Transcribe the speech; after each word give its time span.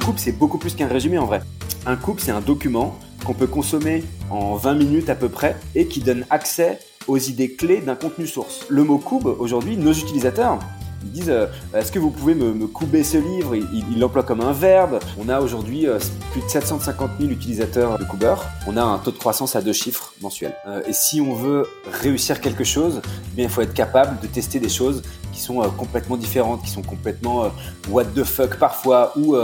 coupe, 0.00 0.18
c'est 0.18 0.32
beaucoup 0.32 0.58
plus 0.58 0.74
qu'un 0.74 0.88
résumé 0.88 1.18
en 1.18 1.26
vrai. 1.26 1.42
Un 1.86 1.94
coupe, 1.96 2.20
c'est 2.20 2.30
un 2.30 2.40
document 2.40 2.98
qu'on 3.24 3.34
peut 3.34 3.46
consommer 3.46 4.02
en 4.30 4.56
20 4.56 4.74
minutes 4.74 5.10
à 5.10 5.14
peu 5.14 5.28
près 5.28 5.56
et 5.74 5.86
qui 5.86 6.00
donne 6.00 6.24
accès 6.30 6.78
aux 7.06 7.18
idées 7.18 7.52
clés 7.52 7.80
d'un 7.80 7.94
contenu 7.94 8.26
source. 8.26 8.66
Le 8.68 8.82
mot 8.82 8.98
cube, 8.98 9.26
aujourd'hui, 9.26 9.76
nos 9.76 9.92
utilisateurs, 9.92 10.58
ils 11.02 11.10
disent 11.10 11.30
euh, 11.30 11.46
Est-ce 11.74 11.92
que 11.92 11.98
vous 11.98 12.10
pouvez 12.10 12.34
me, 12.34 12.66
couper 12.66 13.04
ce 13.04 13.16
livre? 13.16 13.54
Il 13.54 13.98
l'emploie 13.98 14.22
comme 14.22 14.40
un 14.40 14.52
verbe. 14.52 14.98
On 15.18 15.28
a 15.28 15.40
aujourd'hui 15.40 15.86
euh, 15.86 15.98
plus 16.32 16.42
de 16.42 16.48
750 16.48 17.10
000 17.18 17.32
utilisateurs 17.32 17.98
de 17.98 18.04
Kuber. 18.04 18.34
On 18.66 18.76
a 18.76 18.82
un 18.82 18.98
taux 18.98 19.10
de 19.10 19.18
croissance 19.18 19.56
à 19.56 19.62
deux 19.62 19.72
chiffres 19.72 20.12
mensuels. 20.20 20.54
Euh, 20.66 20.82
et 20.86 20.92
si 20.92 21.20
on 21.20 21.34
veut 21.34 21.66
réussir 21.90 22.40
quelque 22.40 22.64
chose, 22.64 23.00
eh 23.04 23.36
bien, 23.36 23.44
il 23.44 23.50
faut 23.50 23.62
être 23.62 23.74
capable 23.74 24.20
de 24.20 24.26
tester 24.26 24.60
des 24.60 24.68
choses 24.68 25.02
qui 25.32 25.40
sont 25.40 25.60
complètement 25.78 26.16
différentes, 26.16 26.62
qui 26.62 26.70
sont 26.70 26.82
complètement 26.82 27.52
what 27.88 28.04
the 28.04 28.24
fuck 28.24 28.56
parfois, 28.56 29.12
ou, 29.16 29.36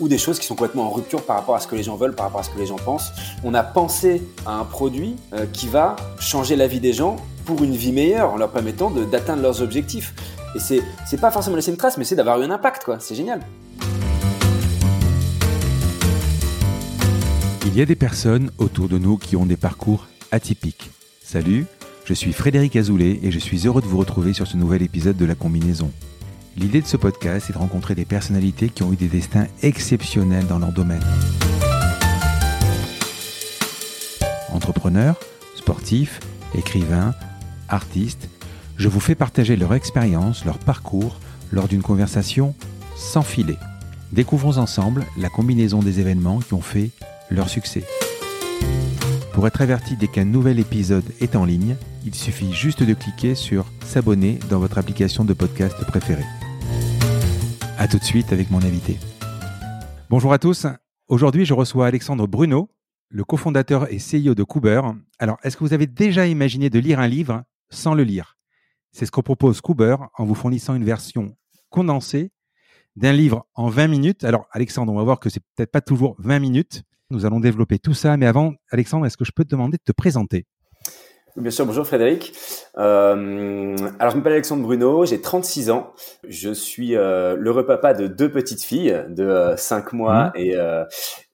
ou 0.00 0.08
des 0.08 0.16
choses 0.16 0.38
qui 0.38 0.46
sont 0.46 0.54
complètement 0.54 0.84
en 0.84 0.90
rupture 0.90 1.22
par 1.22 1.36
rapport 1.36 1.54
à 1.54 1.60
ce 1.60 1.66
que 1.66 1.76
les 1.76 1.82
gens 1.82 1.96
veulent, 1.96 2.14
par 2.14 2.26
rapport 2.26 2.40
à 2.40 2.44
ce 2.44 2.50
que 2.50 2.58
les 2.58 2.64
gens 2.64 2.76
pensent. 2.76 3.12
On 3.44 3.52
a 3.52 3.62
pensé 3.62 4.22
à 4.46 4.54
un 4.54 4.64
produit 4.64 5.16
qui 5.52 5.68
va 5.68 5.96
changer 6.18 6.56
la 6.56 6.66
vie 6.66 6.80
des 6.80 6.94
gens 6.94 7.16
pour 7.44 7.62
une 7.62 7.76
vie 7.76 7.92
meilleure 7.92 8.32
en 8.32 8.36
leur 8.36 8.50
permettant 8.50 8.90
d'atteindre 8.90 9.42
leurs 9.42 9.60
objectifs. 9.60 10.14
Et 10.54 10.60
c'est, 10.60 11.20
pas 11.20 11.32
forcément 11.32 11.56
laisser 11.56 11.72
une 11.72 11.76
trace, 11.76 11.98
mais 11.98 12.04
c'est 12.04 12.14
d'avoir 12.14 12.40
eu 12.40 12.44
un 12.44 12.50
impact, 12.50 12.84
quoi. 12.84 12.98
C'est 13.00 13.16
génial. 13.16 13.40
Il 17.66 17.76
y 17.76 17.82
a 17.82 17.86
des 17.86 17.96
personnes 17.96 18.52
autour 18.58 18.88
de 18.88 18.98
nous 18.98 19.16
qui 19.16 19.34
ont 19.34 19.46
des 19.46 19.56
parcours 19.56 20.06
atypiques. 20.30 20.90
Salut, 21.22 21.66
je 22.04 22.14
suis 22.14 22.32
Frédéric 22.32 22.76
Azoulay 22.76 23.18
et 23.22 23.32
je 23.32 23.38
suis 23.40 23.66
heureux 23.66 23.82
de 23.82 23.86
vous 23.86 23.98
retrouver 23.98 24.32
sur 24.32 24.46
ce 24.46 24.56
nouvel 24.56 24.82
épisode 24.82 25.16
de 25.16 25.24
La 25.24 25.34
Combinaison. 25.34 25.90
L'idée 26.56 26.80
de 26.80 26.86
ce 26.86 26.96
podcast 26.96 27.50
est 27.50 27.52
de 27.52 27.58
rencontrer 27.58 27.96
des 27.96 28.04
personnalités 28.04 28.68
qui 28.68 28.84
ont 28.84 28.92
eu 28.92 28.96
des 28.96 29.08
destins 29.08 29.46
exceptionnels 29.62 30.46
dans 30.46 30.60
leur 30.60 30.70
domaine. 30.70 31.02
Entrepreneurs, 34.52 35.18
sportifs, 35.56 36.20
écrivains, 36.54 37.12
artistes, 37.68 38.28
je 38.76 38.88
vous 38.88 39.00
fais 39.00 39.14
partager 39.14 39.56
leur 39.56 39.74
expérience, 39.74 40.44
leur 40.44 40.58
parcours 40.58 41.20
lors 41.52 41.68
d'une 41.68 41.82
conversation 41.82 42.54
sans 42.96 43.22
filet. 43.22 43.58
Découvrons 44.12 44.58
ensemble 44.58 45.04
la 45.16 45.28
combinaison 45.28 45.80
des 45.80 46.00
événements 46.00 46.40
qui 46.40 46.54
ont 46.54 46.60
fait 46.60 46.90
leur 47.30 47.48
succès. 47.48 47.84
Pour 49.32 49.46
être 49.48 49.60
averti 49.60 49.96
dès 49.96 50.06
qu'un 50.06 50.24
nouvel 50.24 50.60
épisode 50.60 51.04
est 51.20 51.34
en 51.34 51.44
ligne, 51.44 51.76
il 52.04 52.14
suffit 52.14 52.52
juste 52.52 52.82
de 52.82 52.94
cliquer 52.94 53.34
sur 53.34 53.66
S'abonner 53.84 54.38
dans 54.48 54.58
votre 54.58 54.78
application 54.78 55.24
de 55.24 55.32
podcast 55.32 55.76
préférée. 55.86 56.24
A 57.78 57.88
tout 57.88 57.98
de 57.98 58.04
suite 58.04 58.32
avec 58.32 58.50
mon 58.50 58.62
invité. 58.62 58.98
Bonjour 60.08 60.32
à 60.32 60.38
tous. 60.38 60.66
Aujourd'hui, 61.08 61.44
je 61.44 61.54
reçois 61.54 61.86
Alexandre 61.86 62.26
Bruno, 62.26 62.70
le 63.08 63.24
cofondateur 63.24 63.92
et 63.92 63.98
CEO 63.98 64.34
de 64.34 64.44
Cooper. 64.44 64.82
Alors, 65.18 65.38
est-ce 65.42 65.56
que 65.56 65.64
vous 65.64 65.72
avez 65.72 65.86
déjà 65.86 66.26
imaginé 66.26 66.70
de 66.70 66.78
lire 66.78 67.00
un 67.00 67.08
livre 67.08 67.42
sans 67.70 67.94
le 67.94 68.04
lire? 68.04 68.36
C'est 68.94 69.06
ce 69.06 69.10
qu'on 69.10 69.22
propose 69.22 69.60
Cooper 69.60 69.96
en 70.16 70.24
vous 70.24 70.36
fournissant 70.36 70.74
une 70.74 70.84
version 70.84 71.36
condensée 71.68 72.30
d'un 72.94 73.12
livre 73.12 73.44
en 73.54 73.68
20 73.68 73.88
minutes. 73.88 74.22
Alors, 74.22 74.46
Alexandre, 74.52 74.92
on 74.92 74.96
va 74.96 75.02
voir 75.02 75.18
que 75.18 75.28
c'est 75.28 75.42
peut-être 75.56 75.72
pas 75.72 75.80
toujours 75.80 76.14
20 76.20 76.38
minutes. 76.38 76.84
Nous 77.10 77.26
allons 77.26 77.40
développer 77.40 77.80
tout 77.80 77.92
ça. 77.92 78.16
Mais 78.16 78.26
avant, 78.26 78.54
Alexandre, 78.70 79.04
est-ce 79.04 79.16
que 79.16 79.24
je 79.24 79.32
peux 79.32 79.44
te 79.44 79.50
demander 79.50 79.78
de 79.78 79.82
te 79.82 79.90
présenter? 79.90 80.46
Bien 81.36 81.50
sûr, 81.50 81.66
bonjour 81.66 81.84
Frédéric. 81.84 82.32
Euh, 82.78 83.76
alors 83.98 84.12
je 84.12 84.16
m'appelle 84.16 84.34
Alexandre 84.34 84.62
Bruno, 84.62 85.04
j'ai 85.04 85.20
36 85.20 85.68
ans. 85.70 85.92
Je 86.28 86.52
suis 86.52 86.94
euh, 86.94 87.34
l'heureux 87.36 87.66
papa 87.66 87.92
de 87.92 88.06
deux 88.06 88.30
petites 88.30 88.62
filles 88.62 89.04
de 89.08 89.52
5 89.56 89.86
euh, 89.92 89.96
mois 89.96 90.26
mmh. 90.26 90.32
et, 90.36 90.54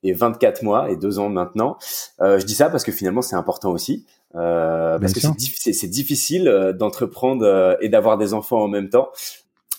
et 0.02 0.12
24 0.14 0.62
mois 0.62 0.90
et 0.90 0.96
2 0.96 1.18
ans 1.18 1.28
maintenant. 1.28 1.76
je 2.18 2.42
dis 2.46 2.54
ça 2.54 2.70
parce 2.70 2.82
que 2.82 2.92
finalement 2.92 3.20
c'est 3.20 3.36
important 3.36 3.72
aussi. 3.72 4.06
parce 4.32 5.12
que 5.12 5.20
c'est 5.20 5.90
difficile 5.90 6.74
d'entreprendre 6.78 7.76
et 7.82 7.90
d'avoir 7.90 8.16
des 8.16 8.32
enfants 8.32 8.62
en 8.62 8.68
même 8.68 8.88
temps. 8.88 9.10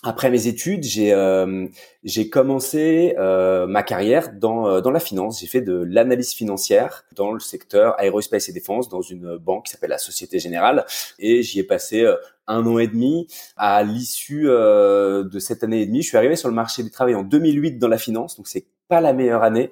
Après 0.04 0.32
mes 0.32 0.48
études, 0.48 0.84
j'ai 0.84 1.14
euh, 1.14 1.68
j'ai 2.04 2.28
commencé 2.28 3.14
euh, 3.20 3.68
ma 3.68 3.84
carrière 3.84 4.32
dans 4.34 4.68
euh, 4.68 4.82
dans 4.82 4.90
la 4.90 5.00
finance. 5.00 5.42
J'ai 5.42 5.48
fait 5.48 5.62
de 5.62 5.74
l'analyse 5.74 6.34
financière 6.34 7.06
dans 7.16 7.32
le 7.32 7.40
secteur 7.40 8.00
aérospace 8.00 8.50
et 8.50 8.54
défense 8.54 8.90
dans 8.90 9.02
une 9.02 9.38
banque 9.38 9.66
qui 9.66 9.74
s'appelle 9.74 9.92
la 9.92 10.00
Société 10.00 10.40
Générale 10.40 10.86
et 11.20 11.44
j'y 11.44 11.60
ai 11.60 11.64
passé 11.64 12.04
un 12.48 12.66
an 12.66 12.80
et 12.80 12.88
demi. 12.88 13.28
À 13.58 13.84
l'issue 13.84 14.46
de 14.46 15.40
cette 15.40 15.64
année 15.64 15.82
et 15.82 15.86
demie, 15.86 16.02
je 16.02 16.08
suis 16.08 16.18
arrivé 16.18 16.36
sur 16.36 16.50
le 16.50 16.56
marché 16.56 16.82
du 16.82 16.90
travail 16.90 17.14
en 17.14 17.22
2008 17.22 17.78
dans 17.78 17.88
la 17.88 18.00
finance, 18.00 18.38
donc 18.38 18.48
c'est 18.48 18.66
pas 18.88 19.02
la 19.02 19.14
meilleure 19.14 19.44
année 19.44 19.70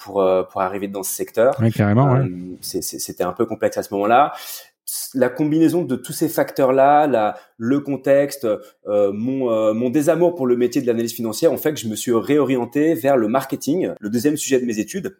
pour 0.00 0.14
pour 0.50 0.60
arriver 0.62 0.88
dans 0.88 1.04
ce 1.04 1.12
secteur. 1.12 1.54
Oui, 1.60 1.70
carrément. 1.70 2.12
Ouais. 2.12 2.26
C'était 2.60 3.24
un 3.24 3.32
peu 3.32 3.46
complexe 3.46 3.78
à 3.78 3.84
ce 3.84 3.94
moment-là 3.94 4.32
la 5.14 5.28
combinaison 5.28 5.82
de 5.82 5.96
tous 5.96 6.12
ces 6.12 6.28
facteurs-là, 6.28 7.36
le 7.56 7.80
contexte, 7.80 8.46
euh, 8.86 9.12
mon, 9.12 9.50
euh, 9.50 9.72
mon 9.72 9.90
désamour 9.90 10.34
pour 10.34 10.46
le 10.46 10.56
métier 10.56 10.82
de 10.82 10.86
l'analyse 10.86 11.14
financière, 11.14 11.52
ont 11.52 11.58
fait 11.58 11.72
que 11.72 11.80
je 11.80 11.88
me 11.88 11.96
suis 11.96 12.12
réorienté 12.12 12.94
vers 12.94 13.16
le 13.16 13.28
marketing, 13.28 13.90
le 14.00 14.10
deuxième 14.10 14.36
sujet 14.36 14.60
de 14.60 14.66
mes 14.66 14.78
études. 14.78 15.16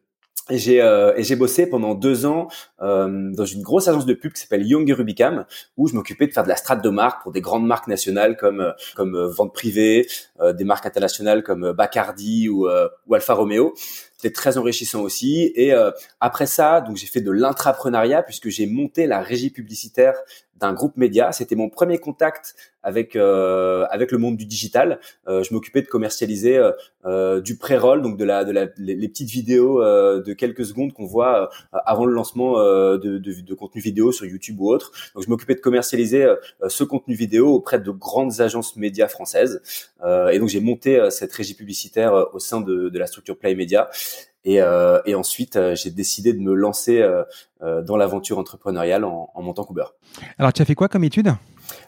Et 0.51 0.59
j'ai 0.59 0.83
euh, 0.83 1.15
j'ai 1.23 1.37
bossé 1.37 1.67
pendant 1.67 1.95
deux 1.95 2.27
ans 2.27 2.49
euh, 2.83 3.31
dans 3.33 3.47
une 3.47 3.63
grosse 3.63 3.89
agence 3.89 4.05
de 4.05 4.13
pub 4.13 4.35
qui 4.35 4.43
s'appelle 4.43 4.67
Young 4.67 4.91
Rubicam 4.91 5.47
où 5.79 5.89
je 5.89 5.95
m'occupais 5.95 6.27
de 6.27 6.33
faire 6.33 6.43
de 6.43 6.51
la 6.51 6.57
strate 6.57 6.85
de 6.85 6.91
marque 6.91 7.23
pour 7.23 7.33
des 7.33 7.41
grandes 7.41 7.67
marques 7.67 7.89
nationales 7.89 8.37
comme 8.37 8.75
comme 8.95 9.19
vente 9.27 9.55
privée, 9.55 10.07
des 10.53 10.65
marques 10.65 10.85
internationales 10.85 11.43
comme 11.43 11.73
Bacardi 11.73 12.51
ou, 12.51 12.69
ou 13.07 13.15
Alfa 13.15 13.33
Romeo. 13.33 13.73
C'était 14.17 14.35
très 14.35 14.59
enrichissant 14.59 15.01
aussi. 15.01 15.51
Et 15.55 15.73
après 16.21 16.47
ça, 16.47 16.83
donc 16.83 16.97
j'ai 16.97 17.07
fait 17.07 17.23
de 17.23 17.31
l'intrapreneuriat 17.31 18.23
puisque 18.23 18.51
j'ai 18.51 18.67
monté 18.67 19.07
la 19.07 19.21
régie 19.21 19.51
publicitaire 19.51 20.15
d'un 20.59 20.73
groupe 20.73 20.97
média. 20.97 21.33
C'était 21.33 21.57
mon 21.57 21.69
premier 21.69 21.99
contact 21.99 22.55
avec 22.83 23.17
euh, 23.17 23.87
avec 23.91 24.13
le 24.13 24.19
monde 24.19 24.37
du 24.37 24.47
digital. 24.47 25.01
Euh, 25.27 25.43
je 25.43 25.53
m'occupais 25.53 25.83
de 25.83 25.89
commercialiser 25.89 26.57
euh, 26.57 26.71
euh 27.07 27.41
du 27.41 27.57
pré-roll, 27.57 28.03
donc 28.03 28.17
de 28.17 28.25
la 28.25 28.45
de 28.45 28.53
la 28.53 28.67
les, 28.77 29.09
petites 29.09 29.31
vidéos 29.31 29.83
euh, 29.83 30.23
de 30.23 30.33
quelques 30.33 30.65
secondes 30.65 30.93
qu'on 30.93 31.07
voit 31.07 31.51
euh, 31.75 31.79
avant 31.87 32.05
le 32.05 32.13
lancement 32.13 32.55
de, 32.55 32.97
de, 32.97 33.19
de, 33.19 33.55
contenu 33.55 33.81
vidéo 33.81 34.13
sur 34.13 34.27
YouTube 34.27 34.61
ou 34.61 34.71
autre. 34.71 34.93
Donc 35.15 35.25
je 35.25 35.31
m'occupais 35.31 35.55
de 35.55 35.61
commercialiser 35.61 36.27
ce 36.69 36.85
contenu 36.85 37.15
vidéo 37.15 37.49
auprès 37.49 37.81
de 37.81 37.91
grandes 37.91 38.41
agences 38.41 38.77
médias 38.77 39.09
françaises. 39.09 39.63
et 40.33 40.39
donc 40.39 40.49
j'ai 40.49 40.61
monté 40.61 41.09
cette 41.11 41.33
régie 41.33 41.55
publicitaire 41.55 42.13
au 42.33 42.39
sein 42.39 42.61
de, 42.61 42.89
de 42.89 42.99
la 42.99 43.07
structure 43.07 43.39
Play 43.39 43.55
Media. 43.55 43.89
Et, 44.45 44.61
euh, 44.61 45.01
et 45.07 45.15
ensuite, 45.15 45.57
euh, 45.57 45.75
j'ai 45.75 45.91
décidé 45.91 46.35
de 46.35 46.39
me 46.39 46.53
lancer 46.55 47.01
euh, 47.01 47.83
dans 47.83 47.97
l'aventure 47.97 48.39
entrepreneuriale 48.39 49.05
en, 49.05 49.31
en 49.35 49.43
montant 49.43 49.65
Cooper. 49.65 49.87
Alors, 50.39 50.53
tu 50.53 50.61
as 50.61 50.65
fait 50.67 50.75
quoi 50.75 50.89
comme 50.89 51.05
étude? 51.05 51.33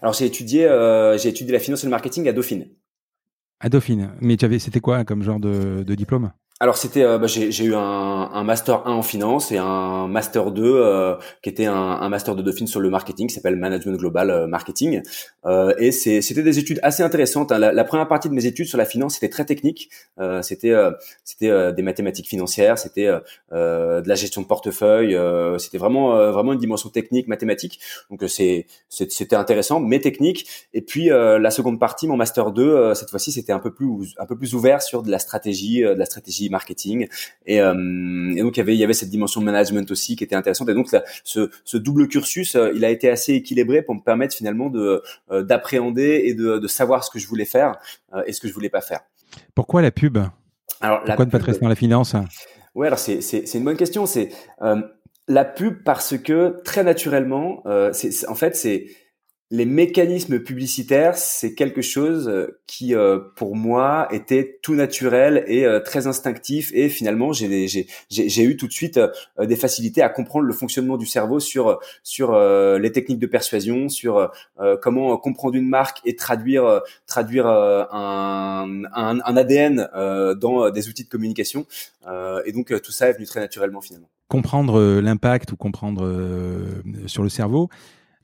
Alors, 0.00 0.14
j'ai 0.14 0.24
étudié, 0.24 0.62
j'ai 1.18 1.28
étudié 1.28 1.52
la 1.52 1.58
finance 1.58 1.84
et 1.84 1.86
le 1.86 1.90
marketing 1.90 2.26
à 2.28 2.32
Dauphine. 2.32 2.66
À 3.60 3.68
Dauphine. 3.68 4.12
Mais 4.20 4.38
tu 4.38 4.46
avais, 4.46 4.58
c'était 4.58 4.80
quoi 4.80 5.04
comme 5.04 5.22
genre 5.22 5.38
de, 5.38 5.82
de 5.82 5.94
diplôme? 5.94 6.32
Alors 6.58 6.78
c'était, 6.78 7.02
euh, 7.02 7.18
bah, 7.18 7.26
j'ai 7.26 7.64
eu 7.64 7.74
un, 7.74 7.80
un, 7.80 8.42
master 8.42 8.86
1 8.86 8.92
en 8.92 9.02
finance 9.02 9.52
et 9.52 9.58
un 9.58 10.08
master 10.08 10.50
2 10.52 10.62
euh, 10.64 11.14
qui 11.42 11.50
était 11.50 11.66
un, 11.66 11.74
un, 11.74 12.08
master 12.08 12.34
de 12.34 12.40
Dauphine 12.40 12.66
sur 12.66 12.80
le 12.80 12.88
marketing, 12.88 13.28
qui 13.28 13.34
s'appelle 13.34 13.56
Management 13.56 13.98
Global 13.98 14.30
euh, 14.30 14.46
Marketing. 14.46 15.02
et 15.78 15.92
c'était 15.92 16.42
des 16.42 16.58
études 16.58 16.80
assez 16.82 17.02
intéressantes. 17.02 17.52
Hein. 17.52 17.58
La, 17.58 17.84
première 17.84 18.08
partie 18.08 18.30
de 18.30 18.34
mes 18.34 18.46
études 18.46 18.68
sur 18.68 18.78
la 18.78 18.86
finance 18.86 19.14
c'était 19.14 19.28
très 19.28 19.44
technique. 19.44 19.90
c'était 20.42 20.74
c'était 21.24 21.72
des 21.72 21.82
mathématiques 21.82 22.28
financières, 22.28 22.78
c'était 22.78 23.06
de 23.52 24.08
la 24.08 24.14
gestion 24.14 24.42
de 24.42 24.46
portefeuille. 24.46 25.16
c'était 25.58 25.78
vraiment 25.78 26.32
vraiment 26.32 26.52
une 26.52 26.58
dimension 26.58 26.88
technique, 26.88 27.28
mathématique. 27.28 27.78
Donc 28.10 28.24
c'est 28.28 28.66
c'était 28.88 29.36
intéressant, 29.36 29.78
mais 29.78 30.00
technique. 30.00 30.48
Et 30.74 30.82
puis 30.82 31.08
la 31.10 31.50
seconde 31.50 31.78
partie, 31.78 32.08
mon 32.08 32.16
master 32.16 32.50
2, 32.50 32.94
cette 32.94 33.10
fois-ci 33.10 33.30
c'était 33.30 33.52
un 33.52 33.60
peu 33.60 33.72
plus 33.72 34.14
un 34.18 34.26
peu 34.26 34.36
plus 34.36 34.54
ouvert 34.54 34.82
sur 34.82 35.02
de 35.02 35.10
la 35.10 35.20
stratégie, 35.20 35.82
de 35.82 35.88
la 35.88 36.06
stratégie 36.06 36.45
marketing. 36.50 37.08
Et, 37.46 37.60
euh, 37.60 37.74
et, 38.36 38.42
donc 38.42 38.56
il 38.56 38.58
y 38.58 38.60
avait 38.60 38.74
il 38.74 38.78
y 38.78 38.84
avait 38.84 38.94
cette 38.94 39.10
dimension 39.10 39.40
de 39.40 39.46
management 39.46 39.90
aussi 39.90 40.16
qui 40.16 40.24
était 40.24 40.34
intéressante. 40.34 40.68
Et 40.68 40.74
donc 40.74 40.88
ce, 41.24 41.50
ce, 41.64 41.76
double 41.76 42.08
cursus, 42.08 42.56
euh, 42.56 42.72
il 42.74 42.84
a 42.84 42.90
été 42.90 43.08
assez 43.08 43.34
équilibré 43.34 43.82
pour 43.82 43.94
me 43.94 44.00
permettre 44.00 44.34
finalement 44.34 44.70
de 44.70 45.02
euh, 45.30 45.42
d'appréhender 45.42 46.22
et 46.24 46.34
de, 46.34 46.58
de, 46.58 46.66
savoir 46.66 47.04
ce 47.04 47.10
que 47.10 47.18
je 47.18 47.26
voulais 47.26 47.44
faire 47.44 47.78
et 48.26 48.32
ce 48.32 48.40
que 48.40 48.48
je 48.48 48.52
voulais 48.52 48.68
pas 48.68 48.80
faire. 48.80 49.00
Pourquoi 49.54 49.82
la 49.82 49.90
pub? 49.90 50.18
Alors, 50.80 51.02
Pourquoi 51.04 51.24
ne 51.24 51.30
pas 51.30 51.38
rester 51.38 51.62
dans 51.62 51.68
la 51.68 51.74
finance? 51.74 52.14
Ouais, 52.74 52.86
alors 52.86 52.98
c'est 52.98 53.20
c'est 53.20 53.52
une 53.54 53.64
bonne 53.64 53.76
question. 53.76 54.06
C'est 54.06 54.30
la 55.28 55.44
pub 55.44 55.82
parce 55.84 56.16
que 56.18 56.60
très 56.64 56.84
naturellement, 56.84 57.62
c'est 57.92 58.28
en 58.28 58.34
fait 58.34 58.56
c'est 58.56 58.86
les 59.50 59.64
mécanismes 59.64 60.40
publicitaires, 60.40 61.16
c'est 61.16 61.54
quelque 61.54 61.80
chose 61.80 62.28
euh, 62.28 62.58
qui, 62.66 62.96
euh, 62.96 63.20
pour 63.36 63.54
moi, 63.54 64.08
était 64.10 64.58
tout 64.60 64.74
naturel 64.74 65.44
et 65.46 65.64
euh, 65.64 65.78
très 65.78 66.08
instinctif. 66.08 66.72
Et 66.74 66.88
finalement, 66.88 67.32
j'ai 67.32 67.86
eu 68.10 68.56
tout 68.56 68.66
de 68.66 68.72
suite 68.72 68.98
des 69.38 69.56
facilités 69.56 70.02
à 70.02 70.08
comprendre 70.08 70.46
le 70.46 70.52
fonctionnement 70.52 70.96
du 70.96 71.06
cerveau 71.06 71.38
sur 71.38 71.78
sur 72.02 72.38
les 72.38 72.92
techniques 72.92 73.18
de 73.18 73.26
persuasion, 73.26 73.88
sur 73.88 74.30
comment 74.82 75.16
comprendre 75.16 75.54
une 75.54 75.68
marque 75.68 76.00
et 76.04 76.16
traduire 76.16 76.80
traduire 77.06 77.46
un, 77.46 78.82
un, 78.92 79.20
un 79.20 79.36
ADN 79.36 79.88
dans 80.38 80.70
des 80.70 80.88
outils 80.88 81.04
de 81.04 81.08
communication. 81.08 81.66
et 82.44 82.52
donc 82.52 82.72
tout 82.82 82.92
ça 82.92 83.08
est 83.08 83.12
venu 83.12 83.26
très 83.26 83.40
naturellement 83.40 83.80
finalement. 83.80 84.08
Comprendre 84.28 85.00
l'impact 85.00 85.52
ou 85.52 85.56
comprendre 85.56 86.08
sur 87.06 87.22
le 87.22 87.28
cerveau 87.28 87.68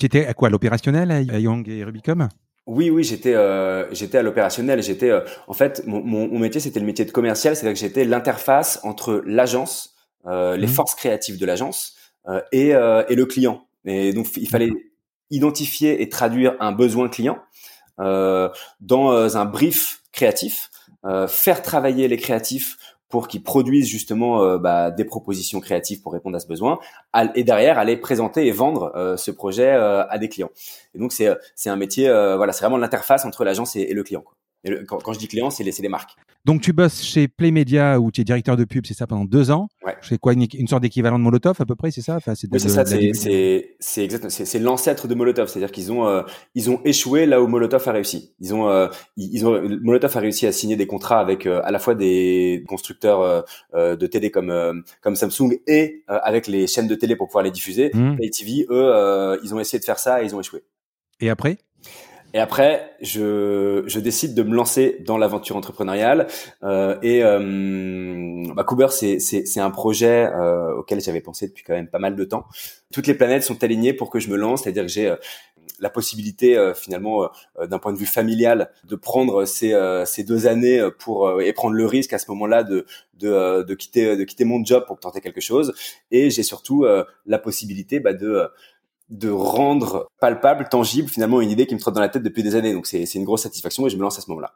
tu 0.03 0.07
étais 0.07 0.27
à 0.27 0.35
quoi 0.35 0.51
l'opérationnel 0.51 1.13
à 1.13 1.39
Young 1.39 1.69
et 1.69 1.85
Rubicom? 1.85 2.29
Oui, 2.67 2.91
oui, 2.91 3.05
j'étais 3.05 3.35
euh, 3.35 3.93
j'étais 3.93 4.19
à 4.19 4.23
l'opérationnel. 4.23 4.83
J'étais 4.83 5.11
euh, 5.11 5.21
en 5.47 5.53
fait 5.53 5.87
mon, 5.87 6.03
mon, 6.03 6.39
métier 6.39 6.61
c'était 6.61 6.81
le 6.81 6.87
métier 6.87 7.05
de 7.05 7.13
commercial, 7.13 7.55
c'est-à-dire 7.55 7.75
que 7.75 7.81
j'étais 7.81 8.05
l'interface 8.05 8.81
entre 8.83 9.23
l'agence, 9.27 9.95
euh, 10.27 10.57
les 10.57 10.67
mmh. 10.67 10.71
forces 10.71 10.95
créatives 10.97 11.39
de 11.39 11.47
l'agence 11.47 11.97
et, 12.53 12.71
et 12.71 13.15
le 13.17 13.27
client. 13.27 13.67
Et 13.85 14.13
donc 14.13 14.29
il 14.37 14.49
fallait 14.49 14.71
identifier 15.31 16.03
et 16.03 16.09
traduire 16.09 16.55
un 16.61 16.71
besoin 16.73 17.09
client 17.09 17.39
dans 17.99 19.37
un 19.37 19.45
brief 19.45 20.03
créatif, 20.13 20.71
faire 21.27 21.63
travailler 21.63 22.07
les 22.07 22.17
créatifs 22.17 22.77
pour 23.13 23.29
qu'ils 23.29 23.43
produisent 23.43 23.89
justement 23.89 24.43
euh, 24.43 24.57
bah, 24.57 24.91
des 24.91 25.05
propositions 25.05 25.61
créatives 25.61 26.01
pour 26.01 26.15
répondre 26.15 26.35
à 26.35 26.41
ce 26.41 26.47
besoin, 26.47 26.79
et 27.35 27.45
derrière 27.45 27.79
aller 27.79 27.99
présenter 27.99 28.47
et 28.47 28.53
vendre 28.53 28.91
euh, 28.97 29.19
ce 29.19 29.31
projet 29.31 29.69
euh, 29.69 30.09
à 30.09 30.19
des 30.19 30.31
clients. 30.31 30.51
Et 30.95 30.99
donc 30.99 31.13
c'est 31.13 31.29
c'est 31.55 31.69
un 31.69 31.77
métier, 31.77 32.09
voilà, 32.09 32.55
c'est 32.55 32.65
vraiment 32.65 32.79
l'interface 32.79 33.27
entre 33.27 33.45
l'agence 33.45 33.77
et, 33.77 33.93
le 33.93 34.03
client. 34.03 34.23
Quoi 34.23 34.35
quand, 34.87 35.13
je 35.13 35.19
dis 35.19 35.29
client, 35.29 35.51
c'est 35.51 35.65
les, 35.65 35.73
les, 35.81 35.89
marques. 35.89 36.17
Donc 36.45 36.61
tu 36.61 36.73
bosses 36.73 37.03
chez 37.03 37.29
Playmedia 37.29 38.01
où 38.01 38.11
tu 38.11 38.21
es 38.21 38.25
directeur 38.25 38.57
de 38.57 38.65
pub, 38.65 38.87
c'est 38.87 38.95
ça 38.95 39.07
pendant 39.07 39.25
deux 39.25 39.51
ans. 39.51 39.69
Ouais. 39.85 39.97
Je 40.01 40.15
quoi 40.17 40.33
une, 40.33 40.69
sorte 40.69 40.83
d'équivalent 40.83 41.19
de 41.19 41.25
Molotov 41.25 41.57
à 41.61 41.67
peu 41.67 41.75
près, 41.75 41.91
c'est 41.91 42.01
ça? 42.01 42.17
Enfin, 42.17 42.35
c'est 42.35 42.47
ça. 42.59 42.85
C'est 42.85 43.77
c'est 43.81 44.09
c'est 44.29 44.59
l'ancêtre 44.59 45.09
de 45.09 45.15
Molotov, 45.15 45.49
c'est-à-dire 45.49 45.73
qu'ils 45.73 45.93
ont 45.93 46.07
euh, 46.07 46.23
ils 46.55 46.71
ont 46.71 46.81
échoué 46.85 47.27
là 47.27 47.43
où 47.43 47.47
Molotov 47.47 47.89
a 47.89 47.93
réussi. 47.93 48.35
Ils 48.41 48.55
ont 48.55 48.69
euh, 48.69 48.89
ils 49.17 49.47
ont 49.47 49.61
Molotov 49.83 50.17
a 50.17 50.21
réussi 50.21 50.47
à 50.47 50.53
signer 50.53 50.77
des 50.77 50.87
contrats 50.87 51.21
avec 51.21 51.47
euh, 51.47 51.61
à 51.65 51.71
la 51.71 51.79
fois 51.79 51.95
des 51.95 52.65
constructeurs 52.69 53.45
de 53.75 54.07
télé 54.07 54.31
comme 54.31 54.83
comme 55.01 55.17
Samsung 55.17 55.61
et 55.67 56.05
avec 56.09 56.47
les 56.47 56.67
chaînes 56.67 56.89
de 56.89 56.95
télé 56.95 57.17
pour 57.17 57.29
pouvoir 57.29 57.45
les 57.45 57.51
diffuser. 57.51 57.91
Mmh. 57.95 58.17
Play 58.17 58.31
TV, 58.31 58.67
eux, 58.71 59.39
ils 59.43 59.55
ont 59.55 59.61
essayé 59.61 59.79
de 59.79 59.85
faire 59.85 59.99
ça 59.99 60.23
et 60.23 60.27
ils 60.27 60.35
ont 60.35 60.41
échoué. 60.41 60.63
Et 61.21 61.31
après? 61.31 61.59
Et 62.35 62.39
après, 62.39 62.95
je, 63.01 63.83
je 63.87 64.01
décide 64.01 64.35
de 64.35 64.43
me 64.43 64.55
lancer 64.55 64.99
dans 65.01 65.19
l'aventure 65.19 65.57
entrepreneuriale. 65.57 66.29
Euh, 66.63 66.99
et 67.03 67.23
euh, 67.23 68.53
bah, 68.55 68.65
Cooper, 68.65 68.89
c'est, 68.91 69.59
un 69.61 69.71
projet 69.71 70.27
euh, 70.33 70.77
auquel 70.77 71.01
j'avais 71.01 71.21
pensé 71.21 71.49
depuis 71.49 71.63
quand 71.63 71.75
même 71.75 71.89
pas 71.89 71.99
mal 71.99 72.17
de 72.17 72.25
temps. 72.25 72.45
Toutes 72.93 73.07
les 73.07 73.15
planètes 73.15 73.43
sont 73.43 73.63
alignées 73.63 73.93
pour 73.93 74.11
que 74.11 74.19
je 74.19 74.29
me 74.29 74.37
lance, 74.37 74.63
c'est-à-dire 74.63 74.85
que 74.85 74.91
j'ai 74.91 75.09
euh, 75.09 75.17
la 75.79 75.91
possibilité 75.91 76.57
euh, 76.57 76.75
finalement 76.75 77.29
euh, 77.59 77.67
d'un 77.67 77.79
point 77.79 77.93
de 77.93 77.99
vue 77.99 78.07
familial 78.07 78.71
de 78.85 78.95
prendre 78.95 79.45
ces, 79.45 79.75
ces 80.07 80.23
deux 80.23 80.47
années 80.47 80.81
pour 80.99 81.41
et 81.41 81.53
prendre 81.53 81.75
le 81.75 81.87
risque 81.87 82.13
à 82.13 82.19
ce 82.19 82.31
moment-là 82.31 82.63
de 82.63 82.87
de, 83.15 83.63
de 83.63 83.75
quitter 83.75 84.17
de 84.17 84.25
quitter 84.25 84.45
mon 84.45 84.65
job 84.65 84.85
pour 84.87 85.01
tenter 85.01 85.21
quelque 85.21 85.41
chose 85.41 85.75
et 86.11 86.31
j'ai 86.31 86.43
surtout 86.45 86.87
la 87.27 87.39
possibilité 87.39 87.99
bah, 87.99 88.13
de 88.13 88.49
de 89.13 89.29
rendre 89.31 90.09
palpable, 90.21 90.69
tangible 90.71 91.09
finalement 91.09 91.41
une 91.41 91.51
idée 91.51 91.67
qui 91.67 91.75
me 91.75 91.81
trotte 91.81 91.95
dans 91.95 92.01
la 92.01 92.09
tête 92.09 92.23
depuis 92.23 92.43
des 92.43 92.57
années. 92.57 92.73
Donc 92.73 92.87
c'est 92.87 93.15
une 93.15 93.25
grosse 93.25 93.43
satisfaction 93.43 93.87
et 93.87 93.91
je 93.91 93.97
me 93.97 94.03
lance 94.03 94.19
à 94.19 94.23
ce 94.23 94.31
moment-là. 94.31 94.55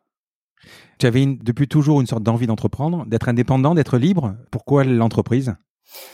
Tu 0.99 1.07
avais 1.07 1.27
depuis 1.27 1.69
toujours 1.69 2.01
une 2.01 2.07
sorte 2.07 2.23
d'envie 2.23 2.47
d'entreprendre, 2.47 3.05
d'être 3.07 3.29
indépendant, 3.29 3.75
d'être 3.75 3.99
libre. 3.99 4.35
Pourquoi 4.51 4.83
l'entreprise? 4.83 5.55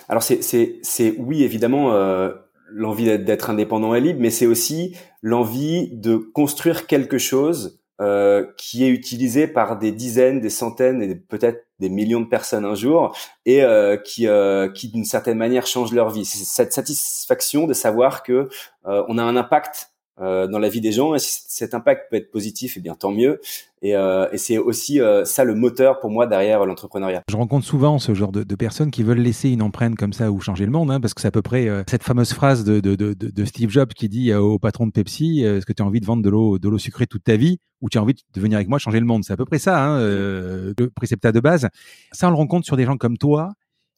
Alors 0.08 0.22
c'est 0.22 1.16
oui 1.18 1.44
évidemment 1.44 1.92
euh, 1.92 2.32
l'envie 2.68 3.18
d'être 3.18 3.48
indépendant 3.48 3.94
et 3.94 4.00
libre, 4.00 4.18
mais 4.20 4.30
c'est 4.30 4.46
aussi 4.46 4.96
l'envie 5.22 5.90
de 5.92 6.16
construire 6.16 6.86
quelque 6.86 7.18
chose 7.18 7.81
euh, 8.00 8.46
qui 8.56 8.84
est 8.84 8.88
utilisé 8.88 9.46
par 9.46 9.78
des 9.78 9.92
dizaines, 9.92 10.40
des 10.40 10.50
centaines 10.50 11.02
et 11.02 11.14
peut-être 11.14 11.66
des 11.78 11.90
millions 11.90 12.20
de 12.20 12.26
personnes 12.26 12.64
un 12.64 12.74
jour 12.74 13.14
et 13.44 13.62
euh, 13.62 13.96
qui, 13.96 14.26
euh, 14.26 14.68
qui 14.70 14.88
d'une 14.88 15.04
certaine 15.04 15.36
manière 15.36 15.66
change 15.66 15.92
leur 15.92 16.08
vie. 16.08 16.24
C'est 16.24 16.44
cette 16.44 16.72
satisfaction 16.72 17.66
de 17.66 17.74
savoir 17.74 18.22
que 18.22 18.48
on 18.84 19.18
a 19.18 19.22
un 19.22 19.36
impact 19.36 19.91
euh, 20.20 20.46
dans 20.46 20.58
la 20.58 20.68
vie 20.68 20.82
des 20.82 20.92
gens. 20.92 21.14
Et 21.14 21.18
si 21.18 21.40
cet 21.48 21.72
impact 21.72 22.10
peut 22.10 22.16
être 22.16 22.30
positif, 22.30 22.74
eh 22.76 22.80
bien 22.80 22.94
tant 22.94 23.10
mieux. 23.10 23.40
Et, 23.80 23.96
euh, 23.96 24.28
et 24.30 24.36
c'est 24.36 24.58
aussi 24.58 25.00
euh, 25.00 25.24
ça 25.24 25.42
le 25.42 25.54
moteur 25.54 26.00
pour 26.00 26.10
moi 26.10 26.26
derrière 26.26 26.66
l'entrepreneuriat. 26.66 27.22
Je 27.30 27.36
rencontre 27.36 27.64
souvent 27.64 27.98
ce 27.98 28.12
genre 28.12 28.30
de, 28.30 28.42
de, 28.42 28.54
personnes 28.54 28.90
qui 28.90 29.02
veulent 29.02 29.20
laisser 29.20 29.48
une 29.48 29.62
empreinte 29.62 29.96
comme 29.96 30.12
ça 30.12 30.30
ou 30.30 30.38
changer 30.38 30.66
le 30.66 30.70
monde, 30.70 30.90
hein, 30.90 31.00
parce 31.00 31.14
que 31.14 31.22
c'est 31.22 31.28
à 31.28 31.32
peu 31.32 31.40
près 31.40 31.66
cette 31.88 32.02
fameuse 32.02 32.34
phrase 32.34 32.62
de, 32.62 32.80
de, 32.80 32.94
de, 32.94 33.44
Steve 33.46 33.70
Jobs 33.70 33.94
qui 33.94 34.10
dit 34.10 34.34
au 34.34 34.58
patron 34.58 34.86
de 34.86 34.92
Pepsi 34.92 35.40
Est-ce 35.40 35.64
que 35.64 35.72
tu 35.72 35.82
as 35.82 35.86
envie 35.86 36.00
de 36.00 36.06
vendre 36.06 36.22
de 36.22 36.28
l'eau 36.28 36.58
de 36.58 36.68
l'eau 36.68 36.78
sucrée 36.78 37.06
toute 37.06 37.24
ta 37.24 37.36
vie 37.36 37.58
ou 37.80 37.88
tu 37.88 37.96
as 37.96 38.02
envie 38.02 38.14
de 38.14 38.40
venir 38.40 38.56
avec 38.56 38.68
moi 38.68 38.78
changer 38.78 39.00
le 39.00 39.06
monde? 39.06 39.24
C'est 39.24 39.32
à 39.32 39.36
peu 39.38 39.46
près 39.46 39.58
ça, 39.58 39.82
hein, 39.82 39.98
le 39.98 40.90
préceptat 40.94 41.32
de 41.32 41.40
base. 41.40 41.68
Ça, 42.12 42.28
on 42.28 42.30
le 42.30 42.36
rencontre 42.36 42.66
sur 42.66 42.76
des 42.76 42.84
gens 42.84 42.98
comme 42.98 43.16
toi 43.16 43.54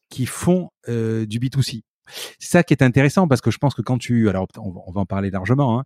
qui 0.09 0.25
font 0.25 0.69
du 0.87 1.39
B2C. 1.39 1.81
C'est 2.39 2.49
ça 2.49 2.63
qui 2.63 2.73
est 2.73 2.83
intéressant 2.83 3.27
parce 3.27 3.41
que 3.41 3.51
je 3.51 3.57
pense 3.57 3.73
que 3.73 3.81
quand 3.81 3.97
tu, 3.97 4.29
alors 4.29 4.47
on 4.57 4.91
va 4.91 5.01
en 5.01 5.05
parler 5.05 5.31
largement, 5.31 5.79
hein, 5.79 5.83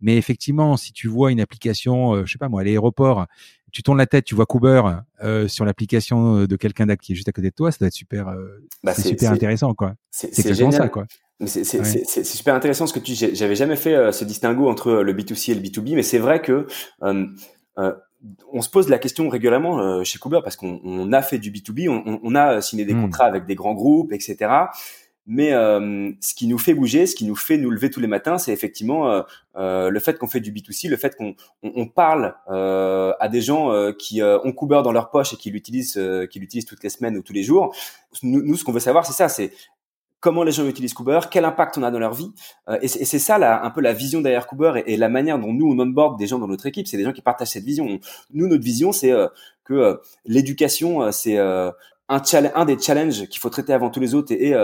mais 0.00 0.16
effectivement, 0.16 0.76
si 0.76 0.92
tu 0.92 1.08
vois 1.08 1.30
une 1.30 1.40
application, 1.40 2.14
euh, 2.14 2.26
je 2.26 2.32
sais 2.32 2.38
pas 2.38 2.48
moi, 2.48 2.62
à 2.62 2.64
l'aéroport, 2.64 3.26
tu 3.72 3.82
tournes 3.82 3.98
la 3.98 4.06
tête, 4.06 4.24
tu 4.24 4.34
vois 4.34 4.46
Cooper 4.46 4.82
euh, 5.24 5.48
sur 5.48 5.64
l'application 5.64 6.36
euh, 6.36 6.46
de 6.46 6.56
quelqu'un 6.56 6.86
qui 6.94 7.12
est 7.12 7.14
juste 7.14 7.28
à 7.28 7.32
côté 7.32 7.48
de 7.48 7.54
toi, 7.54 7.72
ça 7.72 7.78
doit 7.80 7.88
être 7.88 7.94
super, 7.94 8.28
euh, 8.28 8.62
bah, 8.84 8.92
c'est 8.94 9.08
super 9.08 9.32
intéressant 9.32 9.74
quoi. 9.74 9.94
C'est 10.10 10.54
génial. 10.54 10.72
ça 10.72 10.88
quoi. 10.88 11.06
C'est 11.46 11.80
ouais. 11.80 12.24
super 12.24 12.54
intéressant 12.54 12.86
ce 12.86 12.92
que 12.92 13.00
tu. 13.00 13.14
J'avais 13.14 13.56
jamais 13.56 13.74
fait 13.74 14.12
ce 14.12 14.24
distinguo 14.24 14.68
entre 14.68 14.92
le 14.92 15.12
B2C 15.12 15.50
et 15.50 15.54
le 15.56 15.60
B2B, 15.60 15.96
mais 15.96 16.04
c'est 16.04 16.18
vrai 16.18 16.40
que 16.40 16.68
on 18.52 18.60
se 18.60 18.70
pose 18.70 18.88
la 18.88 18.98
question 18.98 19.28
régulièrement 19.28 20.04
chez 20.04 20.20
Cooper 20.20 20.40
parce 20.44 20.54
qu'on 20.54 21.12
a 21.12 21.22
fait 21.22 21.38
du 21.38 21.50
B2B, 21.50 21.88
on, 21.88 22.20
on 22.22 22.34
a 22.36 22.60
signé 22.60 22.84
des 22.84 22.94
mmh. 22.94 23.00
contrats 23.00 23.24
avec 23.24 23.46
des 23.46 23.56
grands 23.56 23.74
groupes, 23.74 24.12
etc. 24.12 24.36
Mais 25.26 25.52
euh, 25.52 26.10
ce 26.20 26.34
qui 26.34 26.48
nous 26.48 26.58
fait 26.58 26.74
bouger, 26.74 27.06
ce 27.06 27.14
qui 27.14 27.24
nous 27.24 27.36
fait 27.36 27.56
nous 27.56 27.70
lever 27.70 27.90
tous 27.90 28.00
les 28.00 28.08
matins, 28.08 28.38
c'est 28.38 28.52
effectivement 28.52 29.08
euh, 29.08 29.22
euh, 29.56 29.88
le 29.88 30.00
fait 30.00 30.18
qu'on 30.18 30.26
fait 30.26 30.40
du 30.40 30.52
B2C, 30.52 30.88
le 30.88 30.96
fait 30.96 31.14
qu'on 31.14 31.36
on, 31.62 31.72
on 31.76 31.86
parle 31.86 32.34
à 32.48 33.28
des 33.28 33.40
gens 33.40 33.92
qui 33.92 34.20
ont 34.22 34.52
Cooper 34.52 34.80
dans 34.82 34.92
leur 34.92 35.10
poche 35.10 35.32
et 35.32 35.36
qui 35.36 35.50
l'utilisent, 35.50 36.00
qui 36.30 36.40
l'utilisent 36.40 36.66
toutes 36.66 36.82
les 36.82 36.90
semaines 36.90 37.16
ou 37.16 37.22
tous 37.22 37.32
les 37.32 37.44
jours. 37.44 37.74
Nous, 38.22 38.42
nous 38.42 38.56
ce 38.56 38.64
qu'on 38.64 38.72
veut 38.72 38.80
savoir, 38.80 39.06
c'est 39.06 39.12
ça, 39.12 39.28
c'est 39.28 39.52
comment 40.20 40.42
les 40.42 40.52
gens 40.52 40.66
utilisent 40.66 40.94
Cooper, 40.94 41.20
quel 41.30 41.44
impact 41.44 41.78
on 41.78 41.82
a 41.82 41.90
dans 41.90 41.98
leur 41.98 42.14
vie. 42.14 42.32
et 42.80 42.88
c'est 42.88 43.18
ça 43.18 43.38
là, 43.38 43.64
un 43.64 43.70
peu 43.70 43.80
la 43.80 43.92
vision 43.92 44.20
derrière 44.20 44.46
Cooper 44.46 44.82
et, 44.86 44.96
la 44.96 45.08
manière 45.08 45.38
dont 45.38 45.52
nous 45.52 45.70
on 45.70 45.78
onboard 45.78 46.18
des 46.18 46.26
gens 46.26 46.38
dans 46.38 46.48
notre 46.48 46.66
équipe, 46.66 46.86
c'est 46.88 46.96
des 46.96 47.04
gens 47.04 47.12
qui 47.12 47.22
partagent 47.22 47.50
cette 47.50 47.64
vision. 47.64 48.00
Nous, 48.32 48.48
notre 48.48 48.64
vision, 48.64 48.92
c'est 48.92 49.12
que 49.64 50.00
l'éducation, 50.26 51.12
c'est 51.12 51.38
un, 52.08 52.22
un 52.54 52.64
des 52.64 52.78
challenges 52.78 53.26
qu'il 53.28 53.40
faut 53.40 53.50
traiter 53.50 53.72
avant 53.72 53.90
tous 53.90 54.00
les 54.00 54.14
autres 54.14 54.32
et, 54.32 54.54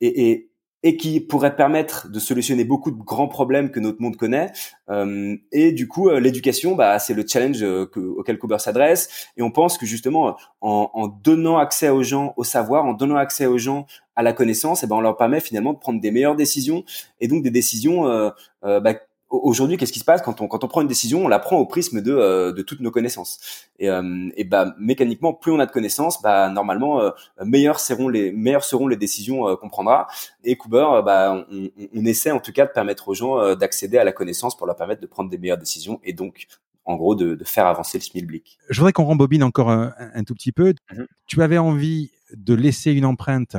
et, 0.00 0.30
et, 0.30 0.50
et 0.86 0.96
qui 0.96 1.20
pourrait 1.20 1.56
permettre 1.56 2.08
de 2.08 2.20
solutionner 2.20 2.62
beaucoup 2.64 2.92
de 2.92 3.02
grands 3.02 3.26
problèmes 3.26 3.72
que 3.72 3.80
notre 3.80 4.00
monde 4.00 4.16
connaît. 4.16 4.52
Euh, 4.88 5.36
et 5.50 5.72
du 5.72 5.88
coup, 5.88 6.08
euh, 6.08 6.20
l'éducation, 6.20 6.76
bah, 6.76 7.00
c'est 7.00 7.12
le 7.12 7.24
challenge 7.26 7.60
euh, 7.62 7.86
que, 7.86 7.98
auquel 7.98 8.38
Cooper 8.38 8.60
s'adresse. 8.60 9.26
Et 9.36 9.42
on 9.42 9.50
pense 9.50 9.78
que 9.78 9.84
justement, 9.86 10.36
en, 10.60 10.90
en, 10.94 11.08
donnant 11.08 11.58
accès 11.58 11.88
aux 11.88 12.04
gens 12.04 12.34
au 12.36 12.44
savoir, 12.44 12.84
en 12.84 12.92
donnant 12.92 13.16
accès 13.16 13.46
aux 13.46 13.58
gens 13.58 13.86
à 14.14 14.22
la 14.22 14.32
connaissance, 14.32 14.82
et 14.82 14.86
eh 14.86 14.88
ben, 14.88 14.94
on 14.94 15.00
leur 15.00 15.16
permet 15.16 15.40
finalement 15.40 15.72
de 15.72 15.78
prendre 15.78 16.00
des 16.00 16.12
meilleures 16.12 16.36
décisions 16.36 16.84
et 17.20 17.26
donc 17.26 17.42
des 17.42 17.50
décisions 17.50 18.06
euh, 18.06 18.30
euh 18.64 18.78
bah, 18.78 18.94
aujourd'hui, 19.28 19.76
qu'est-ce 19.76 19.92
qui 19.92 19.98
se 19.98 20.04
passe 20.04 20.22
quand 20.22 20.40
on 20.40 20.48
quand 20.48 20.62
on 20.64 20.68
prend 20.68 20.80
une 20.80 20.88
décision, 20.88 21.24
on 21.24 21.28
la 21.28 21.38
prend 21.38 21.56
au 21.56 21.66
prisme 21.66 22.00
de 22.00 22.12
euh, 22.12 22.52
de 22.52 22.62
toutes 22.62 22.80
nos 22.80 22.90
connaissances. 22.90 23.68
Et, 23.78 23.90
euh, 23.90 24.28
et 24.36 24.44
bah 24.44 24.74
mécaniquement, 24.78 25.34
plus 25.34 25.52
on 25.52 25.58
a 25.58 25.66
de 25.66 25.72
connaissances, 25.72 26.22
bah 26.22 26.48
normalement 26.48 27.00
euh, 27.00 27.10
meilleures 27.44 27.80
seront 27.80 28.08
les 28.08 28.32
meilleures 28.32 28.64
seront 28.64 28.88
les 28.88 28.96
décisions 28.96 29.56
qu'on 29.56 29.68
prendra. 29.68 30.06
Et 30.44 30.56
Cooper, 30.56 31.02
bah 31.04 31.46
on, 31.50 31.70
on, 31.94 32.04
essaie 32.04 32.30
en 32.30 32.40
tout 32.40 32.52
cas 32.52 32.66
de 32.66 32.72
permettre 32.72 33.08
aux 33.08 33.14
gens 33.14 33.54
d'accéder 33.56 33.98
à 33.98 34.04
la 34.04 34.12
connaissance 34.12 34.56
pour 34.56 34.66
leur 34.66 34.76
permettre 34.76 35.00
de 35.00 35.06
prendre 35.06 35.30
des 35.30 35.38
meilleures 35.38 35.58
décisions 35.58 36.00
et 36.04 36.12
donc 36.12 36.46
en 36.84 36.96
gros 36.96 37.16
de, 37.16 37.34
de 37.34 37.44
faire 37.44 37.66
avancer 37.66 37.98
le 37.98 38.04
schmilblick. 38.04 38.58
Je 38.70 38.78
voudrais 38.78 38.92
qu'on 38.92 39.04
rembobine 39.04 39.42
encore 39.42 39.70
un, 39.70 39.92
un, 39.98 40.22
tout 40.22 40.34
petit 40.34 40.52
peu. 40.52 40.70
Mm-hmm. 40.70 41.06
Tu 41.26 41.42
avais 41.42 41.58
envie 41.58 42.12
de 42.34 42.54
laisser 42.54 42.92
une 42.92 43.04
empreinte. 43.04 43.56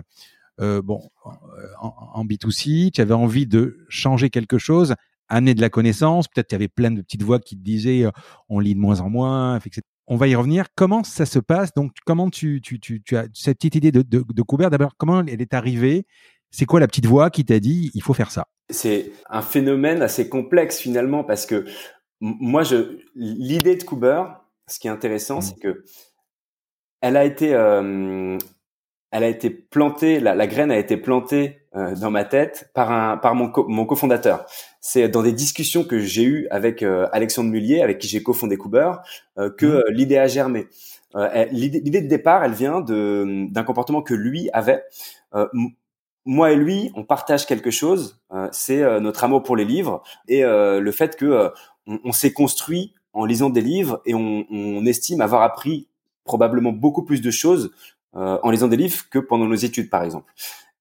Euh, 0.60 0.82
bon, 0.82 1.12
en, 1.80 1.94
en, 2.14 2.26
B2C, 2.26 2.92
tu 2.92 3.02
avais 3.02 3.14
envie 3.14 3.46
de 3.46 3.86
changer 3.90 4.32
quelque 4.32 4.58
chose 4.58 4.96
amener 5.29 5.53
de 5.53 5.62
la 5.62 5.69
connaissance. 5.69 6.27
Peut-être 6.27 6.48
qu'il 6.48 6.55
y 6.55 6.62
avait 6.62 6.67
plein 6.67 6.91
de 6.91 7.01
petites 7.01 7.24
voix 7.24 7.39
qui 7.39 7.57
te 7.57 7.63
disaient 7.63 8.05
euh, 8.05 8.12
on 8.50 8.60
lit 8.60 8.75
de 8.75 8.79
moins 8.79 9.01
en 9.01 9.10
moins, 9.10 9.57
etc. 9.57 9.81
On 10.07 10.15
va 10.15 10.27
y 10.27 10.36
revenir. 10.36 10.67
Comment 10.75 11.03
ça 11.03 11.25
se 11.25 11.39
passe? 11.39 11.74
Donc, 11.74 11.91
comment 12.05 12.29
tu, 12.29 12.62
tu, 12.62 12.79
tu, 12.79 13.01
tu 13.01 13.17
as 13.17 13.27
cette 13.34 13.57
petite 13.57 13.75
idée 13.75 13.91
de, 13.91 14.01
de, 14.01 14.24
de 14.27 14.69
D'abord, 14.69 14.96
comment 14.98 15.22
elle 15.25 15.41
est 15.41 15.53
arrivée? 15.53 16.05
C'est 16.50 16.65
quoi 16.65 16.79
la 16.79 16.88
petite 16.88 17.05
voix 17.05 17.29
qui 17.29 17.43
t'a 17.43 17.60
dit 17.60 17.91
il 17.93 18.01
faut 18.01 18.13
faire 18.13 18.31
ça? 18.31 18.48
C'est 18.69 19.12
un 19.29 19.41
phénomène 19.41 20.01
assez 20.01 20.29
complexe 20.29 20.79
finalement 20.79 21.24
parce 21.24 21.46
que 21.46 21.65
moi, 22.22 22.63
je 22.63 23.00
l'idée 23.15 23.75
de 23.75 23.84
Cooper, 23.84 24.24
ce 24.67 24.79
qui 24.79 24.88
est 24.88 24.91
intéressant, 24.91 25.39
mmh. 25.39 25.41
c'est 25.41 25.60
que 25.60 25.84
elle 27.01 27.17
a 27.17 27.25
été, 27.25 27.53
euh, 27.53 28.38
elle 29.12 29.24
a 29.24 29.28
été 29.28 29.50
plantée, 29.50 30.20
la, 30.20 30.36
la, 30.36 30.48
graine 30.48 30.72
a 30.72 30.78
été 30.78 30.98
plantée 30.98 31.62
euh, 31.76 31.96
dans 31.96 32.12
ma 32.12 32.26
tête 32.26 32.72
par 32.74 32.92
un, 32.92 33.18
par 33.18 33.36
mon, 33.36 33.52
mon 33.68 33.86
cofondateur. 33.86 34.46
C'est 34.82 35.08
dans 35.10 35.24
des 35.24 35.32
discussions 35.32 35.84
que 35.84 36.00
j'ai 36.00 36.24
eues 36.24 36.48
avec 36.50 36.82
euh, 36.82 37.08
Alexandre 37.12 37.50
Mullier, 37.50 37.82
avec 37.82 38.00
qui 38.00 38.08
j'ai 38.08 38.24
cofondé 38.24 38.58
Cooper, 38.58 38.94
euh, 39.38 39.50
que 39.50 39.66
mmh. 39.66 39.84
l'idée 39.92 40.18
a 40.18 40.28
germé. 40.28 40.68
l'idée 41.52 42.02
de 42.02 42.08
départ, 42.08 42.44
elle 42.44 42.54
vient 42.54 42.82
de 42.82 43.48
d'un 43.50 43.64
comportement 43.64 44.02
que 44.02 44.14
lui 44.14 44.50
avait. 44.54 44.84
moi 46.26 46.52
et 46.52 46.56
lui, 46.56 46.92
on 46.96 47.04
partage 47.04 47.46
quelque 47.46 47.72
chose. 47.72 48.20
c'est 48.52 49.00
notre 49.00 49.24
amour 49.24 49.42
pour 49.44 49.56
les 49.56 49.66
livres 49.66 50.04
et 50.28 50.44
le 50.44 50.92
fait 50.92 51.16
que 51.16 51.52
on, 51.88 52.00
on 52.04 52.12
s'est 52.12 52.34
construit 52.34 52.94
en 53.14 53.26
lisant 53.26 53.50
des 53.50 53.62
livres 53.62 54.02
et 54.06 54.14
on, 54.14 54.46
on, 54.52 54.86
estime 54.86 55.22
avoir 55.22 55.42
appris 55.42 55.88
probablement 56.24 56.72
beaucoup 56.72 57.04
plus 57.04 57.22
de 57.22 57.32
choses 57.32 57.72
euh, 58.16 58.38
en 58.44 58.50
lisant 58.50 58.68
des 58.68 58.78
livres 58.78 59.04
que 59.10 59.20
pendant 59.20 59.46
nos 59.46 59.56
études, 59.56 59.90
par 59.90 60.04
exemple. 60.04 60.34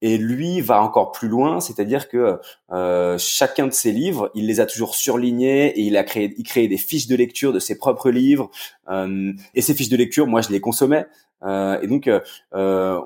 Et 0.03 0.19
lui 0.19 0.61
va 0.61 0.83
encore 0.83 1.13
plus 1.13 1.29
loin, 1.29 1.61
c'est-à-dire 1.61 2.09
que 2.09 2.39
euh, 2.71 3.17
chacun 3.19 3.67
de 3.67 3.73
ses 3.73 3.93
livres, 3.93 4.31
il 4.35 4.47
les 4.47 4.61
a 4.61 4.67
toujours 4.67 4.95
surlignés 4.95 5.69
et 5.69 5.81
il 5.81 5.97
a 5.97 6.05
créé, 6.05 6.35
il 6.37 6.45
créé 6.45 6.69
des 6.69 6.77
fiches 6.77 7.07
de 7.07 7.17
lecture 7.17 7.53
de 7.53 7.59
ses 7.59 7.79
propres 7.79 8.11
livres. 8.11 8.51
Euh, 8.91 9.33
et 9.55 9.63
ces 9.63 9.75
fiches 9.75 9.89
de 9.89 9.97
lecture, 9.97 10.27
moi, 10.27 10.43
je 10.43 10.51
les 10.51 10.61
consommais. 10.61 11.07
Euh, 11.43 11.81
et 11.81 11.87
donc, 11.87 12.11
euh, 12.55 13.01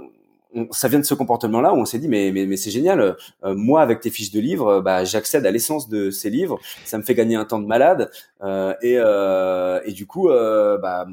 ça 0.73 0.89
vient 0.89 0.99
de 0.99 1.05
ce 1.05 1.15
comportement-là 1.15 1.73
où 1.73 1.77
on 1.77 1.85
s'est 1.85 1.99
dit 1.99 2.09
mais 2.09 2.31
mais, 2.33 2.47
mais 2.47 2.57
c'est 2.57 2.71
génial. 2.71 3.17
Euh, 3.45 3.55
moi 3.55 3.83
avec 3.83 4.01
tes 4.01 4.11
fiches 4.11 4.33
de 4.33 4.41
livres, 4.41 4.81
bah 4.81 5.05
j'accède 5.05 5.47
à 5.47 5.51
l'essence 5.51 5.89
de 5.89 6.11
ces 6.11 6.31
livres. 6.31 6.59
Ça 6.85 6.99
me 6.99 7.03
fait 7.03 7.15
gagner 7.15 7.37
un 7.37 7.45
temps 7.45 7.61
de 7.61 7.67
malade 7.67 8.11
euh, 8.43 8.75
et 8.83 8.97
euh, 8.99 9.81
et 9.85 9.93
du 9.93 10.07
coup 10.07 10.29
euh, 10.29 10.79
bah 10.79 11.07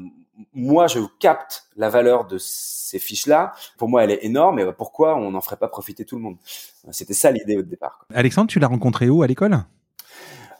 moi 0.52 0.86
je 0.86 1.00
capte 1.18 1.64
la 1.76 1.88
valeur 1.88 2.26
de 2.26 2.38
ces 2.38 2.98
fiches-là. 2.98 3.52
Pour 3.76 3.88
moi 3.88 4.04
elle 4.04 4.10
est 4.10 4.24
énorme. 4.24 4.58
Et 4.58 4.72
pourquoi 4.72 5.16
on 5.16 5.30
n'en 5.30 5.40
ferait 5.40 5.56
pas 5.56 5.68
profiter 5.68 6.04
tout 6.04 6.16
le 6.16 6.22
monde? 6.22 6.36
C'était 6.90 7.14
ça 7.14 7.30
l'idée 7.30 7.56
au 7.56 7.62
départ. 7.62 8.06
Alexandre, 8.14 8.48
tu 8.48 8.58
l'as 8.58 8.68
rencontré 8.68 9.08
où? 9.08 9.22
À 9.22 9.26
l'école? 9.26 9.58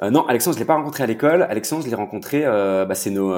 Non, 0.00 0.26
Alexandre 0.26 0.54
je 0.56 0.60
l'ai 0.60 0.66
pas 0.66 0.76
rencontré 0.76 1.02
à 1.04 1.06
l'école. 1.06 1.42
Alexandre 1.42 1.84
je 1.84 1.90
l'ai 1.90 1.96
rencontré. 1.96 2.42
bah, 2.42 2.94
c'est 2.94 3.10
nos 3.10 3.34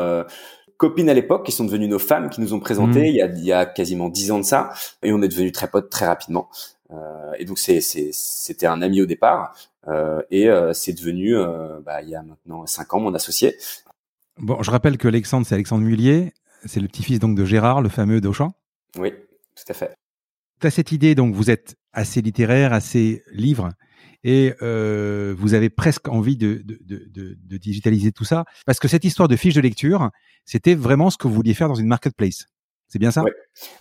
copines 0.77 1.11
à 1.11 1.15
l'époque 1.15 1.45
qui 1.45 1.53
sont 1.53 1.65
devenues 1.65 1.89
nos 1.89 1.99
femmes, 1.99 2.31
qui 2.31 2.41
nous 2.41 2.55
ont 2.55 2.59
présenté 2.59 3.03
mmh. 3.03 3.07
il, 3.07 3.15
y 3.15 3.23
a, 3.23 3.27
il 3.27 3.45
y 3.45 3.53
a 3.53 3.67
quasiment 3.67 4.09
dix 4.09 4.31
ans 4.31 4.39
de 4.39 4.45
ça, 4.45 4.73
et 5.03 5.13
on 5.13 5.21
est 5.21 5.29
devenus 5.29 5.53
très 5.53 5.69
potes 5.69 5.91
très 5.91 6.07
rapidement. 6.07 6.49
Euh, 6.91 7.33
et 7.39 7.45
donc 7.45 7.59
c'était 7.59 8.67
un 8.67 8.81
ami 8.81 9.03
au 9.03 9.07
départ, 9.07 9.55
euh, 9.89 10.23
et 10.31 10.49
euh, 10.49 10.73
c'est 10.73 10.95
devenu 10.95 11.37
euh, 11.37 11.81
bah, 11.85 12.01
il 12.01 12.09
y 12.09 12.15
a 12.15 12.23
maintenant 12.23 12.65
cinq 12.65 12.95
ans 12.95 13.01
mon 13.01 13.15
associé. 13.15 13.59
Bon, 14.41 14.63
je 14.63 14.71
rappelle 14.71 14.97
que 14.97 15.07
Alexandre 15.09 15.47
c'est 15.47 15.55
Alexandre 15.55 15.85
Mullier, 15.85 16.33
c'est 16.65 16.81
le 16.81 16.89
petit-fils 16.89 17.19
donc 17.19 17.37
de 17.37 17.45
Gérard, 17.45 17.83
le 17.83 17.89
fameux 17.89 18.21
d'Auchan. 18.21 18.53
Oui, 18.97 19.13
tout 19.55 19.65
à 19.69 19.75
fait. 19.75 19.95
Tu 20.61 20.67
as 20.67 20.71
cette 20.71 20.93
idée, 20.93 21.15
donc 21.15 21.35
vous 21.35 21.51
êtes 21.51 21.77
assez 21.93 22.23
littéraire, 22.23 22.73
assez 22.73 23.23
livre 23.33 23.71
et 24.23 24.55
euh, 24.63 25.35
vous 25.37 25.55
avez 25.55 25.71
presque 25.71 26.09
envie 26.09 26.37
de, 26.37 26.63
de, 26.65 26.79
de, 26.85 27.37
de, 27.39 27.57
digitaliser 27.57 28.13
tout 28.13 28.25
ça 28.25 28.45
parce 28.67 28.79
que 28.79 28.89
cette 28.89 29.05
histoire 29.05 29.29
de 29.29 29.37
fiche 29.37 29.55
de 29.55 29.61
lecture, 29.61 30.11
c'était 30.45 30.75
vraiment 30.75 31.11
ce 31.11 31.19
que 31.19 31.27
vous 31.29 31.35
vouliez 31.35 31.55
faire 31.55 31.69
dans 31.69 31.75
une 31.75 31.87
marketplace. 31.87 32.47
C'est 32.89 32.99
bien 32.99 33.11
ça? 33.11 33.23
Oui, 33.23 33.31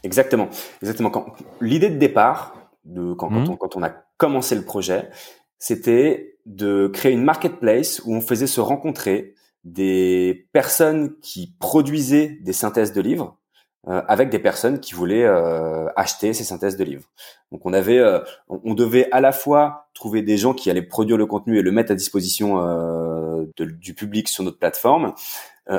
exactement. 0.03 0.49
Exactement. 0.81 1.09
Quand, 1.09 1.35
l'idée 1.61 1.89
de 1.89 1.97
départ, 1.97 2.71
de, 2.85 3.13
quand, 3.13 3.29
quand, 3.29 3.41
mmh. 3.41 3.49
on, 3.49 3.55
quand 3.57 3.75
on 3.75 3.83
a 3.83 3.89
commencé 4.17 4.55
le 4.55 4.63
projet, 4.63 5.09
c'était 5.57 6.37
de 6.45 6.87
créer 6.87 7.11
une 7.11 7.23
marketplace 7.23 8.01
où 8.05 8.13
on 8.13 8.21
faisait 8.21 8.47
se 8.47 8.61
rencontrer 8.61 9.35
des 9.63 10.47
personnes 10.53 11.19
qui 11.19 11.55
produisaient 11.59 12.37
des 12.41 12.53
synthèses 12.53 12.93
de 12.93 13.01
livres 13.01 13.39
euh, 13.87 14.01
avec 14.09 14.29
des 14.29 14.39
personnes 14.39 14.81
qui 14.81 14.93
voulaient 14.93 15.23
euh, 15.23 15.87
acheter 15.95 16.33
ces 16.33 16.43
synthèses 16.43 16.75
de 16.75 16.83
livres. 16.83 17.09
Donc 17.53 17.65
on 17.65 17.71
avait, 17.71 17.97
euh, 17.97 18.19
on, 18.49 18.73
devait 18.73 19.09
à 19.11 19.21
la 19.21 19.31
fois 19.31 19.87
trouver 19.93 20.21
des 20.21 20.35
gens 20.35 20.53
qui 20.53 20.69
allaient 20.69 20.81
produire 20.81 21.15
le 21.15 21.25
contenu 21.25 21.57
et 21.57 21.61
le 21.61 21.71
mettre 21.71 21.93
à 21.93 21.95
disposition 21.95 22.57
de, 22.57 23.65
du 23.65 23.93
public 23.93 24.27
sur 24.27 24.43
notre 24.43 24.59
plateforme, 24.59 25.13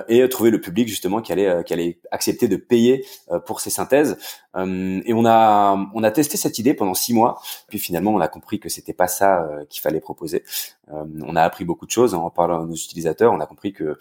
et 0.08 0.28
trouver 0.28 0.50
le 0.50 0.60
public 0.60 0.86
justement 0.86 1.20
qui 1.20 1.32
allait, 1.32 1.64
qui 1.64 1.72
allait 1.72 1.98
accepter 2.12 2.46
de 2.46 2.56
payer 2.56 3.04
pour 3.46 3.60
ces 3.60 3.70
synthèses. 3.70 4.16
et 4.56 5.12
on 5.12 5.24
a, 5.26 5.90
on 5.94 6.02
a 6.04 6.10
testé 6.12 6.36
cette 6.36 6.58
idée 6.60 6.74
pendant 6.74 6.94
six 6.94 7.12
mois, 7.12 7.40
puis 7.68 7.78
finalement 7.78 8.12
on 8.12 8.20
a 8.20 8.28
compris 8.28 8.60
que 8.60 8.68
c'était 8.68 8.92
pas 8.92 9.08
ça 9.08 9.48
qu'il 9.68 9.82
fallait 9.82 10.00
proposer. 10.00 10.44
on 10.88 11.34
a 11.34 11.42
appris 11.42 11.64
beaucoup 11.64 11.86
de 11.86 11.90
choses 11.90 12.14
en 12.14 12.30
parlant 12.30 12.62
à 12.62 12.66
nos 12.66 12.74
utilisateurs. 12.74 13.32
On 13.32 13.40
a 13.40 13.46
compris 13.46 13.72
que 13.72 13.98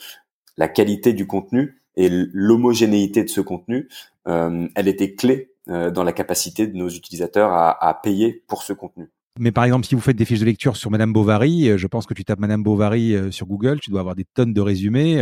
la 0.58 0.67
qualité 0.67 1.13
du 1.13 1.25
contenu 1.25 1.81
et 1.96 2.10
l'homogénéité 2.10 3.24
de 3.24 3.29
ce 3.29 3.41
contenu, 3.41 3.89
euh, 4.27 4.67
elle 4.75 4.88
était 4.88 5.15
clé 5.15 5.53
euh, 5.69 5.89
dans 5.91 6.03
la 6.03 6.13
capacité 6.13 6.67
de 6.67 6.75
nos 6.75 6.89
utilisateurs 6.89 7.51
à, 7.51 7.86
à, 7.86 7.93
payer 7.93 8.43
pour 8.48 8.63
ce 8.63 8.74
contenu. 8.74 9.10
Mais 9.39 9.51
par 9.51 9.63
exemple, 9.63 9.88
si 9.88 9.96
vous 9.96 10.01
faites 10.01 10.17
des 10.17 10.25
fiches 10.25 10.41
de 10.41 10.46
lecture 10.46 10.77
sur 10.77 10.91
Madame 10.91 11.12
Bovary, 11.12 11.69
euh, 11.69 11.77
je 11.77 11.88
pense 11.88 12.05
que 12.05 12.13
tu 12.13 12.24
tapes 12.24 12.39
Madame 12.39 12.62
Bovary 12.62 13.15
sur 13.31 13.48
Google, 13.48 13.79
tu 13.79 13.89
dois 13.89 14.01
avoir 14.01 14.15
des 14.15 14.25
tonnes 14.25 14.53
de 14.53 14.62
résumés. 14.62 15.19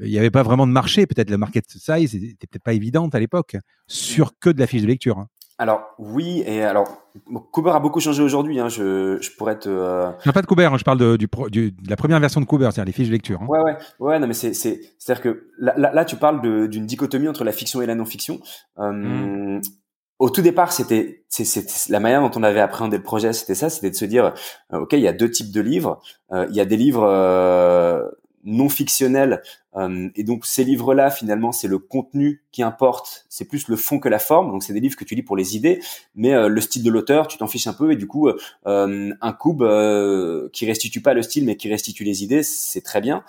Il 0.00 0.10
n'y 0.10 0.18
avait 0.18 0.30
pas 0.30 0.44
vraiment 0.44 0.66
de 0.66 0.72
marché, 0.72 1.06
peut-être 1.06 1.30
la 1.30 1.38
market 1.38 1.64
size 1.68 2.14
n'était 2.14 2.46
peut-être 2.46 2.62
pas 2.62 2.74
évidente 2.74 3.16
à 3.16 3.18
l'époque, 3.18 3.56
sur 3.88 4.38
que 4.38 4.50
de 4.50 4.60
la 4.60 4.68
fiche 4.68 4.82
de 4.82 4.86
lecture. 4.86 5.18
Hein. 5.18 5.26
Alors 5.60 5.80
oui, 5.98 6.44
et 6.46 6.62
alors 6.62 6.86
Cooper 7.50 7.70
a 7.70 7.80
beaucoup 7.80 7.98
changé 7.98 8.22
aujourd'hui. 8.22 8.60
Hein, 8.60 8.68
je, 8.68 9.18
je 9.20 9.30
pourrais 9.36 9.58
te. 9.58 9.68
Euh... 9.68 10.12
Non, 10.24 10.32
pas 10.32 10.40
de 10.40 10.46
Cooper. 10.46 10.66
Hein, 10.66 10.76
je 10.78 10.84
parle 10.84 10.98
de, 10.98 11.16
du, 11.16 11.26
du, 11.50 11.72
de 11.72 11.90
la 11.90 11.96
première 11.96 12.20
version 12.20 12.40
de 12.40 12.46
Cooper, 12.46 12.66
c'est-à-dire 12.70 12.84
les 12.84 12.92
fiches 12.92 13.08
de 13.08 13.12
lecture. 13.12 13.42
Hein. 13.42 13.46
Ouais, 13.48 13.58
ouais, 13.58 13.76
ouais. 13.98 14.18
Non, 14.20 14.28
mais 14.28 14.34
c'est, 14.34 14.54
c'est, 14.54 14.80
c'est-à-dire 15.00 15.20
que 15.20 15.50
là, 15.58 15.74
là, 15.76 16.04
tu 16.04 16.14
parles 16.14 16.68
d'une 16.68 16.86
dichotomie 16.86 17.26
entre 17.26 17.42
la 17.42 17.50
fiction 17.50 17.82
et 17.82 17.86
la 17.86 17.96
non-fiction. 17.96 18.38
Euh, 18.78 18.92
mmh. 18.92 19.62
Au 20.18 20.30
tout 20.30 20.42
départ, 20.42 20.72
c'était, 20.72 21.22
la 21.88 22.00
manière 22.00 22.20
dont 22.20 22.30
on 22.34 22.42
avait 22.42 22.60
appréhendé 22.60 22.96
le 22.96 23.02
projet, 23.02 23.32
c'était 23.32 23.54
ça, 23.54 23.70
c'était 23.70 23.90
de 23.90 23.94
se 23.94 24.04
dire, 24.04 24.34
euh, 24.72 24.80
ok, 24.80 24.92
il 24.94 25.00
y 25.00 25.08
a 25.08 25.12
deux 25.12 25.30
types 25.30 25.52
de 25.52 25.60
livres. 25.60 26.00
Euh, 26.32 26.46
il 26.50 26.56
y 26.56 26.60
a 26.60 26.64
des 26.64 26.76
livres 26.76 27.04
euh, 27.04 28.04
non 28.44 28.68
fictionnels 28.68 29.42
euh, 29.78 30.08
et 30.16 30.24
donc 30.24 30.44
ces 30.44 30.64
livres-là, 30.64 31.10
finalement, 31.10 31.52
c'est 31.52 31.68
le 31.68 31.78
contenu 31.78 32.42
qui 32.52 32.62
importe, 32.62 33.26
c'est 33.28 33.44
plus 33.44 33.68
le 33.68 33.76
fond 33.76 34.00
que 34.00 34.08
la 34.08 34.18
forme. 34.18 34.50
Donc 34.50 34.62
c'est 34.62 34.72
des 34.72 34.80
livres 34.80 34.96
que 34.96 35.04
tu 35.04 35.14
lis 35.14 35.22
pour 35.22 35.36
les 35.36 35.56
idées, 35.56 35.80
mais 36.14 36.34
euh, 36.34 36.48
le 36.48 36.60
style 36.60 36.82
de 36.82 36.90
l'auteur, 36.90 37.28
tu 37.28 37.38
t'en 37.38 37.46
fiches 37.46 37.66
un 37.66 37.72
peu. 37.72 37.92
Et 37.92 37.96
du 37.96 38.06
coup, 38.06 38.28
euh, 38.28 39.14
un 39.20 39.32
coupe 39.32 39.64
qui 40.52 40.66
restitue 40.66 41.00
pas 41.00 41.14
le 41.14 41.22
style, 41.22 41.44
mais 41.44 41.56
qui 41.56 41.68
restitue 41.68 42.04
les 42.04 42.24
idées, 42.24 42.42
c'est 42.42 42.82
très 42.82 43.00
bien. 43.00 43.24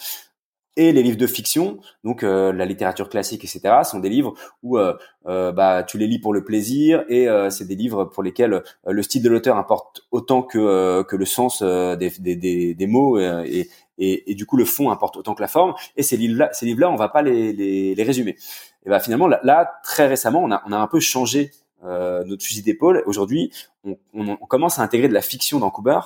Et 0.78 0.92
les 0.92 1.04
livres 1.04 1.18
de 1.18 1.28
fiction, 1.28 1.80
donc 2.04 2.22
la 2.22 2.66
littérature 2.66 3.10
classique, 3.10 3.44
etc., 3.44 3.80
sont 3.84 4.00
des 4.00 4.08
livres 4.08 4.34
où 4.64 4.78
bah 5.26 5.84
tu 5.84 5.98
les 5.98 6.08
lis 6.08 6.20
pour 6.20 6.34
le 6.34 6.46
plaisir 6.46 7.04
et 7.10 7.28
c'est 7.50 7.68
des 7.68 7.76
livres 7.76 8.06
pour 8.06 8.24
lesquels 8.24 8.64
le 8.88 9.04
style 9.04 9.22
de 9.22 9.30
l'auteur 9.30 9.58
importe 9.58 10.04
autant 10.12 10.42
que 10.42 11.02
que 11.04 11.16
le 11.18 11.26
sens 11.26 11.62
des, 11.62 12.12
des, 12.20 12.36
des, 12.36 12.76
des 12.76 12.88
mots 12.88 13.20
et, 13.20 13.68
et, 14.00 14.32
et, 14.32 14.36
du 14.36 14.46
coup 14.46 14.58
le 14.58 14.66
fond 14.66 14.90
importe 14.90 15.18
autant 15.18 15.36
que 15.36 15.42
la 15.42 15.48
forme. 15.48 15.74
Et 15.98 16.04
ces 16.04 16.18
livres-là, 16.18 16.50
ces 16.54 16.66
livres-là, 16.66 16.90
on 16.90 16.96
va 16.96 17.10
pas 17.10 17.22
les, 17.22 17.54
les, 17.54 17.94
les 17.94 18.04
résumer. 18.04 18.38
Et 18.86 18.90
ben 18.90 19.00
finalement 19.00 19.28
là, 19.28 19.80
très 19.84 20.08
récemment, 20.08 20.42
on 20.44 20.52
a, 20.52 20.64
on 20.66 20.72
a 20.72 20.78
un 20.78 20.88
peu 20.88 21.00
changé 21.00 21.52
euh, 21.84 22.24
notre 22.26 22.44
fusil 22.44 22.62
d'épaule. 22.62 23.04
Aujourd'hui, 23.06 23.52
on, 23.84 23.98
on, 24.14 24.30
on, 24.30 24.46
commence 24.46 24.80
à 24.80 24.84
intégrer 24.84 25.08
de 25.08 25.14
la 25.14 25.22
fiction 25.22 25.60
dans 25.60 25.70
Cooper. 25.70 26.00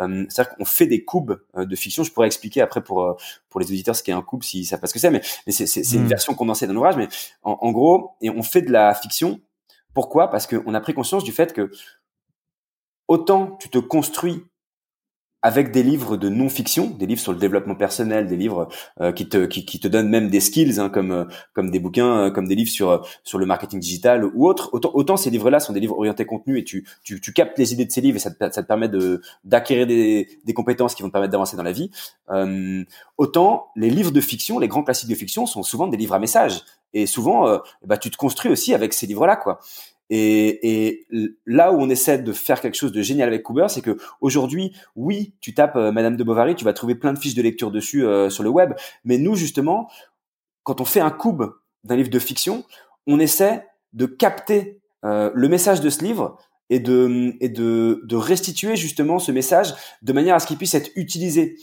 Euh, 0.00 0.24
C'est-à-dire 0.28 0.54
qu'on 0.56 0.64
fait 0.64 0.86
des 0.86 1.04
coups 1.04 1.34
euh, 1.56 1.64
de 1.64 1.76
fiction. 1.76 2.02
Je 2.02 2.12
pourrais 2.12 2.26
expliquer 2.26 2.60
après 2.60 2.82
pour 2.82 3.02
euh, 3.02 3.14
pour 3.50 3.60
les 3.60 3.66
auditeurs 3.66 3.94
ce 3.94 4.02
qu'est 4.02 4.12
un 4.12 4.22
coupe 4.22 4.44
s'ils 4.44 4.66
savent 4.66 4.80
pas 4.80 4.86
ce 4.86 4.94
que 4.94 4.98
c'est, 4.98 5.10
mais, 5.10 5.20
mais 5.46 5.52
c'est 5.52 5.66
c'est 5.66 5.96
une 5.96 6.04
hmm. 6.04 6.08
version 6.08 6.34
condensée 6.34 6.66
d'un 6.66 6.76
ouvrage. 6.76 6.96
Mais 6.96 7.08
en, 7.42 7.58
en, 7.60 7.72
gros, 7.72 8.12
et 8.20 8.30
on 8.30 8.42
fait 8.42 8.62
de 8.62 8.70
la 8.70 8.94
fiction. 8.94 9.40
Pourquoi? 9.94 10.30
Parce 10.30 10.46
qu'on 10.46 10.72
a 10.72 10.80
pris 10.80 10.94
conscience 10.94 11.24
du 11.24 11.32
fait 11.32 11.52
que 11.52 11.70
autant 13.08 13.56
tu 13.60 13.68
te 13.68 13.78
construis 13.78 14.42
avec 15.42 15.72
des 15.72 15.82
livres 15.82 16.16
de 16.16 16.28
non-fiction, 16.28 16.86
des 16.86 17.06
livres 17.06 17.20
sur 17.20 17.32
le 17.32 17.38
développement 17.38 17.74
personnel, 17.74 18.28
des 18.28 18.36
livres 18.36 18.68
euh, 19.00 19.10
qui 19.12 19.28
te 19.28 19.44
qui, 19.44 19.66
qui, 19.66 19.80
te 19.80 19.88
donnent 19.88 20.08
même 20.08 20.30
des 20.30 20.40
skills, 20.40 20.78
hein, 20.78 20.88
comme 20.88 21.10
euh, 21.10 21.24
comme 21.52 21.70
des 21.70 21.80
bouquins, 21.80 22.26
euh, 22.26 22.30
comme 22.30 22.46
des 22.46 22.54
livres 22.54 22.70
sur 22.70 23.04
sur 23.24 23.38
le 23.38 23.46
marketing 23.46 23.80
digital 23.80 24.24
ou 24.24 24.46
autre. 24.46 24.70
Autant, 24.72 24.90
autant 24.94 25.16
ces 25.16 25.30
livres-là 25.30 25.58
sont 25.58 25.72
des 25.72 25.80
livres 25.80 25.98
orientés 25.98 26.24
contenu 26.24 26.58
et 26.58 26.64
tu, 26.64 26.86
tu 27.02 27.20
tu 27.20 27.32
captes 27.32 27.58
les 27.58 27.72
idées 27.72 27.84
de 27.84 27.90
ces 27.90 28.00
livres 28.00 28.16
et 28.16 28.20
ça 28.20 28.30
te, 28.30 28.36
ça 28.38 28.62
te 28.62 28.68
permet 28.68 28.88
de 28.88 29.20
d'acquérir 29.44 29.86
des 29.86 30.28
des 30.44 30.54
compétences 30.54 30.94
qui 30.94 31.02
vont 31.02 31.08
te 31.08 31.12
permettre 31.12 31.32
d'avancer 31.32 31.56
dans 31.56 31.62
la 31.64 31.72
vie. 31.72 31.90
autant 33.18 33.70
les 33.76 33.90
livres 33.90 34.12
de 34.12 34.20
fiction, 34.20 34.58
les 34.58 34.68
grands 34.68 34.84
classiques 34.84 35.10
de 35.10 35.14
fiction 35.14 35.46
sont 35.46 35.62
souvent 35.62 35.88
des 35.88 35.96
livres 35.96 36.14
à 36.14 36.18
message 36.18 36.62
et 36.94 37.06
souvent 37.06 37.60
bah 37.84 37.96
tu 37.98 38.10
te 38.10 38.16
construis 38.16 38.50
aussi 38.50 38.74
avec 38.74 38.92
ces 38.92 39.06
livres-là 39.06 39.36
quoi. 39.36 39.60
Et, 40.14 41.06
là 41.46 41.72
où 41.72 41.80
on 41.80 41.88
essaie 41.88 42.18
de 42.18 42.32
faire 42.34 42.60
quelque 42.60 42.74
chose 42.74 42.92
de 42.92 43.00
génial 43.00 43.28
avec 43.28 43.42
Cooper, 43.42 43.66
c'est 43.70 43.80
que 43.80 43.96
aujourd'hui, 44.20 44.76
oui, 44.94 45.32
tu 45.40 45.54
tapes 45.54 45.76
euh, 45.76 45.90
Madame 45.90 46.16
de 46.16 46.24
Bovary, 46.24 46.54
tu 46.54 46.66
vas 46.66 46.74
trouver 46.74 46.94
plein 46.94 47.14
de 47.14 47.18
fiches 47.18 47.34
de 47.34 47.40
lecture 47.40 47.70
dessus 47.70 48.04
euh, 48.04 48.28
sur 48.28 48.42
le 48.42 48.50
web. 48.50 48.74
Mais 49.06 49.16
nous, 49.16 49.36
justement, 49.36 49.90
quand 50.64 50.82
on 50.82 50.84
fait 50.84 51.00
un 51.00 51.10
cube 51.10 51.44
d'un 51.84 51.96
livre 51.96 52.10
de 52.10 52.18
fiction, 52.18 52.64
on 53.06 53.18
essaie 53.20 53.66
de 53.94 54.04
capter 54.04 54.82
euh, 55.06 55.30
le 55.34 55.48
message 55.48 55.80
de 55.80 55.88
ce 55.88 56.04
livre 56.04 56.36
et 56.72 56.80
de 56.80 58.16
restituer 58.16 58.76
justement 58.76 59.18
ce 59.18 59.32
message 59.32 59.74
de 60.02 60.12
manière 60.12 60.34
à 60.34 60.40
ce 60.40 60.46
qu'il 60.46 60.56
puisse 60.56 60.74
être 60.74 60.90
utilisé. 60.96 61.56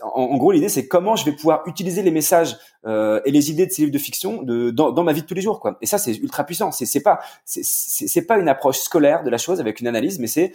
En, 0.00 0.38
gros, 0.38 0.52
l'idée 0.52 0.70
c'est 0.70 0.88
comment 0.88 1.16
je 1.16 1.24
vais 1.26 1.32
pouvoir 1.32 1.62
utiliser 1.66 2.02
les 2.02 2.10
messages 2.10 2.56
euh, 2.86 3.20
et 3.26 3.30
les 3.30 3.50
idées 3.50 3.66
de 3.66 3.70
ces 3.70 3.82
livres 3.82 3.92
de 3.92 3.98
fiction 3.98 4.42
dans, 4.42 5.04
ma 5.04 5.12
vie 5.12 5.20
de 5.20 5.26
tous 5.26 5.34
les 5.34 5.42
jours. 5.42 5.68
Et 5.82 5.86
ça, 5.86 5.98
c'est 5.98 6.16
ultra 6.16 6.44
puissant. 6.44 6.72
C'est 6.72 6.86
c'est 6.86 8.26
pas 8.26 8.38
une 8.38 8.48
approche 8.48 8.78
scolaire 8.78 9.22
de 9.22 9.28
la 9.28 9.36
chose 9.36 9.60
avec 9.60 9.80
une 9.80 9.86
analyse, 9.86 10.18
mais 10.18 10.28
c'est 10.28 10.52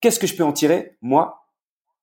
qu'est-ce 0.00 0.18
que 0.18 0.26
je 0.26 0.36
peux 0.36 0.44
en 0.44 0.52
tirer 0.52 0.98
moi 1.00 1.46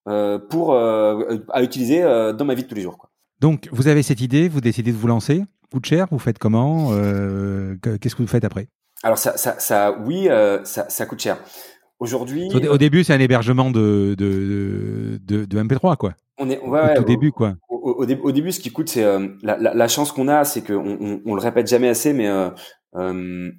euh, 0.07 0.39
pour 0.39 0.73
euh, 0.73 1.37
à 1.49 1.61
utiliser 1.61 2.01
dans 2.01 2.45
ma 2.45 2.55
vie 2.55 2.63
de 2.63 2.67
tous 2.67 2.75
les 2.75 2.81
jours. 2.81 2.97
Donc, 3.39 3.69
vous 3.71 3.87
avez 3.87 4.01
cette 4.01 4.21
idée, 4.21 4.49
vous 4.49 4.61
décidez 4.61 4.91
de 4.91 4.97
vous 4.97 5.07
lancer. 5.07 5.43
Coûte 5.71 5.85
cher, 5.85 6.07
vous 6.09 6.17
faites 6.17 6.39
comment 6.39 6.89
Qu'est-ce 6.89 8.15
que 8.15 8.23
vous 8.23 8.27
faites 8.27 8.45
après? 8.45 8.67
Alors 9.03 9.17
ça, 9.17 9.37
ça, 9.37 9.59
ça 9.59 9.97
oui, 10.05 10.27
euh, 10.29 10.63
ça, 10.63 10.89
ça 10.89 11.05
coûte 11.05 11.19
cher. 11.19 11.37
Aujourd'hui, 11.99 12.49
au, 12.53 12.77
début, 12.77 13.03
c'est 13.03 13.13
un 13.13 13.19
hébergement 13.19 13.71
de, 13.71 14.13
de, 14.15 15.19
de, 15.23 15.45
de, 15.45 15.59
MP3, 15.59 15.97
quoi. 15.97 16.13
On 16.37 16.47
est, 16.47 16.59
ouais, 16.59 16.99
au, 16.99 17.03
début, 17.03 17.31
quoi. 17.31 17.55
Au, 17.69 18.05
au, 18.05 18.31
début, 18.31 18.51
ce 18.51 18.59
qui 18.59 18.71
coûte, 18.71 18.89
c'est 18.89 19.03
euh, 19.03 19.29
la, 19.41 19.57
la, 19.57 19.73
la, 19.73 19.87
chance 19.87 20.11
qu'on 20.11 20.27
a, 20.27 20.43
c'est 20.43 20.61
qu'on 20.61 20.97
on, 21.01 21.21
on, 21.25 21.33
le 21.33 21.41
répète 21.41 21.67
jamais 21.67 21.89
assez, 21.89 22.13
mais 22.13 22.27
euh, 22.27 22.49
euh 22.95 23.51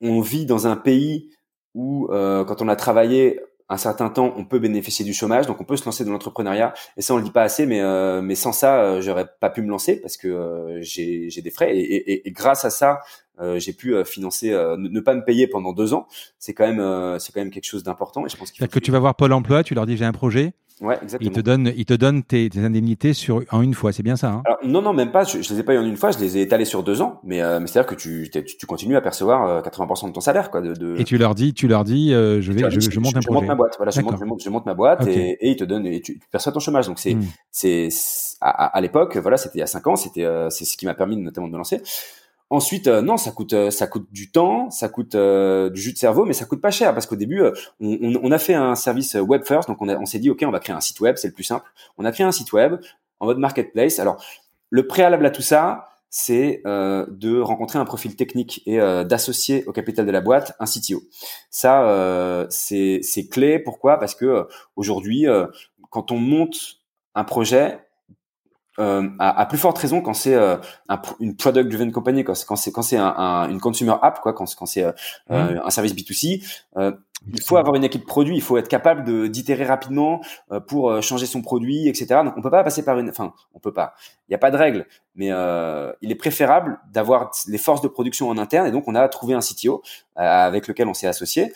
on 0.00 0.22
vit 0.22 0.46
dans 0.46 0.66
un 0.66 0.76
pays 0.76 1.28
où, 1.74 2.08
euh, 2.10 2.42
quand 2.44 2.62
on 2.62 2.68
a 2.68 2.76
travaillé 2.76 3.38
un 3.70 3.76
certain 3.76 4.10
temps, 4.10 4.34
on 4.36 4.44
peut 4.44 4.58
bénéficier 4.58 5.04
du 5.04 5.14
chômage, 5.14 5.46
donc 5.46 5.60
on 5.60 5.64
peut 5.64 5.76
se 5.76 5.84
lancer 5.84 6.04
dans 6.04 6.10
l'entrepreneuriat. 6.10 6.74
Et 6.96 7.02
ça, 7.02 7.14
on 7.14 7.16
le 7.16 7.22
dit 7.22 7.30
pas 7.30 7.44
assez, 7.44 7.66
mais 7.66 7.80
euh, 7.80 8.20
mais 8.20 8.34
sans 8.34 8.52
ça, 8.52 8.82
euh, 8.82 9.00
j'aurais 9.00 9.26
pas 9.40 9.48
pu 9.48 9.62
me 9.62 9.68
lancer 9.68 10.00
parce 10.00 10.16
que 10.16 10.78
j'ai 10.80 11.30
j'ai 11.30 11.40
des 11.40 11.50
frais. 11.50 11.74
Et, 11.76 11.80
et, 11.80 12.28
et, 12.28 12.32
grâce 12.32 12.64
à 12.64 12.70
ça, 12.70 13.00
euh, 13.40 13.58
j'ai 13.58 13.72
pu 13.72 13.94
euh, 13.94 14.04
financer, 14.04 14.52
euh, 14.52 14.76
ne, 14.76 15.00
pas 15.00 15.14
me 15.14 15.24
payer 15.24 15.46
pendant 15.46 15.72
deux 15.72 15.94
ans. 15.94 16.06
C'est 16.38 16.52
quand 16.52 16.66
même, 16.66 17.18
c'est 17.18 17.32
quand 17.32 17.40
même 17.40 17.50
quelque 17.50 17.64
chose 17.64 17.82
d'important. 17.82 18.26
Et 18.26 18.28
je 18.28 18.36
pense 18.36 18.50
qu'il 18.50 18.66
que 18.66 18.78
tu 18.78 18.90
vas 18.90 18.98
voir 18.98 19.14
Pôle 19.14 19.32
Emploi, 19.32 19.62
tu 19.62 19.74
leur 19.74 19.86
dis 19.86 19.96
j'ai 19.96 20.04
un 20.04 20.12
projet. 20.12 20.52
Ouais, 20.80 20.98
exactement. 21.02 21.30
Ils 21.30 21.34
te 21.34 21.40
donnent, 21.40 21.72
ils 21.76 21.84
te 21.84 21.94
donnent 21.94 22.22
tes, 22.22 22.48
tes 22.48 22.60
indemnités 22.60 23.12
sur 23.12 23.42
en 23.50 23.60
une 23.60 23.74
fois, 23.74 23.92
c'est 23.92 24.02
bien 24.02 24.16
ça 24.16 24.28
hein? 24.28 24.42
Alors, 24.46 24.58
Non, 24.64 24.80
non, 24.80 24.92
même 24.94 25.12
pas. 25.12 25.24
Je, 25.24 25.42
je 25.42 25.52
les 25.52 25.60
ai 25.60 25.62
pas 25.62 25.74
eu 25.74 25.78
en 25.78 25.84
une 25.84 25.96
fois. 25.96 26.10
Je 26.10 26.18
les 26.18 26.38
ai 26.38 26.42
étalés 26.42 26.64
sur 26.64 26.82
deux 26.82 27.02
ans. 27.02 27.20
Mais, 27.22 27.40
mais 27.60 27.66
c'est 27.66 27.78
à 27.78 27.82
dire 27.82 27.86
que 27.86 27.94
tu, 27.94 28.30
tu, 28.32 28.44
tu, 28.44 28.66
continues 28.66 28.96
à 28.96 29.00
percevoir 29.00 29.62
80% 29.62 30.08
de 30.08 30.12
ton 30.12 30.20
salaire, 30.20 30.50
quoi. 30.50 30.60
De, 30.60 30.72
de... 30.74 30.96
Et 30.98 31.04
tu 31.04 31.18
leur 31.18 31.34
dis, 31.34 31.52
tu 31.52 31.68
leur 31.68 31.84
dis, 31.84 32.14
euh, 32.14 32.40
je 32.40 32.52
vais, 32.52 32.70
je, 32.70 32.80
je, 32.80 33.00
monte 33.00 33.16
un 33.16 33.20
je 33.20 33.26
projet. 33.26 33.40
monte 33.40 33.48
ma 33.48 33.54
boîte. 33.54 33.74
Voilà, 33.76 33.90
je 33.90 34.00
monte, 34.00 34.18
je 34.18 34.24
monte, 34.24 34.42
je 34.42 34.50
monte, 34.50 34.66
ma 34.66 34.74
boîte 34.74 35.06
et, 35.06 35.32
et 35.40 35.50
ils 35.50 35.56
te 35.56 35.64
donnent, 35.64 35.86
et 35.86 36.00
tu, 36.00 36.18
tu 36.18 36.28
perçois 36.30 36.52
ton 36.52 36.60
chômage. 36.60 36.86
Donc 36.86 36.98
c'est, 36.98 37.14
hmm. 37.14 37.24
c'est, 37.50 37.88
à, 38.40 38.66
à 38.66 38.80
l'époque, 38.80 39.16
voilà, 39.18 39.36
c'était 39.36 39.58
il 39.58 39.60
y 39.60 39.64
a 39.64 39.66
cinq 39.66 39.86
ans. 39.86 39.96
C'était, 39.96 40.26
c'est 40.48 40.64
ce 40.64 40.76
qui 40.76 40.86
m'a 40.86 40.94
permis 40.94 41.16
notamment 41.16 41.48
de 41.48 41.52
me 41.52 41.58
lancer. 41.58 41.82
Ensuite, 42.52 42.88
euh, 42.88 43.00
non, 43.00 43.16
ça 43.16 43.30
coûte, 43.30 43.52
euh, 43.52 43.70
ça 43.70 43.86
coûte 43.86 44.08
du 44.10 44.32
temps, 44.32 44.70
ça 44.70 44.88
coûte 44.88 45.14
euh, 45.14 45.70
du 45.70 45.80
jus 45.80 45.92
de 45.92 45.98
cerveau, 45.98 46.24
mais 46.24 46.32
ça 46.32 46.46
coûte 46.46 46.60
pas 46.60 46.72
cher 46.72 46.92
parce 46.92 47.06
qu'au 47.06 47.14
début, 47.14 47.42
on, 47.80 48.32
a 48.32 48.38
fait 48.38 48.54
un 48.54 48.74
service 48.74 49.14
web 49.14 49.44
first, 49.44 49.68
donc 49.68 49.80
on, 49.80 49.88
on 49.88 50.04
s'est 50.04 50.18
dit 50.18 50.30
ok, 50.30 50.42
on 50.44 50.50
va 50.50 50.58
créer 50.58 50.74
un 50.74 50.80
site 50.80 50.98
web, 50.98 51.14
c'est 51.16 51.28
le 51.28 51.32
plus 51.32 51.44
simple. 51.44 51.64
On 51.96 52.04
a 52.04 52.10
créé 52.10 52.26
un 52.26 52.32
site 52.32 52.52
web 52.52 52.80
en 53.20 53.26
mode 53.26 53.38
marketplace. 53.38 54.00
Alors, 54.00 54.22
le 54.68 54.84
préalable 54.88 55.24
à 55.26 55.30
tout 55.30 55.42
ça, 55.42 55.86
c'est 56.12 56.62
de 56.64 57.40
rencontrer 57.40 57.78
un 57.78 57.84
profil 57.84 58.16
technique 58.16 58.62
et 58.66 58.78
d'associer 58.78 59.64
au 59.66 59.72
capital 59.72 60.06
de 60.06 60.10
la 60.10 60.20
boîte 60.20 60.56
un 60.58 60.64
CTO. 60.64 61.02
Ça, 61.50 62.46
c'est 62.50 63.28
clé. 63.30 63.60
Pourquoi? 63.60 63.98
Parce 63.98 64.16
que 64.16 64.48
aujourd'hui, 64.74 65.26
quand 65.90 66.10
on 66.10 66.18
monte 66.18 66.78
un 67.14 67.22
projet, 67.22 67.78
euh, 68.80 69.08
à, 69.18 69.40
à, 69.40 69.46
plus 69.46 69.58
forte 69.58 69.78
raison 69.78 70.00
quand 70.00 70.14
c'est 70.14 70.34
euh, 70.34 70.56
un, 70.88 71.00
une 71.20 71.36
product 71.36 71.68
driven 71.68 71.92
company 71.92 72.24
quand 72.24 72.34
c'est 72.34 72.46
quand 72.46 72.56
c'est 72.56 72.72
quand 72.72 72.82
c'est 72.82 72.96
un, 72.96 73.14
un, 73.16 73.50
une 73.50 73.60
consumer 73.60 73.94
app 74.00 74.20
quoi 74.20 74.32
quand, 74.32 74.46
quand 74.56 74.66
c'est 74.66 74.82
euh, 74.82 74.92
euh 75.30 75.58
un 75.62 75.70
service 75.70 75.94
B2C 75.94 76.42
euh, 76.76 76.92
il 77.32 77.42
faut 77.42 77.58
avoir 77.58 77.76
une 77.76 77.84
équipe 77.84 78.06
produit 78.06 78.34
il 78.34 78.42
faut 78.42 78.56
être 78.56 78.68
capable 78.68 79.04
de 79.04 79.26
d'itérer 79.26 79.64
rapidement 79.66 80.22
pour 80.66 81.02
changer 81.02 81.26
son 81.26 81.42
produit 81.42 81.86
etc 81.86 82.20
donc 82.24 82.32
on 82.38 82.40
peut 82.40 82.50
pas 82.50 82.64
passer 82.64 82.82
par 82.82 82.98
une 82.98 83.10
enfin 83.10 83.34
on 83.52 83.58
peut 83.58 83.74
pas 83.74 83.92
il 84.28 84.30
n'y 84.30 84.34
a 84.34 84.38
pas 84.38 84.50
de 84.50 84.56
règle 84.56 84.86
mais 85.14 85.26
il 85.26 86.10
est 86.10 86.18
préférable 86.18 86.78
d'avoir 86.90 87.30
les 87.46 87.58
forces 87.58 87.82
de 87.82 87.88
production 87.88 88.30
en 88.30 88.38
interne 88.38 88.66
et 88.66 88.70
donc 88.70 88.84
on 88.86 88.94
a 88.94 89.06
trouvé 89.08 89.34
un 89.34 89.40
CTO 89.40 89.82
avec 90.16 90.66
lequel 90.66 90.88
on 90.88 90.94
s'est 90.94 91.08
associé 91.08 91.52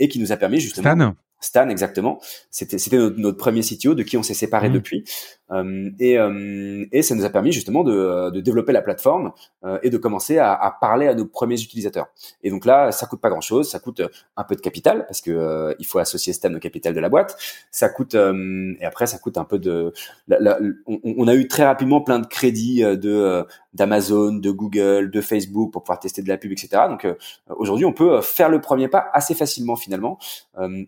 et 0.00 0.08
qui 0.08 0.18
nous 0.18 0.32
a 0.32 0.36
permis 0.36 0.58
justement 0.58 0.90
Stan. 0.96 1.14
Stan 1.40 1.68
exactement. 1.70 2.20
C'était 2.50 2.78
c'était 2.78 2.98
notre, 2.98 3.18
notre, 3.18 3.38
premier 3.38 3.62
CTO 3.62 3.94
de 3.94 4.02
qui 4.02 4.16
on 4.16 4.22
s'est 4.22 4.34
séparé 4.34 4.68
mmh. 4.68 4.72
depuis. 4.72 5.04
Euh, 5.52 5.90
et, 5.98 6.18
euh, 6.18 6.86
et 6.92 7.02
ça 7.02 7.14
nous 7.14 7.24
a 7.24 7.30
permis 7.30 7.52
justement 7.52 7.82
de, 7.82 8.30
de 8.30 8.40
développer 8.40 8.72
la 8.72 8.82
plateforme 8.82 9.32
euh, 9.64 9.78
et 9.82 9.90
de 9.90 9.98
commencer 9.98 10.38
à, 10.38 10.52
à, 10.54 10.70
parler 10.70 11.08
à 11.08 11.14
nos 11.14 11.26
premiers 11.26 11.60
utilisateurs. 11.60 12.08
Et 12.42 12.50
donc 12.50 12.64
là, 12.64 12.92
ça 12.92 13.06
coûte 13.06 13.20
pas 13.20 13.30
grand 13.30 13.40
chose, 13.40 13.68
ça 13.68 13.78
coûte 13.78 14.02
un 14.36 14.44
peu 14.44 14.54
de 14.54 14.60
capital 14.60 15.06
parce 15.06 15.20
que 15.20 15.30
euh, 15.30 15.74
il 15.78 15.86
faut 15.86 15.98
associer 15.98 16.32
Stan 16.32 16.52
au 16.54 16.58
capital 16.58 16.94
de 16.94 17.00
la 17.00 17.08
boîte. 17.08 17.36
Ça 17.70 17.88
coûte 17.88 18.14
euh, 18.14 18.74
et 18.80 18.84
après 18.84 19.06
ça 19.06 19.18
coûte 19.18 19.38
un 19.38 19.44
peu 19.44 19.58
de. 19.58 19.92
La, 20.28 20.38
la, 20.38 20.58
on, 20.86 21.00
on, 21.04 21.28
a 21.28 21.34
eu 21.34 21.48
très 21.48 21.64
rapidement 21.64 22.00
plein 22.00 22.18
de 22.18 22.26
crédits 22.26 22.82
de 22.82 23.44
d'Amazon, 23.74 24.34
de 24.34 24.50
Google, 24.50 25.10
de 25.10 25.20
Facebook 25.20 25.72
pour 25.72 25.82
pouvoir 25.82 26.00
tester 26.00 26.22
de 26.22 26.28
la 26.28 26.36
pub, 26.36 26.52
etc. 26.52 26.82
Donc 26.88 27.06
aujourd'hui, 27.48 27.86
on 27.86 27.92
peut 27.92 28.20
faire 28.20 28.48
le 28.48 28.60
premier 28.60 28.88
pas 28.88 29.06
assez 29.12 29.34
facilement 29.34 29.76
finalement. 29.76 30.18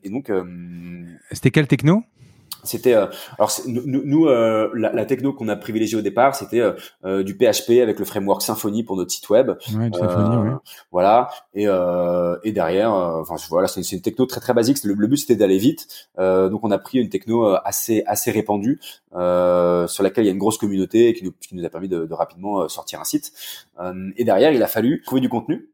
et 0.02 0.10
donc 0.10 0.32
c'était 1.30 1.50
quelle 1.50 1.68
techno? 1.68 2.02
C'était 2.62 2.94
euh, 2.94 3.06
alors 3.38 3.52
nous, 3.66 3.82
nous 4.04 4.26
euh, 4.26 4.70
la, 4.74 4.92
la, 4.92 5.04
techno 5.04 5.32
qu'on 5.32 5.48
a 5.48 5.56
privilégiée 5.56 5.98
au 5.98 6.02
départ, 6.02 6.34
c'était 6.34 6.62
euh, 7.04 7.22
du 7.22 7.34
PHP 7.34 7.80
avec 7.82 7.98
le 7.98 8.04
framework 8.04 8.42
Symfony 8.42 8.84
pour 8.84 8.96
notre 8.96 9.10
site 9.10 9.28
web. 9.30 9.50
Ouais, 9.74 9.90
Symfony, 9.92 10.36
ouais. 10.36 10.56
Voilà. 10.92 11.28
Et, 11.54 11.64
et 11.64 12.52
derrière, 12.52 12.92
enfin 12.92 13.36
voilà, 13.50 13.68
c'est 13.68 13.80
une, 13.80 13.98
une, 13.98 14.02
techno 14.02 14.26
très 14.26 14.40
très 14.40 14.54
basique. 14.54 14.82
Le, 14.84 14.94
le 14.94 15.06
but 15.06 15.16
c'était 15.16 15.36
d'aller 15.36 15.58
vite. 15.58 16.08
donc 16.18 16.60
on 16.62 16.70
a 16.70 16.78
pris 16.78 16.98
une 16.98 17.08
techno 17.08 17.56
assez 17.64 18.02
assez 18.06 18.30
répandue 18.30 18.80
sur 19.12 20.02
laquelle 20.02 20.24
il 20.24 20.28
y 20.28 20.30
a 20.30 20.32
une 20.32 20.38
grosse 20.38 20.58
communauté 20.58 21.08
et 21.08 21.14
qui 21.14 21.24
nous, 21.24 21.32
qui 21.32 21.54
nous 21.54 21.64
a 21.64 21.68
permis 21.68 21.88
de, 21.88 22.06
de 22.06 22.14
rapidement 22.14 22.68
sortir 22.68 23.00
un 23.00 23.04
site. 23.04 23.32
et 24.16 24.24
derrière, 24.24 24.52
il 24.52 24.62
a 24.62 24.68
fallu 24.68 25.02
trouver 25.04 25.20
du 25.20 25.28
contenu. 25.28 25.68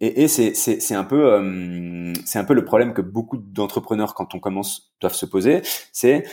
Et, 0.00 0.24
et 0.24 0.28
c'est, 0.28 0.94
un 0.94 1.04
peu 1.04 1.32
euh, 1.32 2.12
c'est 2.24 2.38
un 2.38 2.44
peu 2.44 2.54
le 2.54 2.64
problème 2.64 2.92
que 2.92 3.00
beaucoup 3.00 3.38
d'entrepreneurs 3.38 4.14
quand 4.14 4.34
on 4.34 4.40
commence 4.40 4.94
doivent 5.00 5.14
se 5.14 5.26
poser, 5.26 5.62
c'est 5.92 6.24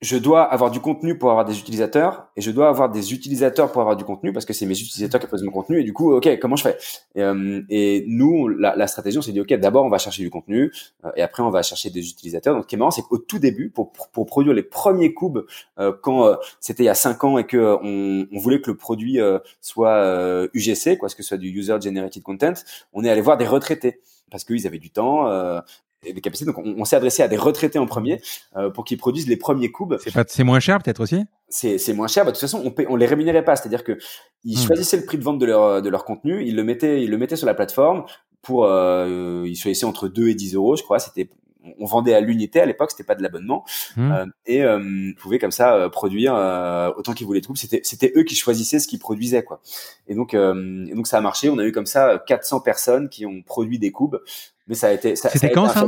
je 0.00 0.16
dois 0.16 0.44
avoir 0.44 0.70
du 0.70 0.78
contenu 0.78 1.18
pour 1.18 1.30
avoir 1.30 1.44
des 1.44 1.58
utilisateurs 1.58 2.28
et 2.36 2.40
je 2.40 2.52
dois 2.52 2.68
avoir 2.68 2.88
des 2.88 3.12
utilisateurs 3.12 3.72
pour 3.72 3.80
avoir 3.80 3.96
du 3.96 4.04
contenu 4.04 4.32
parce 4.32 4.44
que 4.44 4.52
c'est 4.52 4.64
mes 4.64 4.78
utilisateurs 4.78 5.20
qui 5.20 5.26
posent 5.26 5.42
mon 5.42 5.50
contenu 5.50 5.80
et 5.80 5.82
du 5.82 5.92
coup 5.92 6.14
ok 6.14 6.38
comment 6.38 6.54
je 6.54 6.62
fais? 6.62 6.78
Et, 7.16 7.22
euh, 7.22 7.62
et 7.68 8.04
nous 8.06 8.46
la, 8.46 8.86
stratégie 8.86 9.18
on 9.18 9.22
s'est 9.22 9.32
dit 9.32 9.40
ok 9.40 9.52
d'abord 9.54 9.84
on 9.84 9.88
va 9.88 9.98
chercher 9.98 10.22
du 10.22 10.30
contenu 10.30 10.72
euh, 11.04 11.10
et 11.16 11.22
après 11.22 11.42
on 11.42 11.50
va 11.50 11.62
chercher 11.62 11.90
des 11.90 12.08
utilisateurs. 12.10 12.54
Donc 12.54 12.64
ce 12.64 12.68
qui 12.68 12.76
est 12.76 12.78
marrant 12.78 12.92
c'est 12.92 13.02
qu'au 13.02 13.18
tout 13.18 13.40
début 13.40 13.70
pour, 13.70 13.90
pour, 13.90 14.26
produire 14.26 14.54
les 14.54 14.62
premiers 14.62 15.14
cubes 15.14 15.40
euh, 15.80 15.92
quand 16.00 16.36
c'était 16.60 16.84
il 16.84 16.86
y 16.86 16.90
a 16.90 16.94
cinq 16.94 17.24
ans 17.24 17.38
et 17.38 17.44
que 17.44 17.76
on, 17.82 18.38
voulait 18.38 18.60
que 18.60 18.70
le 18.70 18.76
produit 18.76 19.18
soit 19.60 20.48
UGC 20.54 20.96
quoi 20.98 21.08
ce 21.08 21.16
que 21.16 21.22
ce 21.22 21.28
soit 21.28 21.38
du 21.38 21.48
user 21.48 21.76
generated 21.80 22.22
content 22.22 22.52
on 22.92 23.04
est 23.04 23.10
allé 23.10 23.20
voir 23.20 23.36
des 23.36 23.46
retraités 23.46 24.00
parce 24.30 24.44
qu'ils 24.44 24.66
avaient 24.66 24.78
du 24.78 24.90
temps, 24.90 25.26
des 26.02 26.20
capacités. 26.20 26.46
Donc, 26.46 26.58
on, 26.58 26.76
on 26.78 26.84
s'est 26.84 26.96
adressé 26.96 27.22
à 27.22 27.28
des 27.28 27.36
retraités 27.36 27.78
en 27.78 27.86
premier 27.86 28.20
euh, 28.56 28.70
pour 28.70 28.84
qu'ils 28.84 28.98
produisent 28.98 29.28
les 29.28 29.36
premiers 29.36 29.70
cubes. 29.70 29.94
C'est 30.00 30.12
pas, 30.12 30.24
c'est 30.26 30.44
moins 30.44 30.60
cher 30.60 30.78
peut-être 30.80 31.00
aussi? 31.00 31.24
C'est, 31.48 31.78
c'est 31.78 31.92
moins 31.92 32.08
cher. 32.08 32.24
Bah, 32.24 32.30
de 32.30 32.36
toute 32.36 32.40
façon, 32.40 32.62
on, 32.64 32.70
paie, 32.70 32.86
on 32.88 32.96
les 32.96 33.06
rémunérait 33.06 33.44
pas. 33.44 33.56
C'est-à-dire 33.56 33.84
que 33.84 33.98
ils 34.44 34.58
hmm. 34.58 34.66
choisissaient 34.66 34.96
le 34.96 35.04
prix 35.04 35.18
de 35.18 35.24
vente 35.24 35.38
de 35.38 35.46
leur 35.46 35.82
de 35.82 35.88
leur 35.88 36.04
contenu, 36.04 36.44
ils 36.44 36.56
le 36.56 36.64
mettaient, 36.64 37.02
ils 37.02 37.10
le 37.10 37.18
mettaient 37.18 37.36
sur 37.36 37.46
la 37.46 37.54
plateforme 37.54 38.04
pour, 38.42 38.64
euh, 38.64 39.44
ils 39.46 39.56
choisissaient 39.56 39.84
entre 39.84 40.08
2 40.08 40.28
et 40.28 40.34
10 40.34 40.54
euros, 40.54 40.76
je 40.76 40.82
crois. 40.82 40.98
C'était 40.98 41.28
on 41.78 41.86
vendait 41.86 42.14
à 42.14 42.20
l'unité 42.20 42.60
à 42.60 42.66
l'époque, 42.66 42.90
c'était 42.90 43.04
pas 43.04 43.14
de 43.14 43.22
l'abonnement, 43.22 43.64
mmh. 43.96 44.12
euh, 44.12 44.26
et 44.46 44.62
euh, 44.62 45.12
pouvaient 45.18 45.38
comme 45.38 45.50
ça 45.50 45.74
euh, 45.74 45.88
produire 45.88 46.34
euh, 46.34 46.90
autant 46.96 47.12
qu'ils 47.12 47.26
voulaient 47.26 47.40
de 47.40 47.46
C'était 47.54 47.80
c'était 47.82 48.12
eux 48.16 48.22
qui 48.22 48.36
choisissaient 48.36 48.78
ce 48.78 48.88
qu'ils 48.88 48.98
produisaient 48.98 49.42
quoi. 49.42 49.60
Et 50.06 50.14
donc 50.14 50.34
euh, 50.34 50.86
et 50.86 50.94
donc 50.94 51.06
ça 51.06 51.18
a 51.18 51.20
marché. 51.20 51.50
On 51.50 51.58
a 51.58 51.64
eu 51.64 51.72
comme 51.72 51.86
ça 51.86 52.22
400 52.26 52.60
personnes 52.60 53.08
qui 53.08 53.26
ont 53.26 53.42
produit 53.42 53.78
des 53.78 53.92
cubes 53.92 54.16
mais 54.68 54.74
ça 54.74 54.88
a 54.88 54.92
été 54.92 55.16
ça, 55.16 55.30
c'était 55.30 55.50
quand 55.50 55.68
ça, 55.68 55.86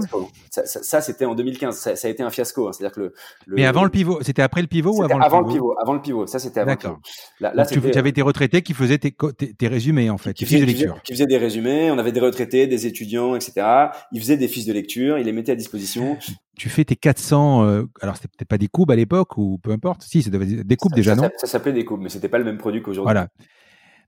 ça, 0.50 0.82
ça, 0.82 1.00
c'était 1.00 1.24
en 1.24 1.34
2015 1.34 1.76
ça, 1.76 1.96
ça, 1.96 2.08
a 2.08 2.10
été 2.10 2.22
un 2.22 2.30
fiasco 2.30 2.68
hein. 2.68 2.72
c'est-à-dire 2.72 2.94
que 2.94 3.00
le, 3.00 3.14
le, 3.46 3.56
mais 3.56 3.66
avant 3.66 3.84
le 3.84 3.90
pivot 3.90 4.20
c'était 4.22 4.42
après 4.42 4.62
le 4.62 4.66
pivot 4.66 4.92
ou 4.92 5.02
avant, 5.02 5.20
avant 5.20 5.40
le 5.40 5.52
pivot 5.52 5.74
avant 5.78 5.92
le 5.94 6.00
pivot. 6.00 6.26
Ça 6.26 6.38
c'était 6.38 6.60
avant 6.60 6.70
d'accord. 6.70 7.00
là, 7.40 7.52
là 7.54 7.66
tu, 7.66 7.78
avais 7.96 8.12
tes 8.12 8.22
retraités 8.22 8.62
qui 8.62 8.74
faisaient 8.74 8.98
tes, 8.98 9.14
tes, 9.36 9.54
tes 9.54 9.68
résumés 9.68 10.10
en 10.10 10.18
fait 10.18 10.32
qui, 10.32 10.44
faisaient, 10.44 10.60
de 10.60 10.64
lecture. 10.64 11.00
qui 11.02 11.12
faisaient 11.12 11.26
des 11.26 11.38
résumés. 11.38 11.90
On 11.90 11.98
avait 11.98 12.12
des 12.12 12.20
retraités 12.20 12.66
des 12.66 12.86
étudiants 12.86 13.34
etc 13.34 13.66
ils 14.12 14.20
faisaient 14.20 14.36
des 14.36 14.48
fiches 14.48 14.66
de 14.66 14.72
lecture 14.72 15.18
ils 15.18 15.26
les 15.26 15.32
mettaient 15.32 15.52
à 15.52 15.56
disposition. 15.56 16.18
Tu 16.56 16.68
fais 16.68 16.84
tes 16.84 16.96
400 16.96 17.64
euh, 17.64 17.84
alors 18.00 18.16
c'était 18.16 18.28
peut-être 18.28 18.48
pas 18.48 18.58
des 18.58 18.68
coupes 18.68 18.90
à 18.90 18.96
l'époque 18.96 19.36
ou 19.38 19.58
peu 19.62 19.70
importe. 19.72 20.02
Si 20.02 20.22
c'était 20.22 20.38
des 20.38 20.76
coupes 20.76 20.94
déjà 20.94 21.14
non 21.14 21.28
ça 21.36 21.46
s'appelait 21.46 21.72
des 21.72 21.84
coupes 21.84 22.00
mais 22.00 22.08
c'était 22.08 22.28
pas 22.28 22.38
le 22.38 22.44
même 22.44 22.58
produit 22.58 22.82
qu'aujourd'hui. 22.82 23.12
Voilà 23.12 23.28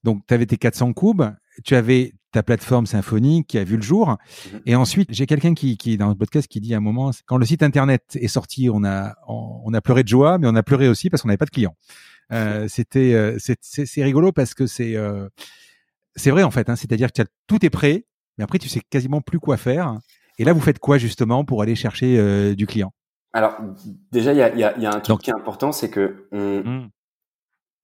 donc, 0.04 0.22
tu 0.26 0.34
avais 0.34 0.46
tes 0.46 0.56
400 0.56 0.92
coups, 0.92 1.24
tu 1.64 1.74
avais 1.74 2.14
ta 2.32 2.42
plateforme 2.42 2.86
Symfony 2.86 3.44
qui 3.44 3.58
a 3.58 3.64
vu 3.64 3.76
le 3.76 3.82
jour. 3.82 4.08
Mhm. 4.52 4.60
Et 4.66 4.74
ensuite, 4.74 5.08
j'ai 5.12 5.26
quelqu'un 5.26 5.54
qui, 5.54 5.76
qui, 5.76 5.96
dans 5.96 6.08
le 6.08 6.14
podcast, 6.14 6.48
qui 6.48 6.60
dit 6.60 6.74
à 6.74 6.78
un 6.78 6.80
moment, 6.80 7.10
quand 7.26 7.36
le 7.36 7.44
site 7.44 7.62
internet 7.62 8.02
est 8.14 8.28
sorti, 8.28 8.68
on 8.70 8.84
a, 8.84 9.14
on, 9.28 9.72
a 9.74 9.80
pleuré 9.80 10.02
de 10.02 10.08
joie, 10.08 10.38
mais 10.38 10.48
on 10.48 10.56
a 10.56 10.62
pleuré 10.62 10.88
aussi 10.88 11.10
parce 11.10 11.22
qu'on 11.22 11.28
n'avait 11.28 11.38
pas 11.38 11.44
de 11.44 11.50
clients. 11.50 11.76
Euh, 12.32 12.66
c'était, 12.68 13.12
euh, 13.14 13.36
c'est 13.38 14.02
rigolo 14.02 14.32
parce 14.32 14.54
que 14.54 14.66
c'est, 14.66 14.96
euh, 14.96 15.28
c'est 16.16 16.30
vrai 16.30 16.42
en 16.42 16.50
fait. 16.50 16.68
Hein, 16.68 16.76
C'est-à-dire 16.76 17.12
que 17.12 17.22
tout 17.46 17.64
est 17.64 17.70
prêt, 17.70 18.06
mais 18.38 18.44
après 18.44 18.58
tu 18.58 18.68
sais 18.68 18.80
quasiment 18.80 19.20
plus 19.20 19.38
quoi 19.38 19.56
faire. 19.56 19.98
Et 20.38 20.44
là, 20.44 20.54
vous 20.54 20.60
faites 20.60 20.78
quoi 20.78 20.96
justement 20.96 21.44
pour 21.44 21.60
aller 21.60 21.74
chercher 21.74 22.54
du 22.56 22.66
client? 22.66 22.92
Alors 23.34 23.56
déjà, 24.10 24.32
il 24.32 24.38
y 24.38 24.42
a, 24.42 24.54
y, 24.56 24.64
a, 24.64 24.78
y 24.78 24.86
a, 24.86 24.94
un 24.94 25.00
truc 25.00 25.20
qui 25.20 25.30
est 25.30 25.34
important, 25.34 25.72
c'est 25.72 25.90
que 25.90 26.26
on, 26.32 26.60
mmh. 26.60 26.90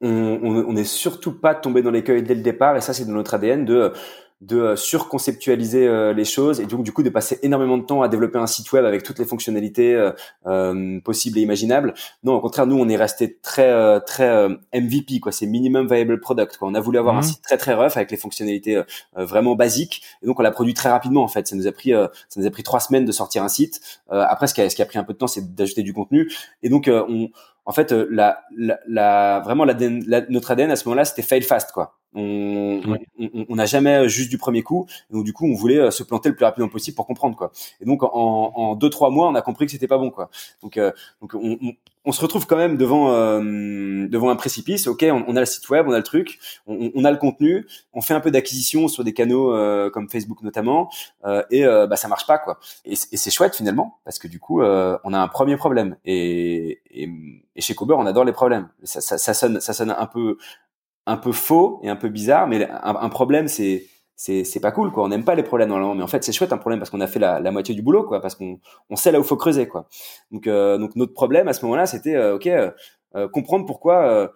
On, 0.00 0.64
on, 0.68 0.76
est 0.76 0.84
surtout 0.84 1.32
pas 1.32 1.54
tombé 1.54 1.82
dans 1.82 1.90
l'écueil 1.90 2.22
dès 2.22 2.34
le 2.34 2.42
départ, 2.42 2.76
et 2.76 2.80
ça 2.80 2.92
c'est 2.92 3.04
dans 3.04 3.12
notre 3.12 3.34
ADN 3.34 3.64
de 3.64 3.92
de 4.40 4.58
euh, 4.58 4.76
surconceptualiser 4.76 5.88
euh, 5.88 6.12
les 6.12 6.24
choses 6.24 6.60
et 6.60 6.66
donc 6.66 6.84
du 6.84 6.92
coup 6.92 7.02
de 7.02 7.10
passer 7.10 7.40
énormément 7.42 7.76
de 7.76 7.82
temps 7.82 8.02
à 8.02 8.08
développer 8.08 8.38
un 8.38 8.46
site 8.46 8.70
web 8.72 8.84
avec 8.84 9.02
toutes 9.02 9.18
les 9.18 9.24
fonctionnalités 9.24 9.94
euh, 9.94 10.12
euh 10.46 11.00
possibles 11.00 11.38
et 11.38 11.42
imaginables. 11.42 11.94
Non, 12.22 12.34
au 12.34 12.40
contraire, 12.40 12.66
nous 12.66 12.78
on 12.78 12.88
est 12.88 12.96
resté 12.96 13.38
très 13.42 14.00
très 14.02 14.48
MVP 14.74 15.20
quoi, 15.20 15.32
c'est 15.32 15.46
minimum 15.46 15.88
viable 15.88 16.20
product 16.20 16.56
quoi. 16.56 16.68
On 16.68 16.74
a 16.74 16.80
voulu 16.80 16.98
avoir 16.98 17.16
un 17.16 17.20
mmh. 17.20 17.24
site 17.24 17.42
très 17.42 17.56
très 17.56 17.74
rough 17.74 17.96
avec 17.96 18.10
les 18.10 18.16
fonctionnalités 18.16 18.80
vraiment 19.16 19.56
basiques 19.56 20.02
et 20.22 20.26
donc 20.26 20.38
on 20.38 20.42
l'a 20.42 20.50
produit 20.50 20.74
très 20.74 20.90
rapidement 20.90 21.22
en 21.22 21.28
fait. 21.28 21.46
Ça 21.46 21.56
nous 21.56 21.66
a 21.66 21.72
pris 21.72 21.90
ça 21.90 22.40
nous 22.40 22.46
a 22.46 22.50
pris 22.50 22.62
trois 22.62 22.80
semaines 22.80 23.04
de 23.04 23.12
sortir 23.12 23.42
un 23.42 23.48
site. 23.48 23.80
après 24.10 24.46
ce 24.46 24.54
qui 24.54 24.60
a, 24.60 24.70
ce 24.70 24.76
qui 24.76 24.82
a 24.82 24.86
pris 24.86 24.98
un 24.98 25.04
peu 25.04 25.14
de 25.14 25.18
temps, 25.18 25.26
c'est 25.26 25.54
d'ajouter 25.54 25.82
du 25.82 25.92
contenu 25.92 26.30
et 26.62 26.68
donc 26.68 26.88
on 26.88 27.30
en 27.68 27.72
fait, 27.72 27.92
la, 27.92 28.44
la, 28.56 28.80
la 28.88 29.40
vraiment 29.44 29.66
la, 29.66 29.74
notre 30.30 30.50
ADN 30.52 30.70
à 30.70 30.76
ce 30.76 30.88
moment-là, 30.88 31.04
c'était 31.04 31.20
fail 31.20 31.42
fast, 31.42 31.70
quoi. 31.72 31.97
On 32.14 33.54
n'a 33.54 33.66
jamais 33.66 34.08
juste 34.08 34.30
du 34.30 34.38
premier 34.38 34.62
coup. 34.62 34.86
Donc 35.10 35.24
du 35.24 35.32
coup, 35.32 35.46
on 35.46 35.54
voulait 35.54 35.78
euh, 35.78 35.90
se 35.90 36.02
planter 36.02 36.30
le 36.30 36.34
plus 36.34 36.44
rapidement 36.44 36.68
possible 36.68 36.94
pour 36.94 37.06
comprendre 37.06 37.36
quoi. 37.36 37.52
Et 37.80 37.84
donc 37.84 38.02
en, 38.02 38.08
en 38.08 38.74
deux 38.76 38.90
trois 38.90 39.10
mois, 39.10 39.28
on 39.28 39.34
a 39.34 39.42
compris 39.42 39.66
que 39.66 39.72
c'était 39.72 39.86
pas 39.86 39.98
bon 39.98 40.10
quoi. 40.10 40.30
Donc 40.62 40.78
euh, 40.78 40.90
donc 41.20 41.34
on, 41.34 41.58
on, 42.04 42.12
se 42.12 42.20
retrouve 42.22 42.46
quand 42.46 42.56
même 42.56 42.78
devant 42.78 43.12
euh, 43.12 44.08
devant 44.08 44.30
un 44.30 44.36
précipice. 44.36 44.86
Ok, 44.86 45.04
on, 45.04 45.36
a 45.36 45.40
le 45.40 45.46
site 45.46 45.68
web, 45.68 45.86
on 45.86 45.92
a 45.92 45.98
le 45.98 46.02
truc, 46.02 46.38
on, 46.66 47.04
a 47.04 47.10
le 47.10 47.18
contenu, 47.18 47.66
on 47.92 48.00
fait 48.00 48.14
un 48.14 48.20
peu 48.20 48.30
d'acquisition 48.30 48.88
sur 48.88 49.04
des 49.04 49.12
canaux 49.12 49.52
comme 49.90 50.08
Facebook 50.08 50.42
notamment, 50.42 50.90
et 51.50 51.64
bah 51.64 51.96
ça 51.96 52.08
marche 52.08 52.26
pas 52.26 52.38
quoi. 52.38 52.58
Et, 52.86 52.96
c'est 52.96 53.30
chouette 53.30 53.54
finalement 53.54 53.98
parce 54.04 54.18
que 54.18 54.28
du 54.28 54.40
coup, 54.40 54.62
on 54.62 55.12
a 55.12 55.18
un 55.18 55.28
premier 55.28 55.56
problème. 55.56 55.96
Et, 56.06 56.80
et, 56.90 57.10
chez 57.60 57.74
Cooper, 57.74 57.94
on 57.98 58.06
adore 58.06 58.24
les 58.24 58.32
problèmes. 58.32 58.68
Ça, 58.84 59.00
ça, 59.00 59.18
ça 59.18 59.34
sonne 59.34 59.60
ça 59.60 59.72
sonne 59.72 59.90
un 59.90 60.06
peu 60.06 60.38
un 61.08 61.16
peu 61.16 61.32
faux 61.32 61.80
et 61.82 61.88
un 61.88 61.96
peu 61.96 62.10
bizarre, 62.10 62.46
mais 62.46 62.68
un, 62.70 63.08
problème, 63.08 63.48
c'est 63.48 63.86
c'est 64.14 64.60
pas 64.60 64.72
cool 64.72 64.92
quoi. 64.92 65.04
On 65.04 65.08
n'aime 65.08 65.24
pas 65.24 65.34
les 65.34 65.42
problèmes 65.42 65.70
normalement, 65.70 65.94
mais 65.94 66.02
en 66.02 66.08
fait 66.08 66.22
c'est 66.22 66.32
chouette 66.32 66.52
un 66.52 66.58
problème 66.58 66.80
parce 66.80 66.90
qu'on 66.90 67.00
a 67.00 67.06
fait 67.06 67.18
la, 67.18 67.40
la, 67.40 67.50
moitié 67.50 67.74
du 67.74 67.82
boulot 67.82 68.04
quoi, 68.04 68.20
parce 68.20 68.34
qu'on 68.34 68.58
on 68.90 68.96
sait 68.96 69.12
là 69.12 69.20
où 69.20 69.22
faut 69.22 69.36
creuser 69.36 69.68
quoi. 69.68 69.88
Donc 70.32 70.46
euh, 70.46 70.76
donc 70.76 70.96
notre 70.96 71.14
problème 71.14 71.48
à 71.48 71.52
ce 71.52 71.64
moment-là, 71.64 71.86
c'était 71.86 72.14
euh, 72.14 72.34
ok 72.34 72.46
euh, 72.46 73.28
comprendre 73.28 73.64
pourquoi 73.64 74.30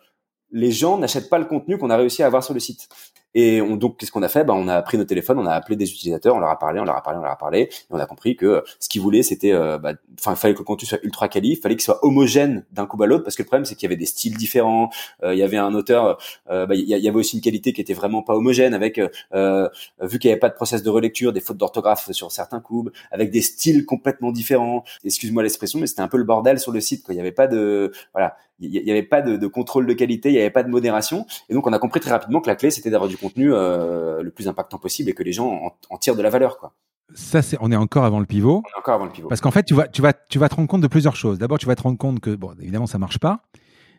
les 0.50 0.70
gens 0.70 0.96
n'achètent 0.96 1.28
pas 1.28 1.38
le 1.38 1.44
contenu 1.44 1.76
qu'on 1.76 1.90
a 1.90 1.96
réussi 1.96 2.22
à 2.22 2.26
avoir 2.26 2.42
sur 2.42 2.54
le 2.54 2.60
site. 2.60 2.88
Et 3.34 3.60
on, 3.62 3.76
donc, 3.76 3.98
qu'est-ce 3.98 4.12
qu'on 4.12 4.22
a 4.22 4.28
fait? 4.28 4.44
Ben, 4.44 4.54
On 4.54 4.68
a 4.68 4.82
pris 4.82 4.98
nos 4.98 5.04
téléphones, 5.04 5.38
on 5.38 5.46
a 5.46 5.52
appelé 5.52 5.76
des 5.76 5.90
utilisateurs, 5.90 6.36
on 6.36 6.40
leur 6.40 6.50
a 6.50 6.58
parlé, 6.58 6.80
on 6.80 6.84
leur 6.84 6.96
a 6.96 7.02
parlé, 7.02 7.18
on 7.18 7.22
leur 7.22 7.32
a 7.32 7.38
parlé, 7.38 7.60
et 7.60 7.70
on 7.90 7.98
a 7.98 8.06
compris 8.06 8.36
que 8.36 8.62
ce 8.78 8.88
qu'ils 8.88 9.00
voulaient, 9.00 9.22
c'était, 9.22 9.52
euh, 9.52 9.78
bah, 9.78 9.94
enfin, 10.18 10.34
fallait 10.34 10.54
que 10.54 10.58
le 10.58 10.64
contenu 10.64 10.86
soit 10.86 11.02
ultra 11.02 11.28
quali, 11.28 11.56
fallait 11.56 11.76
qu'il 11.76 11.84
soit 11.84 12.04
homogène 12.04 12.64
d'un 12.72 12.86
coup 12.86 13.02
à 13.02 13.06
l'autre, 13.06 13.24
parce 13.24 13.36
que 13.36 13.42
le 13.42 13.46
problème, 13.46 13.64
c'est 13.64 13.74
qu'il 13.74 13.84
y 13.84 13.86
avait 13.86 13.96
des 13.96 14.06
styles 14.06 14.36
différents, 14.36 14.90
euh, 15.22 15.34
il 15.34 15.38
y 15.38 15.42
avait 15.42 15.56
un 15.56 15.74
auteur, 15.74 16.18
euh, 16.50 16.66
bah, 16.66 16.74
il 16.74 16.84
y, 16.84 17.08
avait 17.08 17.18
aussi 17.18 17.36
une 17.36 17.42
qualité 17.42 17.72
qui 17.72 17.80
était 17.80 17.94
vraiment 17.94 18.22
pas 18.22 18.34
homogène, 18.34 18.74
avec, 18.74 18.98
vu 18.98 20.18
qu'il 20.18 20.28
n'y 20.28 20.32
avait 20.32 20.40
pas 20.40 20.48
de 20.48 20.54
process 20.54 20.82
de 20.82 20.90
relecture, 20.90 21.32
des 21.32 21.40
fautes 21.40 21.56
d'orthographe 21.56 22.10
sur 22.12 22.30
certains 22.32 22.60
coups, 22.60 22.92
avec 23.10 23.30
des 23.30 23.42
styles 23.42 23.86
complètement 23.86 24.32
différents. 24.32 24.84
Excuse-moi 25.04 25.42
l'expression, 25.42 25.78
mais 25.78 25.86
c'était 25.86 26.02
un 26.02 26.08
peu 26.08 26.18
le 26.18 26.24
bordel 26.24 26.58
sur 26.58 26.72
le 26.72 26.80
site. 26.80 27.04
Quoi. 27.04 27.14
Il 27.14 27.16
n'y 27.16 27.20
avait 27.20 27.32
pas 27.32 27.46
de, 27.46 27.92
voilà, 28.12 28.36
il 28.60 28.70
n'y 28.70 28.90
avait 28.90 29.02
pas 29.02 29.22
de, 29.22 29.36
de, 29.36 29.46
contrôle 29.46 29.86
de 29.86 29.92
qualité, 29.92 30.28
il 30.30 30.34
n'y 30.34 30.40
avait 30.40 30.50
pas 30.50 30.62
de 30.62 30.68
modération, 30.68 31.26
et 31.48 31.54
donc 31.54 31.66
on 31.66 31.72
a 31.72 31.78
compris 31.78 32.00
très 32.00 32.10
rapidement 32.10 32.40
que 32.40 32.48
la 32.48 32.56
clé, 32.56 32.70
c'était 32.70 32.90
d'avoir 32.90 33.08
du 33.08 33.16
contenu 33.22 33.52
euh, 33.52 34.22
le 34.22 34.30
plus 34.30 34.48
impactant 34.48 34.78
possible 34.78 35.10
et 35.10 35.14
que 35.14 35.22
les 35.22 35.32
gens 35.32 35.72
en, 35.88 35.98
tirent 35.98 36.16
de 36.16 36.22
la 36.22 36.30
valeur, 36.30 36.58
quoi. 36.58 36.74
Ça, 37.14 37.42
c'est, 37.42 37.58
on 37.60 37.70
est 37.70 37.76
encore 37.76 38.04
avant 38.04 38.20
le 38.20 38.26
pivot. 38.26 38.62
On 38.64 38.68
est 38.68 38.78
encore 38.78 38.94
avant 38.94 39.04
le 39.04 39.12
pivot. 39.12 39.28
Parce 39.28 39.40
qu'en 39.40 39.50
fait, 39.50 39.64
tu 39.64 39.74
vas, 39.74 39.86
tu 39.86 40.00
vas, 40.00 40.12
tu 40.12 40.38
vas 40.38 40.48
te 40.48 40.54
rendre 40.54 40.68
compte 40.68 40.80
de 40.80 40.86
plusieurs 40.86 41.16
choses. 41.16 41.38
D'abord, 41.38 41.58
tu 41.58 41.66
vas 41.66 41.74
te 41.74 41.82
rendre 41.82 41.98
compte 41.98 42.20
que, 42.20 42.34
bon, 42.34 42.54
évidemment, 42.60 42.86
ça 42.86 42.98
marche 42.98 43.18
pas. 43.18 43.42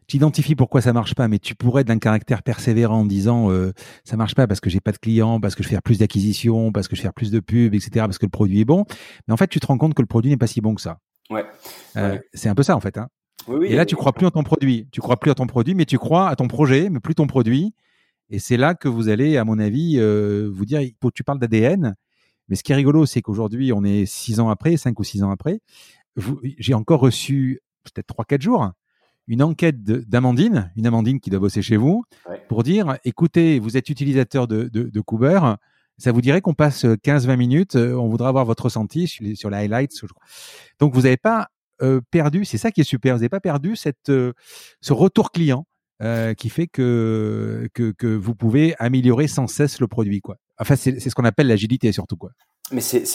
Tu 0.08 0.18
identifies 0.18 0.56
pourquoi 0.56 0.82
ça 0.82 0.94
marche 0.94 1.16
pas, 1.16 1.28
mais 1.28 1.40
tu 1.40 1.56
pourrais 1.56 1.82
être 1.82 1.88
d'un 1.88 2.00
caractère 2.00 2.44
persévérant 2.44 3.02
en 3.02 3.06
disant 3.06 3.52
euh, 3.52 3.72
ça 4.04 4.18
marche 4.18 4.36
pas 4.36 4.48
parce 4.48 4.60
que 4.60 4.70
j'ai 4.70 4.82
pas 4.82 4.92
de 4.92 4.98
clients, 4.98 5.40
parce 5.40 5.56
que 5.56 5.64
je 5.64 5.70
fais 5.70 5.76
faire 5.76 5.84
plus 5.84 6.00
d'acquisitions, 6.00 6.72
parce 6.72 6.88
que 6.88 6.96
je 6.96 7.02
fais 7.02 7.06
faire 7.06 7.14
plus 7.14 7.32
de 7.32 7.40
pubs, 7.40 7.74
etc. 7.74 7.90
Parce 7.96 8.18
que 8.18 8.26
le 8.26 8.32
produit 8.32 8.60
est 8.60 8.66
bon. 8.66 8.86
Mais 9.28 9.34
en 9.34 9.38
fait, 9.38 9.48
tu 9.48 9.60
te 9.60 9.68
rends 9.68 9.78
compte 9.78 9.94
que 9.94 10.02
le 10.02 10.08
produit 10.08 10.32
n'est 10.32 10.38
pas 10.38 10.48
si 10.48 10.60
bon 10.60 10.76
que 10.76 10.82
ça. 10.82 10.98
Ouais. 11.30 11.46
Euh, 11.96 12.18
c'est 12.34 12.50
un 12.50 12.56
peu 12.56 12.64
ça 12.64 12.76
en 12.76 12.82
fait. 12.82 12.98
Hein. 12.98 13.08
et 13.64 13.76
là, 13.76 13.86
tu 13.86 13.96
crois 13.96 14.12
plus 14.12 14.26
en 14.26 14.32
ton 14.32 14.44
produit. 14.44 14.90
Tu 14.92 15.00
crois 15.00 15.18
plus 15.18 15.32
à 15.32 15.36
ton 15.36 15.48
produit, 15.48 15.74
mais 15.74 15.86
tu 15.86 15.98
crois 15.98 16.28
à 16.28 16.36
ton 16.36 16.48
projet, 16.48 16.90
mais 16.90 17.00
plus 17.00 17.16
ton 17.16 17.28
produit. 17.28 17.74
Et 18.34 18.40
c'est 18.40 18.58
là 18.58 18.74
que 18.74 18.88
vous 18.88 19.10
allez, 19.10 19.38
à 19.38 19.46
mon 19.46 19.60
avis, 19.60 20.00
euh, 20.00 20.50
vous 20.52 20.66
dire, 20.66 20.82
tu 21.14 21.24
parles 21.24 21.38
d'ADN, 21.38 21.94
mais 22.50 22.56
ce 22.56 22.64
qui 22.64 22.72
est 22.72 22.76
rigolo, 22.76 23.06
c'est 23.06 23.22
qu'aujourd'hui, 23.22 23.72
on 23.72 23.84
est 23.84 24.08
six 24.08 24.40
ans 24.40 24.50
après, 24.50 24.76
cinq 24.76 25.00
ou 25.00 25.04
six 25.04 25.22
ans 25.22 25.30
après. 25.30 25.60
J'ai 26.58 26.74
encore 26.74 27.00
reçu, 27.00 27.62
peut-être 27.84 28.08
trois, 28.08 28.26
quatre 28.26 28.42
jours, 28.42 28.72
une 29.28 29.44
enquête 29.44 29.84
d'Amandine, 29.84 30.72
une 30.76 30.88
Amandine 30.88 31.20
qui 31.20 31.30
doit 31.30 31.40
bosser 31.40 31.62
chez 31.62 31.78
vous, 31.78 32.06
pour 32.50 32.64
dire, 32.64 32.98
écoutez, 33.06 33.60
vous 33.60 33.78
êtes 33.78 33.88
utilisateur 33.90 34.48
de, 34.48 34.64
de, 34.64 34.90
de 34.90 35.02
Kuber, 35.02 35.54
ça 36.00 36.12
vous 36.12 36.22
dirait 36.22 36.42
qu'on 36.42 36.56
passe 36.56 36.86
15-20 36.86 37.38
minutes, 37.38 37.76
euh, 37.76 37.94
on 37.94 38.10
voudra 38.10 38.30
avoir 38.30 38.46
votre 38.46 38.64
ressenti 38.64 39.08
sur, 39.08 39.24
sur 39.38 39.52
les 39.52 39.58
highlights. 39.58 39.94
Donc, 40.80 40.96
vous 40.96 41.02
n'avez 41.02 41.18
pas 41.18 41.50
euh, 41.84 42.02
perdu, 42.10 42.46
c'est 42.46 42.58
ça 42.58 42.72
qui 42.72 42.82
est 42.82 42.84
super, 42.84 43.14
vous 43.14 43.20
n'avez 43.20 43.30
pas 43.30 43.40
perdu 43.40 43.76
cette, 43.76 44.08
ce 44.08 44.34
retour 44.94 45.32
client 45.32 45.68
euh, 46.02 46.34
qui 46.34 46.50
fait 46.50 46.68
que, 46.68 47.68
que, 47.74 47.92
que, 47.92 48.08
vous 48.08 48.36
pouvez 48.36 48.76
améliorer 48.80 49.28
sans 49.28 49.48
cesse 49.48 49.80
le 49.80 49.88
produit. 49.88 50.22
Quoi. 50.22 50.38
Enfin, 50.60 50.76
c'est 50.76 51.00
ce 51.00 51.16
qu'on 51.16 51.26
appelle 51.26 51.48
l'agilité 51.48 51.92
surtout. 51.92 52.18
Quoi. 52.18 52.32
Mais 52.72 52.82
c'est 52.82 53.06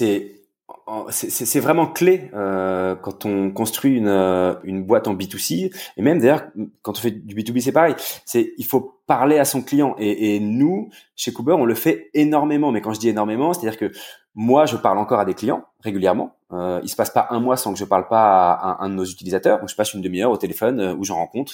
c'est 1.10 1.60
vraiment 1.60 1.86
clé 1.86 2.30
euh, 2.34 2.94
quand 2.94 3.24
on 3.24 3.50
construit 3.50 3.96
une, 3.96 4.08
euh, 4.08 4.54
une 4.64 4.84
boîte 4.84 5.08
en 5.08 5.14
B2C 5.14 5.72
et 5.96 6.02
même 6.02 6.18
d'ailleurs 6.18 6.44
quand 6.82 6.98
on 6.98 7.00
fait 7.00 7.10
du 7.10 7.34
B2B 7.34 7.60
c'est 7.60 7.72
pareil 7.72 7.94
c'est 8.24 8.52
il 8.56 8.64
faut 8.64 9.00
parler 9.06 9.38
à 9.38 9.44
son 9.44 9.62
client 9.62 9.96
et, 9.98 10.34
et 10.34 10.40
nous 10.40 10.90
chez 11.16 11.32
Cooper 11.32 11.52
on 11.52 11.64
le 11.64 11.74
fait 11.74 12.10
énormément 12.14 12.72
mais 12.72 12.80
quand 12.80 12.92
je 12.92 13.00
dis 13.00 13.08
énormément 13.08 13.52
c'est 13.52 13.66
à 13.66 13.70
dire 13.70 13.78
que 13.78 13.92
moi 14.34 14.66
je 14.66 14.76
parle 14.76 14.98
encore 14.98 15.20
à 15.20 15.24
des 15.24 15.34
clients 15.34 15.64
régulièrement 15.80 16.37
euh, 16.52 16.80
il 16.82 16.88
se 16.88 16.96
passe 16.96 17.10
pas 17.10 17.28
un 17.30 17.40
mois 17.40 17.56
sans 17.56 17.72
que 17.72 17.78
je 17.78 17.84
parle 17.84 18.08
pas 18.08 18.52
à 18.52 18.84
un, 18.84 18.88
de 18.88 18.94
nos 18.94 19.04
utilisateurs 19.04 19.58
donc 19.60 19.68
je 19.68 19.76
passe 19.76 19.92
une 19.94 20.00
demi-heure 20.00 20.30
au 20.30 20.36
téléphone 20.36 20.80
euh, 20.80 20.94
où 20.94 21.04
j'en 21.04 21.16
rencontre 21.16 21.52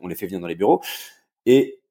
on 0.00 0.08
les 0.08 0.14
fait 0.14 0.26
venir 0.26 0.40
dans 0.40 0.48
les 0.48 0.54
bureaux 0.54 0.80
et 1.46 1.82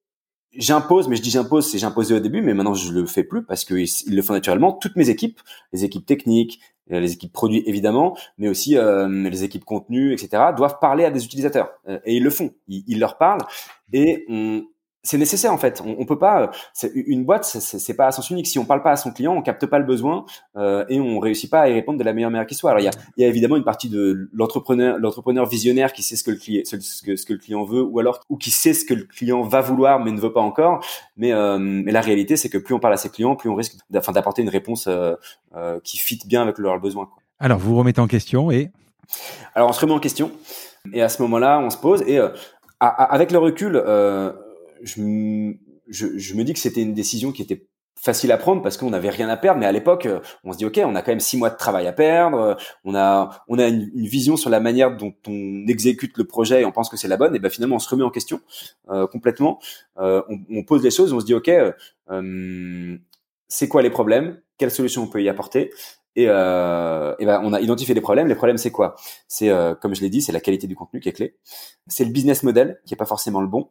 j'impose, 0.54 1.08
mais 1.08 1.16
je 1.16 1.22
dis 1.22 1.30
j'impose, 1.30 1.70
c'est 1.70 1.78
j'imposais 1.78 2.16
au 2.16 2.20
début, 2.20 2.42
mais 2.42 2.54
maintenant 2.54 2.74
je 2.74 2.92
le 2.92 3.06
fais 3.06 3.24
plus 3.24 3.44
parce 3.44 3.66
qu'ils 3.66 3.88
ils 4.06 4.16
le 4.16 4.22
font 4.22 4.34
naturellement. 4.34 4.74
Toutes 4.74 4.96
mes 4.96 5.10
équipes, 5.10 5.40
les 5.74 5.84
équipes 5.86 6.06
techniques, 6.06 6.60
euh, 6.92 7.00
les 7.00 7.14
équipes 7.14 7.32
produits 7.32 7.64
évidemment, 7.66 8.18
mais 8.38 8.48
aussi 8.50 8.78
euh, 8.78 9.08
les 9.08 9.44
équipes 9.44 9.66
contenu, 9.66 10.14
etc., 10.14 10.44
doivent 10.56 10.80
parler 10.80 11.06
à 11.06 11.12
des 11.12 11.24
utilisateurs 11.24 11.72
euh, 11.88 12.00
et 12.06 12.16
ils 12.18 12.24
le 12.24 12.30
font. 12.30 12.52
Ils, 12.68 12.84
ils 12.88 13.00
leur 13.00 13.18
parlent 13.18 13.44
et 13.94 14.26
on, 14.30 14.64
c'est 15.04 15.18
nécessaire 15.18 15.52
en 15.52 15.58
fait. 15.58 15.82
On, 15.86 15.96
on 16.00 16.06
peut 16.06 16.18
pas. 16.18 16.52
Une 16.94 17.26
boîte, 17.26 17.46
c'est 17.46 17.94
pas 17.94 18.08
à 18.08 18.12
sens 18.12 18.30
unique. 18.30 18.48
Si 18.48 18.60
on 18.60 18.66
parle 18.66 18.84
pas 18.84 18.92
à 18.92 18.96
son 18.96 19.12
client, 19.12 19.34
on 19.34 19.42
capte 19.42 19.66
pas 19.66 19.80
le 19.80 19.86
besoin 19.86 20.26
euh, 20.56 20.86
et 20.90 21.00
on 21.00 21.20
réussit 21.20 21.50
pas 21.50 21.62
à 21.62 21.70
y 21.70 21.74
répondre 21.74 21.98
de 22.00 22.04
la 22.04 22.14
meilleure 22.14 22.32
manière 22.32 22.48
qui 22.48 22.56
soit. 22.56 22.72
Alors 22.72 22.82
il 22.82 22.86
y 22.86 22.88
a, 22.88 22.92
y 23.18 23.24
a, 23.24 23.28
évidemment 23.28 23.58
une 23.58 23.64
partie 23.64 23.90
de 23.90 24.30
l'entrepreneur, 24.34 24.98
l'entrepreneur 25.00 25.46
visionnaire 25.46 25.94
qui 25.94 26.04
sait 26.04 26.16
ce 26.16 26.24
que 26.24 26.32
le 26.32 26.38
client, 26.38 26.62
ce, 26.66 26.76
que, 27.04 27.16
ce 27.16 27.26
que 27.26 27.34
le 27.34 27.40
client 27.40 27.64
veut, 27.64 27.82
ou 27.82 28.00
alors 28.00 28.20
ou 28.30 28.38
qui 28.38 28.52
sait 28.52 28.74
ce 28.74 28.86
que 28.86 28.94
le 28.94 29.04
client 29.04 29.42
va 29.42 29.62
vouloir 29.62 30.00
mais 30.00 30.12
ne 30.12 30.20
veut 30.20 30.34
pas 30.34 30.42
encore. 30.42 30.86
Mais, 31.18 31.34
euh, 31.34 31.58
mais 31.60 31.92
la 31.92 32.02
réalité, 32.02 32.38
c'est 32.38 32.50
que 32.50 32.58
plus 32.58 32.74
on 32.76 32.80
parle 32.80 32.94
à 32.94 32.98
ses 32.98 33.10
clients, 33.10 33.36
plus 33.36 33.50
on 33.50 33.56
risque 33.56 33.78
d'apporter 33.90 34.42
une 34.42 34.50
réponse 34.50 34.88
euh, 34.88 35.16
euh, 35.56 35.80
qui 35.84 35.98
fit 35.98 36.20
bien 36.26 36.42
avec 36.42 36.58
leurs 36.58 36.80
besoins. 36.80 37.06
Quoi. 37.06 37.22
Alors 37.40 37.58
vous, 37.58 37.72
vous 37.72 37.80
remettez 37.80 38.02
en 38.02 38.08
question 38.08 38.52
et? 38.52 38.72
Alors 39.56 39.70
on 39.70 39.74
se 39.74 39.82
remet 39.82 39.94
en 39.94 40.00
question 40.00 40.32
et 40.94 41.02
à 41.02 41.10
ce 41.10 41.22
moment-là, 41.24 41.60
on 41.60 41.70
se 41.70 41.78
pose 41.78 42.02
et 42.04 42.18
euh, 42.18 42.30
avec 42.80 43.32
le 43.32 43.38
recul. 43.38 43.76
Euh, 43.76 44.32
je, 44.84 45.54
je, 45.88 46.18
je 46.18 46.36
me 46.36 46.44
dis 46.44 46.54
que 46.54 46.60
c'était 46.60 46.82
une 46.82 46.94
décision 46.94 47.32
qui 47.32 47.42
était 47.42 47.68
facile 48.02 48.32
à 48.32 48.38
prendre 48.38 48.64
parce 48.64 48.78
qu'on 48.78 48.90
n'avait 48.90 49.12
rien 49.12 49.30
à 49.30 49.38
perdre 49.38 49.60
mais 49.60 49.68
à 49.68 49.72
l'époque 49.72 50.08
euh, 50.08 50.20
on 50.44 50.54
se 50.54 50.58
dit 50.58 50.66
ok 50.66 50.82
on 50.84 50.96
a 50.96 51.04
quand 51.04 51.12
même 51.12 51.20
six 51.20 51.38
mois 51.38 51.52
de 51.52 51.58
travail 51.58 51.86
à 51.86 51.94
perdre 51.94 52.40
euh, 52.40 52.54
on 52.84 52.96
a 52.96 53.44
on 53.48 53.60
a 53.60 53.68
une, 53.68 53.92
vision 53.94 54.38
sur 54.38 54.50
la 54.50 54.60
manière 54.60 54.98
dont 54.98 55.14
on 55.28 55.68
exécute 55.68 56.18
le 56.18 56.24
projet 56.24 56.62
et 56.62 56.66
on 56.66 56.72
pense 56.72 56.90
que 56.90 56.98
c'est 56.98 57.08
la 57.08 57.18
bonne 57.18 57.36
et 57.36 57.40
ben 57.40 57.52
finalement 57.52 57.76
on 57.76 57.80
se 57.80 57.88
remet 57.90 58.04
en 58.04 58.10
question 58.10 58.42
euh, 58.90 59.06
complètement. 59.06 59.60
Euh, 60.00 60.24
on, 60.30 60.40
on, 60.50 60.64
pose 60.64 60.84
les 60.84 60.90
choses 60.90 61.14
on 61.14 61.20
se 61.20 61.26
dit 61.26 61.36
ok 61.36 61.52
euh, 62.12 62.98
c'est 63.48 63.68
quoi 63.68 63.82
les 63.82 63.90
problèmes? 63.90 64.42
Quelles 64.58 64.72
solutions 64.72 65.04
on 65.04 65.08
peut 65.08 65.22
y 65.22 65.30
apporter? 65.30 65.72
Et, 66.16 66.26
euh, 66.28 67.16
et 67.20 67.26
ben 67.26 67.42
on 67.44 67.54
a 67.54 67.62
identifié 67.62 67.94
les 67.94 68.02
problèmes. 68.02 68.28
Les 68.28 68.36
problèmes, 68.36 68.58
c'est 68.58 68.72
quoi? 68.72 68.96
C'est 69.28 69.50
euh, 69.50 69.76
comme 69.76 69.96
je 69.96 70.02
l'ai 70.02 70.10
dit, 70.10 70.22
c'est 70.22 70.32
la 70.32 70.42
qualité 70.42 70.68
du 70.68 70.76
contenu 70.76 71.00
qui 71.00 71.10
est 71.10 71.14
clé. 71.14 71.36
C'est 71.88 72.04
le 72.04 72.12
business 72.12 72.44
model 72.44 72.82
qui 72.86 72.94
est 72.94 72.98
pas 72.98 73.06
forcément 73.06 73.42
le 73.42 73.48
bon. 73.48 73.70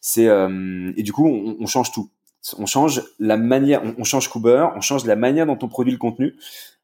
C'est 0.00 0.26
euh, 0.26 0.92
et 0.96 1.02
du 1.02 1.12
coup, 1.12 1.26
on, 1.26 1.66
change 1.66 1.92
tout. 1.92 2.10
On 2.58 2.66
change 2.66 3.02
la 3.18 3.36
manière, 3.36 3.82
on, 3.98 4.04
change 4.04 4.28
Cooper, 4.28 4.68
on 4.74 4.80
change 4.80 5.04
la 5.04 5.16
manière 5.16 5.46
dont 5.46 5.58
on 5.62 5.68
produit 5.68 5.92
le 5.92 5.98
contenu. 5.98 6.34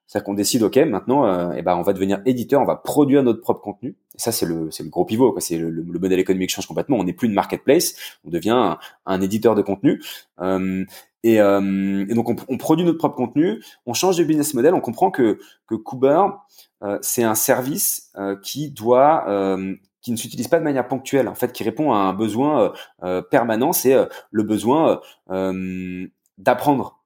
C'est-à-dire 0.07 0.25
qu'on 0.25 0.35
décide, 0.35 0.63
ok, 0.63 0.77
maintenant, 0.77 1.27
euh, 1.27 1.53
eh 1.57 1.63
ben, 1.63 1.77
on 1.77 1.83
va 1.83 1.93
devenir 1.93 2.23
éditeur, 2.27 2.61
on 2.63 2.65
va 2.65 2.77
produire 2.77 3.25
notre 3.25 3.41
propre 3.41 3.61
contenu. 3.61 3.97
Et 4.15 4.21
ça, 4.21 4.31
c'est 4.31 4.47
le, 4.47 4.71
c'est 4.71 4.85
le 4.85 4.89
gros 4.89 5.05
pivot. 5.05 5.35
C'est 5.41 5.59
le, 5.59 5.69
le, 5.69 5.99
modèle 5.99 6.21
économique 6.21 6.51
change 6.51 6.67
complètement. 6.69 6.97
On 6.97 7.03
n'est 7.03 7.13
plus 7.13 7.27
une 7.27 7.35
marketplace, 7.35 7.97
on 8.25 8.31
devient 8.31 8.77
un, 9.05 9.21
éditeur 9.21 9.57
de 9.57 9.63
contenu. 9.63 10.01
Euh, 11.27 12.07
et, 12.07 12.13
euh, 12.13 12.15
donc, 12.15 12.29
on, 12.29 12.37
on, 12.49 12.57
produit 12.57 12.85
notre 12.85 12.99
propre 12.99 13.17
contenu. 13.17 13.63
On 13.87 13.95
change 13.95 14.17
de 14.17 14.25
business 14.25 14.55
model. 14.55 14.75
On 14.75 14.81
comprend 14.81 15.11
que 15.11 15.39
que 15.67 15.75
Cooper, 15.75 16.27
euh, 16.83 16.99
c'est 17.03 17.25
un 17.25 17.35
service 17.35 18.11
euh, 18.17 18.37
qui 18.43 18.71
doit 18.71 19.27
qui 20.03 20.13
ne 20.13 20.17
s'utilise 20.17 20.47
pas 20.47 20.61
de 20.61 20.65
manière 20.65 20.87
ponctuelle, 20.87 21.27
en 21.27 21.35
fait, 21.35 21.53
qui 21.53 21.65
répond 21.65 21.93
à 21.93 21.97
un 21.97 22.13
besoin 22.13 22.73
permanent, 23.29 23.73
c'est 23.73 23.97
le 24.31 24.43
besoin 24.45 25.01
d'apprendre, 26.39 27.01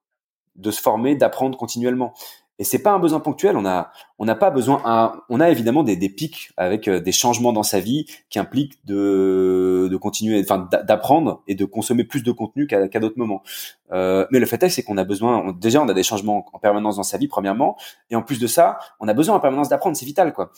de 0.56 0.70
se 0.70 0.82
former, 0.82 1.14
d'apprendre 1.14 1.56
continuellement. 1.56 2.12
Et 2.60 2.64
c'est 2.64 2.82
pas 2.82 2.92
un 2.92 2.98
besoin 2.98 3.20
ponctuel. 3.20 3.56
On 3.56 3.64
a, 3.64 3.90
on 4.18 4.26
n'a 4.26 4.34
pas 4.34 4.50
besoin. 4.50 5.22
On 5.30 5.40
a 5.40 5.50
évidemment 5.50 5.82
des, 5.82 5.96
pics 6.10 6.50
avec 6.58 6.88
euh, 6.88 7.00
des 7.00 7.10
changements 7.10 7.54
dans 7.54 7.62
sa 7.62 7.80
vie 7.80 8.04
qui 8.28 8.38
impliquent 8.38 8.78
de, 8.84 9.88
de 9.90 9.96
continuer, 9.96 10.40
enfin, 10.44 10.68
d'apprendre 10.84 11.42
et 11.48 11.54
de 11.54 11.64
consommer 11.64 12.04
plus 12.04 12.22
de 12.22 12.30
contenu 12.30 12.66
qu'à 12.66 13.00
d'autres 13.00 13.18
moments. 13.18 13.42
Euh, 13.92 14.26
mais 14.30 14.38
le 14.38 14.44
fait 14.44 14.62
est, 14.62 14.68
c'est 14.68 14.82
qu'on 14.82 14.98
a 14.98 15.04
besoin. 15.04 15.56
déjà, 15.58 15.80
on 15.80 15.88
a 15.88 15.94
des 15.94 16.02
changements 16.02 16.44
en 16.52 16.58
permanence 16.58 16.96
dans 16.96 17.02
sa 17.02 17.16
vie, 17.16 17.28
premièrement, 17.28 17.78
et 18.10 18.14
en 18.14 18.22
plus 18.22 18.38
de 18.38 18.46
ça, 18.46 18.78
on 19.00 19.08
a 19.08 19.14
besoin 19.14 19.36
en 19.36 19.40
permanence 19.40 19.70
d'apprendre. 19.70 19.96
C'est 19.96 20.04
vital, 20.04 20.34
quoi. 20.34 20.52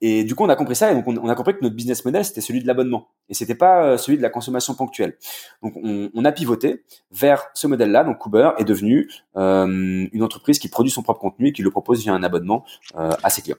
Et 0.00 0.24
du 0.24 0.34
coup, 0.34 0.44
on 0.44 0.48
a 0.48 0.56
compris 0.56 0.76
ça 0.76 0.92
et 0.92 0.94
donc 0.94 1.06
on, 1.08 1.28
a 1.28 1.34
compris 1.34 1.54
que 1.54 1.60
notre 1.62 1.74
business 1.74 2.04
model 2.04 2.24
c'était 2.24 2.40
celui 2.40 2.62
de 2.62 2.66
l'abonnement 2.66 3.08
et 3.28 3.34
c'était 3.34 3.56
pas 3.56 3.84
euh, 3.84 3.98
celui 3.98 4.16
de 4.16 4.22
la 4.22 4.30
consommation 4.30 4.74
ponctuelle. 4.74 5.16
Donc, 5.62 5.74
on, 5.76 6.10
on 6.14 6.24
a 6.24 6.32
pivoté 6.32 6.84
vers 7.10 7.48
ce 7.54 7.66
modèle-là. 7.66 8.04
Donc, 8.04 8.24
Uber 8.24 8.50
est 8.58 8.64
devenu 8.64 9.10
euh, 9.36 10.06
une 10.12 10.22
entreprise 10.22 10.58
qui 10.58 10.68
produit 10.68 10.90
son 10.90 11.02
propre 11.02 11.20
contenu 11.20 11.48
et 11.48 11.52
qui 11.52 11.62
le 11.62 11.70
propose 11.70 12.02
via 12.02 12.14
un 12.14 12.22
abonnement 12.22 12.64
euh, 12.96 13.10
à 13.22 13.30
ses 13.30 13.42
clients. 13.42 13.58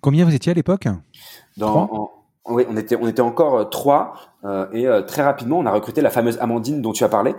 Combien 0.00 0.24
vous 0.24 0.34
étiez 0.34 0.50
à 0.50 0.54
l'époque? 0.54 0.86
Dans, 1.56 2.10
oui, 2.46 2.64
on 2.68 2.76
était, 2.76 2.96
on 2.96 3.08
était 3.08 3.22
encore 3.22 3.56
euh, 3.56 3.64
trois 3.64 4.14
euh, 4.44 4.66
et 4.72 4.86
euh, 4.86 5.00
très 5.00 5.22
rapidement, 5.22 5.58
on 5.58 5.66
a 5.66 5.70
recruté 5.70 6.02
la 6.02 6.10
fameuse 6.10 6.36
Amandine 6.38 6.82
dont 6.82 6.92
tu 6.92 7.02
as 7.02 7.08
parlé, 7.08 7.34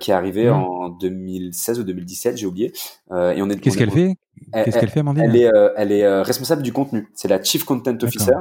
qui 0.00 0.10
est 0.10 0.14
arrivée 0.14 0.48
mmh. 0.48 0.54
en 0.54 0.88
2016 0.88 1.80
ou 1.80 1.84
2017, 1.84 2.38
j'ai 2.38 2.46
oublié. 2.46 2.72
et 3.10 3.42
on 3.42 3.50
est. 3.50 3.60
Qu'est-ce 3.60 3.76
qu'elle 3.76 3.90
fait? 3.90 4.16
Qu'est-ce 4.54 4.78
qu'elle 4.78 4.88
fait, 4.88 5.00
Amandine? 5.00 5.24
Elle 5.24 5.36
est, 5.36 5.50
elle 5.76 5.92
est 5.92 6.22
responsable 6.22 6.62
du 6.62 6.72
contenu. 6.72 7.08
C'est 7.14 7.28
la 7.28 7.42
Chief 7.42 7.64
Content 7.64 7.96
Officer. 8.02 8.32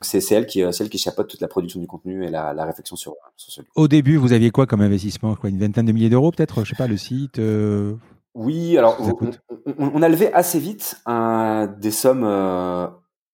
C'est 0.00 0.30
elle 0.32 0.46
qui, 0.46 0.62
celle 0.72 0.88
qui 0.88 0.98
chapeaute 0.98 1.28
toute 1.28 1.40
la 1.40 1.48
production 1.48 1.80
du 1.80 1.88
contenu 1.88 2.24
et 2.24 2.30
la, 2.30 2.52
la 2.52 2.64
réflexion 2.64 2.94
sur, 2.94 3.14
sur 3.36 3.52
celui. 3.52 3.68
Au 3.74 3.88
début, 3.88 4.16
vous 4.16 4.32
aviez 4.32 4.50
quoi 4.50 4.66
comme 4.66 4.82
investissement? 4.82 5.34
Quoi, 5.34 5.50
une 5.50 5.58
vingtaine 5.58 5.86
de 5.86 5.92
milliers 5.92 6.10
d'euros, 6.10 6.30
peut-être? 6.30 6.62
Je 6.62 6.70
sais 6.70 6.76
pas, 6.76 6.86
le 6.86 6.96
site. 6.96 7.40
Oui, 8.34 8.76
alors 8.76 8.98
on, 9.00 9.30
on, 9.78 10.02
a 10.02 10.08
levé 10.08 10.32
assez 10.32 10.60
vite 10.60 11.02
des 11.80 11.90
sommes 11.90 12.22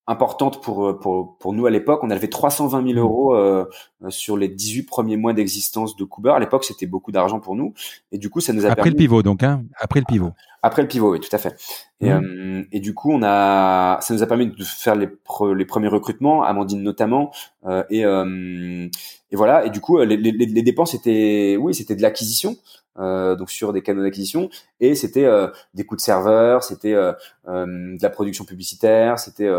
importante 0.07 0.61
pour, 0.61 0.87
euh, 0.87 0.99
pour, 0.99 1.37
pour 1.37 1.53
nous 1.53 1.65
à 1.65 1.69
l'époque. 1.69 2.01
On 2.03 2.09
a 2.09 2.15
levé 2.15 2.29
320 2.29 2.85
000 2.85 2.93
mmh. 2.93 2.97
euros 2.99 3.35
euh, 3.35 3.65
sur 4.09 4.37
les 4.37 4.47
18 4.47 4.83
premiers 4.83 5.17
mois 5.17 5.33
d'existence 5.33 5.95
de 5.95 6.03
Cooper. 6.03 6.31
À 6.31 6.39
l'époque, 6.39 6.65
c'était 6.65 6.85
beaucoup 6.85 7.11
d'argent 7.11 7.39
pour 7.39 7.55
nous. 7.55 7.73
Et 8.11 8.17
du 8.17 8.29
coup, 8.29 8.41
ça 8.41 8.53
nous 8.53 8.65
a 8.65 8.69
Après 8.69 8.89
le 8.89 8.95
pivot, 8.95 9.23
donc, 9.23 9.43
hein 9.43 9.63
Après 9.79 9.99
le 9.99 10.05
pivot. 10.05 10.31
Après 10.65 10.81
le 10.81 10.87
pivot, 10.87 11.11
oui, 11.11 11.19
tout 11.19 11.33
à 11.35 11.37
fait. 11.37 11.55
Et, 11.99 12.09
mmh. 12.09 12.23
euh, 12.23 12.63
et 12.71 12.79
du 12.79 12.93
coup, 12.93 13.11
on 13.11 13.21
a, 13.21 13.99
ça 14.01 14.13
nous 14.13 14.23
a 14.23 14.27
permis 14.27 14.47
de 14.47 14.63
faire 14.63 14.95
les, 14.95 15.09
les 15.55 15.65
premiers 15.65 15.89
recrutements, 15.89 16.43
Amandine 16.43 16.81
notamment. 16.81 17.31
Euh, 17.65 17.83
et, 17.89 18.05
euh, 18.05 18.87
et 19.31 19.35
voilà. 19.35 19.65
Et 19.65 19.69
du 19.69 19.81
coup, 19.81 19.99
les, 19.99 20.15
les, 20.15 20.31
les 20.31 20.61
dépenses 20.61 20.93
étaient, 20.93 21.57
oui, 21.59 21.75
c'était 21.75 21.95
de 21.95 22.01
l'acquisition. 22.01 22.55
Donc 22.95 23.49
sur 23.49 23.73
des 23.73 23.81
canaux 23.81 24.03
d'acquisition 24.03 24.51
et 24.79 24.93
c'était 24.93 25.27
des 25.73 25.83
coûts 25.83 25.95
de 25.95 26.01
serveur, 26.01 26.63
c'était 26.63 26.93
de 26.93 27.97
la 27.99 28.09
production 28.11 28.45
publicitaire, 28.45 29.17
c'était 29.17 29.49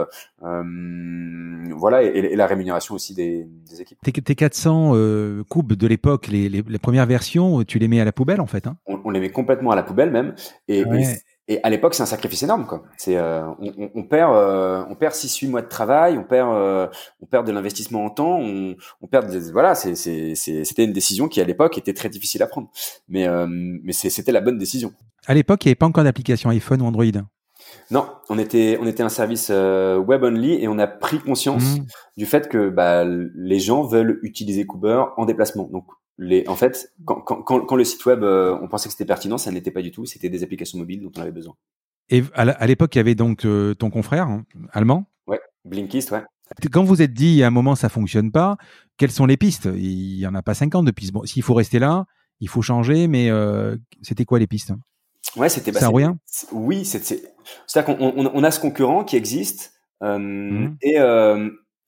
voilà 0.41 2.05
et, 2.05 2.37
la 2.37 2.47
rémunération 2.47 2.95
aussi 2.95 3.13
des, 3.13 3.49
des 3.69 3.81
équipes. 3.81 3.99
Tes, 4.05 4.37
400 4.37 4.95
coupes 5.49 5.73
de 5.73 5.87
l'époque, 5.89 6.29
les, 6.29 6.63
premières 6.79 7.07
versions, 7.07 7.65
tu 7.65 7.81
les 7.81 7.89
mets 7.89 8.01
à 8.01 8.05
la 8.05 8.13
poubelle 8.13 8.41
en 8.41 8.47
fait 8.47 8.69
hein? 8.69 8.77
On, 8.87 9.01
on, 9.05 9.11
les 9.11 9.19
met 9.19 9.31
complètement 9.31 9.73
à 9.73 9.77
la 9.77 9.83
poubelle 9.83 10.13
même 10.13 10.37
et, 10.69 10.85
et 11.47 11.61
à 11.63 11.69
l'époque, 11.69 11.95
c'est 11.95 12.03
un 12.03 12.07
sacrifice 12.07 12.43
énorme, 12.43 12.67
quoi. 12.67 12.85
C'est, 12.97 13.17
euh, 13.17 13.47
on, 13.61 13.91
on, 13.95 14.03
perd, 14.05 14.35
euh, 14.35 14.83
on 14.89 14.95
perd 14.95 15.13
six, 15.15 15.37
huit 15.37 15.49
mois 15.49 15.61
de 15.61 15.69
travail, 15.69 16.17
on 16.17 16.25
perd, 16.25 16.49
euh, 16.55 16.87
on 17.21 17.27
perd 17.27 17.47
de 17.47 17.53
l'investissement 17.53 18.03
en 18.03 18.11
temps, 18.11 18.39
on, 18.39 18.75
on 19.03 19.07
perd, 19.07 19.31
des, 19.31 19.53
voilà, 19.53 19.75
c'est, 19.75 19.95
c'est, 19.95 20.35
c'était 20.35 20.85
une 20.85 20.95
décision 20.95 21.29
qui 21.29 21.43
à 21.43 21.45
l'époque 21.45 21.77
était 21.77 21.93
très 21.93 22.09
difficile 22.09 22.43
à 22.43 22.47
prendre, 22.47 22.71
mais, 23.09 23.27
mais 23.49 23.93
c'était 23.93 24.33
la 24.33 24.41
bonne 24.41 24.57
décision. 24.57 24.95
À 25.27 25.35
l'époque, 25.35 25.65
il 25.65 25.69
n'y 25.69 25.71
avait 25.73 25.77
pas 25.77 25.87
encore 25.87 26.05
d'application 26.05 26.49
iPhone 26.49 26.81
ou 26.81 26.87
Android. 26.87 27.05
Non, 27.91 28.07
on 28.31 28.39
était, 28.39 28.79
on 28.81 28.87
était 28.87 29.03
un 29.03 29.11
service 29.11 29.51
web 29.51 30.23
only 30.23 30.55
et 30.63 30.69
on 30.69 30.79
a 30.79 30.87
pris 30.87 31.19
conscience 31.19 31.77
mmh. 31.77 31.87
du 32.17 32.25
fait 32.27 32.49
que 32.49 32.71
bah, 32.71 33.05
les 33.05 33.59
gens 33.59 33.83
veulent 33.83 34.19
utiliser 34.23 34.65
Cooper 34.65 35.05
en 35.17 35.27
déplacement. 35.27 35.69
Donc 35.71 35.85
les, 36.19 36.47
en 36.47 36.55
fait, 36.55 36.93
quand, 37.05 37.21
quand, 37.21 37.43
quand, 37.43 37.77
le 37.77 37.85
site 37.85 38.05
web, 38.07 38.23
euh, 38.23 38.57
on 38.63 38.69
pensait 38.69 38.89
que 38.89 38.93
c'était 38.93 39.05
pertinent, 39.05 39.39
ça 39.39 39.51
n'était 39.51 39.71
pas 39.71 39.83
du 39.83 39.91
tout. 39.91 40.07
C'était 40.07 40.29
des 40.29 40.43
applications 40.43 40.79
mobiles 40.79 41.03
dont 41.03 41.11
on 41.17 41.21
avait 41.21 41.33
besoin. 41.33 41.55
Et 42.11 42.23
à 42.35 42.67
l'époque, 42.67 42.95
il 42.95 42.99
y 42.99 43.01
avait 43.01 43.15
donc 43.15 43.47
euh, 43.47 43.75
ton 43.75 43.91
confrère 43.91 44.29
hein, 44.29 44.45
allemand? 44.73 45.07
Ouais, 45.27 45.41
Blinkist, 45.65 46.11
ouais. 46.11 46.23
Quand 46.71 46.85
vous 46.85 47.01
êtes 47.01 47.15
dit, 47.15 47.43
à 47.43 47.47
un 47.47 47.51
moment, 47.51 47.75
ça 47.75 47.89
fonctionne 47.89 48.31
pas, 48.31 48.59
quelles 48.99 49.11
sont 49.11 49.25
les 49.25 49.39
pistes? 49.39 49.69
Il 49.75 50.19
y 50.19 50.27
en 50.27 50.35
a 50.35 50.43
pas 50.43 50.53
50 50.55 50.85
depuis. 50.85 51.11
Bon, 51.11 51.25
s'il 51.25 51.43
faut 51.43 51.55
rester 51.55 51.79
là, 51.79 52.05
il 52.41 52.49
faut 52.49 52.61
changer, 52.61 53.09
mais 53.09 53.31
euh, 53.31 53.77
c'était 54.03 54.27
quoi 54.27 54.39
les 54.39 54.47
pistes? 54.47 54.73
Ouais, 55.37 55.49
c'était. 55.49 55.73
Bah, 55.73 55.89
rien. 55.89 56.19
Oui, 56.53 56.85
c'est. 56.85 57.03
C'est-à-dire 57.03 57.97
qu'on 57.97 58.31
on, 58.35 58.45
a 58.45 58.51
ce 58.51 58.61
concurrent 58.61 59.05
qui 59.05 59.17
existe 59.17 59.73
mmh. 60.01 60.75
et 60.83 60.97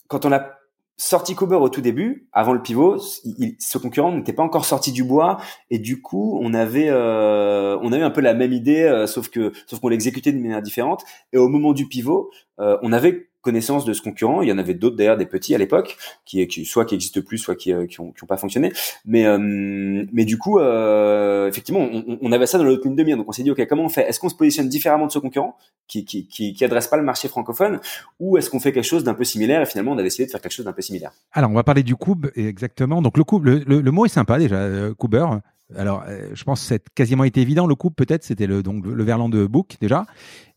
quand 0.09 0.25
on 0.25 0.33
a 0.33 0.56
sorti 0.96 1.35
Cooper 1.35 1.56
au 1.56 1.68
tout 1.68 1.80
début, 1.80 2.28
avant 2.32 2.52
le 2.52 2.62
pivot, 2.62 2.98
ce 2.98 3.78
concurrent 3.78 4.12
n'était 4.12 4.32
pas 4.32 4.42
encore 4.42 4.64
sorti 4.64 4.92
du 4.92 5.04
bois 5.04 5.38
et 5.70 5.78
du 5.78 6.00
coup 6.00 6.38
on 6.42 6.54
avait 6.54 6.88
euh, 6.88 7.78
on 7.82 7.92
a 7.92 7.98
eu 7.98 8.02
un 8.02 8.11
peu 8.11 8.22
la 8.22 8.35
même 8.35 8.52
idée, 8.52 8.82
euh, 8.82 9.06
sauf 9.06 9.28
que 9.28 9.52
sauf 9.66 9.80
qu'on 9.80 9.88
l'exécutait 9.88 10.32
d'une 10.32 10.42
manière 10.42 10.62
différente. 10.62 11.04
Et 11.32 11.38
au 11.38 11.48
moment 11.48 11.72
du 11.72 11.87
pivot, 11.87 12.30
euh, 12.61 12.78
on 12.82 12.92
avait 12.92 13.28
connaissance 13.46 13.85
de 13.85 13.92
ce 13.92 14.02
concurrent. 14.02 14.42
Il 14.42 14.48
y 14.48 14.52
en 14.52 14.59
avait 14.59 14.74
d'autres 14.74 14.96
d'ailleurs, 14.96 15.16
des 15.16 15.24
petits 15.24 15.54
à 15.54 15.59
l'époque, 15.59 15.96
qui, 16.24 16.44
qui, 16.48 16.64
soit 16.64 16.85
qui 16.85 16.96
existent 16.96 17.20
plus, 17.20 17.38
soit 17.38 17.54
qui, 17.54 17.72
euh, 17.72 17.87
qui, 17.87 17.96
pas 18.26 18.37
fonctionné. 18.37 18.72
Mais, 19.04 19.24
euh, 19.24 19.38
mais 19.38 20.24
du 20.24 20.37
coup, 20.37 20.59
euh, 20.59 21.48
effectivement, 21.48 21.88
on, 22.20 22.32
avait 22.32 22.46
ça 22.46 22.59
dans 22.59 22.64
notre 22.64 22.85
ligne 22.85 22.96
de 22.96 23.04
mire. 23.04 23.16
Donc 23.16 23.28
on 23.28 23.32
s'est 23.32 23.44
dit, 23.44 23.52
ok, 23.52 23.64
comment 23.68 23.85
on 23.85 23.88
fait? 23.88 24.02
Est-ce 24.09 24.18
qu'on 24.18 24.28
se 24.28 24.35
positionne 24.35 24.68
différemment 24.68 25.06
de 25.06 25.12
ce 25.12 25.20
concurrent 25.20 25.56
qui, 25.87 26.04
qui, 26.04 26.26
qui, 26.26 26.64
adresse 26.64 26.88
pas 26.88 26.96
le 26.96 27.04
marché 27.04 27.28
francophone, 27.28 27.78
ou 28.18 28.37
est-ce 28.37 28.50
qu'on 28.50 28.59
fait 28.59 28.72
quelque 28.72 28.85
chose 28.85 29.04
d'un 29.04 29.14
peu 29.14 29.22
similaire 29.22 29.62
Et 29.62 29.66
finalement, 29.66 29.92
on 29.92 29.98
a 29.98 30.02
décidé 30.02 30.26
de 30.26 30.30
faire 30.32 30.40
quelque 30.40 30.52
chose 30.52 30.64
d'un 30.64 30.72
peu 30.72 30.82
similaire? 30.82 31.12
Alors, 31.30 31.50
on 31.50 31.54
va 31.54 31.62
parler 31.62 31.85
du 31.85 31.94
Cube 31.94 32.26
exactement. 32.35 33.00
Donc 33.00 33.16
le 33.16 33.22
Cube, 33.22 33.44
le, 33.44 33.59
le, 33.64 33.90
mot 33.92 34.04
est 34.04 34.09
sympa 34.09 34.38
déjà, 34.38 34.68
Cooper. 34.98 35.26
Alors, 35.74 36.05
euh, 36.07 36.29
je 36.33 36.44
pense 36.44 36.61
que 36.61 36.66
c'est 36.66 36.88
quasiment 36.94 37.24
été 37.24 37.40
évident. 37.40 37.66
Le 37.66 37.74
coup, 37.74 37.90
peut-être, 37.90 38.22
c'était 38.22 38.46
le, 38.46 38.62
donc, 38.62 38.87
le 38.87 39.05
verlan 39.05 39.29
de 39.29 39.46
Book, 39.46 39.76
déjà. 39.81 40.07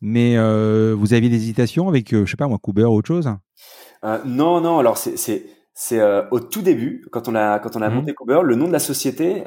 Mais 0.02 0.38
euh, 0.38 0.96
vous 0.98 1.14
aviez 1.14 1.30
des 1.30 1.38
hésitations 1.38 1.88
avec, 1.88 2.14
euh, 2.14 2.26
je 2.26 2.32
sais 2.32 2.38
pas 2.38 2.48
moi, 2.48 2.60
Cooper 2.62 2.86
ou 2.86 2.96
autre 2.96 3.08
chose? 3.08 3.30
Non, 4.26 4.62
non. 4.62 4.78
Alors, 4.78 4.98
c'est, 4.98 5.18
c'est, 5.18 5.46
c'est 5.74 6.00
au 6.32 6.40
tout 6.40 6.62
début, 6.62 7.06
quand 7.12 7.28
on 7.28 7.36
a, 7.36 7.60
quand 7.60 7.76
on 7.76 7.82
a 7.82 7.90
mmh. 7.90 7.94
monté 7.94 8.14
Cooper, 8.14 8.42
le 8.44 8.56
nom 8.56 8.68
de 8.68 8.72
la 8.72 8.80
société, 8.80 9.44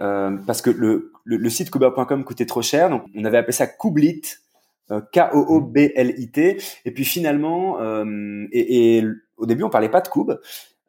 parce 0.47 0.61
que 0.63 0.71
le, 0.71 1.13
le, 1.25 1.51
site 1.51 1.71
Cooper.com 1.71 2.25
coûtait 2.25 2.47
trop 2.47 2.63
cher, 2.63 2.91
donc 2.91 3.05
on 3.15 3.25
avait 3.25 3.39
appelé 3.39 3.53
ça 3.53 3.67
Kooblit, 3.67 4.23
K-O-O-B-L-I-T. 4.91 6.59
Et 6.85 6.91
puis 6.91 7.05
finalement, 7.05 7.79
et, 8.53 8.99
et, 8.99 9.05
au 9.39 9.47
début, 9.47 9.63
on 9.63 9.71
parlait 9.71 9.89
pas 9.89 10.03
de 10.03 10.09
Koob. 10.09 10.39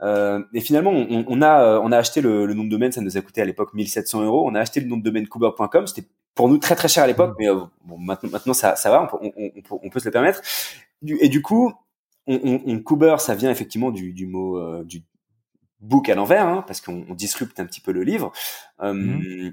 Euh, 0.02 0.44
et 0.54 0.62
finalement, 0.62 0.92
on, 0.92 1.26
on, 1.28 1.42
a 1.42 1.64
euh, 1.64 1.80
on 1.82 1.92
a 1.92 1.98
acheté 1.98 2.22
le, 2.22 2.46
le, 2.46 2.54
nom 2.54 2.64
de 2.64 2.70
domaine, 2.70 2.92
ça 2.92 3.02
nous 3.02 3.18
a 3.18 3.22
coûté 3.22 3.42
à 3.42 3.46
l'époque 3.46 3.74
1700 3.74 4.24
euros. 4.24 4.48
On 4.50 4.56
a 4.56 4.60
acheté 4.60 4.80
le 4.80 4.88
nom 4.88 4.98
de 4.98 5.04
domaine 5.04 5.28
Cooper.com, 5.28 5.88
c'était 5.88 6.08
pour 6.36 6.50
nous 6.50 6.58
très 6.58 6.76
très 6.76 6.88
cher 6.88 7.04
à 7.04 7.08
l'époque, 7.08 7.32
mmh. 7.32 7.36
mais 7.40 7.50
euh, 7.50 7.60
bon, 7.86 7.98
maintenant, 7.98 8.30
maintenant 8.32 8.54
ça, 8.54 8.76
ça 8.76 8.90
va, 8.90 9.10
on, 9.22 9.32
on, 9.38 9.52
on, 9.84 9.90
peut 9.90 10.00
se 10.00 10.06
le 10.06 10.12
permettre. 10.12 10.42
et 11.08 11.30
du 11.30 11.42
coup, 11.42 11.74
on, 12.28 13.18
ça 13.20 13.36
vient 13.36 13.52
effectivement 13.52 13.92
du, 13.92 14.14
du 14.14 14.26
mot 14.26 14.58
euh, 14.58 14.84
du 14.84 15.04
book 15.80 16.10
à 16.10 16.16
l'envers, 16.16 16.48
hein, 16.48 16.64
parce 16.66 16.82
qu'on 16.82 17.14
disrupte 17.14 17.60
un 17.60 17.66
petit 17.66 17.82
peu 17.82 17.92
le 17.92 18.04
livre. 18.04 18.32
Mmh. 18.82 19.52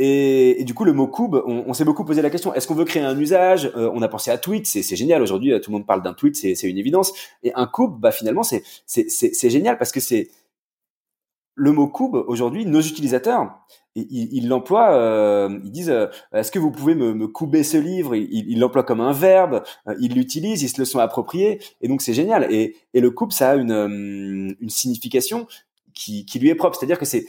Et, 0.00 0.62
du 0.64 0.74
coup, 0.74 0.84
le 0.84 0.92
mot 0.92 1.08
Kube, 1.08 1.34
on, 1.44 1.72
s'est 1.74 1.84
beaucoup 1.84 2.04
posé 2.04 2.22
la 2.22 2.30
question 2.30 2.54
est-ce 2.54 2.68
qu'on 2.68 2.74
veut 2.74 2.84
créer 2.84 3.02
un 3.02 3.18
usage? 3.18 3.72
Euh, 3.76 3.90
On 3.92 4.02
a 4.02 4.08
pensé 4.08 4.30
à 4.30 4.38
tweet, 4.38 4.66
c'est 4.66 4.96
génial. 4.96 5.22
Aujourd'hui, 5.22 5.60
tout 5.60 5.70
le 5.70 5.78
monde 5.78 5.86
parle 5.86 6.02
d'un 6.02 6.14
tweet, 6.14 6.36
c'est 6.36 6.68
une 6.68 6.78
évidence. 6.78 7.12
Et 7.42 7.52
un 7.54 7.66
Kube, 7.66 7.98
bah 7.98 8.12
finalement, 8.12 8.42
c'est 8.44 9.50
génial 9.50 9.76
parce 9.76 9.90
que 9.90 10.00
c'est 10.00 10.28
le 11.56 11.72
mot 11.72 11.88
Kube. 11.88 12.14
Aujourd'hui, 12.14 12.64
nos 12.64 12.80
utilisateurs, 12.80 13.58
ils 13.96 14.48
l'emploient. 14.48 14.92
Euh, 14.92 15.58
ils 15.64 15.72
disent 15.72 15.90
euh, 15.90 16.06
est-ce 16.32 16.50
que 16.50 16.58
vous 16.58 16.70
pouvez 16.70 16.94
me, 16.94 17.12
me 17.14 17.26
couper 17.26 17.64
ce 17.64 17.76
livre? 17.76 18.14
Ils 18.14 18.58
l'emploient 18.58 18.84
comme 18.84 19.00
un 19.00 19.12
verbe. 19.12 19.62
Euh, 19.88 19.94
ils 20.00 20.14
l'utilisent, 20.14 20.62
ils 20.62 20.68
se 20.68 20.80
le 20.80 20.84
sont 20.84 21.00
appropriés. 21.00 21.60
Et 21.80 21.88
donc, 21.88 22.02
c'est 22.02 22.14
génial. 22.14 22.52
Et, 22.52 22.76
le 22.94 23.10
Kube, 23.10 23.32
ça 23.32 23.50
a 23.50 23.56
une, 23.56 24.56
une 24.60 24.70
signification 24.70 25.46
qui, 25.94 26.24
qui 26.24 26.38
lui 26.38 26.48
est 26.48 26.54
propre. 26.54 26.78
C'est-à-dire 26.78 26.98
que 26.98 27.04
c'est 27.06 27.26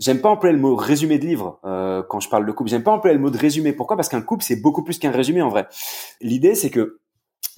J'aime 0.00 0.22
pas 0.22 0.30
employer 0.30 0.56
le 0.56 0.60
mot 0.60 0.74
résumé 0.74 1.18
de 1.18 1.26
livre 1.26 1.60
euh, 1.64 2.02
quand 2.02 2.20
je 2.20 2.30
parle 2.30 2.46
de 2.46 2.52
coupe. 2.52 2.68
J'aime 2.68 2.82
pas 2.82 2.90
employer 2.90 3.14
le 3.14 3.22
mot 3.22 3.28
de 3.28 3.36
résumé. 3.36 3.74
Pourquoi? 3.74 3.96
Parce 3.96 4.08
qu'un 4.08 4.22
coupe 4.22 4.42
c'est 4.42 4.56
beaucoup 4.56 4.82
plus 4.82 4.98
qu'un 4.98 5.10
résumé 5.10 5.42
en 5.42 5.50
vrai. 5.50 5.68
L'idée 6.22 6.54
c'est 6.54 6.70
que 6.70 7.00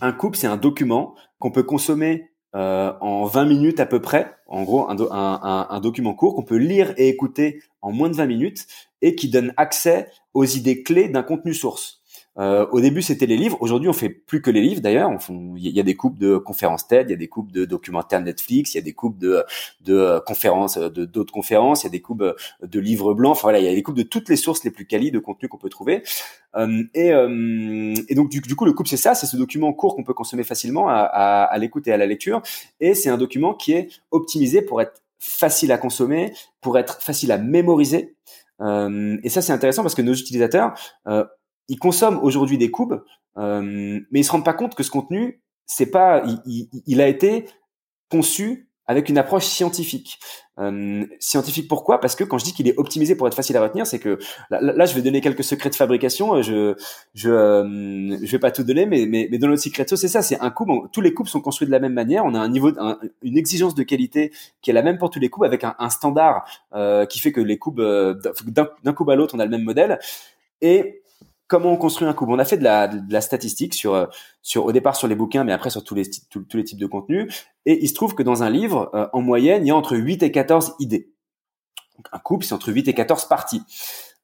un 0.00 0.12
coupe 0.12 0.34
c'est 0.34 0.48
un 0.48 0.56
document 0.56 1.14
qu'on 1.38 1.52
peut 1.52 1.62
consommer 1.62 2.32
euh, 2.56 2.92
en 3.00 3.24
20 3.26 3.44
minutes 3.44 3.80
à 3.80 3.86
peu 3.86 4.02
près. 4.02 4.34
En 4.46 4.64
gros, 4.64 4.90
un, 4.90 4.96
un, 5.00 5.66
un, 5.70 5.80
document 5.80 6.14
court 6.14 6.34
qu'on 6.34 6.42
peut 6.42 6.56
lire 6.56 6.92
et 6.98 7.08
écouter 7.08 7.62
en 7.80 7.92
moins 7.92 8.10
de 8.10 8.16
20 8.16 8.26
minutes 8.26 8.66
et 9.00 9.14
qui 9.14 9.30
donne 9.30 9.54
accès 9.56 10.10
aux 10.34 10.44
idées 10.44 10.82
clés 10.82 11.08
d'un 11.08 11.22
contenu 11.22 11.54
source. 11.54 12.01
Euh, 12.38 12.66
au 12.72 12.80
début, 12.80 13.02
c'était 13.02 13.26
les 13.26 13.36
livres. 13.36 13.58
Aujourd'hui, 13.60 13.88
on 13.88 13.92
fait 13.92 14.08
plus 14.08 14.40
que 14.40 14.50
les 14.50 14.62
livres. 14.62 14.80
D'ailleurs, 14.80 15.10
il 15.28 15.68
y 15.68 15.80
a 15.80 15.82
des 15.82 15.96
coupes 15.96 16.18
de 16.18 16.38
conférences 16.38 16.88
TED, 16.88 17.08
il 17.08 17.10
y 17.10 17.14
a 17.14 17.18
des 17.18 17.28
coupes 17.28 17.52
de 17.52 17.64
documentaires 17.64 18.22
Netflix, 18.22 18.74
il 18.74 18.78
y 18.78 18.80
a 18.80 18.82
des 18.82 18.94
coupes 18.94 19.18
de, 19.18 19.44
de 19.82 19.94
euh, 19.94 20.20
conférences, 20.20 20.78
euh, 20.78 20.88
de 20.88 21.04
d'autres 21.04 21.32
conférences, 21.32 21.82
il 21.82 21.86
y 21.86 21.88
a 21.88 21.90
des 21.90 22.00
coupes 22.00 22.22
euh, 22.22 22.34
de 22.62 22.80
livres 22.80 23.12
blancs. 23.12 23.32
Enfin 23.32 23.42
voilà, 23.42 23.58
il 23.58 23.64
y 23.64 23.68
a 23.68 23.74
des 23.74 23.82
coupes 23.82 23.96
de 23.96 24.02
toutes 24.02 24.28
les 24.28 24.36
sources 24.36 24.64
les 24.64 24.70
plus 24.70 24.86
qualies 24.86 25.10
de 25.10 25.18
contenu 25.18 25.48
qu'on 25.48 25.58
peut 25.58 25.68
trouver. 25.68 26.02
Euh, 26.56 26.82
et, 26.94 27.08
et, 28.08 28.14
donc, 28.14 28.30
du, 28.30 28.40
du, 28.40 28.56
coup, 28.56 28.64
le 28.64 28.72
coupe, 28.72 28.88
c'est 28.88 28.96
ça, 28.96 29.14
c'est 29.14 29.26
ce 29.26 29.36
document 29.36 29.72
court 29.72 29.94
qu'on 29.94 30.04
peut 30.04 30.14
consommer 30.14 30.44
facilement 30.44 30.88
à, 30.88 30.94
à, 30.94 31.44
à 31.44 31.58
l'écoute 31.58 31.86
et 31.88 31.92
à 31.92 31.96
la 31.96 32.06
lecture. 32.06 32.42
Et 32.80 32.94
c'est 32.94 33.10
un 33.10 33.18
document 33.18 33.54
qui 33.54 33.72
est 33.72 33.88
optimisé 34.10 34.62
pour 34.62 34.80
être 34.80 35.02
facile 35.22 35.70
à 35.70 35.78
consommer, 35.78 36.32
pour 36.60 36.78
être 36.78 37.00
facile 37.00 37.30
à 37.30 37.38
mémoriser. 37.38 38.16
Euh, 38.60 39.16
et 39.22 39.28
ça, 39.28 39.40
c'est 39.40 39.52
intéressant 39.52 39.82
parce 39.82 39.94
que 39.94 40.02
nos 40.02 40.14
utilisateurs, 40.14 40.74
euh, 41.06 41.24
ils 41.72 41.78
consomment 41.78 42.18
aujourd'hui 42.22 42.58
des 42.58 42.70
cubes, 42.70 43.00
euh, 43.38 43.62
mais 44.10 44.20
ils 44.20 44.24
se 44.24 44.30
rendent 44.30 44.44
pas 44.44 44.52
compte 44.52 44.74
que 44.74 44.82
ce 44.82 44.90
contenu, 44.90 45.40
c'est 45.64 45.90
pas, 45.90 46.22
il, 46.44 46.68
il, 46.86 47.00
a 47.00 47.08
été 47.08 47.46
conçu 48.10 48.68
avec 48.86 49.08
une 49.08 49.16
approche 49.16 49.46
scientifique. 49.46 50.18
Euh, 50.58 51.06
scientifique 51.18 51.66
pourquoi? 51.68 51.98
Parce 51.98 52.14
que 52.14 52.24
quand 52.24 52.36
je 52.36 52.44
dis 52.44 52.52
qu'il 52.52 52.68
est 52.68 52.76
optimisé 52.76 53.14
pour 53.14 53.26
être 53.26 53.34
facile 53.34 53.56
à 53.56 53.62
retenir, 53.62 53.86
c'est 53.86 54.00
que 54.00 54.18
là, 54.50 54.84
je 54.84 54.94
vais 54.94 55.00
donner 55.00 55.22
quelques 55.22 55.44
secrets 55.44 55.70
de 55.70 55.74
fabrication. 55.74 56.34
Euh, 56.34 56.42
je 56.42 56.74
je 57.14 57.30
euh, 57.30 58.18
je 58.22 58.30
vais 58.30 58.38
pas 58.38 58.50
tout 58.50 58.64
donner, 58.64 58.84
mais 58.84 59.06
mais, 59.06 59.28
mais 59.30 59.38
dans 59.38 59.48
notre 59.48 59.62
secret 59.62 59.86
c'est 59.88 60.08
ça. 60.08 60.20
C'est 60.20 60.38
un 60.40 60.50
coupe. 60.50 60.68
tous 60.92 61.00
les 61.00 61.14
coupes 61.14 61.28
sont 61.28 61.40
construits 61.40 61.66
de 61.66 61.72
la 61.72 61.80
même 61.80 61.94
manière. 61.94 62.26
On 62.26 62.34
a 62.34 62.38
un 62.38 62.50
niveau, 62.50 62.70
une 63.22 63.38
exigence 63.38 63.74
de 63.74 63.82
qualité 63.82 64.30
qui 64.60 64.70
est 64.70 64.74
la 64.74 64.82
même 64.82 64.98
pour 64.98 65.08
tous 65.08 65.20
les 65.20 65.30
coupes, 65.30 65.44
avec 65.44 65.64
un, 65.64 65.74
un 65.78 65.88
standard 65.88 66.44
euh, 66.74 67.06
qui 67.06 67.18
fait 67.18 67.32
que 67.32 67.40
les 67.40 67.56
coupes 67.56 67.80
d'un 67.80 68.92
coupe 68.92 69.08
à 69.08 69.14
l'autre, 69.14 69.34
on 69.34 69.38
a 69.38 69.46
le 69.46 69.50
même 69.50 69.64
modèle. 69.64 69.98
Et 70.60 71.01
comment 71.52 71.70
on 71.70 71.76
construit 71.76 72.08
un 72.08 72.14
coupe 72.14 72.30
On 72.30 72.38
a 72.38 72.46
fait 72.46 72.56
de 72.56 72.64
la, 72.64 73.20
statistique 73.20 73.74
sur, 73.74 73.94
euh, 73.94 74.06
sur, 74.40 74.64
au 74.64 74.72
départ 74.72 74.96
sur 74.96 75.06
les 75.06 75.14
bouquins, 75.14 75.44
mais 75.44 75.52
après 75.52 75.68
sur 75.68 75.84
tous 75.84 75.94
les, 75.94 76.08
types 76.08 76.78
de 76.78 76.86
contenus. 76.86 77.46
Et 77.66 77.84
il 77.84 77.88
se 77.88 77.94
trouve 77.94 78.14
que 78.14 78.22
dans 78.22 78.42
un 78.42 78.48
livre, 78.48 78.90
euh, 78.94 79.06
en 79.12 79.20
moyenne, 79.20 79.66
il 79.66 79.68
y 79.68 79.70
a 79.70 79.76
entre 79.76 79.94
8 79.94 80.22
et 80.22 80.32
14 80.32 80.76
idées. 80.80 81.10
Un 82.10 82.18
couple, 82.20 82.46
c'est 82.46 82.54
entre 82.54 82.72
8 82.72 82.88
et 82.88 82.94
14 82.94 83.26
parties. 83.26 83.60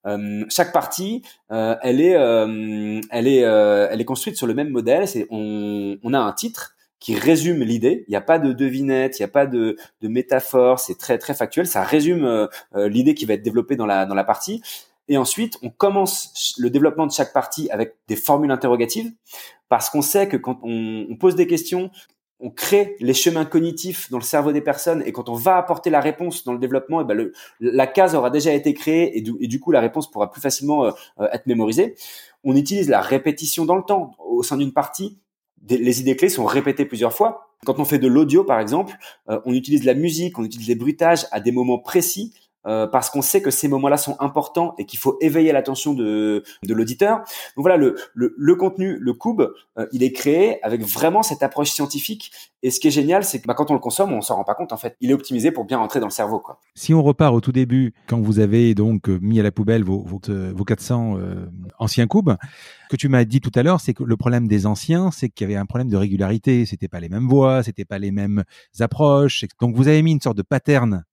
Euh, 0.07 0.43
chaque 0.49 0.73
partie, 0.73 1.21
euh, 1.53 1.77
elle 1.83 2.01
est, 2.01 4.05
construite 4.07 4.39
sur 4.39 4.47
le 4.47 4.55
même 4.55 4.71
modèle. 4.71 5.07
C'est 5.07 5.27
on, 5.29 6.15
a 6.15 6.19
un 6.19 6.33
titre 6.33 6.77
qui 6.99 7.15
résume 7.15 7.63
l'idée. 7.63 8.07
Il 8.09 8.11
n'y 8.11 8.17
a 8.17 8.23
pas 8.23 8.39
de 8.39 8.55
devinette, 8.55 9.19
il 9.19 9.23
n'y 9.23 9.27
a 9.27 9.33
pas 9.33 9.47
de, 9.47 9.77
de 10.01 10.09
métaphore. 10.09 10.81
C'est 10.81 10.97
très 10.97 11.19
très 11.19 11.35
factuel. 11.35 11.67
Ça 11.67 11.83
résume 11.83 12.49
l'idée 12.75 13.13
qui 13.13 13.27
va 13.27 13.35
être 13.35 13.43
développée 13.43 13.77
dans 13.77 13.87
dans 13.87 14.15
la 14.15 14.25
partie. 14.25 14.63
Et 15.09 15.17
ensuite, 15.17 15.59
on 15.63 15.71
commence 15.71 16.55
le 16.59 16.71
développement 16.71 17.07
de 17.07 17.13
chaque 17.13 17.33
partie 17.33 17.71
avec 17.71 17.95
des 18.09 18.17
formules 18.17 18.51
interrogatives, 18.51 19.11
parce 19.69 19.91
qu'on 19.91 20.03
sait 20.03 20.29
que 20.29 20.37
quand 20.37 20.59
on, 20.63 21.17
pose 21.19 21.35
des 21.35 21.47
questions, 21.47 21.91
on 22.41 22.51
crée 22.51 22.97
les 23.01 23.15
chemins 23.15 23.45
cognitifs 23.45 24.11
dans 24.11 24.19
le 24.19 24.25
cerveau 24.25 24.53
des 24.53 24.61
personnes, 24.61 25.03
et 25.07 25.13
quand 25.13 25.29
on 25.29 25.35
va 25.35 25.57
apporter 25.57 25.91
la 25.91 26.01
réponse 26.01 26.45
dans 26.45 26.53
le 26.53 26.59
développement, 26.59 27.01
et 27.01 27.05
eh 27.05 27.07
ben 27.07 27.15
le, 27.15 27.33
la 27.61 27.87
case 27.87 28.15
aura 28.15 28.31
déjà 28.31 28.53
été 28.53 28.75
créée, 28.75 29.17
et 29.17 29.23
du, 29.23 29.61
coup 29.61 29.73
la 29.73 29.81
réponse 29.81 30.11
pourra 30.11 30.31
plus 30.31 30.41
facilement 30.41 30.85
euh, 30.85 30.91
euh, 31.21 31.29
être 31.33 31.47
mémorisée. 31.47 31.97
On 32.45 32.55
utilise 32.55 32.89
la 32.89 33.01
répétition 33.01 33.65
dans 33.65 33.77
le 33.77 33.83
temps 33.83 34.13
au 34.19 34.43
sein 34.43 34.57
d'une 34.57 34.73
partie. 34.73 35.19
les 35.69 36.01
idées 36.01 36.17
clés 36.17 36.29
sont 36.29 36.45
répétées 36.45 36.85
plusieurs 36.85 37.13
fois. 37.13 37.49
Quand 37.65 37.81
on 37.81 37.85
fait 37.85 37.99
de 37.99 38.07
l'audio, 38.07 38.45
par 38.45 38.61
exemple, 38.61 38.95
euh, 39.29 39.41
on 39.45 39.53
utilise 39.53 39.85
la 39.85 39.95
musique, 39.95 40.39
on 40.39 40.45
utilise 40.45 40.69
les 40.69 40.77
bruitages 40.77 41.27
à 41.33 41.41
des 41.41 41.51
moments 41.51 41.79
précis 41.79 42.33
euh, 42.67 42.87
parce 42.87 43.11
qu'on 43.11 43.23
sait 43.23 43.41
que 43.41 43.51
ces 43.51 43.69
moments-là 43.69 43.97
sont 43.97 44.17
importants 44.21 44.75
et 44.79 44.85
qu'il 44.85 44.99
faut 44.99 45.17
éveiller 45.21 45.53
l'attention 45.53 45.95
de, 45.95 46.43
de 46.65 46.75
l'auditeur. 46.75 47.19
Donc 47.57 47.65
voilà, 47.65 47.77
le, 47.77 47.97
le, 48.15 48.35
le, 48.37 48.55
contenu, 48.57 48.99
le 48.99 49.15
cube, 49.15 49.43
euh, 49.79 49.87
il 49.93 50.03
est 50.03 50.13
créé 50.13 50.63
avec 50.65 50.83
vraiment 50.83 51.23
cette 51.23 51.43
approche 51.43 51.71
scientifique. 51.71 52.33
Et 52.63 52.71
ce 52.71 52.81
qui 52.81 52.89
est 52.89 52.93
génial, 52.93 53.25
c'est 53.25 53.41
que 53.41 53.47
bah, 53.47 53.55
quand 53.55 53.71
on 53.71 53.75
le 53.75 53.81
consomme, 53.81 54.13
on 54.13 54.21
s'en 54.21 54.35
rend 54.35 54.45
pas 54.45 54.55
compte 54.55 54.73
en 54.73 54.77
fait. 54.77 54.97
Il 55.01 55.11
est 55.11 55.15
optimisé 55.15 55.53
pour 55.53 55.65
bien 55.65 55.79
rentrer 55.79 56.01
dans 56.01 56.09
le 56.09 56.13
cerveau. 56.13 56.41
Quoi. 56.41 56.59
Si 56.75 56.93
on 56.93 57.03
repart 57.03 57.33
au 57.33 57.41
tout 57.41 57.53
début, 57.53 57.95
quand 58.09 58.21
vous 58.21 58.41
avez 58.41 58.75
donc 58.75 59.09
euh, 59.09 59.19
mis 59.23 59.39
à 59.39 59.43
la 59.45 59.53
poubelle 59.53 59.85
vos, 59.85 60.03
vos, 60.03 60.21
vos 60.29 60.65
400 60.65 61.17
euh, 61.19 61.47
anciens 61.79 62.09
cubes, 62.09 62.33
que 62.91 62.97
tu 62.97 63.09
m'as 63.09 63.25
dit 63.25 63.41
tout 63.41 63.53
à 63.55 63.63
l'heure, 63.63 63.81
c'est 63.81 63.95
que 63.95 64.03
le 64.03 64.17
problème 64.17 64.49
des 64.49 64.67
anciens, 64.67 65.11
c'est 65.13 65.29
qu'il 65.29 65.47
y 65.49 65.51
avait 65.51 65.61
un 65.61 65.67
problème 65.67 65.89
de 65.89 65.97
régularité. 65.97 66.67
C'était 66.67 66.89
pas 66.89 67.01
les 67.01 67.09
mêmes 67.09 67.29
voix, 67.29 67.63
c'était 67.63 67.85
pas 67.85 67.99
les 67.99 68.11
mêmes 68.11 68.43
approches. 68.81 69.45
Donc 69.61 69.77
vous 69.77 69.87
avez 69.87 70.03
mis 70.03 70.13
une 70.13 70.21
sorte 70.21 70.37
de 70.37 70.43
pattern 70.43 71.05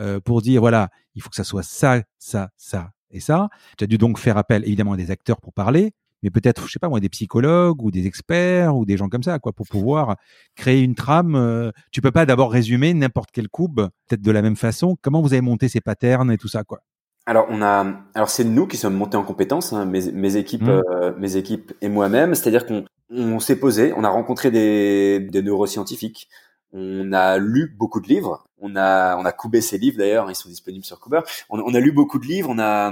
euh, 0.00 0.20
pour 0.20 0.42
dire 0.42 0.60
voilà, 0.60 0.88
il 1.14 1.22
faut 1.22 1.30
que 1.30 1.36
ça 1.36 1.44
soit 1.44 1.62
ça, 1.62 2.02
ça, 2.18 2.50
ça 2.56 2.90
et 3.10 3.20
ça. 3.20 3.48
Tu 3.76 3.84
as 3.84 3.86
dû 3.86 3.98
donc 3.98 4.18
faire 4.18 4.36
appel 4.36 4.64
évidemment 4.64 4.92
à 4.92 4.96
des 4.96 5.10
acteurs 5.10 5.40
pour 5.40 5.52
parler, 5.52 5.92
mais 6.22 6.30
peut-être, 6.30 6.66
je 6.66 6.72
sais 6.72 6.78
pas 6.78 6.88
moi, 6.88 7.00
des 7.00 7.08
psychologues 7.08 7.82
ou 7.82 7.90
des 7.90 8.06
experts 8.06 8.76
ou 8.76 8.84
des 8.84 8.96
gens 8.96 9.08
comme 9.08 9.22
ça, 9.22 9.38
quoi, 9.38 9.52
pour 9.52 9.66
pouvoir 9.66 10.16
créer 10.54 10.82
une 10.82 10.94
trame. 10.94 11.34
Euh, 11.34 11.70
tu 11.90 12.00
peux 12.00 12.12
pas 12.12 12.26
d'abord 12.26 12.52
résumer 12.52 12.94
n'importe 12.94 13.30
quel 13.32 13.48
coupe, 13.48 13.76
peut-être 13.76 14.22
de 14.22 14.30
la 14.30 14.42
même 14.42 14.56
façon. 14.56 14.96
Comment 15.02 15.20
vous 15.20 15.32
avez 15.32 15.40
monté 15.40 15.68
ces 15.68 15.80
patterns 15.80 16.30
et 16.30 16.38
tout 16.38 16.48
ça, 16.48 16.64
quoi? 16.64 16.80
Alors 17.24 17.46
on 17.50 17.62
a, 17.62 17.86
alors 18.14 18.30
c'est 18.30 18.42
nous 18.42 18.66
qui 18.66 18.76
sommes 18.76 18.94
montés 18.94 19.16
en 19.16 19.22
compétence, 19.22 19.72
hein, 19.72 19.84
mes, 19.84 20.10
mes, 20.10 20.36
équipes, 20.36 20.62
mmh. 20.62 20.82
euh, 20.92 21.12
mes 21.18 21.36
équipes 21.36 21.72
et 21.80 21.88
moi-même. 21.88 22.34
C'est-à-dire 22.34 22.66
qu'on 22.66 22.84
on, 23.10 23.38
s'est 23.38 23.56
posé, 23.56 23.92
on 23.96 24.02
a 24.02 24.08
rencontré 24.08 24.50
des, 24.50 25.20
des 25.20 25.42
neuroscientifiques, 25.42 26.28
on 26.72 27.12
a 27.12 27.38
lu 27.38 27.74
beaucoup 27.78 28.00
de 28.00 28.08
livres. 28.08 28.46
On 28.58 28.76
a, 28.76 29.16
on 29.16 29.24
a 29.24 29.32
coubé 29.32 29.60
ces 29.60 29.78
livres 29.78 29.98
d'ailleurs. 29.98 30.30
Ils 30.30 30.34
sont 30.34 30.48
disponibles 30.48 30.84
sur 30.84 31.00
Cooper. 31.00 31.20
On, 31.50 31.60
on, 31.60 31.74
a 31.74 31.80
lu 31.80 31.92
beaucoup 31.92 32.18
de 32.18 32.26
livres. 32.26 32.48
On 32.50 32.58
a, 32.58 32.90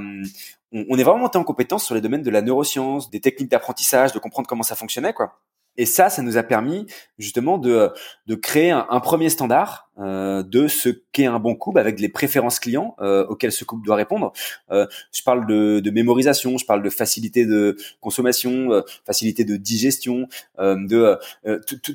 on, 0.73 0.85
on 0.88 0.99
est 0.99 1.03
vraiment 1.03 1.21
monté 1.21 1.38
en 1.38 1.45
compétence 1.45 1.85
sur 1.85 1.95
les 1.95 2.01
domaines 2.01 2.23
de 2.23 2.31
la 2.31 2.43
neuroscience, 2.43 3.11
des 3.11 3.21
techniques 3.21 3.51
d'apprentissage, 3.51 4.12
de 4.12 4.19
comprendre 4.19 4.49
comment 4.49 4.62
ça 4.62 4.75
fonctionnait, 4.75 5.12
quoi. 5.12 5.40
Et 5.81 5.87
ça, 5.87 6.11
ça 6.11 6.21
nous 6.21 6.37
a 6.37 6.43
permis 6.43 6.85
justement 7.19 7.57
de, 7.57 7.90
de 8.27 8.35
créer 8.35 8.71
un, 8.71 9.01
premier 9.01 9.31
standard 9.31 9.88
euh, 9.99 10.43
de 10.43 10.69
ce 10.69 10.90
qu'est 11.11 11.25
un 11.25 11.38
bon 11.38 11.55
couple 11.55 11.79
avec 11.79 12.01
les 12.01 12.11
préférences 12.11 12.61
clients 12.61 12.95
euh, 13.01 13.27
auxquelles 13.29 13.51
ce 13.51 13.64
couple 13.64 13.87
doit 13.87 13.97
répondre. 13.97 14.35
Euh, 14.71 14.87
je 15.11 15.23
parle 15.23 15.47
de, 15.47 15.81
de, 15.81 15.90
mémorisation, 15.90 16.59
je 16.59 16.66
parle 16.66 16.83
de 16.83 16.90
facilité 16.90 17.47
de 17.47 17.79
consommation, 18.03 18.73
euh, 18.73 18.83
facilité 19.07 19.45
de 19.45 19.57
digestion, 19.57 20.29
euh, 20.59 20.77
de 20.87 21.19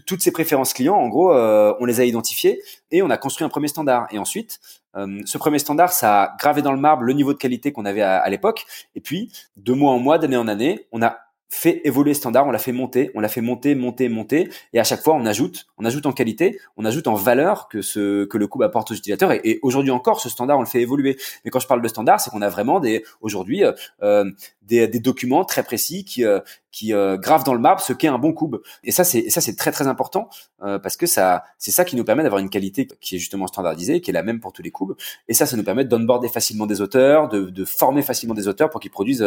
toutes 0.08 0.21
ces 0.21 0.32
préférences 0.32 0.74
clients. 0.74 0.95
En 0.95 1.08
gros, 1.08 1.32
on 1.32 1.86
les 1.86 2.00
a 2.00 2.06
identifiées 2.06 2.63
et 2.89 3.04
on 3.04 3.12
a 3.12 3.17
construit 3.17 3.45
un 3.45 3.50
premier 3.50 3.67
standard. 3.67 4.08
Et 4.10 4.17
ensuite, 4.17 4.60
ce 4.95 5.38
premier 5.38 5.60
standard, 5.60 5.91
ça 5.91 6.24
a 6.24 6.38
gravé 6.39 6.63
dans 6.63 6.71
le 6.71 6.80
marbre 6.80 7.04
le 7.04 7.13
niveau 7.13 7.34
de 7.34 7.38
qualité 7.38 7.71
qu'on 7.71 7.86
avait 7.86 8.02
à, 8.02 8.17
à 8.17 8.30
l'époque. 8.30 8.65
Et 8.95 9.02
puis, 9.02 9.32
de 9.58 9.74
mois 9.74 9.91
en 9.91 10.00
mois, 10.00 10.17
d'année 10.17 10.38
en 10.38 10.48
année, 10.48 10.88
on 10.91 11.04
a 11.04 11.24
fait 11.49 11.81
évoluer 11.86 12.12
le 12.12 12.15
standard, 12.15 12.47
on 12.47 12.51
l'a 12.51 12.60
fait 12.60 12.71
monter, 12.71 13.12
on 13.15 13.19
l'a 13.19 13.27
fait 13.27 13.41
monter, 13.41 13.75
monter, 13.75 14.10
monter, 14.10 14.49
et 14.73 14.79
à 14.79 14.84
chaque 14.84 15.01
fois 15.01 15.13
on 15.13 15.25
ajoute, 15.25 15.67
on 15.77 15.86
ajoute 15.86 16.05
en 16.05 16.12
qualité, 16.12 16.60
on 16.77 16.86
ajoute 16.86 17.08
en 17.08 17.15
valeur 17.15 17.67
que 17.69 17.81
ce 17.81 18.25
que 18.25 18.38
le 18.38 18.47
couple 18.47 18.65
apporte 18.65 18.91
aux 18.91 18.95
utilisateurs. 18.95 19.31
Et, 19.31 19.60
aujourd'hui 19.62 19.91
encore, 19.91 20.19
ce 20.19 20.29
standard 20.29 20.58
on 20.58 20.62
le 20.62 20.67
fait 20.67 20.81
évoluer. 20.81 21.17
Mais 21.43 21.51
quand 21.51 21.60
je 21.60 21.67
parle 21.67 21.81
de 21.81 21.88
standard, 21.88 22.19
c'est 22.19 22.29
qu'on 22.29 22.41
a 22.41 22.49
vraiment 22.49 22.79
des 22.79 23.03
aujourd'hui 23.21 23.63
euh, 23.63 23.71
euh 24.01 24.25
des, 24.63 24.88
des, 24.88 24.99
documents 24.99 25.45
très 25.45 25.62
précis 25.62 26.05
qui 26.05 26.25
euh, 26.25 26.39
qui 26.75 26.93
euh, 26.93 27.17
gravent 27.25 27.45
dans 27.49 27.53
le 27.53 27.59
marbre 27.67 27.81
ce 27.89 27.93
qu'est 27.93 28.09
un 28.17 28.19
bon 28.25 28.33
cube. 28.33 28.57
Et 28.83 28.91
ça 28.97 29.03
c'est 29.11 29.29
ça 29.29 29.39
c'est 29.45 29.55
très 29.55 29.71
très 29.77 29.88
important 29.88 30.23
euh, 30.63 30.77
parce 30.83 30.97
que 30.97 31.07
ça 31.15 31.43
c'est 31.57 31.71
ça 31.77 31.83
qui 31.85 31.95
nous 31.95 32.03
permet 32.09 32.23
d'avoir 32.23 32.41
une 32.45 32.49
qualité 32.49 32.81
qui 33.01 33.15
est 33.15 33.19
justement 33.19 33.47
standardisée, 33.47 34.01
qui 34.01 34.09
est 34.11 34.13
la 34.21 34.23
même 34.23 34.39
pour 34.43 34.51
tous 34.51 34.61
les 34.67 34.71
cubes. 34.71 34.93
Et 35.29 35.33
ça 35.33 35.45
ça 35.45 35.55
nous 35.57 35.63
permet 35.63 35.85
d'onboarder 35.85 36.29
facilement 36.29 36.65
des 36.65 36.79
auteurs, 36.81 37.29
de, 37.29 37.39
de 37.59 37.65
former 37.65 38.01
facilement 38.01 38.35
des 38.35 38.47
auteurs 38.47 38.69
pour 38.69 38.79
qu'ils 38.81 38.91
produisent 38.91 39.25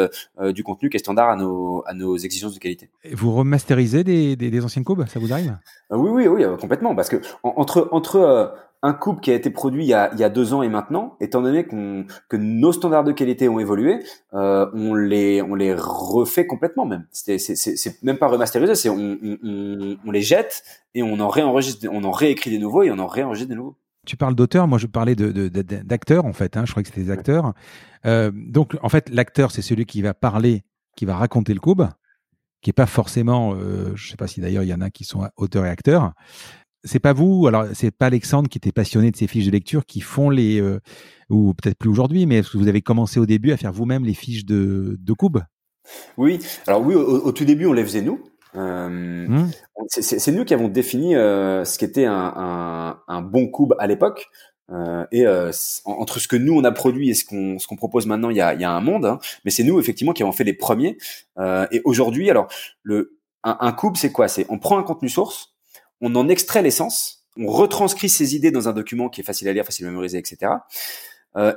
du 0.59 0.63
contenu 0.63 0.91
qui 0.91 0.97
est 0.97 1.05
standard 1.07 1.31
à 1.31 1.37
nos 1.37 1.83
à 1.87 1.95
nos 1.95 2.17
exigences 2.17 2.55
de 2.55 2.61
qualité. 2.61 2.91
vous 3.13 3.33
remasterisez 3.35 4.05
des, 4.05 4.37
des, 4.37 4.51
des 4.51 4.65
anciennes 4.65 4.85
courbes, 4.85 5.07
ça 5.07 5.19
vous 5.19 5.33
arrive? 5.33 5.57
Euh, 5.93 5.97
Oui, 5.97 6.11
oui, 6.11 6.27
oui, 6.29 6.45
euh, 6.45 6.57
complètement. 6.57 6.95
Parce 6.95 7.09
que 7.09 7.17
entre 7.43 7.89
entre 7.93 8.17
euh, 8.17 8.47
un 8.83 8.93
coupe 8.93 9.21
qui 9.21 9.31
a 9.31 9.35
été 9.35 9.51
produit 9.51 9.85
il 9.85 9.89
y 9.89 9.95
a, 9.95 10.29
deux 10.29 10.55
ans 10.55 10.63
et 10.63 10.69
maintenant, 10.69 11.17
étant 11.21 11.43
donné 11.43 11.67
que 11.67 12.37
nos 12.37 12.73
standards 12.73 13.05
de 13.05 13.13
qualité 13.13 13.49
ont 13.49 13.59
évolué, 13.59 14.01
on 14.33 14.95
les 14.95 15.43
on 15.43 15.55
les 15.55 15.75
refait 15.75 16.47
complètement 16.47 16.87
même. 16.87 17.07
C'est 17.11 18.03
même 18.03 18.19
pas 18.19 18.29
remasterisé, 18.29 18.75
c'est 18.75 18.89
on, 18.89 20.11
les 20.11 20.23
jette 20.23 20.63
et 20.95 21.03
on 21.03 21.19
en 21.21 21.29
réenregistre, 21.29 21.89
on 21.91 22.05
en 22.05 22.11
réécrit 22.13 22.51
des 22.51 22.59
nouveaux 22.59 22.83
et 22.83 22.91
on 22.91 22.99
en 22.99 23.07
réenregistre 23.07 23.49
des 23.49 23.57
nouveaux. 23.57 23.77
Tu 24.07 24.17
parles 24.17 24.35
d'auteur, 24.35 24.69
moi 24.69 24.79
je 24.79 24.87
parlais 24.87 25.15
de, 25.15 25.51
en 26.19 26.33
fait. 26.33 26.57
Hein, 26.57 26.65
je 26.65 26.71
crois 26.71 26.83
que 26.83 26.89
c'était 26.89 27.03
des 27.03 27.11
acteurs. 27.11 27.53
Euh, 28.07 28.31
donc 28.33 28.77
en 28.83 28.89
fait, 28.89 29.11
l'acteur 29.11 29.51
c'est 29.51 29.63
celui 29.63 29.87
qui 29.87 30.03
va 30.03 30.15
parler, 30.15 30.63
qui 30.97 31.05
va 31.05 31.17
raconter 31.17 31.53
le 31.53 31.61
coupe 31.61 31.83
qui 32.61 32.71
est 32.71 32.75
pas 32.75 32.87
forcément, 32.87 33.55
euh, 33.55 33.93
je 33.95 34.11
sais 34.11 34.17
pas 34.17 34.27
si 34.27 34.41
d'ailleurs 34.41 34.63
il 34.63 34.69
y 34.69 34.75
en 34.75 34.81
a 34.81 34.91
qui 34.91 35.05
sont 35.05 35.29
auteurs 35.37 35.65
et 35.65 35.71
acteurs. 35.71 36.13
C'est 36.85 37.01
pas 37.01 37.13
vous, 37.13 37.47
alors 37.47 37.67
c'est 37.75 37.91
pas 37.91 38.07
Alexandre 38.07 38.49
qui 38.49 38.59
était 38.59 38.73
passionné 38.73 39.11
de 39.11 39.17
ces 39.17 39.27
fiches 39.27 39.47
de 39.47 39.51
lecture 39.51 39.85
qui 39.87 40.01
font 40.01 40.31
les, 40.31 40.61
euh, 40.61 40.81
ou 41.31 41.55
peut-être 41.55 41.77
plus 41.77 41.91
aujourd'hui, 41.91 42.27
mais 42.27 42.37
est-ce 42.37 42.51
que 42.51 42.59
vous 42.59 42.69
avez 42.69 42.83
commencé 42.83 43.21
au 43.21 43.27
début 43.27 43.53
à 43.53 43.57
faire 43.57 43.73
vous-même 43.73 44.05
les 44.05 44.15
fiches 44.15 44.45
de, 44.45 44.97
de 44.99 45.15
Oui, 46.17 46.39
alors 46.67 46.83
oui, 46.83 46.95
au, 46.95 47.33
tout 47.33 47.45
début 47.45 47.67
on 47.67 47.73
les 47.73 47.85
faisait 47.85 48.03
nous. 48.03 48.21
Euh, 48.55 48.89
mmh. 49.29 49.51
C'est 49.89 50.33
nous 50.33 50.45
qui 50.45 50.55
avons 50.55 50.69
défini 50.69 51.15
euh, 51.15 51.65
ce 51.65 51.79
qu'était 51.79 52.07
un, 52.07 52.33
un, 52.37 53.01
un, 53.07 53.23
bon 53.23 53.51
cube 53.51 53.75
à 53.79 53.87
l'époque. 53.87 54.29
Euh, 54.71 55.07
et 55.13 55.27
euh, 55.27 55.51
entre 55.87 56.19
ce 56.19 56.29
que 56.29 56.37
nous 56.37 56.53
on 56.55 56.63
a 56.65 56.73
produit 56.73 57.09
et 57.09 57.15
ce 57.15 57.25
qu'on 57.25 57.59
ce 57.59 57.67
qu'on 57.67 57.77
propose 57.77 58.05
maintenant, 58.07 58.29
il 58.29 58.37
y 58.37 58.41
a, 58.41 58.53
il 58.55 58.61
y 58.61 58.65
a 58.65 58.71
un 58.71 58.81
monde. 58.81 59.07
Hein, 59.07 59.19
mais 59.45 59.51
c'est 59.51 59.65
nous 59.65 59.81
effectivement 59.81 60.13
qui 60.13 60.23
avons 60.23 60.33
fait 60.33 60.45
les 60.45 60.53
premiers. 60.53 60.99
Euh, 61.39 61.67
et 61.73 61.81
aujourd'hui, 61.85 62.31
alors 62.31 62.49
le 62.83 63.19
un, 63.45 63.57
un 63.61 63.73
cube, 63.73 63.97
c'est 63.97 64.13
quoi? 64.13 64.29
C'est 64.29 64.47
on 64.51 64.59
prend 64.59 64.79
un 64.79 64.83
contenu 64.83 65.09
source, 65.09 65.55
on 66.01 66.15
en 66.15 66.29
extrait 66.29 66.63
l'essence, 66.63 67.27
on 67.39 67.47
retranscrit 67.47 68.09
ses 68.09 68.35
idées 68.35 68.51
dans 68.51 68.69
un 68.69 68.73
document 68.73 69.09
qui 69.09 69.21
est 69.21 69.25
facile 69.25 69.49
à 69.49 69.53
lire, 69.53 69.65
facile 69.65 69.87
à 69.87 69.91
mémoriser, 69.91 70.19
etc. 70.19 70.53
Euh, 71.37 71.55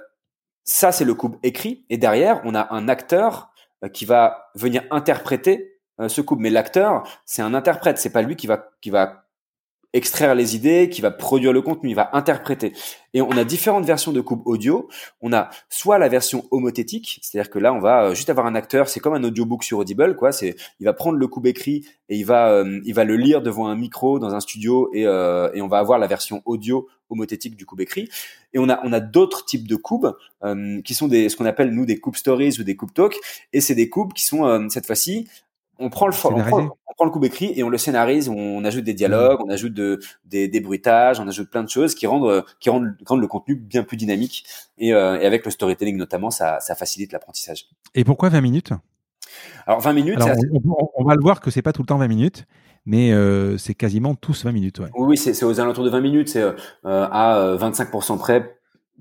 ça, 0.63 0.91
c'est 0.91 1.05
le 1.05 1.15
coupe 1.15 1.37
écrit. 1.43 1.85
Et 1.89 1.97
derrière, 1.97 2.41
on 2.45 2.53
a 2.53 2.73
un 2.73 2.87
acteur 2.87 3.51
euh, 3.83 3.89
qui 3.89 4.05
va 4.05 4.51
venir 4.55 4.83
interpréter 4.91 5.79
euh, 5.99 6.07
ce 6.07 6.21
coupe. 6.21 6.39
Mais 6.39 6.49
l'acteur, 6.49 7.03
c'est 7.25 7.41
un 7.41 7.53
interprète. 7.53 7.97
C'est 7.97 8.11
pas 8.11 8.21
lui 8.21 8.35
qui 8.35 8.47
va 8.47 8.69
qui 8.81 8.89
va 8.89 9.25
extraire 9.93 10.35
les 10.35 10.55
idées, 10.55 10.89
qui 10.89 11.01
va 11.01 11.11
produire 11.11 11.51
le 11.51 11.61
contenu, 11.61 11.89
il 11.89 11.95
va 11.95 12.09
interpréter. 12.13 12.73
Et 13.13 13.21
on 13.21 13.31
a 13.31 13.43
différentes 13.43 13.85
versions 13.85 14.13
de 14.13 14.21
coupe 14.21 14.41
audio. 14.45 14.87
On 15.21 15.33
a 15.33 15.49
soit 15.69 15.97
la 15.97 16.07
version 16.07 16.45
homothétique, 16.51 17.19
c'est-à-dire 17.21 17.49
que 17.49 17.59
là, 17.59 17.73
on 17.73 17.79
va 17.79 18.05
euh, 18.05 18.15
juste 18.15 18.29
avoir 18.29 18.45
un 18.45 18.55
acteur, 18.55 18.87
c'est 18.87 19.01
comme 19.01 19.13
un 19.13 19.23
audiobook 19.23 19.63
sur 19.63 19.79
Audible, 19.79 20.15
quoi. 20.15 20.31
C'est, 20.31 20.55
il 20.79 20.85
va 20.85 20.93
prendre 20.93 21.17
le 21.17 21.27
coupe 21.27 21.45
écrit 21.45 21.85
et 22.07 22.17
il 22.17 22.25
va, 22.25 22.51
euh, 22.51 22.79
il 22.85 22.93
va 22.93 23.03
le 23.03 23.17
lire 23.17 23.41
devant 23.41 23.67
un 23.67 23.75
micro 23.75 24.19
dans 24.19 24.33
un 24.33 24.39
studio 24.39 24.89
et, 24.93 25.05
euh, 25.05 25.51
et 25.53 25.61
on 25.61 25.67
va 25.67 25.79
avoir 25.79 25.99
la 25.99 26.07
version 26.07 26.41
audio 26.45 26.87
homothétique 27.09 27.57
du 27.57 27.65
coupe 27.65 27.81
écrit. 27.81 28.07
Et 28.53 28.59
on 28.59 28.69
a, 28.69 28.79
on 28.85 28.93
a 28.93 29.01
d'autres 29.01 29.43
types 29.43 29.67
de 29.67 29.75
coupes 29.75 30.07
qui 30.85 30.93
sont 30.93 31.09
des, 31.09 31.27
ce 31.27 31.35
qu'on 31.35 31.45
appelle 31.45 31.71
nous 31.71 31.85
des 31.85 31.99
coupe 31.99 32.15
stories 32.15 32.57
ou 32.59 32.63
des 32.63 32.77
coupe 32.77 32.93
talk. 32.93 33.13
Et 33.51 33.59
c'est 33.59 33.75
des 33.75 33.89
coupes 33.89 34.13
qui 34.13 34.23
sont 34.23 34.69
cette 34.69 34.85
fois-ci 34.85 35.27
on 35.81 35.89
prend 35.89 36.07
le 36.07 36.13
on 36.13 36.43
prend, 36.43 36.61
on 36.87 36.93
prend, 36.95 37.05
le 37.05 37.11
coup 37.11 37.23
écrit 37.23 37.51
et 37.55 37.63
on 37.63 37.69
le 37.69 37.77
scénarise, 37.77 38.29
on 38.29 38.63
ajoute 38.63 38.83
des 38.83 38.93
dialogues, 38.93 39.39
mmh. 39.39 39.45
on 39.47 39.49
ajoute 39.49 39.73
de, 39.73 39.99
des, 40.25 40.47
des, 40.47 40.59
bruitages, 40.59 41.19
on 41.19 41.27
ajoute 41.27 41.49
plein 41.49 41.63
de 41.63 41.69
choses 41.69 41.95
qui 41.95 42.07
rendent 42.07 42.43
qui 42.59 42.69
rendent, 42.69 42.95
le 42.95 43.27
contenu 43.27 43.55
bien 43.55 43.83
plus 43.83 43.97
dynamique 43.97 44.45
et, 44.77 44.93
euh, 44.93 45.19
et 45.19 45.25
avec 45.25 45.43
le 45.43 45.51
storytelling 45.51 45.97
notamment, 45.97 46.31
ça, 46.31 46.59
ça 46.59 46.75
facilite 46.75 47.11
l'apprentissage. 47.11 47.67
Et 47.95 48.03
pourquoi 48.03 48.29
20 48.29 48.41
minutes? 48.41 48.71
Alors 49.65 49.79
20 49.79 49.93
minutes, 49.93 50.19
on, 50.95 51.03
va 51.03 51.15
le 51.15 51.21
voir 51.21 51.41
que 51.41 51.51
c'est 51.51 51.61
pas 51.61 51.73
tout 51.73 51.81
le 51.81 51.87
temps 51.87 51.97
20 51.97 52.07
minutes. 52.07 52.45
Mais 52.85 53.11
euh, 53.11 53.59
c'est 53.59 53.75
quasiment 53.75 54.15
tous 54.15 54.43
20 54.43 54.51
minutes. 54.51 54.79
Ouais. 54.79 54.89
Oui, 54.95 55.15
c'est 55.15 55.43
aux 55.43 55.59
alentours 55.59 55.83
de 55.83 55.91
20 55.91 56.01
minutes. 56.01 56.29
C'est 56.29 56.41
euh, 56.41 56.53
à 56.83 57.55
25% 57.59 58.17
près 58.17 58.57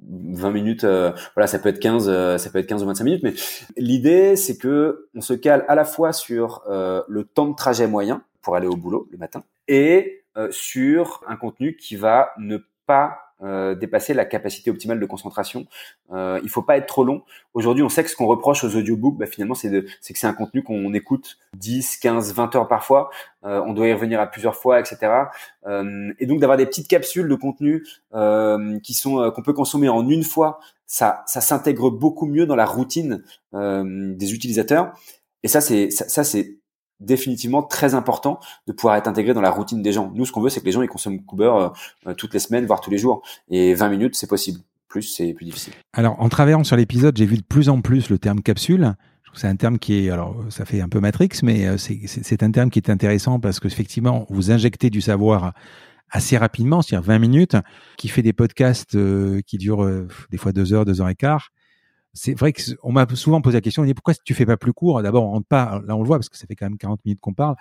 20 0.09 0.51
minutes, 0.51 0.85
euh, 0.85 1.13
voilà, 1.35 1.47
ça 1.47 1.59
peut 1.59 1.69
être 1.69 1.79
15, 1.79 2.09
euh, 2.09 2.39
ça 2.39 2.51
peut 2.51 2.59
être 2.59 2.67
15 2.67 2.83
ou 2.83 2.87
25 2.87 3.05
minutes, 3.05 3.23
mais 3.23 3.35
l'idée 3.77 4.37
c'est 4.37 4.57
que 4.57 5.09
on 5.15 5.21
se 5.21 5.35
cale 5.35 5.65
à 5.69 5.75
la 5.75 5.85
fois 5.85 6.13
sur 6.13 6.63
euh, 6.69 7.03
le 7.09 7.25
temps 7.25 7.47
de 7.47 7.55
trajet 7.55 7.87
moyen 7.87 8.23
pour 8.43 8.57
aller 8.57 8.67
au 8.67 8.77
boulot 8.77 9.09
le 9.11 9.19
matin 9.19 9.45
et 9.69 10.25
sur 10.51 11.23
un 11.27 11.37
contenu 11.37 11.77
qui 11.77 11.97
va 11.97 12.31
ne 12.39 12.59
pas 12.87 13.30
euh, 13.43 13.75
dépasser 13.75 14.15
la 14.15 14.25
capacité 14.25 14.71
optimale 14.71 15.01
de 15.01 15.07
concentration. 15.07 15.67
Euh, 16.13 16.41
il 16.43 16.51
faut 16.51 16.63
pas 16.63 16.77
être 16.77 16.87
trop 16.87 17.05
long. 17.05 17.23
Aujourd'hui, 17.55 17.83
on 17.83 17.89
sait 17.89 18.05
que 18.05 18.11
ce 18.11 18.17
qu'on 18.17 18.27
reproche 18.27 18.65
aux 18.65 18.77
audiobooks, 18.77 19.17
bah, 19.17 19.27
finalement, 19.27 19.55
c'est 19.55 19.71
que 19.71 19.87
c'est 20.01 20.27
un 20.27 20.33
contenu 20.33 20.63
qu'on 20.63 20.93
écoute 20.95 21.39
10, 21.57 21.97
15, 21.99 22.35
20 22.35 22.57
heures 22.57 22.69
parfois. 22.69 23.11
Euh, 23.45 23.63
on 23.67 23.73
doit 23.73 23.89
y 23.89 23.93
revenir 23.93 24.21
à 24.21 24.27
plusieurs 24.27 24.57
fois, 24.57 24.81
etc. 24.81 25.13
Euh, 25.67 26.13
et 26.19 26.27
donc 26.27 26.41
d'avoir 26.41 26.59
des 26.59 26.67
petites 26.67 26.89
capsules 26.89 27.29
de 27.29 27.35
contenu 27.35 27.85
euh, 28.15 28.79
qui 28.81 28.95
sont 28.95 29.31
qu'on 29.35 29.43
peut 29.43 29.53
consommer 29.53 29.89
en 29.89 30.09
une 30.09 30.25
fois, 30.25 30.61
ça, 30.87 31.23
ça 31.27 31.41
s'intègre 31.41 31.91
beaucoup 31.91 32.27
mieux 32.27 32.47
dans 32.47 32.57
la 32.57 32.67
routine 32.67 33.23
des 33.53 34.35
utilisateurs. 34.35 34.93
Et 35.43 35.49
ça, 35.49 35.61
c'est 35.61 35.91
ça, 35.91 36.09
ça 36.09 36.25
c'est 36.25 36.60
définitivement 37.01 37.63
très 37.63 37.95
important 37.95 38.39
de 38.67 38.73
pouvoir 38.73 38.97
être 38.97 39.09
intégré 39.09 39.35
dans 39.35 39.41
la 39.41 39.51
routine 39.51 39.83
des 39.83 39.93
gens. 39.93 40.11
Nous, 40.15 40.27
ce 40.27 40.33
qu'on 40.33 40.41
veut, 40.41 40.51
c'est 40.51 40.61
que 40.61 40.67
les 40.67 40.73
gens 40.73 40.83
ils 40.83 40.89
consomment 40.89 41.23
Cooper 41.25 41.45
euh, 41.45 41.69
euh, 42.07 42.15
toutes 42.15 42.35
les 42.35 42.41
semaines, 42.41 42.67
voire 42.67 42.81
tous 42.81 42.91
les 42.91 42.99
jours. 42.99 43.23
Et 43.49 43.75
20 43.75 43.89
minutes, 43.89 44.17
c'est 44.17 44.29
possible. 44.29 44.61
Plus, 44.89 45.03
c'est 45.03 45.33
plus 45.33 45.45
difficile. 45.45 45.73
Alors, 45.93 46.21
en 46.21 46.29
travaillant 46.29 46.65
sur 46.65 46.77
l'épisode, 46.77 47.17
j'ai 47.17 47.27
vu 47.27 47.37
de 47.37 47.43
plus 47.43 47.69
en 47.69 47.81
plus 47.81 48.11
le 48.11 48.19
terme 48.19 48.43
capsule. 48.43 48.95
C'est 49.35 49.47
un 49.47 49.55
terme 49.55 49.79
qui 49.79 50.07
est, 50.07 50.11
alors 50.11 50.37
ça 50.51 50.65
fait 50.65 50.81
un 50.81 50.89
peu 50.89 50.99
Matrix, 50.99 51.29
mais 51.45 51.67
euh, 51.67 51.77
c'est 51.79 52.43
un 52.43 52.51
terme 52.51 52.69
qui 52.69 52.81
est 52.81 52.91
intéressant 52.91 53.39
parce 53.39 53.61
que 53.61 53.69
effectivement, 53.69 54.27
vous 54.29 54.51
injectez 54.51 54.91
du 54.91 55.01
savoir 55.01 55.53
assez 56.11 56.37
rapidement, 56.37 56.83
c'est-à-dire 56.83 57.07
20 57.07 57.19
minutes, 57.21 57.57
qui 57.97 58.09
fait 58.09 58.23
des 58.23 58.33
podcasts 58.33 58.99
qui 59.47 59.59
durent 59.59 59.89
des 60.31 60.37
fois 60.37 60.51
deux 60.51 60.73
heures, 60.73 60.85
deux 60.85 61.01
heures 61.01 61.09
et 61.09 61.15
quart 61.15 61.51
c'est 62.13 62.35
vrai 62.35 62.53
qu'on 62.53 62.93
m'a 62.93 63.07
souvent 63.15 63.41
posé 63.41 63.57
la 63.57 63.61
question, 63.61 63.83
on 63.83 63.87
dit 63.87 63.95
pourquoi 63.95 64.15
tu 64.15 64.35
fais 64.35 64.47
pas 64.47 64.57
plus 64.57 64.73
court? 64.73 65.03
D'abord, 65.03 65.25
on 65.25 65.31
rentre 65.31 65.47
pas, 65.47 65.81
là 65.87 65.97
on 65.97 66.03
le 66.03 66.07
voit 66.07 66.19
parce 66.19 66.29
que 66.29 66.37
ça 66.37 66.47
fait 66.47 66.57
quand 66.57 66.67
même 66.67 66.79
40 66.79 67.05
minutes 67.05 67.21
qu'on 67.21 67.35
parle, 67.35 67.55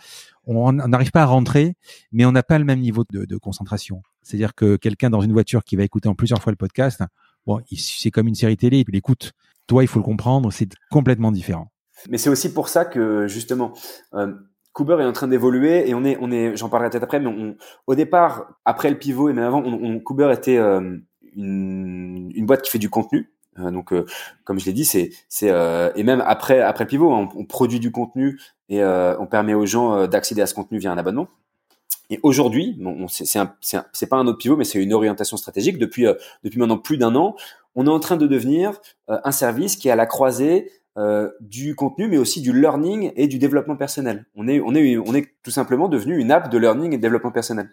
on 0.45 0.71
n'arrive 0.71 1.11
pas 1.11 1.21
à 1.21 1.25
rentrer, 1.25 1.75
mais 2.11 2.25
on 2.25 2.31
n'a 2.31 2.43
pas 2.43 2.57
le 2.57 2.65
même 2.65 2.79
niveau 2.79 3.03
de, 3.11 3.37
concentration. 3.37 4.01
C'est-à-dire 4.21 4.55
que 4.55 4.75
quelqu'un 4.75 5.09
dans 5.09 5.21
une 5.21 5.33
voiture 5.33 5.63
qui 5.63 5.75
va 5.75 5.83
écouter 5.83 6.09
en 6.09 6.15
plusieurs 6.15 6.41
fois 6.41 6.51
le 6.51 6.57
podcast, 6.57 7.03
bon, 7.45 7.61
c'est 7.75 8.11
comme 8.11 8.27
une 8.27 8.35
série 8.35 8.57
télé, 8.57 8.83
il 8.87 8.95
écoute. 8.95 9.33
Toi, 9.67 9.83
il 9.83 9.87
faut 9.87 9.99
le 9.99 10.03
comprendre, 10.03 10.51
c'est 10.51 10.69
complètement 10.89 11.31
différent. 11.31 11.71
Mais 12.09 12.17
c'est 12.17 12.29
aussi 12.29 12.51
pour 12.51 12.69
ça 12.69 12.85
que 12.85 13.27
justement, 13.27 13.73
euh, 14.15 14.33
Cooper 14.73 14.97
est 14.99 15.05
en 15.05 15.11
train 15.11 15.27
d'évoluer 15.27 15.87
et 15.87 15.93
on 15.93 16.03
est, 16.03 16.17
on 16.21 16.31
est, 16.31 16.55
j'en 16.55 16.69
parlerai 16.69 16.89
peut-être 16.89 17.03
après, 17.03 17.19
mais 17.19 17.27
on, 17.27 17.55
au 17.85 17.93
départ, 17.93 18.55
après 18.65 18.89
le 18.89 18.97
pivot 18.97 19.29
et 19.29 19.33
même 19.33 19.45
avant, 19.45 19.61
on, 19.63 19.99
Cooper 19.99 20.31
était 20.33 20.57
euh, 20.57 20.97
une, 21.35 22.31
une 22.33 22.45
boîte 22.47 22.63
qui 22.63 22.71
fait 22.71 22.79
du 22.79 22.89
contenu 22.89 23.29
donc, 23.57 23.91
euh, 23.91 24.05
comme 24.45 24.59
je 24.59 24.65
l'ai 24.65 24.73
dit, 24.73 24.85
c'est 24.85 25.11
c'est 25.27 25.49
euh, 25.49 25.91
et 25.95 26.03
même 26.03 26.23
après 26.25 26.61
après 26.61 26.85
pivot, 26.85 27.11
on, 27.11 27.45
produit 27.45 27.79
du 27.79 27.91
contenu 27.91 28.39
et 28.69 28.83
on 28.83 29.25
permet 29.25 29.53
aux 29.53 29.65
gens 29.65 30.07
d'accéder 30.07 30.41
à 30.41 30.45
ce 30.45 30.53
contenu 30.53 30.77
via 30.77 30.91
un 30.91 30.97
abonnement. 30.97 31.27
Et 32.11 32.19
aujourd'hui, 32.23 32.75
bon, 32.79 33.07
c'est 33.07 34.09
pas 34.09 34.17
un 34.17 34.27
autre 34.27 34.37
pivot, 34.37 34.55
mais 34.55 34.63
c'est 34.63 34.81
une 34.81 34.93
orientation 34.93 35.37
stratégique. 35.37 35.77
Depuis 35.77 36.05
depuis 36.43 36.59
maintenant 36.59 36.77
plus 36.77 36.97
d'un 36.97 37.15
an, 37.15 37.35
on 37.75 37.85
est 37.85 37.89
en 37.89 37.99
train 37.99 38.17
de 38.17 38.27
devenir 38.27 38.79
un 39.07 39.31
service 39.31 39.75
qui 39.75 39.89
est 39.89 39.91
à 39.91 39.95
la 39.95 40.05
croisée 40.05 40.71
euh, 40.97 41.29
du 41.39 41.75
contenu, 41.75 42.07
mais 42.07 42.17
aussi 42.17 42.41
du 42.41 42.51
learning 42.51 43.11
et 43.15 43.27
du 43.27 43.37
développement 43.37 43.75
personnel. 43.75 44.25
On 44.35 44.47
est, 44.47 44.59
on 44.59 44.73
est, 44.73 44.97
on 44.97 45.13
est 45.13 45.29
tout 45.43 45.51
simplement 45.51 45.87
devenu 45.87 46.17
une 46.17 46.31
app 46.31 46.51
de 46.51 46.57
learning 46.57 46.93
et 46.93 46.97
de 46.97 47.01
développement 47.01 47.31
personnel. 47.31 47.69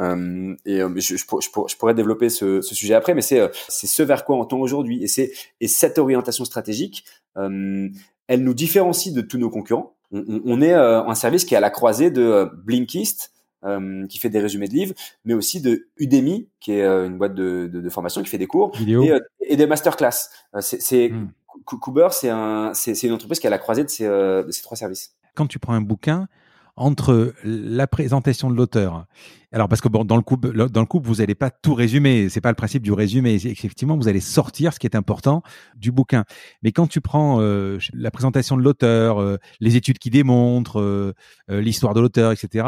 Euh, 0.00 0.54
et 0.64 0.80
euh, 0.80 0.88
je, 0.96 1.16
je, 1.16 1.24
je, 1.24 1.76
pourrais 1.76 1.94
développer 1.94 2.30
ce, 2.30 2.62
ce, 2.62 2.74
sujet 2.74 2.94
après, 2.94 3.14
mais 3.14 3.20
c'est, 3.20 3.38
euh, 3.38 3.48
c'est 3.68 3.86
ce 3.86 4.02
vers 4.02 4.24
quoi 4.24 4.36
on 4.36 4.44
tend 4.44 4.58
aujourd'hui. 4.58 5.04
Et 5.04 5.06
c'est, 5.06 5.30
et 5.60 5.68
cette 5.68 5.98
orientation 5.98 6.44
stratégique, 6.44 7.04
elle 7.36 8.42
nous 8.42 8.54
différencie 8.54 9.12
de 9.14 9.20
tous 9.20 9.38
nos 9.38 9.50
concurrents. 9.50 9.94
On, 10.10 10.40
on, 10.44 10.62
est 10.62 10.72
un 10.72 11.14
service 11.14 11.44
qui 11.44 11.54
est 11.54 11.56
à 11.56 11.60
la 11.60 11.70
croisée 11.70 12.10
de 12.10 12.48
Blinkist, 12.64 13.32
euh, 13.64 14.06
qui 14.08 14.18
fait 14.18 14.28
des 14.28 14.40
résumés 14.40 14.68
de 14.68 14.74
livres, 14.74 14.94
mais 15.24 15.32
aussi 15.32 15.60
de 15.60 15.88
Udemy, 15.96 16.48
qui 16.60 16.72
est 16.72 16.84
une 16.84 17.16
boîte 17.18 17.34
de, 17.34 17.68
de, 17.72 17.80
de, 17.80 17.88
formation 17.88 18.22
qui 18.22 18.28
fait 18.28 18.38
des 18.38 18.46
cours 18.46 18.72
et, 18.86 19.10
et, 19.40 19.56
des 19.56 19.66
masterclass. 19.66 20.28
c'est 20.60 21.08
hmm. 21.08 21.28
Cooper, 21.64 22.08
c'est 22.12 22.30
un, 22.30 22.72
une 23.02 23.12
entreprise 23.12 23.40
qui 23.40 23.46
a 23.46 23.50
la 23.50 23.58
croisée 23.58 23.84
de 23.84 23.88
ces, 23.88 24.06
euh, 24.06 24.42
de 24.42 24.50
ces 24.50 24.62
trois 24.62 24.76
services. 24.76 25.14
Quand 25.34 25.46
tu 25.46 25.58
prends 25.58 25.74
un 25.74 25.80
bouquin, 25.80 26.28
entre 26.76 27.32
la 27.44 27.86
présentation 27.86 28.50
de 28.50 28.56
l'auteur, 28.56 29.06
alors 29.52 29.68
parce 29.68 29.80
que 29.80 29.86
bon, 29.88 30.04
dans 30.04 30.16
le 30.16 30.22
couple, 30.22 30.52
dans 30.68 30.80
le 30.80 30.86
couple, 30.86 31.06
vous 31.06 31.16
n'allez 31.16 31.36
pas 31.36 31.50
tout 31.50 31.74
résumer, 31.74 32.28
c'est 32.28 32.40
pas 32.40 32.48
le 32.48 32.56
principe 32.56 32.82
du 32.82 32.92
résumé. 32.92 33.34
Effectivement, 33.34 33.96
vous 33.96 34.08
allez 34.08 34.20
sortir 34.20 34.72
ce 34.72 34.80
qui 34.80 34.86
est 34.88 34.96
important 34.96 35.42
du 35.76 35.92
bouquin. 35.92 36.24
Mais 36.62 36.72
quand 36.72 36.88
tu 36.88 37.00
prends 37.00 37.40
euh, 37.40 37.78
la 37.92 38.10
présentation 38.10 38.56
de 38.56 38.62
l'auteur, 38.62 39.20
euh, 39.20 39.36
les 39.60 39.76
études 39.76 39.98
qui 39.98 40.10
démontrent, 40.10 41.14
l'histoire 41.48 41.94
de 41.94 42.00
l'auteur, 42.00 42.32
etc. 42.32 42.66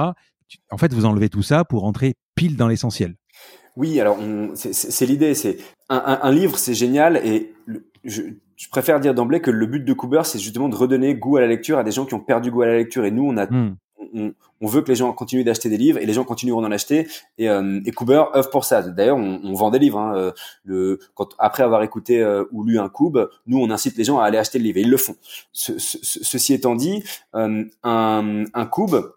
en 0.71 0.79
fait, 0.79 0.95
vous 0.95 1.05
enlevez 1.05 1.29
tout 1.29 1.43
ça 1.43 1.65
pour 1.65 1.85
entrer 1.85 2.15
pile 2.37 2.57
dans 2.57 2.69
l'essentiel. 2.69 3.17
Oui, 3.75 4.01
alors 4.01 4.19
c'est 4.55 5.07
l'idée. 5.07 5.35
C'est 5.35 5.59
un, 5.89 6.19
un, 6.23 6.33
livre, 6.33 6.59
c'est 6.59 6.75
génial 6.75 7.19
et 7.19 7.53
je, 8.07 8.23
je 8.57 8.69
préfère 8.69 9.01
dire 9.01 9.15
d'emblée 9.15 9.41
que 9.41 9.51
le 9.51 9.67
but 9.67 9.85
de 9.85 9.93
Cooper, 9.93 10.23
c'est 10.25 10.39
justement 10.39 10.69
de 10.69 10.77
redonner 10.77 11.15
goût 11.15 11.37
à 11.37 11.41
la 11.41 11.47
lecture 11.47 11.79
à 11.79 11.85
des 11.85 11.91
gens 11.91 12.07
qui 12.07 12.15
ont 12.15 12.21
perdu 12.21 12.51
goût 12.51 12.63
à 12.63 12.67
la 12.67 12.77
lecture. 12.77 13.05
Et 13.05 13.11
nous, 13.11 13.25
on 13.25 13.37
a, 13.37 13.47
hmm. 13.47 13.77
on, 14.15 14.33
on, 14.61 14.67
veut 14.67 14.81
que 14.83 14.89
les 14.89 14.95
gens 14.95 15.13
continuent 15.13 15.45
d'acheter 15.45 15.69
des 15.69 15.77
livres 15.77 15.99
et 15.99 16.07
les 16.07 16.13
gens 16.15 16.25
continueront 16.25 16.63
d'en 16.63 16.71
acheter. 16.71 17.07
Et, 17.37 17.51
euh, 17.51 17.81
et 17.85 17.93
Cooper 17.93 18.25
œuvre 18.35 18.51
pour 18.51 18.65
ça. 18.65 18.83
D'ailleurs, 18.83 19.19
on, 19.19 19.41
on, 19.45 19.53
vend 19.55 19.71
des 19.71 19.79
livres. 19.79 19.99
Hein. 19.99 20.17
Euh, 20.17 20.33
le, 20.65 20.99
quand, 21.15 21.35
après 21.39 21.63
avoir 21.63 21.83
écouté 21.83 22.23
euh, 22.23 22.45
ou 22.53 22.65
lu 22.65 22.79
un 22.79 22.89
Coob, 22.89 23.29
nous, 23.47 23.59
on 23.59 23.71
incite 23.71 23.99
les 23.99 24.05
gens 24.05 24.19
à 24.19 24.25
aller 24.25 24.39
acheter 24.39 24.59
le 24.59 24.65
livre 24.65 24.79
et 24.79 24.83
ils 24.83 24.91
le 24.91 24.97
font. 24.97 25.17
Ce, 25.53 25.79
ce, 25.79 25.99
ceci 26.03 26.55
étant 26.55 26.77
dit, 26.77 27.03
un, 27.35 27.65
un 27.83 28.67
Coob, 28.67 29.13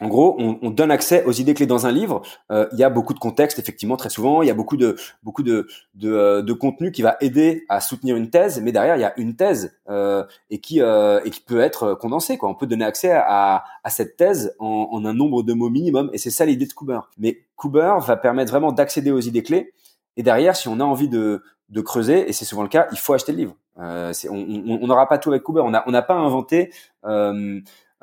en 0.00 0.08
gros, 0.08 0.36
on, 0.38 0.58
on, 0.60 0.70
donne 0.70 0.90
accès 0.90 1.24
aux 1.24 1.32
idées 1.32 1.54
clés 1.54 1.66
dans 1.66 1.86
un 1.86 1.92
livre. 1.92 2.20
Euh, 2.50 2.68
il 2.72 2.78
y 2.78 2.84
a 2.84 2.90
beaucoup 2.90 3.14
de 3.14 3.18
contexte, 3.18 3.58
effectivement, 3.58 3.96
très 3.96 4.10
souvent. 4.10 4.42
Il 4.42 4.48
y 4.48 4.50
a 4.50 4.54
beaucoup 4.54 4.76
de 4.76 4.96
beaucoup 5.22 5.42
de 5.42 5.68
de, 5.94 6.12
euh, 6.12 6.42
de, 6.42 6.52
contenu 6.52 6.92
qui 6.92 7.00
va 7.00 7.16
aider 7.20 7.64
à 7.70 7.80
soutenir 7.80 8.14
une 8.16 8.28
thèse, 8.28 8.60
mais 8.60 8.72
derrière, 8.72 8.96
il 8.96 9.00
y 9.00 9.04
a 9.04 9.14
une 9.18 9.36
thèse 9.36 9.78
euh, 9.88 10.24
et 10.50 10.60
qui 10.60 10.82
euh, 10.82 11.20
et 11.24 11.30
qui 11.30 11.40
peut 11.40 11.60
être 11.60 11.94
condensée. 11.94 12.36
Quoi. 12.36 12.50
On 12.50 12.54
peut 12.54 12.66
donner 12.66 12.84
accès 12.84 13.10
à, 13.10 13.64
à 13.84 13.90
cette 13.90 14.16
thèse 14.16 14.54
en, 14.58 14.88
en, 14.92 15.04
un 15.06 15.14
nombre 15.14 15.42
de 15.42 15.54
mots 15.54 15.70
minimum, 15.70 16.10
et 16.12 16.18
c'est 16.18 16.30
ça 16.30 16.44
l'idée 16.44 16.66
de 16.66 16.72
Cooper. 16.74 17.00
Mais 17.16 17.44
Cooper 17.56 17.94
va 18.06 18.16
permettre 18.16 18.50
vraiment 18.50 18.72
d'accéder 18.72 19.10
aux 19.10 19.20
idées 19.20 19.42
clés. 19.42 19.72
Et 20.18 20.22
derrière, 20.22 20.56
si 20.56 20.68
on 20.68 20.78
a 20.80 20.84
envie 20.84 21.08
de 21.08 21.42
de 21.70 21.80
creuser, 21.80 22.28
et 22.28 22.32
c'est 22.32 22.44
souvent 22.44 22.62
le 22.62 22.68
cas, 22.68 22.86
il 22.92 22.98
faut 22.98 23.14
acheter 23.14 23.32
le 23.32 23.38
livre. 23.38 23.56
Euh, 23.78 24.12
on 24.30 24.86
n'aura 24.86 25.08
pas 25.08 25.18
tout 25.18 25.30
avec 25.30 25.42
Cooper. 25.42 25.60
On 25.60 25.70
n'a 25.70 25.84
on 25.86 25.90
n'a 25.90 26.02
pas 26.02 26.14
inventé 26.14 26.70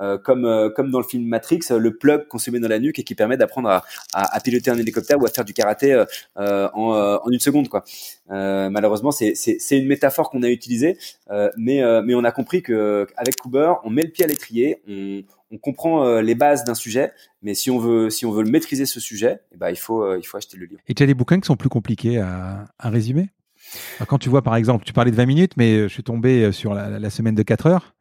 euh, 0.04 0.18
comme 0.18 0.46
euh, 0.46 0.70
comme 0.70 0.92
dans 0.92 1.00
le 1.00 1.06
film 1.06 1.26
Matrix, 1.26 1.62
euh, 1.72 1.78
le 1.78 1.96
plug 1.96 2.28
qu'on 2.28 2.38
se 2.38 2.52
met 2.52 2.60
dans 2.60 2.68
la 2.68 2.80
nuque 2.80 3.00
et 3.00 3.04
qui 3.04 3.16
permet 3.16 3.38
d'apprendre 3.38 3.70
à, 4.14 4.40
piloter 4.44 4.70
un 4.70 4.78
hélicoptère 4.78 5.22
ou 5.22 5.26
à 5.26 5.30
faire 5.30 5.46
du 5.46 5.54
karaté 5.54 6.04
en, 6.36 7.22
une 7.32 7.40
seconde 7.40 7.70
malheureusement, 8.28 9.12
c'est 9.12 9.58
une 9.72 9.88
métaphore 9.88 10.30
qu'on 10.30 10.44
a 10.44 10.50
utilisée, 10.50 10.98
mais 11.58 11.84
on 11.84 12.24
a 12.24 12.32
compris 12.32 12.62
que 12.62 13.08
avec 13.16 13.38
Cooper, 13.38 13.74
on 13.84 13.90
met 13.90 14.04
le 14.04 14.10
pied 14.10 14.26
à 14.26 14.28
l'étrier, 14.28 14.82
on, 15.52 15.58
comprend 15.58 16.20
les 16.20 16.36
bases 16.36 16.64
d'un 16.66 16.74
sujet, 16.74 17.14
mais 17.42 17.54
si 17.54 17.72
on 17.72 17.78
veut 17.78 18.10
si 18.10 18.26
on 18.26 18.32
veut 18.32 18.44
le 18.44 18.50
maîtriser 18.50 18.86
ce 18.86 19.00
sujet, 19.00 19.40
eh 19.54 19.58
ben 19.58 19.70
il 19.70 19.78
faut 19.78 20.04
acheter 20.04 20.58
le 20.58 20.66
livre. 20.66 20.82
Et 20.88 20.94
tu 20.94 21.04
as 21.04 21.06
des 21.06 21.14
bouquins 21.14 21.40
qui 21.40 21.48
sont 21.48 21.56
plus 21.56 21.70
compliqués 21.70 22.20
à, 22.20 22.68
résumer? 22.80 23.30
Quand 24.08 24.18
tu 24.18 24.30
vois 24.30 24.42
par 24.42 24.56
exemple, 24.56 24.84
tu 24.84 24.94
parlais 24.94 25.12
de 25.12 25.16
20 25.16 25.26
minutes, 25.26 25.54
mais 25.56 25.84
je 25.84 25.88
suis 25.88 26.04
tombé 26.04 26.52
sur 26.52 26.74
la 26.74 27.10
semaine 27.10 27.36
de 27.36 27.44
4 27.44 27.68
heures. 27.68 27.96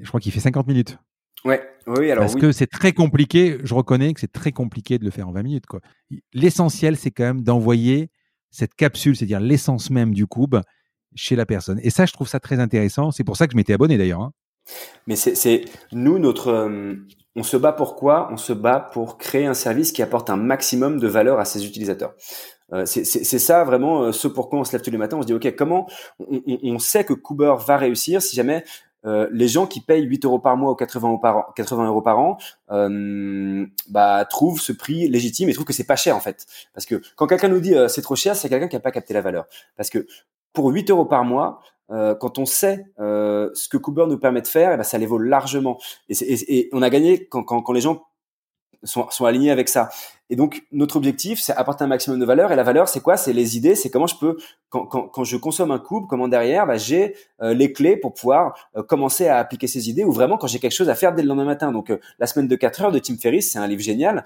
Je 0.00 0.08
crois 0.08 0.20
qu'il 0.20 0.32
fait 0.32 0.40
50 0.40 0.66
minutes. 0.66 0.98
Ouais, 1.46 1.62
oui, 1.86 2.10
alors 2.10 2.24
Parce 2.24 2.34
que 2.34 2.50
c'est 2.50 2.66
très 2.66 2.92
compliqué, 2.92 3.58
je 3.62 3.72
reconnais 3.72 4.12
que 4.12 4.20
c'est 4.20 4.32
très 4.32 4.50
compliqué 4.50 4.98
de 4.98 5.04
le 5.04 5.10
faire 5.12 5.28
en 5.28 5.32
20 5.32 5.42
minutes. 5.44 5.66
Quoi. 5.66 5.80
L'essentiel, 6.34 6.96
c'est 6.96 7.12
quand 7.12 7.22
même 7.22 7.42
d'envoyer 7.42 8.10
cette 8.50 8.74
capsule, 8.74 9.16
c'est-à-dire 9.16 9.38
l'essence 9.38 9.90
même 9.90 10.12
du 10.12 10.26
cube, 10.26 10.56
chez 11.14 11.36
la 11.36 11.46
personne. 11.46 11.78
Et 11.82 11.90
ça, 11.90 12.04
je 12.04 12.12
trouve 12.12 12.26
ça 12.26 12.40
très 12.40 12.58
intéressant. 12.58 13.12
C'est 13.12 13.22
pour 13.22 13.36
ça 13.36 13.46
que 13.46 13.52
je 13.52 13.56
m'étais 13.56 13.72
abonné 13.72 13.96
d'ailleurs. 13.96 14.20
Hein. 14.20 14.32
Mais 15.06 15.14
c'est 15.14 15.64
nous, 15.92 16.18
notre, 16.18 16.48
euh, 16.48 16.94
on 17.36 17.44
se 17.44 17.56
bat 17.56 17.72
pour 17.72 17.94
quoi? 17.94 18.28
On 18.32 18.36
se 18.36 18.52
bat 18.52 18.80
pour 18.80 19.16
créer 19.16 19.46
un 19.46 19.54
service 19.54 19.92
qui 19.92 20.02
apporte 20.02 20.28
un 20.28 20.36
maximum 20.36 20.98
de 20.98 21.06
valeur 21.06 21.38
à 21.38 21.44
ses 21.44 21.64
utilisateurs. 21.64 22.14
Euh, 22.72 22.84
c'est 22.84 23.04
ça 23.04 23.62
vraiment 23.62 24.02
euh, 24.02 24.12
ce 24.12 24.26
pourquoi 24.26 24.58
on 24.58 24.64
se 24.64 24.72
lève 24.72 24.82
tous 24.82 24.90
les 24.90 24.98
matins. 24.98 25.16
On 25.16 25.22
se 25.22 25.26
dit 25.28 25.34
ok 25.34 25.54
comment 25.54 25.86
on, 26.18 26.42
on, 26.48 26.58
on 26.64 26.78
sait 26.80 27.04
que 27.04 27.12
Cooper 27.12 27.54
va 27.64 27.76
réussir 27.76 28.20
si 28.20 28.34
jamais 28.34 28.64
euh, 29.06 29.28
les 29.32 29.48
gens 29.48 29.66
qui 29.66 29.80
payent 29.80 30.04
8 30.04 30.24
euros 30.24 30.38
par 30.38 30.56
mois 30.56 30.72
ou 30.72 30.74
80 30.74 31.08
euros 31.08 31.18
par 31.18 31.36
an, 31.36 31.44
80 31.54 31.86
euros 31.86 32.02
par 32.02 32.18
an 32.18 32.38
euh, 32.70 33.64
bah, 33.88 34.24
trouvent 34.28 34.60
ce 34.60 34.72
prix 34.72 35.08
légitime 35.08 35.48
et 35.48 35.52
trouvent 35.52 35.66
que 35.66 35.72
c'est 35.72 35.84
pas 35.84 35.96
cher 35.96 36.16
en 36.16 36.20
fait. 36.20 36.46
Parce 36.74 36.86
que 36.86 37.00
quand 37.14 37.26
quelqu'un 37.26 37.48
nous 37.48 37.60
dit 37.60 37.74
euh, 37.74 37.88
c'est 37.88 38.02
trop 38.02 38.16
cher, 38.16 38.36
c'est 38.36 38.48
quelqu'un 38.48 38.68
qui 38.68 38.76
n'a 38.76 38.80
pas 38.80 38.92
capté 38.92 39.14
la 39.14 39.20
valeur. 39.20 39.46
Parce 39.76 39.90
que 39.90 40.06
pour 40.52 40.70
8 40.70 40.90
euros 40.90 41.04
par 41.04 41.24
mois, 41.24 41.60
quand 41.88 42.38
on 42.38 42.46
sait 42.46 42.84
ce 42.98 43.68
que 43.68 43.76
Cooper 43.76 44.06
nous 44.08 44.18
permet 44.18 44.42
de 44.42 44.48
faire, 44.48 44.76
ben, 44.76 44.82
ça 44.82 44.98
les 44.98 45.06
vaut 45.06 45.18
largement. 45.18 45.78
Et, 46.08 46.16
et 46.58 46.68
on 46.72 46.82
a 46.82 46.90
gagné 46.90 47.28
quand, 47.28 47.44
quand, 47.44 47.62
quand 47.62 47.72
les 47.72 47.80
gens 47.80 48.06
sont, 48.86 49.08
sont 49.10 49.24
alignés 49.24 49.50
avec 49.50 49.68
ça. 49.68 49.90
Et 50.28 50.36
donc 50.36 50.64
notre 50.72 50.96
objectif, 50.96 51.40
c'est 51.40 51.52
apporter 51.52 51.84
un 51.84 51.86
maximum 51.86 52.18
de 52.18 52.24
valeur. 52.24 52.50
Et 52.52 52.56
la 52.56 52.62
valeur, 52.62 52.88
c'est 52.88 53.00
quoi? 53.00 53.16
C'est 53.16 53.32
les 53.32 53.56
idées. 53.56 53.74
C'est 53.74 53.90
comment 53.90 54.06
je 54.06 54.16
peux, 54.16 54.36
quand, 54.70 54.86
quand, 54.86 55.02
quand, 55.08 55.24
je 55.24 55.36
consomme 55.36 55.70
un 55.70 55.78
couple, 55.78 56.08
comment 56.08 56.28
derrière, 56.28 56.66
bah, 56.66 56.76
j'ai 56.76 57.14
euh, 57.42 57.54
les 57.54 57.72
clés 57.72 57.96
pour 57.96 58.14
pouvoir 58.14 58.54
euh, 58.76 58.82
commencer 58.82 59.28
à 59.28 59.38
appliquer 59.38 59.68
ces 59.68 59.88
idées. 59.88 60.04
Ou 60.04 60.12
vraiment 60.12 60.36
quand 60.36 60.48
j'ai 60.48 60.58
quelque 60.58 60.72
chose 60.72 60.88
à 60.88 60.94
faire 60.94 61.14
dès 61.14 61.22
le 61.22 61.28
lendemain 61.28 61.44
matin. 61.44 61.70
Donc 61.70 61.90
euh, 61.90 62.00
la 62.18 62.26
semaine 62.26 62.48
de 62.48 62.56
4 62.56 62.82
heures 62.82 62.92
de 62.92 62.98
Tim 62.98 63.16
Ferriss, 63.16 63.52
c'est 63.52 63.58
un 63.58 63.66
livre 63.66 63.82
génial. 63.82 64.24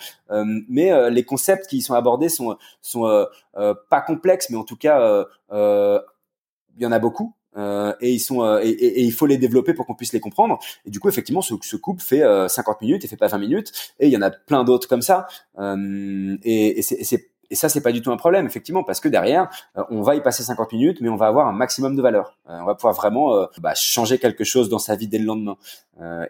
mais 0.69 1.11
les 1.11 1.25
concepts 1.25 1.67
qui 1.67 1.79
y 1.79 1.83
sont 1.83 1.95
abordés 1.95 2.29
sont 2.29 2.57
sont 2.81 3.27
pas 3.55 4.01
complexes, 4.01 4.49
mais 4.51 4.57
en 4.57 4.65
tout 4.65 4.77
cas, 4.77 5.25
il 5.51 6.83
y 6.83 6.87
en 6.87 6.93
a 6.93 6.99
beaucoup. 6.99 7.35
Euh, 7.57 7.93
et 8.01 8.13
ils 8.13 8.21
sont 8.21 8.43
euh, 8.43 8.61
et, 8.63 8.69
et, 8.69 9.03
il 9.03 9.13
faut 9.13 9.27
les 9.27 9.37
développer 9.37 9.75
pour 9.75 9.87
qu'on 9.87 9.95
puisse 9.95 10.13
les 10.13 10.21
comprendre. 10.21 10.59
Et 10.87 10.91
du 10.91 11.01
coup, 11.01 11.09
effectivement, 11.09 11.43
ce, 11.43 11.55
ce 11.63 11.77
couple 11.77 12.03
fait 12.03 12.23
50 12.49 12.77
euh, 12.77 12.87
minutes 12.87 13.05
et 13.05 13.09
fait 13.09 13.17
pas 13.17 13.29
20 13.29 13.39
minutes. 13.39 13.73
Et 13.99 14.07
il 14.07 14.13
y 14.13 14.17
en 14.17 14.23
a 14.23 14.31
plein 14.31 14.65
d'autres 14.65 14.89
comme 14.89 15.03
ça. 15.03 15.27
et, 15.59 16.79
et 16.79 16.83
c'est 16.83 17.31
et 17.53 17.57
ça, 17.57 17.69
c'est 17.69 17.81
pas 17.81 17.91
du 17.91 18.01
tout 18.01 18.13
un 18.13 18.17
problème, 18.17 18.47
effectivement, 18.47 18.85
parce 18.85 19.01
que 19.01 19.09
derrière, 19.09 19.51
on 19.91 20.03
va 20.03 20.15
y 20.15 20.23
passer 20.23 20.45
50 20.45 20.73
minutes, 20.73 20.99
mais 21.01 21.09
on 21.09 21.17
va 21.17 21.27
avoir 21.27 21.49
un 21.49 21.53
maximum 21.53 21.97
de 21.97 22.01
valeur. 22.01 22.39
on 22.47 22.65
va 22.65 22.77
pouvoir 22.77 22.95
vraiment 22.95 23.49
bah, 23.59 23.75
changer 23.75 24.19
quelque 24.19 24.45
chose 24.45 24.69
dans 24.69 24.79
sa 24.79 24.95
vie 24.95 25.09
dès 25.09 25.19
le 25.19 25.25
lendemain. 25.25 25.57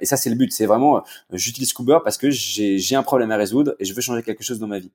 et 0.01 0.07
ça, 0.07 0.17
c'est 0.17 0.31
le 0.31 0.37
but. 0.37 0.51
C'est 0.51 0.65
vraiment, 0.65 1.03
j'utilise 1.31 1.75
Cooper 1.75 1.99
parce 2.03 2.17
que 2.17 2.31
j'ai 2.31 2.97
un 2.97 3.03
problème 3.03 3.31
à 3.33 3.37
résoudre 3.37 3.75
et 3.79 3.85
je 3.85 3.93
veux 3.93 4.01
changer 4.01 4.23
quelque 4.23 4.43
chose 4.43 4.59
dans 4.59 4.67
ma 4.67 4.79
vie. 4.79 4.91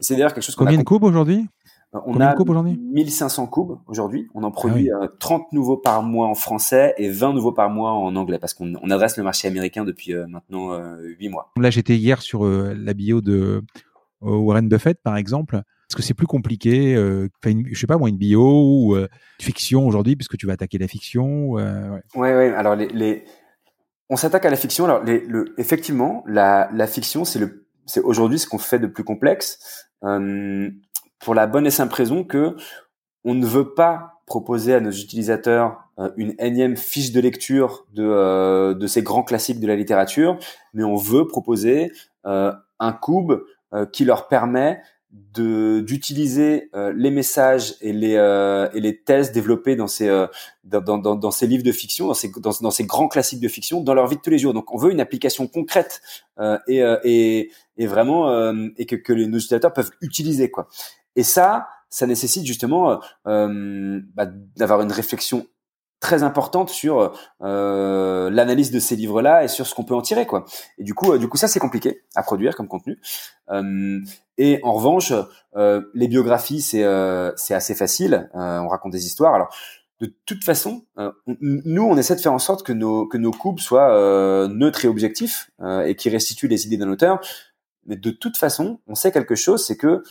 C'est 0.00 0.14
d'ailleurs 0.14 0.34
quelque 0.34 0.42
chose 0.42 0.56
qu'on 0.56 0.64
Combien 0.64 0.78
de 0.78 0.82
coups 0.82 1.04
aujourd'hui? 1.04 1.46
On 1.92 2.20
a 2.20 2.34
1500 2.34 3.46
cubes 3.46 3.78
aujourd'hui. 3.86 4.28
On 4.34 4.42
en 4.42 4.50
produit 4.50 4.90
30 5.20 5.42
ah 5.42 5.48
nouveaux 5.54 5.76
par 5.76 6.02
mois 6.02 6.26
en 6.26 6.34
français 6.34 6.94
et 6.98 7.08
20 7.08 7.32
nouveaux 7.32 7.52
par 7.52 7.70
mois 7.70 7.92
en 7.92 8.14
anglais 8.16 8.38
parce 8.38 8.52
qu'on 8.52 8.74
adresse 8.90 9.16
le 9.16 9.24
marché 9.24 9.48
américain 9.48 9.84
depuis 9.84 10.14
euh, 10.14 10.26
maintenant 10.26 10.76
8 10.98 11.26
euh, 11.26 11.30
mois. 11.30 11.50
Là, 11.56 11.70
j'étais 11.70 11.96
hier 11.96 12.20
sur 12.20 12.44
euh, 12.44 12.74
la 12.76 12.92
bio 12.92 13.20
de 13.20 13.62
Warren 14.20 14.68
Buffett, 14.68 15.00
par 15.02 15.16
exemple. 15.16 15.56
Est-ce 15.56 15.96
que 15.96 16.02
c'est 16.02 16.14
plus 16.14 16.26
compliqué 16.26 16.92
une, 17.46 17.66
Je 17.72 17.78
sais 17.78 17.86
pas 17.86 17.96
moi, 17.96 18.10
une 18.10 18.18
bio 18.18 18.42
ou 18.42 18.96
une 18.96 19.08
fiction 19.40 19.86
aujourd'hui, 19.86 20.16
puisque 20.16 20.36
tu 20.36 20.46
vas 20.46 20.52
attaquer 20.52 20.76
la 20.76 20.88
fiction. 20.88 21.52
ouais. 21.52 22.00
ouais, 22.14 22.54
Alors 22.54 22.76
les, 22.76 23.24
on 24.10 24.16
s'attaque 24.16 24.44
à 24.44 24.50
la 24.50 24.56
fiction. 24.56 24.84
Alors 24.84 25.02
les, 25.02 25.20
le, 25.20 25.54
effectivement, 25.56 26.24
la, 26.26 26.68
la 26.74 26.86
fiction, 26.86 27.24
c'est 27.24 27.38
le, 27.38 27.66
c'est 27.86 28.00
aujourd'hui 28.00 28.38
ce 28.38 28.46
qu'on 28.46 28.58
fait 28.58 28.78
de 28.78 28.86
plus 28.86 29.04
complexe 29.04 29.88
pour 31.18 31.34
la 31.34 31.46
bonne 31.46 31.66
et 31.66 31.70
simple 31.70 31.94
raison 31.94 32.24
que 32.24 32.56
on 33.24 33.34
ne 33.34 33.46
veut 33.46 33.74
pas 33.74 34.22
proposer 34.26 34.74
à 34.74 34.80
nos 34.80 34.90
utilisateurs 34.90 35.88
euh, 35.98 36.10
une 36.16 36.34
énième 36.38 36.76
fiche 36.76 37.12
de 37.12 37.20
lecture 37.20 37.86
de, 37.92 38.04
euh, 38.04 38.74
de 38.74 38.86
ces 38.86 39.02
grands 39.02 39.24
classiques 39.24 39.58
de 39.58 39.66
la 39.66 39.74
littérature, 39.74 40.38
mais 40.74 40.84
on 40.84 40.96
veut 40.96 41.26
proposer 41.26 41.92
euh, 42.26 42.52
un 42.78 42.92
cube 42.92 43.32
qui 43.92 44.06
leur 44.06 44.28
permet 44.28 44.80
de 45.10 45.80
d'utiliser 45.80 46.70
les 46.94 47.10
messages 47.10 47.74
et 47.82 47.92
les 47.92 48.14
et 48.14 48.80
les 48.80 49.02
thèses 49.02 49.30
développées 49.30 49.76
dans 49.76 49.88
ces 49.88 50.08
dans, 50.64 50.80
dans, 50.80 51.16
dans, 51.16 51.30
ces 51.30 51.46
livres 51.46 51.64
de 51.64 51.72
fiction, 51.72 52.06
dans 52.06 52.14
ces 52.14 52.30
dans, 52.38 52.52
dans, 52.62 52.70
ces 52.70 52.84
grands 52.84 53.08
classiques 53.08 53.40
de 53.40 53.48
fiction, 53.48 53.82
dans 53.82 53.92
leur 53.92 54.06
vie 54.06 54.16
de 54.16 54.22
tous 54.22 54.30
les 54.30 54.38
jours. 54.38 54.54
Donc, 54.54 54.72
on 54.72 54.78
veut 54.78 54.90
une 54.90 55.00
application 55.00 55.46
concrète 55.48 56.00
et, 56.66 56.82
et 57.04 57.50
et 57.76 57.86
vraiment 57.86 58.54
et 58.78 58.86
que 58.86 58.96
que 58.96 59.12
nos 59.12 59.36
utilisateurs 59.36 59.74
peuvent 59.74 59.90
utiliser 60.00 60.50
quoi. 60.50 60.68
Et 61.18 61.24
ça, 61.24 61.66
ça 61.90 62.06
nécessite 62.06 62.46
justement 62.46 62.92
euh, 62.92 62.96
euh, 63.26 64.00
bah, 64.14 64.26
d'avoir 64.56 64.82
une 64.82 64.92
réflexion 64.92 65.48
très 65.98 66.22
importante 66.22 66.70
sur 66.70 67.12
euh, 67.42 68.30
l'analyse 68.30 68.70
de 68.70 68.78
ces 68.78 68.94
livres-là 68.94 69.42
et 69.42 69.48
sur 69.48 69.66
ce 69.66 69.74
qu'on 69.74 69.82
peut 69.82 69.96
en 69.96 70.00
tirer 70.00 70.28
quoi. 70.28 70.44
Et 70.78 70.84
du 70.84 70.94
coup, 70.94 71.18
du 71.18 71.28
coup, 71.28 71.36
ça 71.36 71.48
c'est 71.48 71.58
compliqué 71.58 72.04
à 72.14 72.22
produire 72.22 72.54
comme 72.54 72.68
contenu. 72.68 73.00
et 74.38 74.60
en 74.62 74.72
revanche, 74.74 75.12
les 75.56 76.06
biographies 76.06 76.62
c'est 76.62 76.84
c'est 77.34 77.54
assez 77.54 77.74
facile. 77.74 78.30
on 78.32 78.68
raconte 78.68 78.92
des 78.92 79.04
histoires. 79.04 79.34
Alors 79.34 79.52
de 80.00 80.14
toute 80.24 80.44
façon, 80.44 80.84
nous 81.40 81.82
on 81.82 81.96
essaie 81.96 82.14
de 82.14 82.20
faire 82.20 82.32
en 82.32 82.38
sorte 82.38 82.64
que 82.64 82.72
nos 82.72 83.08
que 83.08 83.18
nos 83.18 83.32
coupes 83.32 83.58
soient 83.58 84.46
neutres 84.48 84.84
et 84.84 84.88
objectifs 84.88 85.50
et 85.84 85.96
qui 85.96 86.10
restituent 86.10 86.46
les 86.46 86.64
idées 86.64 86.76
d'un 86.76 86.90
auteur. 86.90 87.18
Mais 87.86 87.96
de 87.96 88.10
toute 88.10 88.36
façon, 88.36 88.78
on 88.86 88.94
sait 88.94 89.10
quelque 89.10 89.34
chose, 89.34 89.66
c'est 89.66 89.76
que 89.76 90.04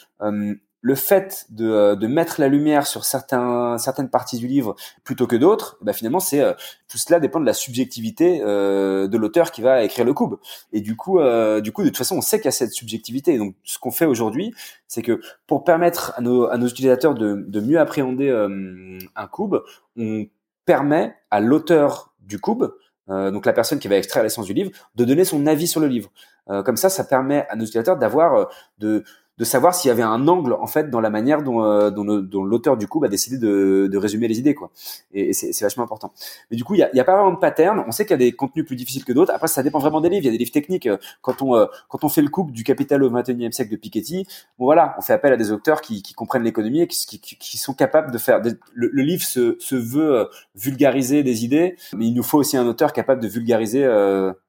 le 0.82 0.96
fait 0.96 1.46
de, 1.50 1.70
euh, 1.70 1.96
de, 1.96 2.08
mettre 2.08 2.40
la 2.40 2.48
lumière 2.48 2.86
sur 2.86 3.04
certains, 3.04 3.78
certaines 3.78 4.10
parties 4.10 4.38
du 4.38 4.48
livre 4.48 4.76
plutôt 5.04 5.28
que 5.28 5.36
d'autres, 5.36 5.78
bah 5.82 5.94
finalement, 5.94 6.20
c'est 6.20 6.42
euh, 6.42 6.54
tout 6.88 6.98
cela 6.98 7.20
dépend 7.20 7.40
de 7.40 7.46
la 7.46 7.54
subjectivité 7.54 8.42
euh, 8.44 9.08
de 9.08 9.18
l'auteur 9.18 9.52
qui 9.52 9.62
va 9.62 9.84
écrire 9.84 10.06
le 10.06 10.14
cube. 10.14 10.36
Et 10.74 10.82
du 10.82 10.96
coup, 10.96 11.20
du 11.62 11.72
coup, 11.72 11.84
de 11.84 11.88
toute 11.88 11.98
façon, 11.98 12.18
on 12.18 12.22
sait 12.22 12.38
qu'il 12.38 12.46
y 12.46 12.50
a 12.50 12.52
cette 12.52 12.72
subjectivité. 12.72 13.38
donc, 13.38 13.56
ce 13.64 13.80
qu'on 13.80 13.92
fait 13.92 14.06
aujourd'hui, 14.06 14.54
c'est 14.88 15.02
que 15.02 15.20
pour 15.48 15.64
permettre 15.64 16.14
à 16.16 16.22
nos, 16.22 16.46
à 16.46 16.58
nos 16.58 16.68
utilisateurs 16.68 17.16
de, 17.16 17.46
de 17.48 17.60
mieux 17.60 17.80
appréhender 17.80 18.30
un 18.30 19.28
cube, 19.28 19.56
on 19.98 20.28
permet 20.66 21.16
à 21.32 21.40
l'auteur 21.40 22.14
du 22.22 22.40
cube, 22.40 22.66
donc 23.08 23.46
la 23.46 23.54
personne 23.54 23.80
qui 23.80 23.88
va 23.88 23.98
extraire 23.98 24.24
l'essence 24.24 24.46
du 24.46 24.54
livre, 24.54 24.72
de 24.96 25.06
donner 25.06 25.26
son 25.26 25.46
avis 25.48 25.68
sur 25.68 25.80
le 25.82 25.88
livre. 25.88 26.10
comme 26.48 26.78
ça, 26.78 26.90
ça 26.90 27.04
permet 27.04 27.46
à 27.50 27.56
nos 27.56 27.64
utilisateurs 27.64 27.98
d'avoir 27.98 28.50
de 28.78 29.04
de 29.38 29.44
savoir 29.44 29.76
s'il 29.76 29.90
y 29.90 29.92
avait 29.92 30.04
un 30.04 30.28
angle 30.28 30.54
en 30.54 30.68
fait 30.68 30.90
dans 30.90 31.00
la 31.00 31.10
manière 31.10 31.44
dont, 31.44 31.64
euh, 31.64 31.92
dont, 31.92 32.44
l'auteur 32.44 32.76
du 32.76 32.88
coup 32.88 33.04
a 33.04 33.08
décidé 33.08 33.38
de, 33.38 33.88
de, 33.92 33.98
résumer 33.98 34.28
les 34.28 34.40
idées 34.40 34.56
quoi. 34.56 34.72
Et, 35.14 35.34
c'est 35.34 35.62
vachement 35.62 35.84
important. 35.84 36.12
Mais 36.50 36.58
du 36.58 36.64
coup, 36.64 36.74
il 36.74 36.80
y 36.80 36.84
a, 36.84 36.90
a, 36.94 37.04
pas 37.04 37.16
vraiment 37.16 37.34
de 37.34 37.40
pattern. 37.40 37.84
On 37.88 37.92
sait 37.92 38.06
qu'il 38.06 38.12
y 38.12 38.16
a 38.16 38.18
des 38.18 38.32
contenus 38.32 38.66
plus 38.66 38.76
difficiles 38.76 39.06
que 39.06 39.14
d'autres. 39.14 39.32
Après, 39.34 39.48
ça 39.48 39.62
dépend 39.64 39.80
vraiment 39.80 40.02
des 40.02 40.10
livres. 40.10 40.24
Il 40.24 40.26
y 40.26 40.30
a 40.30 40.32
des 40.32 40.38
livres 40.38 40.52
techniques. 40.52 40.90
Quand 41.22 41.42
on 41.42 41.56
euh, 41.56 41.66
quand 41.90 42.04
on 42.04 42.10
fait 42.10 42.22
le 42.22 42.30
couple 42.30 42.52
du 42.52 42.64
Capital 42.64 43.04
au 43.04 43.12
21e 43.12 43.52
siècle 43.52 43.72
de 43.72 43.78
Piketty, 43.78 44.26
bon 44.58 44.66
voilà, 44.66 44.96
on 44.98 45.02
fait 45.02 45.14
appel 45.14 45.34
à 45.34 45.38
des 45.38 45.52
auteurs 45.52 45.82
qui, 45.82 46.02
qui 46.02 46.14
comprennent 46.14 46.44
l'économie 46.44 46.82
et 46.82 46.88
qui, 46.88 47.20
qui, 47.20 47.38
qui, 47.38 47.58
sont 47.58 47.74
capables 47.74 48.12
de 48.12 48.18
faire. 48.18 48.42
le, 48.74 49.02
livre 49.02 49.24
se, 49.24 49.58
se 49.60 49.76
veut 49.76 50.16
euh, 50.16 50.26
vulgariser 50.56 51.24
des 51.24 51.46
idées, 51.46 51.76
mais 51.94 52.08
il 52.08 52.14
nous 52.14 52.24
faut 52.24 52.40
aussi 52.40 52.58
un 52.58 52.66
auteur 52.68 52.94
capable 52.94 53.22
de 53.22 53.28
vulgariser 53.28 53.88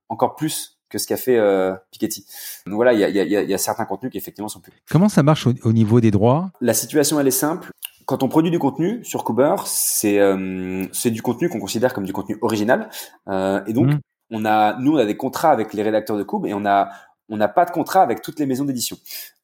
encore 0.08 0.36
plus 0.36 0.77
que 0.88 0.98
ce 0.98 1.06
qu'a 1.06 1.16
fait 1.16 1.36
euh, 1.36 1.74
Piketty. 1.90 2.26
Donc 2.66 2.76
voilà, 2.76 2.92
il 2.92 3.00
y 3.00 3.04
a, 3.04 3.08
y, 3.08 3.36
a, 3.36 3.42
y 3.42 3.54
a, 3.54 3.58
certains 3.58 3.84
contenus 3.84 4.12
qui 4.12 4.18
effectivement 4.18 4.48
sont 4.48 4.60
plus. 4.60 4.72
Comment 4.90 5.08
ça 5.08 5.22
marche 5.22 5.46
au, 5.46 5.72
niveau 5.72 6.00
des 6.00 6.10
droits? 6.10 6.50
La 6.60 6.74
situation, 6.74 7.20
elle 7.20 7.28
est 7.28 7.32
simple. 7.32 7.70
Quand 8.06 8.22
on 8.22 8.28
produit 8.28 8.50
du 8.50 8.58
contenu 8.58 9.04
sur 9.04 9.24
Kuber, 9.24 9.56
c'est 9.66 10.18
euh, 10.18 10.86
c'est 10.92 11.10
du 11.10 11.20
contenu 11.20 11.50
qu'on 11.50 11.60
considère 11.60 11.92
comme 11.92 12.04
du 12.04 12.14
contenu 12.14 12.38
original, 12.40 12.88
euh, 13.28 13.60
et 13.66 13.74
donc 13.74 13.88
mmh. 13.88 14.00
on 14.30 14.44
a 14.46 14.78
nous 14.80 14.94
on 14.94 14.96
a 14.96 15.04
des 15.04 15.16
contrats 15.18 15.50
avec 15.50 15.74
les 15.74 15.82
rédacteurs 15.82 16.16
de 16.16 16.22
Kub 16.22 16.46
et 16.46 16.54
on 16.54 16.64
a 16.64 16.88
on 17.28 17.36
n'a 17.36 17.48
pas 17.48 17.64
de 17.64 17.70
contrat 17.70 18.02
avec 18.02 18.22
toutes 18.22 18.38
les 18.38 18.46
maisons 18.46 18.64
d'édition. 18.64 18.96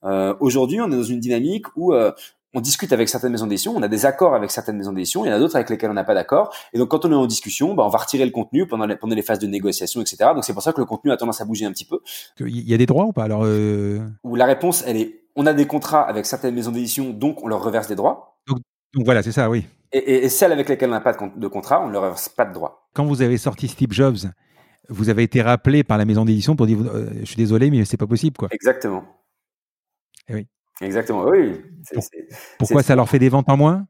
Euh, 0.04 0.34
Aujourd'hui, 0.40 0.80
on 0.80 0.86
est 0.90 0.96
dans 0.96 1.02
une 1.02 1.20
dynamique 1.20 1.66
où 1.76 1.92
euh, 1.92 2.12
on 2.54 2.60
discute 2.60 2.92
avec 2.92 3.08
certaines 3.08 3.32
maisons 3.32 3.46
d'édition, 3.46 3.74
on 3.76 3.82
a 3.82 3.88
des 3.88 4.06
accords 4.06 4.34
avec 4.34 4.50
certaines 4.50 4.76
maisons 4.76 4.92
d'édition, 4.92 5.24
il 5.24 5.28
y 5.28 5.32
en 5.32 5.34
a 5.34 5.38
d'autres 5.38 5.56
avec 5.56 5.68
lesquelles 5.70 5.90
on 5.90 5.94
n'a 5.94 6.04
pas 6.04 6.14
d'accord. 6.14 6.54
Et 6.72 6.78
donc, 6.78 6.88
quand 6.88 7.04
on 7.04 7.10
est 7.10 7.16
en 7.16 7.26
discussion, 7.26 7.74
bah, 7.74 7.84
on 7.84 7.88
va 7.88 7.98
retirer 7.98 8.24
le 8.24 8.30
contenu 8.30 8.66
pendant 8.66 8.86
les, 8.86 8.96
pendant 8.96 9.14
les 9.14 9.22
phases 9.22 9.40
de 9.40 9.46
négociation, 9.46 10.00
etc. 10.00 10.30
Donc, 10.34 10.44
c'est 10.44 10.52
pour 10.52 10.62
ça 10.62 10.72
que 10.72 10.80
le 10.80 10.86
contenu 10.86 11.10
a 11.10 11.16
tendance 11.16 11.40
à 11.40 11.44
bouger 11.44 11.66
un 11.66 11.72
petit 11.72 11.84
peu. 11.84 12.00
Il 12.40 12.68
y 12.68 12.72
a 12.72 12.78
des 12.78 12.86
droits 12.86 13.06
ou 13.06 13.12
pas? 13.12 13.24
Alors, 13.24 13.42
euh... 13.44 14.00
Où 14.22 14.36
la 14.36 14.46
réponse, 14.46 14.84
elle 14.86 14.96
est, 14.96 15.24
on 15.34 15.46
a 15.46 15.52
des 15.52 15.66
contrats 15.66 16.02
avec 16.02 16.26
certaines 16.26 16.54
maisons 16.54 16.70
d'édition, 16.70 17.10
donc 17.10 17.42
on 17.42 17.48
leur 17.48 17.62
reverse 17.62 17.88
des 17.88 17.96
droits. 17.96 18.38
Donc, 18.46 18.58
donc 18.94 19.04
voilà, 19.04 19.22
c'est 19.22 19.32
ça, 19.32 19.50
oui. 19.50 19.66
Et, 19.92 19.98
et, 19.98 20.24
et, 20.24 20.28
celles 20.28 20.52
avec 20.52 20.68
lesquelles 20.68 20.90
on 20.90 20.92
n'a 20.92 21.00
pas 21.00 21.12
de, 21.12 21.40
de 21.40 21.48
contrat, 21.48 21.82
on 21.82 21.88
ne 21.88 21.92
leur 21.92 22.02
reverse 22.02 22.28
pas 22.28 22.44
de 22.44 22.52
droits. 22.52 22.88
Quand 22.94 23.04
vous 23.04 23.22
avez 23.22 23.36
sorti 23.36 23.66
Steve 23.66 23.92
Jobs, 23.92 24.18
vous 24.88 25.08
avez 25.08 25.24
été 25.24 25.42
rappelé 25.42 25.82
par 25.82 25.98
la 25.98 26.04
maison 26.04 26.24
d'édition 26.24 26.54
pour 26.54 26.66
dire, 26.66 26.78
euh, 26.80 27.10
je 27.20 27.24
suis 27.24 27.36
désolé, 27.36 27.70
mais 27.70 27.84
c'est 27.84 27.96
pas 27.96 28.06
possible, 28.06 28.36
quoi. 28.36 28.48
Exactement. 28.52 29.04
Et 30.28 30.32
eh 30.32 30.34
oui. 30.34 30.46
Exactement, 30.80 31.24
oui. 31.24 31.62
Pourquoi 32.58 32.82
ça 32.82 32.96
leur 32.96 33.08
fait 33.08 33.18
des 33.18 33.28
ventes 33.28 33.48
en 33.48 33.56
moins? 33.56 33.86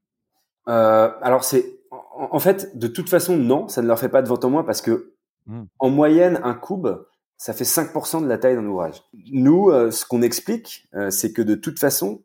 Euh, 0.68 1.10
Alors 1.22 1.44
c'est, 1.44 1.64
en, 1.90 2.38
fait, 2.38 2.76
de 2.76 2.86
toute 2.86 3.08
façon, 3.08 3.36
non, 3.36 3.68
ça 3.68 3.82
ne 3.82 3.86
leur 3.86 3.98
fait 3.98 4.08
pas 4.08 4.22
de 4.22 4.28
ventes 4.28 4.44
en 4.44 4.50
moins 4.50 4.64
parce 4.64 4.82
que 4.82 5.14
hmm. 5.46 5.64
en 5.78 5.90
moyenne, 5.90 6.40
un 6.42 6.54
cube, 6.54 6.88
ça 7.36 7.52
fait 7.52 7.64
5% 7.64 8.22
de 8.22 8.28
la 8.28 8.38
taille 8.38 8.54
d'un 8.54 8.66
ouvrage. 8.66 9.02
Nous, 9.32 9.70
euh, 9.70 9.90
ce 9.90 10.04
qu'on 10.06 10.22
explique, 10.22 10.88
euh, 10.94 11.10
c'est 11.10 11.32
que 11.32 11.42
de 11.42 11.54
toute 11.54 11.78
façon, 11.78 12.22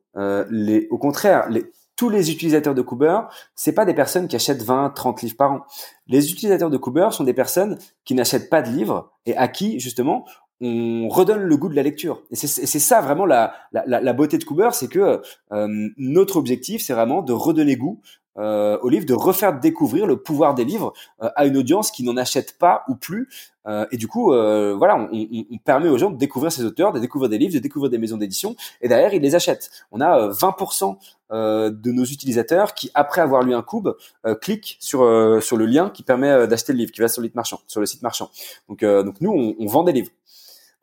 les, 0.49 0.88
au 0.91 0.97
contraire, 0.97 1.49
les, 1.49 1.72
tous 1.99 2.10
les 2.10 2.32
utilisateurs 2.32 2.76
de 2.76 2.82
Cooper, 2.82 3.20
c'est 3.55 3.74
pas 3.74 3.84
des 3.84 3.93
personnes 3.93 4.30
qui 4.30 4.38
achètent 4.38 4.64
20, 4.64 4.91
30 4.91 5.22
livres 5.22 5.36
par 5.36 5.51
an. 5.51 5.66
Les 6.07 6.32
utilisateurs 6.32 6.70
de 6.70 6.78
Cooper 6.78 7.10
sont 7.12 7.26
des 7.26 7.34
personnes 7.34 7.78
qui 8.05 8.16
n'achètent 8.16 8.49
pas 8.49 8.62
de 8.62 8.70
livres 8.70 9.12
et 9.26 9.36
à 9.36 9.49
qui, 9.49 9.82
justement, 9.82 10.24
on 10.62 11.07
redonne 11.07 11.41
le 11.41 11.57
goût 11.57 11.70
de 11.70 11.76
la 11.76 11.84
lecture. 11.84 12.22
Et 12.32 12.36
c'est 12.36 12.80
ça 12.80 13.01
vraiment 13.01 13.26
la, 13.26 13.53
la, 13.72 13.86
la, 13.86 14.14
beauté 14.14 14.38
de 14.38 14.43
Cooper, 14.43 14.70
c'est 14.74 14.89
que 14.89 15.22
euh, 15.51 15.89
notre 15.97 16.38
objectif, 16.38 16.82
c'est 16.82 16.93
vraiment 16.93 17.22
de 17.22 17.32
redonner 17.32 17.78
goût 17.78 18.01
euh, 18.39 18.78
au 18.82 18.89
livre, 18.89 19.05
de 19.05 19.14
refaire 19.14 19.60
découvrir 19.60 20.07
le 20.07 20.18
pouvoir 20.18 20.55
des 20.55 20.64
livres 20.64 20.93
euh, 21.22 21.30
à 21.36 21.45
une 21.45 21.57
audience 21.57 21.91
qui 21.91 22.03
n'en 22.03 22.16
achète 22.16 22.57
pas 22.57 22.84
ou 22.88 22.95
plus. 22.95 23.28
Euh, 23.68 23.86
et 23.91 23.97
du 23.97 24.07
coup, 24.07 24.34
euh, 24.34 24.76
voilà, 24.78 24.95
on, 24.97 25.10
on, 25.12 25.45
on, 25.51 25.57
permet 25.57 25.89
aux 25.89 25.97
gens 25.97 26.10
de 26.10 26.18
découvrir 26.18 26.51
ces 26.51 26.64
auteurs, 26.64 26.93
de 26.93 26.99
découvrir 26.99 27.30
des 27.30 27.38
livres, 27.38 27.53
de 27.53 27.60
découvrir 27.60 27.89
des 27.89 27.97
maisons 27.97 28.18
d'édition. 28.18 28.55
Et 28.82 28.88
derrière, 28.88 29.14
ils 29.14 29.22
les 29.22 29.36
achètent. 29.36 29.70
On 29.91 29.99
a 29.99 30.30
20% 30.30 30.97
de 31.32 31.91
nos 31.91 32.05
utilisateurs 32.05 32.74
qui, 32.74 32.89
après 32.95 33.22
avoir 33.22 33.43
lu 33.43 33.53
un 33.53 33.62
cube, 33.62 33.89
cliquent 34.41 34.78
sur 34.80 34.99
sur 35.43 35.57
le 35.57 35.66
lien 35.68 35.91
qui 35.91 36.01
permet 36.01 36.47
d'acheter 36.47 36.74
le 36.74 36.80
livre, 36.80 36.91
qui 36.91 37.01
va 37.01 37.07
sur 37.07 37.22
le 37.22 37.28
site 37.28 37.36
marchand. 37.36 37.60
Sur 37.68 37.82
le 37.82 37.86
site 37.86 38.01
marchand. 38.01 38.32
Donc, 38.68 38.84
donc 38.84 39.22
nous, 39.22 39.32
on, 39.32 39.55
on 39.60 39.68
vend 39.68 39.84
des 39.84 39.91
livres. 39.91 40.10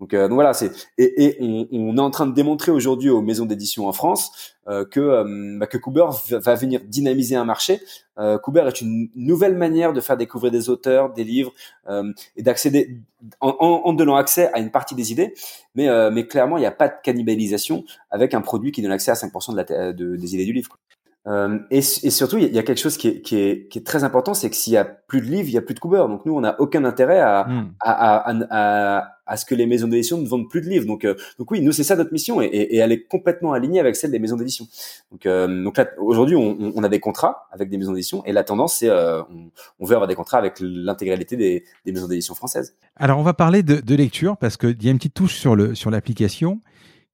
Donc, 0.00 0.12
euh, 0.12 0.28
donc 0.28 0.34
voilà, 0.34 0.52
c'est 0.52 0.70
et, 0.98 1.24
et 1.24 1.36
on, 1.40 1.66
on, 1.72 1.96
est 1.96 2.00
en 2.00 2.10
train 2.10 2.26
de 2.26 2.34
démontrer 2.34 2.70
aujourd'hui 2.70 3.08
aux 3.08 3.22
maisons 3.22 3.46
d'édition 3.46 3.88
en 3.88 3.92
France 3.92 4.54
euh, 4.68 4.84
que 4.84 5.00
euh, 5.00 5.56
bah, 5.58 5.66
que 5.66 5.78
Cooper 5.78 6.06
va 6.30 6.54
venir 6.54 6.80
dynamiser 6.84 7.34
un 7.34 7.46
marché. 7.46 7.80
Euh, 8.18 8.36
Cooper 8.38 8.64
est 8.66 8.82
une 8.82 9.08
nouvelle 9.14 9.56
manière 9.56 9.94
de 9.94 10.00
faire 10.02 10.18
découvrir 10.18 10.52
des 10.52 10.68
auteurs, 10.68 11.14
des 11.14 11.24
livres 11.24 11.52
euh, 11.88 12.12
et 12.36 12.42
d'accéder 12.42 12.98
en, 13.40 13.56
en, 13.58 13.82
en, 13.88 13.92
donnant 13.94 14.16
accès 14.16 14.52
à 14.52 14.58
une 14.58 14.70
partie 14.70 14.94
des 14.94 15.12
idées. 15.12 15.32
Mais 15.74 15.88
mais 16.10 16.26
clairement, 16.26 16.58
il 16.58 16.60
n'y 16.60 16.66
a 16.66 16.72
pas 16.72 16.88
de 16.88 16.94
cannibalisation 17.02 17.84
avec 18.10 18.34
un 18.34 18.42
produit 18.42 18.72
qui 18.72 18.82
donne 18.82 18.92
accès 18.92 19.10
à 19.10 19.14
5% 19.14 19.52
de 19.52 19.56
la 19.56 19.92
de, 19.92 20.16
des 20.16 20.34
idées 20.34 20.44
du 20.44 20.52
livre. 20.52 20.78
Euh, 21.26 21.58
et, 21.70 21.78
et, 21.78 22.10
surtout, 22.10 22.38
il 22.38 22.54
y, 22.54 22.58
a 22.58 22.62
quelque 22.62 22.78
chose 22.78 22.96
qui 22.96 23.08
est, 23.08 23.20
qui 23.20 23.36
est, 23.36 23.68
qui 23.68 23.78
est 23.78 23.86
très 23.86 24.04
important, 24.04 24.32
c'est 24.32 24.48
que 24.48 24.54
s'il 24.54 24.74
y 24.74 24.76
a 24.76 24.84
plus 24.84 25.20
de 25.20 25.26
livres, 25.26 25.48
il 25.48 25.54
y 25.54 25.58
a 25.58 25.62
plus 25.62 25.74
de 25.74 25.80
Cooper. 25.80 26.04
Donc 26.08 26.24
nous, 26.24 26.34
on 26.34 26.40
n'a 26.40 26.60
aucun 26.60 26.84
intérêt 26.84 27.18
à, 27.18 27.44
mm. 27.48 27.72
à, 27.80 28.30
à, 28.30 28.34
à, 28.50 29.12
à, 29.26 29.36
ce 29.36 29.44
que 29.44 29.56
les 29.56 29.66
maisons 29.66 29.88
d'édition 29.88 30.18
ne 30.18 30.26
vendent 30.26 30.48
plus 30.48 30.60
de 30.60 30.68
livres. 30.68 30.86
Donc, 30.86 31.04
euh, 31.04 31.16
donc 31.40 31.50
oui, 31.50 31.60
nous, 31.62 31.72
c'est 31.72 31.82
ça 31.82 31.96
notre 31.96 32.12
mission, 32.12 32.40
et, 32.40 32.46
et, 32.46 32.76
elle 32.76 32.92
est 32.92 33.02
complètement 33.08 33.54
alignée 33.54 33.80
avec 33.80 33.96
celle 33.96 34.12
des 34.12 34.20
maisons 34.20 34.36
d'édition. 34.36 34.68
Donc, 35.10 35.26
euh, 35.26 35.64
donc 35.64 35.78
là, 35.78 35.88
aujourd'hui, 35.98 36.36
on, 36.36 36.72
on, 36.76 36.84
a 36.84 36.88
des 36.88 37.00
contrats 37.00 37.48
avec 37.50 37.70
des 37.70 37.76
maisons 37.76 37.92
d'édition, 37.92 38.24
et 38.24 38.32
la 38.32 38.44
tendance, 38.44 38.76
c'est 38.78 38.90
on, 38.90 39.50
on, 39.80 39.84
veut 39.84 39.94
avoir 39.94 40.06
des 40.06 40.14
contrats 40.14 40.38
avec 40.38 40.58
l'intégralité 40.60 41.36
des, 41.36 41.64
des, 41.84 41.92
maisons 41.92 42.06
d'édition 42.06 42.36
françaises. 42.36 42.76
Alors, 42.94 43.18
on 43.18 43.24
va 43.24 43.34
parler 43.34 43.64
de, 43.64 43.80
de 43.80 43.94
lecture 43.96 44.36
parce 44.36 44.56
qu'il 44.56 44.80
y 44.80 44.86
a 44.88 44.92
une 44.92 44.98
petite 44.98 45.14
touche 45.14 45.34
sur 45.34 45.90
l'application 45.90 46.60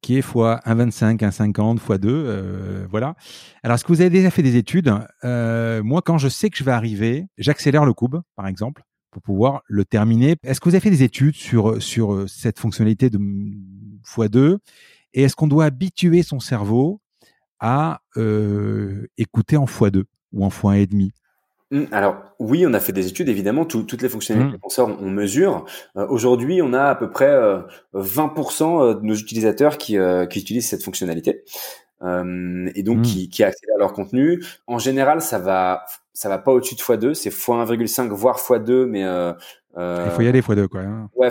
qui 0.02 0.18
est 0.18 0.22
fois 0.22 0.60
1,25, 0.66 1.16
1,50, 1.18 1.78
fois 1.78 1.96
2, 1.96 2.08
euh, 2.10 2.86
voilà. 2.90 3.14
Alors, 3.62 3.76
est-ce 3.76 3.84
que 3.84 3.92
vous 3.92 4.00
avez 4.02 4.10
déjà 4.10 4.30
fait 4.30 4.42
des 4.42 4.56
études? 4.56 4.92
Euh, 5.24 5.82
Moi, 5.82 6.02
quand 6.02 6.18
je 6.18 6.28
sais 6.28 6.50
que 6.50 6.58
je 6.58 6.64
vais 6.64 6.72
arriver, 6.72 7.26
j'accélère 7.38 7.84
le 7.84 7.94
cube, 7.94 8.16
par 8.36 8.46
exemple, 8.46 8.82
pour 9.10 9.22
pouvoir 9.22 9.62
le 9.66 9.84
terminer. 9.84 10.36
Est-ce 10.42 10.60
que 10.60 10.68
vous 10.68 10.74
avez 10.74 10.82
fait 10.82 10.90
des 10.90 11.02
études 11.02 11.36
sur 11.36 11.80
sur 11.82 12.28
cette 12.28 12.58
fonctionnalité 12.58 13.08
de 13.08 13.18
x2 13.18 14.58
Et 15.14 15.22
est-ce 15.22 15.36
qu'on 15.36 15.46
doit 15.46 15.64
habituer 15.64 16.22
son 16.22 16.40
cerveau 16.40 17.00
à 17.60 18.00
euh, 18.16 19.06
écouter 19.16 19.56
en 19.56 19.66
x2 19.66 20.04
ou 20.32 20.44
en 20.44 20.48
x1,5 20.48 20.88
Mmh, 20.90 21.21
alors 21.90 22.16
oui, 22.38 22.66
on 22.66 22.74
a 22.74 22.80
fait 22.80 22.92
des 22.92 23.06
études, 23.06 23.28
évidemment, 23.28 23.64
toutes 23.64 24.02
les 24.02 24.08
fonctionnalités 24.08 24.58
qu'on 24.58 24.68
sort, 24.68 24.96
on, 25.00 25.10
mesure. 25.10 25.64
Euh, 25.96 26.06
aujourd'hui, 26.08 26.60
on 26.62 26.72
a 26.72 26.84
à 26.84 26.94
peu 26.94 27.10
près 27.10 27.32
20% 27.94 28.62
euh, 28.62 28.90
euh, 28.90 28.94
de 28.94 29.04
nos 29.04 29.14
utilisateurs 29.14 29.78
qui, 29.78 29.96
qui 30.30 30.38
utilisent 30.38 30.68
cette 30.68 30.82
fonctionnalité 30.82 31.44
et 32.04 32.82
donc 32.82 32.98
mmh. 32.98 33.02
qui, 33.02 33.28
qui 33.28 33.44
accèdent 33.44 33.70
à 33.76 33.78
leur 33.78 33.92
contenu. 33.92 34.42
En 34.66 34.78
général, 34.78 35.22
ça 35.22 35.38
va 35.38 35.84
ça 36.12 36.28
va 36.28 36.38
pas 36.38 36.50
au-dessus 36.50 36.74
de 36.74 36.80
x2, 36.80 37.14
c'est 37.14 37.30
x1,5 37.30 38.08
voire 38.08 38.38
x2, 38.38 38.86
mais 38.86 39.02
il 39.02 40.10
faut 40.10 40.22
y 40.22 40.28
aller 40.28 40.40
x2 40.40 40.66
quoi. 40.66 40.80
Hein. 40.80 41.08
Ouais, 41.14 41.30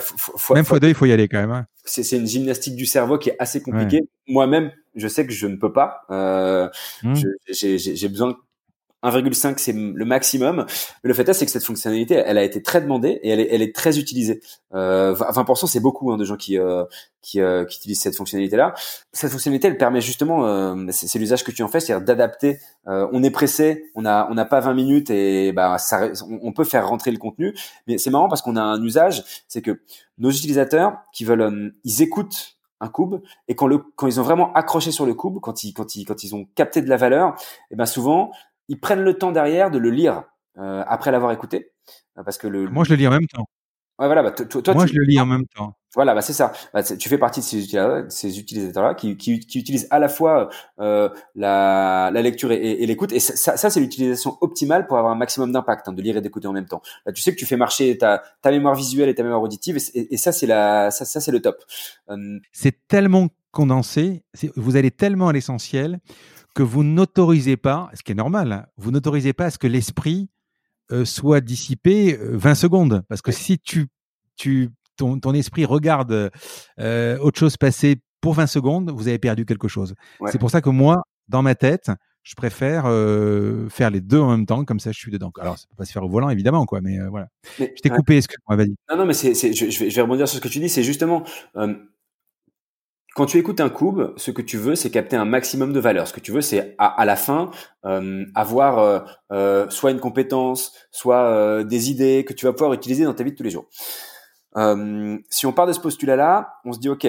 même 0.55 0.63
x2, 0.63 0.87
il 0.87 0.95
faut 0.95 1.05
y 1.05 1.11
aller 1.11 1.27
quand 1.27 1.41
même. 1.41 1.51
Hein. 1.51 1.65
C'est 1.83 2.09
une 2.15 2.25
gymnastique 2.25 2.77
du 2.77 2.85
cerveau 2.85 3.17
qui 3.17 3.31
est 3.31 3.35
assez 3.37 3.61
compliquée. 3.61 4.07
Moi-même, 4.27 4.71
je 4.95 5.07
sais 5.09 5.25
que 5.25 5.33
je 5.33 5.47
ne 5.47 5.57
peux 5.57 5.73
pas. 5.73 6.03
Euh, 6.09 6.69
mmh. 7.03 7.15
J'ai 7.49 8.09
besoin 8.09 8.37
1,5 9.03 9.55
c'est 9.57 9.73
le 9.73 10.05
maximum. 10.05 10.65
Le 11.03 11.13
fait 11.13 11.27
est, 11.27 11.33
c'est 11.33 11.45
que 11.45 11.51
cette 11.51 11.65
fonctionnalité, 11.65 12.15
elle 12.15 12.37
a 12.37 12.43
été 12.43 12.61
très 12.61 12.81
demandée 12.81 13.19
et 13.23 13.29
elle 13.29 13.39
est, 13.39 13.47
elle 13.51 13.61
est 13.61 13.75
très 13.75 13.99
utilisée. 13.99 14.41
Euh, 14.73 15.13
20% 15.13 15.67
c'est 15.67 15.79
beaucoup 15.79 16.11
hein, 16.11 16.17
de 16.17 16.25
gens 16.25 16.37
qui, 16.37 16.57
euh, 16.57 16.83
qui, 17.21 17.39
euh, 17.39 17.65
qui, 17.65 17.77
utilisent 17.77 18.01
cette 18.01 18.15
fonctionnalité-là. 18.15 18.73
Cette 19.13 19.31
fonctionnalité, 19.31 19.67
elle 19.67 19.77
permet 19.77 20.01
justement, 20.01 20.45
euh, 20.45 20.87
c'est 20.91 21.19
l'usage 21.19 21.43
que 21.43 21.51
tu 21.51 21.63
en 21.63 21.67
fais, 21.67 21.79
c'est-à-dire 21.79 22.05
d'adapter. 22.05 22.59
Euh, 22.87 23.07
on 23.11 23.23
est 23.23 23.31
pressé, 23.31 23.85
on 23.95 24.05
a, 24.05 24.27
on 24.29 24.33
n'a 24.33 24.45
pas 24.45 24.59
20 24.59 24.73
minutes 24.73 25.09
et 25.09 25.51
bah 25.51 25.77
ça, 25.77 26.09
on, 26.29 26.51
peut 26.51 26.63
faire 26.63 26.87
rentrer 26.87 27.11
le 27.11 27.17
contenu. 27.17 27.55
Mais 27.87 27.97
c'est 27.97 28.09
marrant 28.09 28.27
parce 28.27 28.41
qu'on 28.41 28.55
a 28.55 28.61
un 28.61 28.81
usage, 28.83 29.23
c'est 29.47 29.61
que 29.61 29.81
nos 30.17 30.31
utilisateurs 30.31 30.97
qui 31.13 31.25
veulent, 31.25 31.73
ils 31.83 32.01
écoutent 32.01 32.57
un 32.83 32.89
cube 32.89 33.21
et 33.47 33.53
quand 33.53 33.67
le 33.67 33.77
quand 33.95 34.07
ils 34.07 34.19
ont 34.19 34.23
vraiment 34.23 34.51
accroché 34.53 34.89
sur 34.89 35.05
le 35.05 35.13
cube 35.13 35.37
quand 35.39 35.63
ils 35.63 35.71
quand 35.71 35.95
ils 35.95 36.03
quand 36.03 36.23
ils 36.23 36.33
ont 36.33 36.47
capté 36.55 36.81
de 36.81 36.89
la 36.89 36.97
valeur 36.97 37.35
et 37.69 37.75
ben 37.75 37.85
souvent 37.85 38.31
ils 38.71 38.79
prennent 38.79 39.03
le 39.03 39.17
temps 39.17 39.33
derrière 39.33 39.69
de 39.69 39.77
le 39.77 39.89
lire 39.89 40.23
euh, 40.57 40.81
après 40.87 41.11
l'avoir 41.11 41.33
écouté. 41.33 41.73
Parce 42.15 42.37
que 42.37 42.47
le, 42.47 42.69
Moi, 42.69 42.85
je 42.85 42.91
le 42.91 42.95
lis 42.95 43.07
en 43.07 43.11
même 43.11 43.27
temps. 43.27 43.45
Ouais, 43.99 44.07
voilà, 44.07 44.23
bah, 44.23 44.31
toi, 44.31 44.73
Moi, 44.73 44.87
je 44.87 44.93
le 44.93 45.03
lis 45.03 45.19
en 45.19 45.25
même 45.25 45.45
temps. 45.45 45.75
Voilà, 45.93 46.15
bah, 46.15 46.21
c'est 46.21 46.33
ça. 46.33 46.53
Bah, 46.73 46.81
tu 46.83 47.09
fais 47.09 47.17
partie 47.17 47.41
de 47.41 47.45
ces, 47.45 47.77
ces 48.09 48.39
utilisateurs-là 48.39 48.95
qui, 48.95 49.17
qui, 49.17 49.39
qui, 49.41 49.59
utilisent 49.59 49.87
à 49.91 49.99
la 49.99 50.07
fois 50.07 50.49
euh, 50.79 51.09
la, 51.35 52.09
la, 52.13 52.21
lecture 52.21 52.51
et, 52.51 52.55
et, 52.55 52.85
l'écoute. 52.85 53.11
Et 53.11 53.19
ça, 53.19 53.57
ça 53.57 53.69
c'est 53.69 53.81
l'utilisation 53.81 54.37
optimale 54.41 54.87
pour 54.87 54.97
avoir 54.97 55.11
un 55.11 55.17
maximum 55.17 55.51
d'impact, 55.51 55.89
hein, 55.89 55.93
de 55.93 56.01
lire 56.01 56.15
et 56.15 56.21
d'écouter 56.21 56.47
en 56.47 56.53
même 56.53 56.67
temps. 56.67 56.81
Là, 57.05 57.11
tu 57.11 57.21
sais 57.21 57.33
que 57.33 57.37
tu 57.37 57.45
fais 57.45 57.57
marcher 57.57 57.97
ta, 57.97 58.23
ta 58.41 58.51
mémoire 58.51 58.73
visuelle 58.73 59.09
et 59.09 59.15
ta 59.15 59.23
mémoire 59.23 59.41
auditive, 59.41 59.77
et, 59.93 60.13
et 60.13 60.17
ça, 60.17 60.31
c'est 60.31 60.47
la, 60.47 60.91
ça, 60.91 61.03
ça 61.03 61.19
c'est 61.19 61.31
le 61.31 61.41
top. 61.41 61.57
Euh, 62.09 62.39
c'est 62.53 62.87
tellement 62.87 63.27
condensé, 63.51 64.23
vous 64.55 64.77
allez 64.77 64.91
tellement 64.91 65.27
à 65.27 65.33
l'essentiel 65.33 65.99
que 66.55 66.63
vous 66.63 66.83
n'autorisez 66.83 67.57
pas, 67.57 67.89
ce 67.93 68.01
qui 68.01 68.13
est 68.13 68.15
normal, 68.15 68.51
hein, 68.51 68.65
vous 68.77 68.91
n'autorisez 68.91 69.33
pas 69.33 69.45
à 69.45 69.49
ce 69.49 69.57
que 69.57 69.67
l'esprit 69.67 70.29
euh, 70.29 70.40
soit 71.05 71.41
dissipé 71.41 72.17
20 72.21 72.51
euh, 72.51 72.55
secondes. 72.55 73.03
Parce 73.07 73.21
que 73.21 73.31
si 73.31 73.59
tu, 73.59 73.87
tu, 74.35 74.69
ton, 74.97 75.19
ton 75.19 75.33
esprit 75.33 75.65
regarde 75.65 76.31
euh, 76.79 77.17
autre 77.19 77.39
chose 77.39 77.57
passer 77.57 78.01
pour 78.21 78.33
20 78.33 78.47
secondes, 78.47 78.91
vous 78.91 79.07
avez 79.07 79.19
perdu 79.19 79.45
quelque 79.45 79.67
chose. 79.67 79.95
C'est 80.27 80.37
pour 80.37 80.51
ça 80.51 80.61
que 80.61 80.69
moi, 80.69 81.03
dans 81.27 81.41
ma 81.41 81.55
tête, 81.55 81.89
je 82.23 82.35
préfère 82.35 82.83
euh, 82.85 83.67
faire 83.69 83.89
les 83.89 84.01
deux 84.01 84.19
en 84.19 84.29
même 84.29 84.45
temps, 84.45 84.63
comme 84.63 84.79
ça 84.79 84.91
je 84.91 84.99
suis 84.99 85.11
dedans. 85.11 85.31
Alors 85.39 85.57
ça 85.57 85.65
peut 85.69 85.75
pas 85.75 85.85
se 85.85 85.91
faire 85.91 86.03
au 86.03 86.09
volant 86.09 86.29
évidemment, 86.29 86.65
quoi, 86.65 86.81
mais 86.81 86.99
euh, 86.99 87.09
voilà. 87.09 87.27
je 87.57 87.65
t'ai 87.81 87.89
coupé, 87.89 88.17
excuse-moi, 88.17 88.55
vas-y. 88.55 88.75
Non, 88.89 88.97
non, 88.97 89.05
mais 89.05 89.13
c'est, 89.13 89.33
je, 89.33 89.69
je, 89.71 89.79
vais, 89.79 89.89
je 89.89 89.95
vais 89.95 90.01
rebondir 90.01 90.27
sur 90.27 90.37
ce 90.37 90.43
que 90.43 90.47
tu 90.47 90.59
dis. 90.59 90.69
C'est 90.69 90.83
justement, 90.83 91.23
quand 93.15 93.25
tu 93.25 93.37
écoutes 93.37 93.59
un 93.59 93.69
cube, 93.69 94.01
ce 94.17 94.31
que 94.31 94.41
tu 94.41 94.57
veux, 94.57 94.75
c'est 94.75 94.89
capter 94.89 95.17
un 95.17 95.25
maximum 95.25 95.73
de 95.73 95.79
valeur. 95.79 96.07
Ce 96.07 96.13
que 96.13 96.21
tu 96.21 96.31
veux, 96.31 96.41
c'est 96.41 96.75
à, 96.77 96.87
à, 96.87 97.05
la 97.05 97.15
fin 97.17 97.51
euh, 97.85 98.25
avoir 98.35 98.79
euh, 98.79 98.99
euh, 99.33 99.69
soit 99.69 99.91
une 99.91 99.99
compétence, 99.99 100.73
soit 100.91 101.25
euh, 101.25 101.63
des 101.63 101.91
idées 101.91 102.23
que 102.25 102.33
tu 102.33 102.45
vas 102.45 102.53
pouvoir 102.53 102.73
utiliser 102.73 103.03
dans 103.03 103.13
ta 103.13 103.23
vie 103.23 103.31
de 103.31 103.35
tous 103.37 103.43
les 103.43 103.49
jours. 103.51 103.67
euh, 104.57 105.17
si 105.29 105.45
on 105.45 105.53
part 105.53 105.67
de 105.67 105.73
ce 105.73 105.79
postulat-là, 105.81 106.55
on 106.65 106.73
se 106.73 106.79
dit 106.79 106.89
ok, 106.89 107.07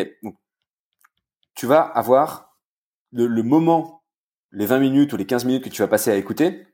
tu 1.55 1.67
vas 1.67 1.81
avoir 1.81 2.57
le, 3.13 3.27
le 3.27 3.43
moment, 3.43 4.03
les 4.53 4.67
20 4.67 4.79
minutes 4.81 5.13
ou 5.13 5.17
les 5.17 5.27
15 5.27 5.45
minutes 5.45 5.65
que 5.65 5.69
tu 5.69 5.83
vas 5.83 5.89
passer 5.89 6.11
à 6.11 6.17
écouter, 6.17 6.67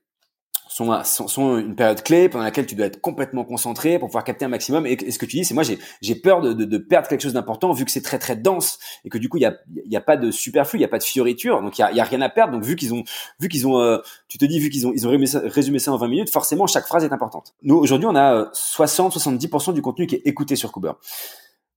sont, 0.68 1.02
sont, 1.04 1.58
une 1.58 1.74
période 1.74 2.02
clé 2.02 2.28
pendant 2.28 2.44
laquelle 2.44 2.66
tu 2.66 2.74
dois 2.74 2.86
être 2.86 3.00
complètement 3.00 3.44
concentré 3.44 3.98
pour 3.98 4.08
pouvoir 4.08 4.24
capter 4.24 4.44
un 4.44 4.48
maximum. 4.48 4.86
Et, 4.86 5.10
ce 5.10 5.18
que 5.18 5.26
tu 5.26 5.36
dis, 5.36 5.44
c'est 5.44 5.54
moi 5.54 5.64
j'ai 5.64 6.14
peur 6.14 6.40
de, 6.40 6.52
de, 6.52 6.64
de, 6.64 6.78
perdre 6.78 7.08
quelque 7.08 7.22
chose 7.22 7.32
d'important 7.32 7.72
vu 7.72 7.84
que 7.84 7.90
c'est 7.90 8.02
très 8.02 8.18
très 8.18 8.36
dense 8.36 8.78
et 9.04 9.08
que 9.08 9.18
du 9.18 9.28
coup 9.28 9.38
il 9.38 9.42
y 9.42 9.46
a, 9.46 9.56
y 9.86 9.96
a 9.96 10.00
pas 10.00 10.16
de 10.16 10.30
superflu, 10.30 10.78
il 10.78 10.82
y 10.82 10.84
a 10.84 10.88
pas 10.88 10.98
de 10.98 11.04
fioriture, 11.04 11.62
donc 11.62 11.78
il 11.78 11.80
y 11.80 11.84
a, 11.84 12.02
a, 12.02 12.04
rien 12.04 12.20
à 12.20 12.28
perdre. 12.28 12.52
Donc 12.52 12.62
vu 12.62 12.76
qu'ils 12.76 12.94
ont 12.94 13.02
vu 13.40 13.48
qu'ils 13.48 13.66
ont, 13.66 13.80
euh, 13.80 13.98
tu 14.28 14.38
te 14.38 14.44
dis 14.44 14.58
vu 14.58 14.68
qu'ils 14.68 14.86
ont 14.86 14.92
ils 14.94 15.06
ont 15.06 15.10
résumé 15.10 15.26
ça, 15.26 15.40
résumé 15.44 15.78
ça, 15.78 15.92
en 15.92 15.96
20 15.96 16.08
minutes, 16.08 16.30
forcément 16.30 16.66
chaque 16.66 16.86
phrase 16.86 17.04
est 17.04 17.12
importante. 17.12 17.54
Nous 17.62 17.76
aujourd'hui 17.76 18.06
on 18.06 18.16
a 18.16 18.50
60-70% 18.52 19.70
euh, 19.70 19.72
du 19.72 19.82
contenu 19.82 20.06
qui 20.06 20.16
est 20.16 20.22
écouté 20.26 20.56
sur 20.56 20.70
Cooper. 20.72 20.92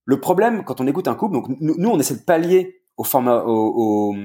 Le 0.05 0.19
problème 0.19 0.63
quand 0.65 0.81
on 0.81 0.87
écoute 0.87 1.07
un 1.07 1.15
couple, 1.15 1.35
donc 1.35 1.47
nous, 1.59 1.75
nous 1.77 1.89
on 1.89 1.99
essaie 1.99 2.15
de 2.15 2.21
pallier 2.21 2.81
au 2.97 3.03
format, 3.03 3.43
au, 3.45 4.13
au, 4.13 4.15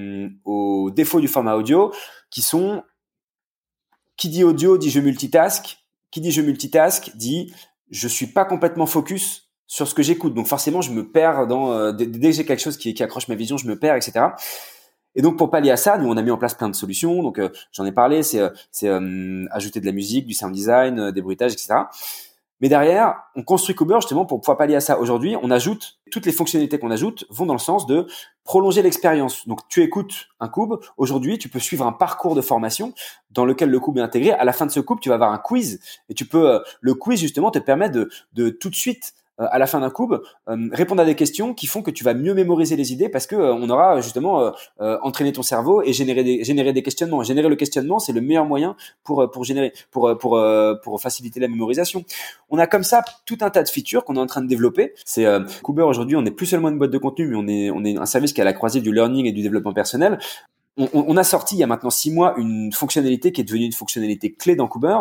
au 0.45 0.91
défaut 0.91 1.21
du 1.21 1.29
format 1.29 1.55
audio, 1.55 1.93
qui 2.31 2.43
sont 2.43 2.83
qui 4.17 4.29
dit 4.29 4.45
audio 4.45 4.79
dit 4.79 4.91
je 4.91 5.01
multitask. 5.01 5.79
Qui 6.11 6.21
dit 6.21 6.33
je 6.33 6.41
multitask 6.41 7.13
dit 7.17 7.53
je 7.91 8.09
suis 8.09 8.27
pas 8.27 8.45
complètement 8.45 8.87
focus 8.87 9.47
sur 9.67 9.89
ce 9.89 9.95
que 9.95 10.03
j'écoute. 10.03 10.35
Donc 10.35 10.47
forcément, 10.47 10.81
je 10.81 10.93
me 10.93 11.09
perds 11.09 11.47
dans 11.47 11.73
euh, 11.73 11.93
dès, 11.93 12.07
que 12.07 12.33
j'ai 12.33 12.45
quelque 12.45 12.63
chose 12.63 12.77
qui, 12.77 13.03
accroche 13.03 13.29
ma 13.29 13.35
vision, 13.35 13.57
je 13.57 13.67
me 13.67 13.79
perds, 13.79 13.97
etc. 13.97 14.27
Et 15.15 15.23
donc 15.23 15.39
pour 15.39 15.51
pallier 15.51 15.71
à 15.71 15.77
ça, 15.77 15.97
nous 15.97 16.09
on 16.09 16.17
a 16.17 16.23
mis 16.23 16.31
en 16.31 16.37
place 16.37 16.55
plein 16.55 16.69
de 16.69 16.77
solutions. 16.77 17.23
Donc 17.23 17.39
euh, 17.39 17.49
j'en 17.73 17.85
ai 17.85 17.93
parlé, 17.93 18.23
c'est 18.23 18.41
euh, 18.41 18.51
c'est 18.71 18.89
ajouter 19.51 19.81
de 19.81 19.87
la 19.87 19.93
musique, 19.93 20.27
du 20.27 20.35
sound 20.35 20.53
design, 20.53 21.11
des 21.11 21.23
bruitages, 21.23 21.53
etc. 21.53 21.75
Mais 22.61 22.69
derrière, 22.69 23.23
on 23.35 23.43
construit 23.43 23.75
Cooper 23.75 23.97
justement 23.97 24.25
pour 24.25 24.41
pouvoir 24.41 24.57
pallier 24.57 24.77
à 24.77 24.81
ça. 24.81 24.99
Aujourd'hui, 24.99 25.37
on 25.43 25.51
ajoute, 25.51 25.99
toutes 26.11 26.25
les 26.25 26.33
fonctionnalités 26.33 26.79
qu'on 26.79 26.91
ajoute 26.91 27.27
vont 27.29 27.45
dans 27.45 27.55
le 27.55 27.59
sens 27.59 27.87
de 27.87 28.07
prolonger 28.45 28.81
l'expérience. 28.83 29.47
Donc, 29.47 29.69
tu 29.69 29.83
écoutes 29.83 30.29
un 30.41 30.49
cube. 30.49 30.75
Aujourd'hui, 30.97 31.39
tu 31.39 31.49
peux 31.49 31.59
suivre 31.59 31.87
un 31.87 31.93
parcours 31.93 32.35
de 32.35 32.41
formation 32.41 32.95
dans 33.31 33.45
lequel 33.45 33.71
le 33.71 33.79
cube 33.79 33.99
est 33.99 34.03
intégré. 34.03 34.33
À 34.33 34.45
la 34.45 34.53
fin 34.53 34.65
de 34.65 34.71
ce 34.71 34.81
cube, 34.81 35.01
tu 35.01 35.11
vas 35.11 35.17
avoir 35.17 35.33
un 35.33 35.39
quiz 35.39 35.81
et 36.09 36.15
tu 36.15 36.25
peux, 36.25 36.51
euh, 36.51 36.61
le 36.81 36.95
quiz 36.95 37.21
justement 37.21 37.51
te 37.51 37.59
permet 37.59 37.91
de, 37.91 38.09
de 38.33 38.49
tout 38.49 38.71
de 38.71 38.75
suite 38.75 39.15
à 39.39 39.59
la 39.59 39.67
fin 39.67 39.81
d'un 39.81 39.91
coup, 39.91 40.13
euh, 40.13 40.57
répondre 40.73 41.03
à 41.03 41.05
des 41.05 41.15
questions 41.15 41.55
qui 41.55 41.67
font 41.67 41.83
que 41.83 41.91
tu 41.91 42.05
vas 42.05 42.15
mieux 42.15 42.35
mémoriser 42.35 42.77
les 42.77 42.93
idées 42.93 43.09
parce 43.09 43.27
que 43.27 43.37
euh, 43.37 43.55
on 43.55 43.69
aura 43.71 44.01
justement 44.01 44.53
entraîné 44.79 45.33
ton 45.33 45.43
cerveau 45.43 45.83
et 45.83 45.93
générer 45.93 46.25
des, 46.25 46.45
générer 46.45 46.73
des 46.73 46.83
questionnements. 46.83 47.23
Générer 47.23 47.49
le 47.49 47.57
questionnement, 47.57 47.99
c'est 47.99 48.13
le 48.13 48.21
meilleur 48.21 48.47
moyen 48.47 48.77
pour 49.05 49.31
pour 49.31 49.45
générer 49.45 49.73
pour 49.91 50.17
pour 50.19 50.41
pour 50.83 51.01
faciliter 51.01 51.41
la 51.41 51.49
mémorisation. 51.49 52.05
On 52.51 52.59
a 52.59 52.67
comme 52.67 52.85
ça 52.85 53.03
tout 53.25 53.39
un 53.41 53.51
tas 53.51 53.63
de 53.63 53.69
features 53.69 54.05
qu'on 54.05 54.17
est 54.17 54.21
en 54.21 54.27
train 54.27 54.43
de 54.43 54.49
développer. 54.49 54.93
C'est 55.05 55.27
euh, 55.27 55.41
aujourd'hui, 55.63 56.17
on 56.17 56.23
n'est 56.23 56.31
plus 56.31 56.47
seulement 56.47 56.69
une 56.69 56.79
boîte 56.79 56.91
de 56.91 56.99
contenu, 56.99 57.27
mais 57.29 57.37
on 57.37 57.47
est 57.49 57.71
on 57.71 57.85
est 57.85 57.99
un 57.99 58.07
service 58.07 58.33
qui 58.33 58.41
est 58.41 58.43
à 58.43 58.45
la 58.45 58.53
croisée 58.53 58.81
du 58.81 58.93
learning 58.93 59.27
et 59.27 59.33
du 59.33 59.43
développement 59.43 59.73
personnel 59.73 60.19
on, 60.79 61.17
a 61.17 61.25
sorti 61.25 61.55
il 61.55 61.59
y 61.59 61.63
a 61.63 61.67
maintenant 61.67 61.91
six 61.91 62.11
mois 62.11 62.35
une 62.37 62.71
fonctionnalité 62.73 63.33
qui 63.33 63.41
est 63.41 63.45
devenue 63.45 63.65
une 63.65 63.73
fonctionnalité 63.73 64.33
clé 64.35 64.57
dans 64.57 64.69
Cooper, 64.69 64.99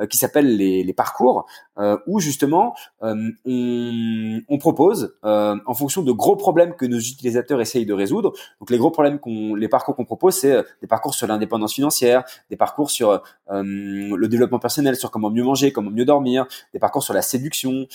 euh, 0.00 0.06
qui 0.06 0.18
s'appelle 0.18 0.56
les, 0.56 0.92
parcours, 0.92 1.46
euh, 1.78 1.98
où 2.06 2.20
justement 2.20 2.74
euh, 3.02 3.30
on, 3.44 4.58
propose, 4.58 5.16
en 5.22 5.74
fonction 5.74 6.02
de 6.02 6.12
gros 6.12 6.36
problèmes 6.36 6.74
que 6.74 6.86
nos 6.86 6.98
utilisateurs 6.98 7.60
essayent 7.60 7.86
de 7.86 7.92
résoudre, 7.92 8.32
donc 8.60 8.70
les 8.70 8.78
gros 8.78 8.90
problèmes 8.90 9.18
qu'on, 9.18 9.54
les 9.54 9.68
parcours 9.68 9.96
qu'on 9.96 10.04
propose, 10.04 10.36
c'est 10.36 10.64
des 10.80 10.86
parcours 10.86 11.14
sur 11.14 11.26
l'indépendance 11.26 11.74
financière, 11.74 12.22
des 12.50 12.56
parcours 12.56 12.90
sur 12.90 13.20
le 13.48 14.26
développement 14.26 14.60
personnel, 14.60 14.96
sur 14.96 15.10
comment 15.10 15.30
mieux 15.30 15.44
manger, 15.44 15.72
comment 15.72 15.90
mieux 15.90 16.04
dormir, 16.04 16.46
des 16.72 16.78
parcours 16.78 17.02
sur 17.02 17.14
la 17.14 17.22
séduction, 17.22 17.86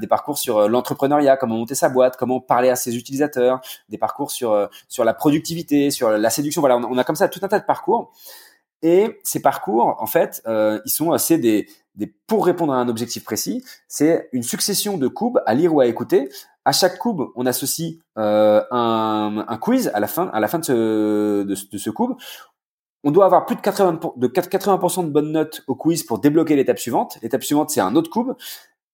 des 0.00 0.06
parcours 0.06 0.38
sur 0.38 0.68
l'entrepreneuriat, 0.68 1.36
comment 1.36 1.56
monter 1.56 1.74
sa 1.74 1.88
boîte, 1.90 2.16
comment 2.16 2.40
parler 2.40 2.70
à 2.70 2.76
ses 2.76 2.96
utilisateurs, 2.96 3.60
des 3.88 3.98
parcours 3.98 4.30
sur 4.30 4.68
sur 4.88 5.04
la 5.04 5.14
productivité, 5.14 5.90
sur 5.90 6.10
la 6.10 6.30
séduction, 6.30 6.60
voilà 6.60 6.77
on, 6.84 6.98
a 6.98 7.04
comme 7.04 7.16
ça 7.16 7.28
tout 7.28 7.40
un 7.42 7.48
tas 7.48 7.58
de 7.58 7.64
parcours. 7.64 8.12
Et 8.82 9.18
ces 9.24 9.42
parcours, 9.42 9.96
en 9.98 10.06
fait, 10.06 10.42
euh, 10.46 10.80
ils 10.84 10.90
sont 10.90 11.10
assez 11.12 11.36
des, 11.38 11.68
des, 11.96 12.06
pour 12.26 12.46
répondre 12.46 12.72
à 12.72 12.76
un 12.76 12.88
objectif 12.88 13.24
précis, 13.24 13.64
c'est 13.88 14.28
une 14.32 14.44
succession 14.44 14.98
de 14.98 15.08
coups 15.08 15.40
à 15.46 15.54
lire 15.54 15.74
ou 15.74 15.80
à 15.80 15.86
écouter. 15.86 16.28
À 16.64 16.72
chaque 16.72 16.98
coup, 16.98 17.32
on 17.34 17.44
associe 17.44 17.94
euh, 18.18 18.62
un, 18.70 19.44
un, 19.48 19.56
quiz 19.56 19.90
à 19.94 20.00
la 20.00 20.06
fin, 20.06 20.28
à 20.28 20.38
la 20.38 20.48
fin 20.48 20.58
de 20.60 20.64
ce, 20.64 21.42
de, 21.42 21.54
ce. 21.54 21.90
On 23.04 23.10
doit 23.10 23.24
avoir 23.24 23.46
plus 23.46 23.56
de 23.56 23.60
80%, 23.60 24.18
de 24.18 24.26
80 24.26 25.02
de 25.04 25.08
bonnes 25.08 25.32
notes 25.32 25.64
au 25.66 25.74
quiz 25.74 26.04
pour 26.04 26.18
débloquer 26.20 26.54
l'étape 26.56 26.78
suivante. 26.78 27.18
L'étape 27.22 27.42
suivante, 27.42 27.70
c'est 27.70 27.80
un 27.80 27.96
autre 27.96 28.10
coup, 28.10 28.32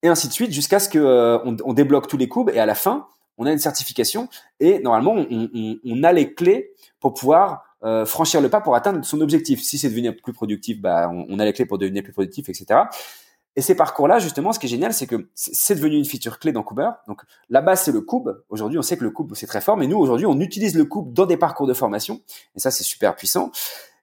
et 0.05 0.09
ainsi 0.09 0.29
de 0.29 0.33
suite, 0.35 0.53
jusqu'à 0.53 0.79
ce 0.79 0.99
euh, 0.99 1.39
on, 1.65 1.73
débloque 1.73 2.09
tous 2.09 2.19
les 2.19 2.29
coups. 2.29 2.53
Et 2.55 2.61
à 2.61 2.67
la 2.67 2.75
fin, 2.75 3.09
on 3.39 3.47
a 3.47 3.53
une 3.53 3.59
certification. 3.59 4.29
Et 4.61 4.79
normalement, 4.81 5.17
on 5.17 6.03
a 6.03 6.13
les 6.13 6.35
clés 6.35 6.75
pour 7.01 7.15
pouvoir 7.15 7.74
euh, 7.85 8.07
franchir 8.07 8.41
le 8.41 8.49
pas 8.49 8.61
pour 8.61 8.75
atteindre 8.75 9.05
son 9.05 9.21
objectif. 9.21 9.63
Si 9.63 9.79
c'est 9.79 9.89
devenir 9.89 10.15
plus 10.17 10.33
productif, 10.33 10.81
bah, 10.81 11.11
on, 11.11 11.39
a 11.39 11.45
les 11.45 11.53
clés 11.53 11.67
pour 11.67 11.79
devenir 11.79 12.03
plus 12.03 12.13
productif, 12.13 12.49
etc. 12.49 12.81
Et 13.57 13.61
ces 13.61 13.77
parcours-là, 13.77 14.19
justement, 14.19 14.53
ce 14.53 14.59
qui 14.59 14.67
est 14.67 14.69
génial, 14.69 14.93
c'est 14.93 15.07
que 15.07 15.29
c'est 15.35 15.77
devenu 15.77 15.97
une 15.97 16.05
feature 16.05 16.39
clé 16.39 16.51
dans 16.51 16.63
Cooper. 16.63 16.91
Donc, 17.07 17.23
la 17.51 17.61
base, 17.61 17.83
c'est 17.83 17.93
le 17.93 18.01
cube. 18.01 18.31
Aujourd'hui, 18.49 18.79
on 18.79 18.83
sait 18.83 18.97
que 18.97 19.05
le 19.05 19.11
cube, 19.11 19.33
c'est 19.35 19.47
très 19.47 19.61
fort, 19.61 19.77
mais 19.77 19.87
nous, 19.87 19.99
aujourd'hui, 19.99 20.27
on 20.27 20.41
utilise 20.41 20.75
le 20.75 20.87
cube 20.87 21.13
dans 21.13 21.27
des 21.27 21.37
parcours 21.37 21.67
de 21.67 21.75
formation. 21.75 22.21
Et 22.57 22.61
ça, 22.61 22.71
c'est 22.71 22.83
super 22.83 23.15
puissant. 23.15 23.53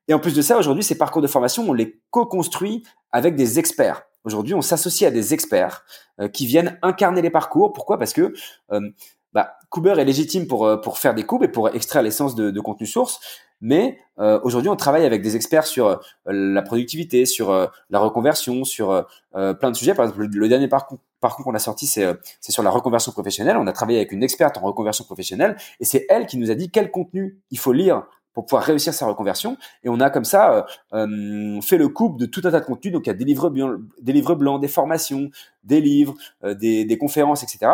Et 0.07 0.13
en 0.13 0.19
plus 0.19 0.33
de 0.33 0.41
ça, 0.41 0.57
aujourd'hui, 0.57 0.83
ces 0.83 0.97
parcours 0.97 1.21
de 1.21 1.27
formation, 1.27 1.69
on 1.69 1.73
les 1.73 1.99
co-construit 2.11 2.83
avec 3.11 3.35
des 3.35 3.59
experts. 3.59 4.03
Aujourd'hui, 4.23 4.53
on 4.53 4.61
s'associe 4.61 5.07
à 5.07 5.11
des 5.11 5.33
experts 5.33 5.83
euh, 6.19 6.27
qui 6.27 6.45
viennent 6.45 6.77
incarner 6.81 7.21
les 7.21 7.29
parcours. 7.29 7.73
Pourquoi? 7.73 7.97
Parce 7.97 8.13
que 8.13 8.33
euh, 8.71 8.89
bah, 9.33 9.57
Cooper 9.69 9.95
est 9.97 10.05
légitime 10.05 10.47
pour, 10.47 10.65
euh, 10.65 10.77
pour 10.77 10.97
faire 10.97 11.13
des 11.13 11.23
coups 11.23 11.45
et 11.45 11.47
pour 11.47 11.69
extraire 11.69 12.03
l'essence 12.03 12.35
de 12.35 12.59
contenu 12.59 12.85
source. 12.85 13.19
Mais 13.61 13.99
euh, 14.19 14.39
aujourd'hui, 14.43 14.69
on 14.69 14.75
travaille 14.75 15.05
avec 15.05 15.21
des 15.21 15.35
experts 15.35 15.65
sur 15.65 15.87
euh, 15.87 15.95
la 16.25 16.61
productivité, 16.63 17.25
sur 17.25 17.51
euh, 17.51 17.67
la 17.89 17.99
reconversion, 17.99 18.63
sur 18.63 19.05
plein 19.33 19.71
de 19.71 19.75
sujets. 19.75 19.93
Par 19.93 20.05
exemple, 20.05 20.27
le, 20.27 20.49
dernier 20.49 20.67
parcours, 20.67 20.99
parcours 21.19 21.45
qu'on 21.45 21.53
a 21.53 21.59
sorti, 21.59 21.87
c'est 21.87 22.17
sur 22.41 22.63
la 22.63 22.71
reconversion 22.71 23.11
professionnelle. 23.11 23.57
On 23.57 23.67
a 23.67 23.71
travaillé 23.71 23.99
avec 23.99 24.11
une 24.11 24.23
experte 24.23 24.57
en 24.57 24.61
reconversion 24.61 25.05
professionnelle 25.05 25.55
et 25.79 25.85
c'est 25.85 26.05
elle 26.09 26.25
qui 26.25 26.37
nous 26.37 26.51
a 26.51 26.55
dit 26.55 26.69
quel 26.69 26.91
contenu 26.91 27.39
il 27.51 27.59
faut 27.59 27.71
lire 27.71 28.03
pour 28.33 28.45
pouvoir 28.45 28.63
réussir 28.63 28.93
sa 28.93 29.05
reconversion. 29.05 29.57
Et 29.83 29.89
on 29.89 29.99
a 29.99 30.09
comme 30.09 30.25
ça 30.25 30.65
fait 30.91 31.77
le 31.77 31.87
couple 31.87 32.19
de 32.19 32.25
tout 32.25 32.41
un 32.43 32.51
tas 32.51 32.59
de 32.59 32.65
contenus. 32.65 32.93
Donc 32.93 33.05
il 33.05 33.09
y 33.09 33.11
a 33.11 33.15
des 33.15 33.25
livres 33.25 33.49
blancs, 33.49 33.79
des, 34.01 34.13
livres 34.13 34.35
blancs, 34.35 34.59
des 34.59 34.67
formations, 34.67 35.29
des 35.63 35.79
livres, 35.79 36.15
des, 36.43 36.83
des 36.85 36.97
conférences, 36.97 37.43
etc 37.43 37.71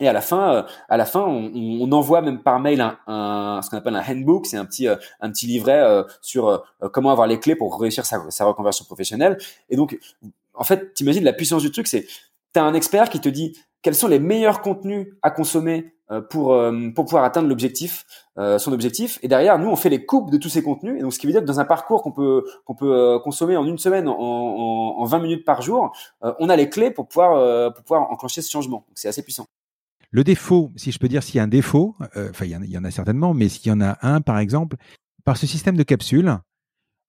et 0.00 0.08
à 0.08 0.12
la 0.12 0.20
fin, 0.20 0.54
euh, 0.54 0.62
à 0.88 0.96
la 0.96 1.04
fin, 1.04 1.20
on, 1.20 1.50
on, 1.54 1.92
envoie 1.92 2.22
même 2.22 2.42
par 2.42 2.60
mail 2.60 2.80
un, 2.80 2.98
un 3.06 3.60
ce 3.62 3.70
qu'on 3.70 3.76
appelle 3.76 3.96
un 3.96 4.02
handbook, 4.02 4.46
c'est 4.46 4.56
un 4.56 4.64
petit 4.64 4.86
euh, 4.86 4.96
un 5.20 5.30
petit 5.30 5.46
livret 5.46 5.80
euh, 5.80 6.04
sur 6.20 6.64
comment 6.92 7.10
avoir 7.10 7.26
les 7.26 7.40
clés 7.40 7.56
pour 7.56 7.80
réussir 7.80 8.06
sa, 8.06 8.30
sa, 8.30 8.44
reconversion 8.44 8.84
professionnelle. 8.84 9.38
Et 9.70 9.76
donc, 9.76 9.98
en 10.54 10.64
fait, 10.64 10.94
t'imagines 10.94 11.24
la 11.24 11.32
puissance 11.32 11.62
du 11.62 11.72
truc, 11.72 11.88
c'est 11.88 12.06
t'as 12.52 12.62
un 12.62 12.74
expert 12.74 13.10
qui 13.10 13.20
te 13.20 13.28
dit 13.28 13.56
quels 13.82 13.94
sont 13.94 14.08
les 14.08 14.20
meilleurs 14.20 14.60
contenus 14.60 15.08
à 15.22 15.30
consommer 15.30 15.94
pour 16.30 16.56
pour 16.94 17.04
pouvoir 17.04 17.24
atteindre 17.24 17.48
l'objectif, 17.48 18.06
son 18.36 18.72
objectif. 18.72 19.18
Et 19.22 19.28
derrière, 19.28 19.58
nous, 19.58 19.68
on 19.68 19.76
fait 19.76 19.90
les 19.90 20.06
coupes 20.06 20.30
de 20.30 20.38
tous 20.38 20.48
ces 20.48 20.62
contenus. 20.62 20.96
Et 20.98 21.02
donc, 21.02 21.12
ce 21.12 21.18
qui 21.18 21.26
veut 21.26 21.32
dire 21.32 21.42
que 21.42 21.46
dans 21.46 21.60
un 21.60 21.64
parcours 21.64 22.02
qu'on 22.02 22.12
peut 22.12 22.44
qu'on 22.64 22.74
peut 22.74 23.18
consommer 23.22 23.56
en 23.56 23.66
une 23.66 23.78
semaine, 23.78 24.08
en, 24.08 24.14
en, 24.14 25.00
en 25.00 25.04
20 25.04 25.18
minutes 25.18 25.44
par 25.44 25.60
jour, 25.60 25.92
on 26.22 26.48
a 26.48 26.56
les 26.56 26.70
clés 26.70 26.90
pour 26.90 27.08
pouvoir 27.08 27.72
pour 27.74 27.84
pouvoir 27.84 28.10
enclencher 28.10 28.42
ce 28.42 28.50
changement. 28.50 28.84
Donc, 28.88 28.94
c'est 28.94 29.08
assez 29.08 29.22
puissant. 29.22 29.46
Le 30.10 30.24
défaut, 30.24 30.72
si 30.76 30.90
je 30.90 30.98
peux 30.98 31.08
dire 31.08 31.22
s'il 31.22 31.36
y 31.36 31.38
a 31.38 31.42
un 31.42 31.48
défaut, 31.48 31.94
euh, 32.16 32.30
enfin 32.30 32.46
il 32.46 32.70
y, 32.70 32.78
en 32.78 32.84
a 32.84 32.90
certainement, 32.90 33.34
mais 33.34 33.48
s'il 33.48 33.68
y 33.68 33.72
en 33.72 33.80
a 33.80 33.98
un 34.02 34.20
par 34.20 34.38
exemple, 34.38 34.76
par 35.24 35.36
ce 35.36 35.46
système 35.46 35.76
de 35.76 35.82
capsules, 35.82 36.38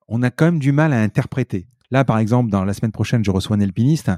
on 0.07 0.21
a 0.21 0.31
quand 0.31 0.45
même 0.45 0.59
du 0.59 0.71
mal 0.71 0.91
à 0.91 1.01
interpréter. 1.01 1.67
Là 1.91 2.03
par 2.03 2.19
exemple, 2.19 2.49
dans 2.49 2.65
la 2.65 2.73
semaine 2.73 2.91
prochaine, 2.91 3.23
je 3.23 3.31
reçois 3.31 3.55
un 3.55 3.61
alpiniste 3.61 4.11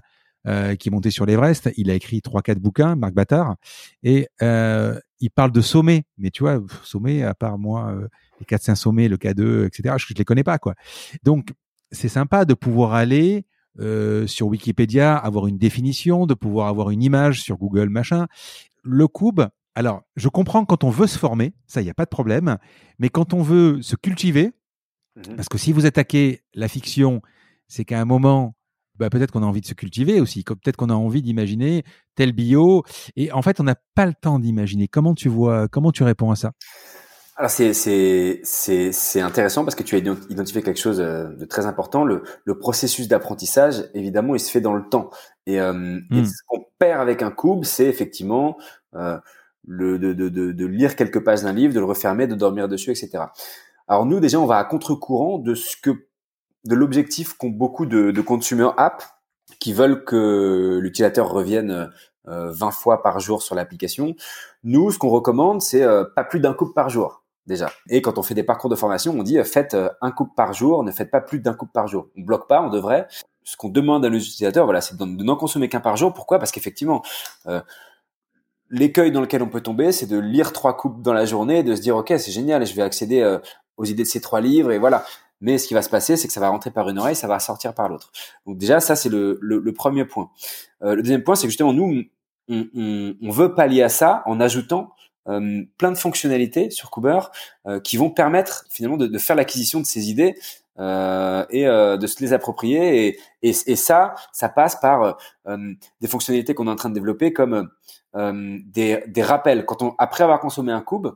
euh, 0.47 0.75
qui 0.75 0.89
est 0.89 0.91
monté 0.91 1.11
sur 1.11 1.27
l'Everest. 1.27 1.71
Il 1.77 1.91
a 1.91 1.93
écrit 1.93 2.21
trois 2.21 2.41
quatre 2.41 2.59
bouquins, 2.59 2.95
Marc 2.95 3.13
Battard, 3.13 3.55
et 4.01 4.27
euh, 4.41 4.99
il 5.19 5.29
parle 5.29 5.51
de 5.51 5.61
sommet. 5.61 6.03
Mais 6.17 6.32
tu 6.32 6.41
vois, 6.41 6.59
sommet, 6.84 7.21
à 7.21 7.36
part 7.36 7.59
moi, 7.59 7.95
les 8.39 8.45
4-5 8.47 8.75
sommets, 8.75 9.07
le 9.07 9.17
K2, 9.17 9.67
etc., 9.67 9.95
je 9.99 10.11
ne 10.11 10.17
les 10.17 10.25
connais 10.25 10.43
pas. 10.43 10.57
quoi. 10.57 10.73
Donc 11.21 11.49
c'est 11.91 12.09
sympa 12.09 12.45
de 12.45 12.55
pouvoir 12.55 12.93
aller 12.93 13.45
sur 14.25 14.47
Wikipédia, 14.47 15.15
avoir 15.15 15.45
une 15.45 15.59
définition, 15.59 16.25
de 16.25 16.34
pouvoir 16.34 16.67
avoir 16.67 16.89
une 16.89 17.03
image 17.03 17.41
sur 17.41 17.57
Google, 17.57 17.89
machin, 17.89 18.27
le 18.84 19.07
cube, 19.07 19.41
alors 19.75 20.03
je 20.15 20.29
comprends 20.29 20.65
quand 20.65 20.84
on 20.84 20.89
veut 20.89 21.07
se 21.07 21.17
former, 21.17 21.53
ça, 21.67 21.82
il 21.82 21.86
n'y 21.86 21.89
a 21.89 21.95
pas 21.95 22.05
de 22.05 22.09
problème, 22.09 22.57
mais 22.99 23.09
quand 23.09 23.34
on 23.34 23.41
veut 23.41 23.82
se 23.82 23.95
cultiver, 23.95 24.51
mmh 25.15 25.36
parce 25.36 25.49
que 25.49 25.57
si 25.57 25.73
vous 25.73 25.86
attaquez 25.86 26.41
la 26.53 26.67
fiction, 26.67 27.21
c'est 27.67 27.84
qu'à 27.86 27.99
un 27.99 28.05
moment, 28.05 28.55
bah, 28.97 29.09
peut-être 29.09 29.32
qu'on 29.32 29.43
a 29.43 29.45
envie 29.45 29.61
de 29.61 29.65
se 29.65 29.73
cultiver 29.73 30.21
aussi, 30.21 30.43
peut-être 30.43 30.77
qu'on 30.77 30.89
a 30.89 30.93
envie 30.93 31.21
d'imaginer 31.21 31.84
tel 32.15 32.34
bio, 32.34 32.84
et 33.15 33.32
en 33.32 33.41
fait, 33.41 33.59
on 33.59 33.63
n'a 33.63 33.75
pas 33.95 34.05
le 34.05 34.13
temps 34.13 34.39
d'imaginer. 34.39 34.88
Comment 34.88 35.15
tu 35.15 35.27
vois, 35.27 35.67
comment 35.67 35.91
tu 35.91 36.03
réponds 36.03 36.32
à 36.32 36.36
ça? 36.36 36.51
Alors 37.41 37.49
c'est 37.49 37.73
c'est 37.73 38.39
c'est 38.43 38.91
c'est 38.91 39.19
intéressant 39.19 39.65
parce 39.65 39.73
que 39.73 39.81
tu 39.81 39.95
as 39.95 39.97
identifié 39.97 40.61
quelque 40.61 40.79
chose 40.79 41.01
euh, 41.01 41.29
de 41.29 41.45
très 41.45 41.65
important. 41.65 42.05
Le 42.05 42.21
le 42.45 42.59
processus 42.59 43.07
d'apprentissage, 43.07 43.89
évidemment, 43.95 44.35
il 44.35 44.39
se 44.39 44.51
fait 44.51 44.61
dans 44.61 44.75
le 44.75 44.87
temps. 44.87 45.09
Et, 45.47 45.59
euh, 45.59 45.73
hmm. 45.73 46.23
ce 46.23 46.43
qu'on 46.45 46.67
perd 46.77 47.01
avec 47.01 47.23
un 47.23 47.31
couple, 47.31 47.65
c'est 47.65 47.87
effectivement 47.87 48.59
euh, 48.93 49.17
le 49.67 49.97
de, 49.97 50.13
de, 50.13 50.29
de, 50.29 50.51
de, 50.51 50.65
lire 50.67 50.95
quelques 50.95 51.23
pages 51.23 51.41
d'un 51.41 51.51
livre, 51.51 51.73
de 51.73 51.79
le 51.79 51.85
refermer, 51.85 52.27
de 52.27 52.35
dormir 52.35 52.67
dessus, 52.67 52.91
etc. 52.91 53.23
Alors 53.87 54.05
nous 54.05 54.19
déjà, 54.19 54.39
on 54.39 54.45
va 54.45 54.59
à 54.59 54.63
contre-courant 54.63 55.39
de 55.39 55.55
ce 55.55 55.77
que 55.81 55.89
de 56.65 56.75
l'objectif 56.75 57.33
qu'ont 57.33 57.49
beaucoup 57.49 57.87
de, 57.87 58.11
de 58.11 58.21
consumer 58.21 58.69
apps 58.77 59.09
qui 59.59 59.73
veulent 59.73 60.05
que 60.05 60.77
l'utilisateur 60.79 61.27
revienne 61.27 61.89
20 62.25 62.67
euh, 62.67 62.71
fois 62.71 63.01
par 63.01 63.19
jour 63.19 63.41
sur 63.41 63.55
l'application. 63.55 64.15
Nous, 64.63 64.91
ce 64.91 64.99
qu'on 64.99 65.09
recommande, 65.09 65.63
c'est 65.63 65.81
euh, 65.81 66.03
pas 66.15 66.23
plus 66.23 66.39
d'un 66.39 66.53
couple 66.53 66.73
par 66.73 66.89
jour 66.89 67.21
déjà. 67.47 67.71
Et 67.89 68.01
quand 68.01 68.17
on 68.17 68.23
fait 68.23 68.33
des 68.33 68.43
parcours 68.43 68.69
de 68.69 68.75
formation, 68.75 69.13
on 69.17 69.23
dit 69.23 69.39
euh, 69.39 69.43
faites 69.43 69.75
un 70.01 70.11
couple 70.11 70.33
par 70.35 70.53
jour, 70.53 70.83
ne 70.83 70.91
faites 70.91 71.11
pas 71.11 71.21
plus 71.21 71.39
d'un 71.39 71.53
couple 71.53 71.71
par 71.71 71.87
jour. 71.87 72.07
On 72.17 72.21
bloque 72.21 72.47
pas, 72.47 72.61
on 72.61 72.69
devrait. 72.69 73.07
Ce 73.43 73.57
qu'on 73.57 73.69
demande 73.69 74.05
à 74.05 74.09
nos 74.09 74.17
utilisateurs, 74.17 74.65
voilà, 74.65 74.81
c'est 74.81 74.95
de 74.95 75.05
n'en 75.05 75.35
consommer 75.35 75.67
qu'un 75.67 75.79
par 75.79 75.97
jour. 75.97 76.13
Pourquoi? 76.13 76.37
Parce 76.37 76.51
qu'effectivement, 76.51 77.01
l'écueil 78.69 79.11
dans 79.11 79.21
lequel 79.21 79.41
on 79.41 79.49
peut 79.49 79.61
tomber, 79.61 79.91
c'est 79.91 80.05
de 80.05 80.19
lire 80.19 80.53
trois 80.53 80.77
coupes 80.77 81.01
dans 81.01 81.13
la 81.13 81.25
journée 81.25 81.59
et 81.59 81.63
de 81.63 81.75
se 81.75 81.81
dire 81.81 81.97
ok, 81.97 82.13
c'est 82.17 82.31
génial, 82.31 82.63
je 82.67 82.75
vais 82.75 82.83
accéder 82.83 83.37
aux 83.77 83.85
idées 83.85 84.03
de 84.03 84.07
ces 84.07 84.21
trois 84.21 84.41
livres 84.41 84.71
et 84.71 84.77
voilà. 84.77 85.03
Mais 85.41 85.57
ce 85.57 85.67
qui 85.67 85.73
va 85.73 85.81
se 85.81 85.89
passer, 85.89 86.15
c'est 86.15 86.27
que 86.27 86.33
ça 86.33 86.39
va 86.39 86.49
rentrer 86.49 86.69
par 86.69 86.87
une 86.87 86.99
oreille, 86.99 87.15
ça 87.15 87.27
va 87.27 87.39
sortir 87.39 87.73
par 87.73 87.89
l'autre. 87.89 88.11
Donc 88.45 88.57
déjà, 88.59 88.79
ça 88.79 88.95
c'est 88.95 89.09
le, 89.09 89.39
le, 89.41 89.73
premier 89.73 90.05
point. 90.05 90.29
Euh, 90.83 90.95
le 90.95 91.01
deuxième 91.01 91.23
point, 91.23 91.35
c'est 91.35 91.47
que 91.47 91.49
justement 91.49 91.73
nous, 91.73 92.03
on, 92.47 92.67
on, 92.75 93.15
on, 93.21 93.31
veut 93.31 93.55
pallier 93.55 93.81
à 93.81 93.89
ça 93.89 94.21
en 94.27 94.39
ajoutant 94.39 94.91
euh, 95.28 95.63
plein 95.78 95.91
de 95.91 95.97
fonctionnalités 95.97 96.69
sur 96.69 96.91
Kuber 96.91 97.19
euh, 97.67 97.80
qui 97.80 97.97
vont 97.97 98.09
permettre 98.09 98.65
finalement 98.69 98.97
de, 98.97 99.07
de 99.07 99.17
faire 99.17 99.36
l'acquisition 99.36 99.80
de 99.80 99.86
ces 99.86 100.09
idées 100.09 100.36
euh, 100.80 101.45
et 101.49 101.67
euh, 101.67 101.97
de 101.97 102.07
se 102.07 102.22
les 102.22 102.34
approprier. 102.34 103.17
Et, 103.41 103.49
et, 103.49 103.76
ça, 103.76 104.15
ça 104.32 104.49
passe 104.49 104.76
par 104.78 105.17
euh, 105.47 105.57
des 105.99 106.07
fonctionnalités 106.07 106.53
qu'on 106.53 106.67
est 106.67 106.72
en 106.72 106.76
train 106.76 106.89
de 106.89 106.95
développer 106.95 107.34
comme 107.34 107.69
des, 108.13 109.03
des 109.07 109.22
rappels. 109.22 109.65
Quand 109.65 109.82
on, 109.82 109.95
après 109.97 110.26
avoir 110.26 110.41
consommé 110.41 110.74
un 110.74 110.82
cube, 110.82 111.07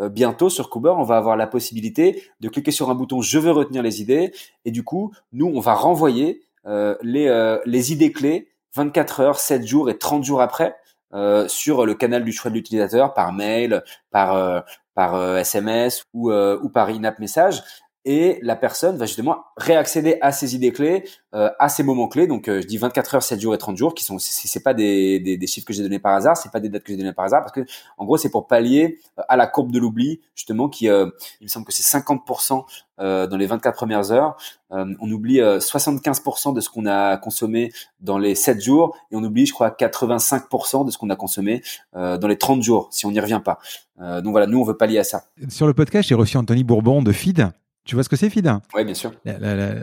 euh, 0.00 0.08
bientôt 0.08 0.50
sur 0.50 0.68
Kuber, 0.70 0.94
on 0.96 1.04
va 1.04 1.16
avoir 1.16 1.36
la 1.36 1.46
possibilité 1.46 2.22
de 2.40 2.48
cliquer 2.48 2.70
sur 2.70 2.90
un 2.90 2.94
bouton 2.94 3.22
je 3.22 3.38
veux 3.38 3.50
retenir 3.50 3.82
les 3.82 4.02
idées 4.02 4.32
et 4.64 4.70
du 4.70 4.84
coup, 4.84 5.12
nous 5.32 5.46
on 5.46 5.60
va 5.60 5.74
renvoyer 5.74 6.42
euh, 6.66 6.96
les, 7.02 7.28
euh, 7.28 7.58
les 7.64 7.92
idées 7.92 8.12
clés 8.12 8.48
24 8.74 9.20
heures, 9.20 9.38
7 9.38 9.66
jours 9.66 9.88
et 9.88 9.96
30 9.96 10.22
jours 10.22 10.42
après 10.42 10.76
sur 11.48 11.86
le 11.86 11.94
canal 11.94 12.24
du 12.24 12.32
choix 12.32 12.50
de 12.50 12.56
l'utilisateur 12.56 13.14
par 13.14 13.32
mail, 13.32 13.82
par 14.10 14.64
par 14.94 15.36
SMS 15.36 16.04
ou, 16.14 16.32
ou 16.32 16.68
par 16.70 16.88
in-app 16.88 17.18
message 17.18 17.62
et 18.06 18.38
la 18.40 18.54
personne 18.54 18.96
va 18.96 19.04
justement 19.04 19.38
réaccéder 19.56 20.16
à 20.20 20.30
ses 20.30 20.54
idées 20.54 20.70
clés, 20.70 21.02
euh, 21.34 21.50
à 21.58 21.68
ses 21.68 21.82
moments 21.82 22.06
clés. 22.06 22.28
Donc, 22.28 22.48
euh, 22.48 22.62
je 22.62 22.66
dis 22.66 22.78
24 22.78 23.16
heures, 23.16 23.22
7 23.22 23.40
jours 23.40 23.52
et 23.52 23.58
30 23.58 23.76
jours, 23.76 23.94
qui 23.94 24.04
sont, 24.04 24.18
c'est 24.20 24.62
pas 24.62 24.74
des, 24.74 25.18
des, 25.18 25.36
des, 25.36 25.46
chiffres 25.48 25.66
que 25.66 25.72
j'ai 25.72 25.82
donnés 25.82 25.98
par 25.98 26.14
hasard, 26.14 26.36
c'est 26.36 26.52
pas 26.52 26.60
des 26.60 26.68
dates 26.68 26.84
que 26.84 26.92
j'ai 26.92 26.96
données 26.96 27.12
par 27.12 27.24
hasard, 27.24 27.40
parce 27.40 27.52
que 27.52 27.66
en 27.98 28.04
gros, 28.04 28.16
c'est 28.16 28.30
pour 28.30 28.46
pallier 28.46 29.00
euh, 29.18 29.22
à 29.28 29.36
la 29.36 29.48
courbe 29.48 29.72
de 29.72 29.80
l'oubli, 29.80 30.20
justement, 30.36 30.68
qui, 30.68 30.84
il 30.84 30.92
me 31.42 31.48
semble 31.48 31.66
que 31.66 31.72
c'est 31.72 31.82
50% 31.82 32.64
dans 32.98 33.36
les 33.36 33.46
24 33.46 33.74
premières 33.74 34.12
heures. 34.12 34.36
on 34.70 35.10
oublie 35.10 35.38
75% 35.40 36.54
de 36.54 36.60
ce 36.60 36.70
qu'on 36.70 36.86
a 36.86 37.16
consommé 37.18 37.72
dans 38.00 38.18
les 38.18 38.34
7 38.34 38.62
jours, 38.62 38.96
et 39.10 39.16
on 39.16 39.24
oublie, 39.24 39.46
je 39.46 39.52
crois, 39.52 39.70
85% 39.70 40.86
de 40.86 40.90
ce 40.90 40.96
qu'on 40.96 41.10
a 41.10 41.16
consommé 41.16 41.62
dans 41.92 42.28
les 42.28 42.38
30 42.38 42.62
jours, 42.62 42.88
si 42.92 43.04
on 43.04 43.10
n'y 43.10 43.20
revient 43.20 43.42
pas. 43.44 43.58
donc 43.98 44.30
voilà, 44.30 44.46
nous, 44.46 44.60
on 44.60 44.64
veut 44.64 44.76
pallier 44.76 44.98
à 44.98 45.04
ça. 45.04 45.24
Sur 45.48 45.66
le 45.66 45.74
podcast, 45.74 46.08
j'ai 46.08 46.14
reçu 46.14 46.36
Anthony 46.36 46.64
Bourbon 46.64 47.02
de 47.02 47.12
Feed 47.12 47.50
tu 47.86 47.94
vois 47.94 48.04
ce 48.04 48.08
que 48.08 48.16
c'est, 48.16 48.28
Fid 48.28 48.50
Oui, 48.74 48.84
bien 48.84 48.94
sûr. 48.94 49.12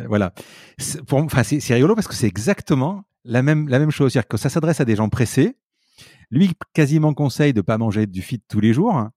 voilà. 0.08 0.34
Enfin, 1.12 1.44
c'est 1.44 1.74
rigolo 1.74 1.96
parce 1.96 2.08
que 2.08 2.14
c'est 2.14 2.28
exactement 2.28 3.04
la 3.24 3.42
même, 3.42 3.68
la 3.70 3.80
même 3.80 3.92
chose. 3.92 4.12
C'est-à-dire 4.12 4.28
que 4.28 4.38
ça 4.38 4.50
s'adresse 4.50 4.82
à 4.82 4.86
des 4.86 4.96
gens 4.96 5.10
pressés. 5.10 5.56
Lui, 6.30 6.52
quasiment 6.74 7.14
conseille 7.14 7.54
de 7.54 7.62
pas 7.62 7.78
manger 7.78 8.08
du 8.08 8.22
feed 8.22 8.42
tous 8.48 8.60
les 8.60 8.74
jours. 8.74 8.96
Hein. 8.96 9.12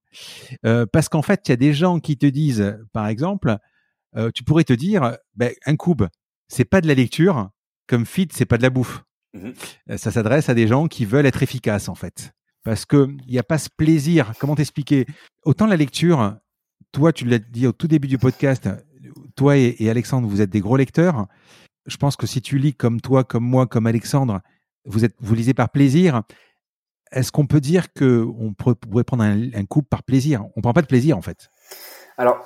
Euh, 0.65 0.85
parce 0.85 1.09
qu'en 1.09 1.21
fait, 1.21 1.41
il 1.47 1.51
y 1.51 1.53
a 1.53 1.57
des 1.57 1.73
gens 1.73 1.99
qui 1.99 2.17
te 2.17 2.25
disent, 2.25 2.77
par 2.93 3.07
exemple, 3.07 3.57
euh, 4.15 4.29
tu 4.33 4.43
pourrais 4.43 4.63
te 4.63 4.73
dire, 4.73 5.17
ben, 5.35 5.51
un 5.65 5.75
cube, 5.75 6.03
c'est 6.47 6.65
pas 6.65 6.79
de 6.79 6.87
la 6.87 6.93
lecture, 6.93 7.49
comme 7.87 8.05
feed, 8.05 8.33
c'est 8.33 8.45
pas 8.45 8.57
de 8.57 8.63
la 8.63 8.69
bouffe. 8.69 9.03
Mmh 9.33 9.49
euh, 9.89 9.97
ça 9.97 10.11
s'adresse 10.11 10.49
à 10.49 10.53
des 10.53 10.67
gens 10.67 10.87
qui 10.87 11.05
veulent 11.05 11.25
être 11.25 11.43
efficaces, 11.43 11.89
en 11.89 11.95
fait. 11.95 12.31
Parce 12.63 12.85
qu'il 12.85 13.17
n'y 13.27 13.39
a 13.39 13.43
pas 13.43 13.57
ce 13.57 13.69
plaisir. 13.75 14.33
Comment 14.39 14.55
t'expliquer? 14.55 15.05
Autant 15.43 15.67
la 15.67 15.75
lecture, 15.75 16.37
toi, 16.91 17.13
tu 17.13 17.25
l'as 17.25 17.39
dit 17.39 17.67
au 17.67 17.71
tout 17.71 17.87
début 17.87 18.07
du 18.07 18.17
podcast, 18.17 18.69
toi 19.35 19.57
et, 19.57 19.89
Alexandre, 19.89 20.27
vous 20.27 20.41
êtes 20.41 20.49
des 20.49 20.59
gros 20.59 20.77
lecteurs. 20.77 21.27
Je 21.85 21.97
pense 21.97 22.15
que 22.15 22.27
si 22.27 22.41
tu 22.41 22.57
lis 22.57 22.73
comme 22.73 22.99
toi, 22.99 23.23
comme 23.23 23.45
moi, 23.45 23.67
comme 23.67 23.87
Alexandre, 23.87 24.41
vous, 24.85 25.05
êtes, 25.05 25.15
vous 25.19 25.35
lisez 25.35 25.53
par 25.53 25.69
plaisir. 25.69 26.23
Est-ce 27.11 27.31
qu'on 27.31 27.45
peut 27.45 27.61
dire 27.61 27.93
qu'on 27.93 28.53
pourrait 28.53 29.03
prendre 29.05 29.23
un, 29.23 29.65
coup 29.65 29.81
par 29.81 30.03
plaisir? 30.03 30.43
On 30.43 30.57
ne 30.57 30.61
prend 30.61 30.73
pas 30.73 30.81
de 30.81 30.87
plaisir, 30.87 31.17
en 31.17 31.21
fait. 31.21 31.49
Alors, 32.17 32.37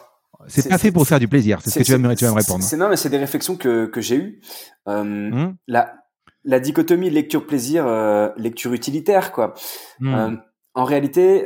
c'est 0.47 0.69
pas 0.69 0.77
fait 0.77 0.91
pour 0.91 1.07
faire 1.07 1.19
du 1.19 1.27
plaisir. 1.27 1.59
C'est 1.63 1.71
ce 1.71 1.79
que 1.79 1.83
tu 1.83 1.91
vas, 1.91 1.97
me, 1.97 2.15
tu 2.15 2.25
vas 2.25 2.31
me 2.31 2.37
répondre. 2.37 2.63
C'est 2.63 2.77
non, 2.77 2.89
mais 2.89 2.97
c'est 2.97 3.09
des 3.09 3.17
réflexions 3.17 3.55
que, 3.55 3.85
que 3.85 4.01
j'ai 4.01 4.17
eues. 4.17 4.41
Euh, 4.87 5.03
mmh. 5.03 5.57
la, 5.67 5.95
la 6.43 6.59
dichotomie 6.59 7.09
lecture-plaisir, 7.09 7.87
euh, 7.87 8.29
lecture 8.37 8.73
utilitaire, 8.73 9.31
quoi. 9.31 9.53
Mmh. 9.99 10.13
Euh, 10.13 10.35
en 10.73 10.83
réalité, 10.83 11.45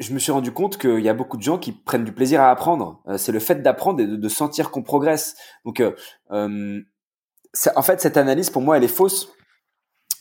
je 0.00 0.12
me 0.12 0.18
suis 0.18 0.32
rendu 0.32 0.52
compte 0.52 0.78
qu'il 0.78 1.00
y 1.00 1.08
a 1.08 1.14
beaucoup 1.14 1.36
de 1.36 1.42
gens 1.42 1.58
qui 1.58 1.72
prennent 1.72 2.04
du 2.04 2.12
plaisir 2.12 2.40
à 2.40 2.50
apprendre. 2.50 3.02
Euh, 3.06 3.16
c'est 3.16 3.32
le 3.32 3.38
fait 3.38 3.62
d'apprendre 3.62 4.00
et 4.00 4.06
de, 4.06 4.28
sentir 4.28 4.70
qu'on 4.70 4.82
progresse. 4.82 5.36
Donc, 5.64 5.80
euh, 5.80 5.92
euh 6.32 6.80
en 7.76 7.82
fait, 7.82 8.00
cette 8.00 8.16
analyse, 8.16 8.50
pour 8.50 8.62
moi, 8.62 8.76
elle 8.76 8.82
est 8.84 8.88
fausse. 8.88 9.28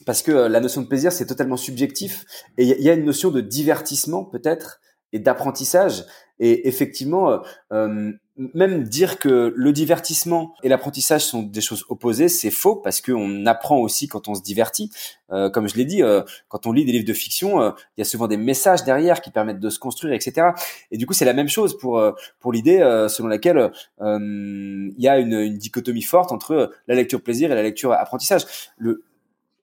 Parce 0.06 0.22
que 0.22 0.32
euh, 0.32 0.50
la 0.50 0.60
notion 0.60 0.82
de 0.82 0.88
plaisir, 0.88 1.12
c'est 1.12 1.26
totalement 1.26 1.58
subjectif. 1.58 2.26
Et 2.58 2.64
il 2.64 2.82
y, 2.82 2.90
a 2.90 2.94
une 2.94 3.06
notion 3.06 3.32
de 3.32 3.42
divertissement, 3.42 4.26
peut-être, 4.26 4.80
et 5.12 5.20
d'apprentissage. 5.20 6.06
Et 6.40 6.68
effectivement, 6.68 7.42
euh, 7.72 8.12
même 8.36 8.84
dire 8.84 9.20
que 9.20 9.54
le 9.56 9.72
divertissement 9.72 10.56
et 10.64 10.70
l'apprentissage 10.70 11.24
sont 11.24 11.44
des 11.44 11.62
choses 11.62 11.86
opposées, 11.90 12.30
c'est 12.30 12.50
faux 12.50 12.76
parce 12.76 13.00
qu'on 13.00 13.46
apprend 13.46 13.78
aussi 13.78 14.08
quand 14.08 14.28
on 14.28 14.34
se 14.34 14.42
divertit. 14.42 14.90
Euh, 15.32 15.52
comme 15.52 15.68
je 15.68 15.76
l'ai 15.76 15.86
dit, 15.86 16.02
euh, 16.02 16.24
quand 16.48 16.66
on 16.66 16.72
lit 16.72 16.84
des 16.84 16.92
livres 16.92 17.06
de 17.06 17.14
fiction, 17.14 17.62
euh, 17.62 17.72
il 17.96 18.02
y 18.02 18.04
a 18.04 18.06
souvent 18.06 18.28
des 18.28 18.38
messages 18.38 18.84
derrière 18.84 19.22
qui 19.22 19.30
permettent 19.30 19.60
de 19.60 19.70
se 19.70 19.78
construire, 19.78 20.14
etc. 20.14 20.48
Et 20.90 20.98
du 20.98 21.06
coup, 21.06 21.14
c'est 21.14 21.26
la 21.26 21.34
même 21.34 21.48
chose 21.48 21.78
pour 21.78 22.02
pour 22.40 22.52
l'idée 22.52 22.80
selon 23.10 23.28
laquelle 23.28 23.72
il 24.02 24.96
y 24.98 25.08
a 25.08 25.20
une, 25.20 25.34
une, 25.34 25.58
dichotomie 25.58 26.02
forte 26.02 26.32
entre 26.32 26.72
la 26.88 26.96
lecture 26.96 27.22
plaisir 27.22 27.52
et 27.52 27.56
la 27.56 27.64
lecture 27.64 27.92
apprentissage. 27.92 28.46
Le 28.78 29.04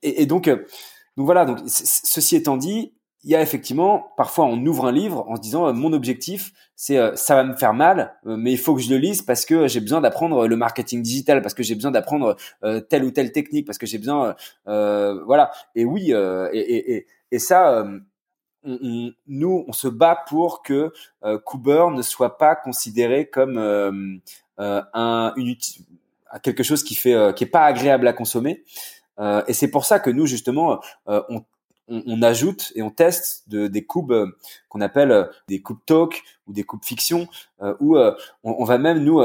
et, 0.03 0.23
et 0.23 0.27
donc 0.27 0.49
donc 1.17 1.27
voilà. 1.27 1.45
Donc 1.45 1.59
ceci 1.67 2.37
étant 2.37 2.57
dit, 2.57 2.93
il 3.23 3.31
y 3.31 3.37
a 3.37 3.43
effectivement, 3.43 4.13
parfois 4.17 4.47
on 4.47 4.65
ouvre 4.65 4.87
un 4.87 4.93
livre 4.93 5.29
en 5.29 5.37
se 5.37 5.41
disant 5.41 5.67
euh, 5.67 5.73
mon 5.73 5.93
objectif 5.93 6.53
c'est 6.75 6.97
euh, 6.97 7.15
ça 7.17 7.35
va 7.35 7.45
me 7.45 7.55
faire 7.55 7.75
mal, 7.75 8.15
euh, 8.27 8.37
mais 8.39 8.53
il 8.53 8.59
faut 8.59 8.75
que 8.75 8.81
je 8.81 8.89
le 8.89 8.97
lise 8.97 9.21
parce 9.21 9.45
que 9.45 9.69
j'ai 9.69 9.81
besoin 9.81 10.01
d'apprendre 10.01 10.47
le 10.47 10.57
marketing 10.57 11.03
digital, 11.03 11.43
parce 11.43 11.53
que 11.53 11.63
j'ai 11.63 11.75
besoin 11.75 11.91
d'apprendre 11.91 12.37
telle 12.89 13.05
ou 13.05 13.11
telle 13.11 13.33
technique, 13.33 13.67
parce 13.67 13.79
que 13.79 13.87
j'ai 13.87 13.99
besoin, 13.99 14.35
voilà. 14.65 15.51
Et 15.75 15.85
oui, 15.85 16.13
et, 16.13 16.95
et, 16.95 17.07
et, 17.31 17.39
ça, 17.39 17.85
on, 18.65 19.13
nous 19.27 19.65
on 19.69 19.73
se 19.73 19.89
bat 19.89 20.25
pour 20.29 20.63
que 20.63 20.93
Cooper 21.45 21.89
ne 21.93 22.03
soit 22.03 22.39
pas 22.39 22.57
considéré 22.57 23.29
comme 23.29 23.59
un 24.59 25.33
une, 25.37 25.57
quelque 26.43 26.63
chose 26.63 26.83
qui 26.83 26.95
fait 26.95 27.35
qui 27.37 27.45
est 27.45 27.51
pas 27.51 27.65
agréable 27.67 28.09
à 28.09 28.13
consommer. 28.13 28.65
et 29.47 29.53
c'est 29.53 29.71
pour 29.71 29.85
ça 29.85 30.01
que 30.01 30.11
nous 30.11 30.27
justement 30.27 30.81
on 31.07 31.45
on, 31.91 32.23
ajoute 32.23 32.73
et 32.75 32.83
on 32.83 32.91
teste 32.91 33.49
de, 33.49 33.67
des 33.67 33.85
coups 33.85 34.13
euh, 34.13 34.27
qu'on 34.69 34.81
appelle 34.81 35.11
euh, 35.11 35.25
des 35.49 35.61
coups 35.61 35.81
talk 35.87 36.23
ou 36.47 36.53
des 36.53 36.63
coups 36.63 36.87
fiction, 36.87 37.29
euh, 37.63 37.75
où 37.81 37.97
on, 38.45 38.65
va 38.65 38.79
même 38.79 39.05
nous 39.05 39.21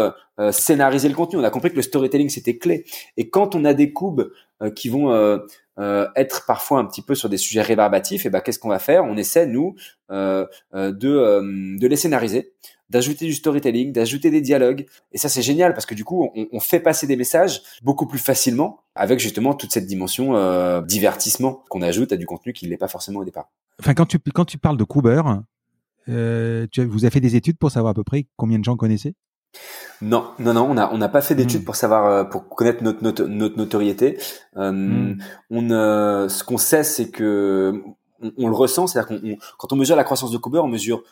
scénariser 0.51 1.09
le 1.09 1.15
contenu. 1.15 1.39
On 1.39 1.43
a 1.43 1.49
compris 1.49 1.71
que 1.71 1.75
le 1.75 1.81
storytelling 1.81 2.29
c'était 2.29 2.57
clé. 2.57 2.85
Et 3.17 3.29
quand 3.29 3.55
on 3.55 3.65
a 3.65 3.73
des 3.73 3.93
coups 3.93 4.25
qui 4.75 4.89
vont 4.89 5.39
être 6.15 6.45
parfois 6.45 6.79
un 6.79 6.85
petit 6.85 7.01
peu 7.01 7.15
sur 7.15 7.29
des 7.29 7.37
sujets 7.37 7.63
rébarbatifs, 7.63 8.27
et 8.27 8.29
ben 8.29 8.41
qu'est-ce 8.41 8.59
qu'on 8.59 8.69
va 8.69 8.77
faire? 8.77 9.05
On 9.05 9.17
essaie 9.17 9.47
nous 9.47 9.75
de 10.09 11.87
les 11.87 11.95
scénariser 11.95 12.53
d'ajouter 12.89 13.25
du 13.25 13.33
storytelling, 13.33 13.91
d'ajouter 13.91 14.29
des 14.29 14.41
dialogues. 14.41 14.85
Et 15.11 15.17
ça, 15.17 15.29
c'est 15.29 15.41
génial 15.41 15.73
parce 15.73 15.85
que 15.85 15.95
du 15.95 16.03
coup, 16.03 16.29
on, 16.35 16.47
on, 16.51 16.59
fait 16.59 16.79
passer 16.79 17.07
des 17.07 17.15
messages 17.15 17.61
beaucoup 17.83 18.05
plus 18.05 18.19
facilement 18.19 18.81
avec 18.93 19.19
justement 19.19 19.53
toute 19.53 19.71
cette 19.71 19.87
dimension 19.87 20.35
euh, 20.35 20.81
divertissement 20.81 21.63
qu'on 21.69 21.81
ajoute 21.81 22.11
à 22.11 22.17
du 22.17 22.25
contenu 22.25 22.53
qui 22.53 22.65
ne 22.65 22.69
l'est 22.69 22.77
pas 22.77 22.87
forcément 22.87 23.19
au 23.19 23.25
départ. 23.25 23.49
Enfin, 23.79 23.93
quand 23.93 24.05
tu, 24.05 24.19
quand 24.19 24.45
tu 24.45 24.57
parles 24.57 24.77
de 24.77 24.83
Kuber, 24.83 25.21
euh, 26.09 26.67
tu, 26.71 26.85
vous 26.85 27.03
avez 27.03 27.11
fait 27.11 27.19
des 27.19 27.35
études 27.35 27.57
pour 27.57 27.71
savoir 27.71 27.91
à 27.91 27.93
peu 27.93 28.03
près 28.03 28.27
combien 28.37 28.59
de 28.59 28.63
gens 28.63 28.77
connaissaient? 28.77 29.15
Non, 30.01 30.31
non, 30.39 30.53
non, 30.53 30.69
on 30.69 30.73
n'a 30.73 30.93
on 30.93 30.99
pas 31.09 31.21
fait 31.21 31.35
d'études 31.35 31.61
hmm. 31.61 31.65
pour 31.65 31.75
savoir, 31.75 32.05
euh, 32.05 32.23
pour 32.25 32.49
connaître 32.49 32.83
notre, 32.83 33.01
notre, 33.01 33.23
notre 33.23 33.57
notoriété. 33.57 34.17
Euh, 34.57 34.71
hmm. 34.71 35.17
On, 35.49 35.69
ce 36.29 36.43
qu'on 36.43 36.57
sait, 36.57 36.83
c'est 36.83 37.09
que 37.09 37.81
on, 38.21 38.31
on, 38.37 38.47
le 38.49 38.55
ressent, 38.55 38.87
c'est-à-dire 38.87 39.07
qu'on 39.07 39.37
quand 39.57 39.73
on 39.73 39.75
mesure 39.75 39.95
la 39.95 40.03
croissance 40.03 40.31
de 40.31 40.37
Kuber, 40.37 40.59
on 40.59 40.67
mesure 40.67 41.03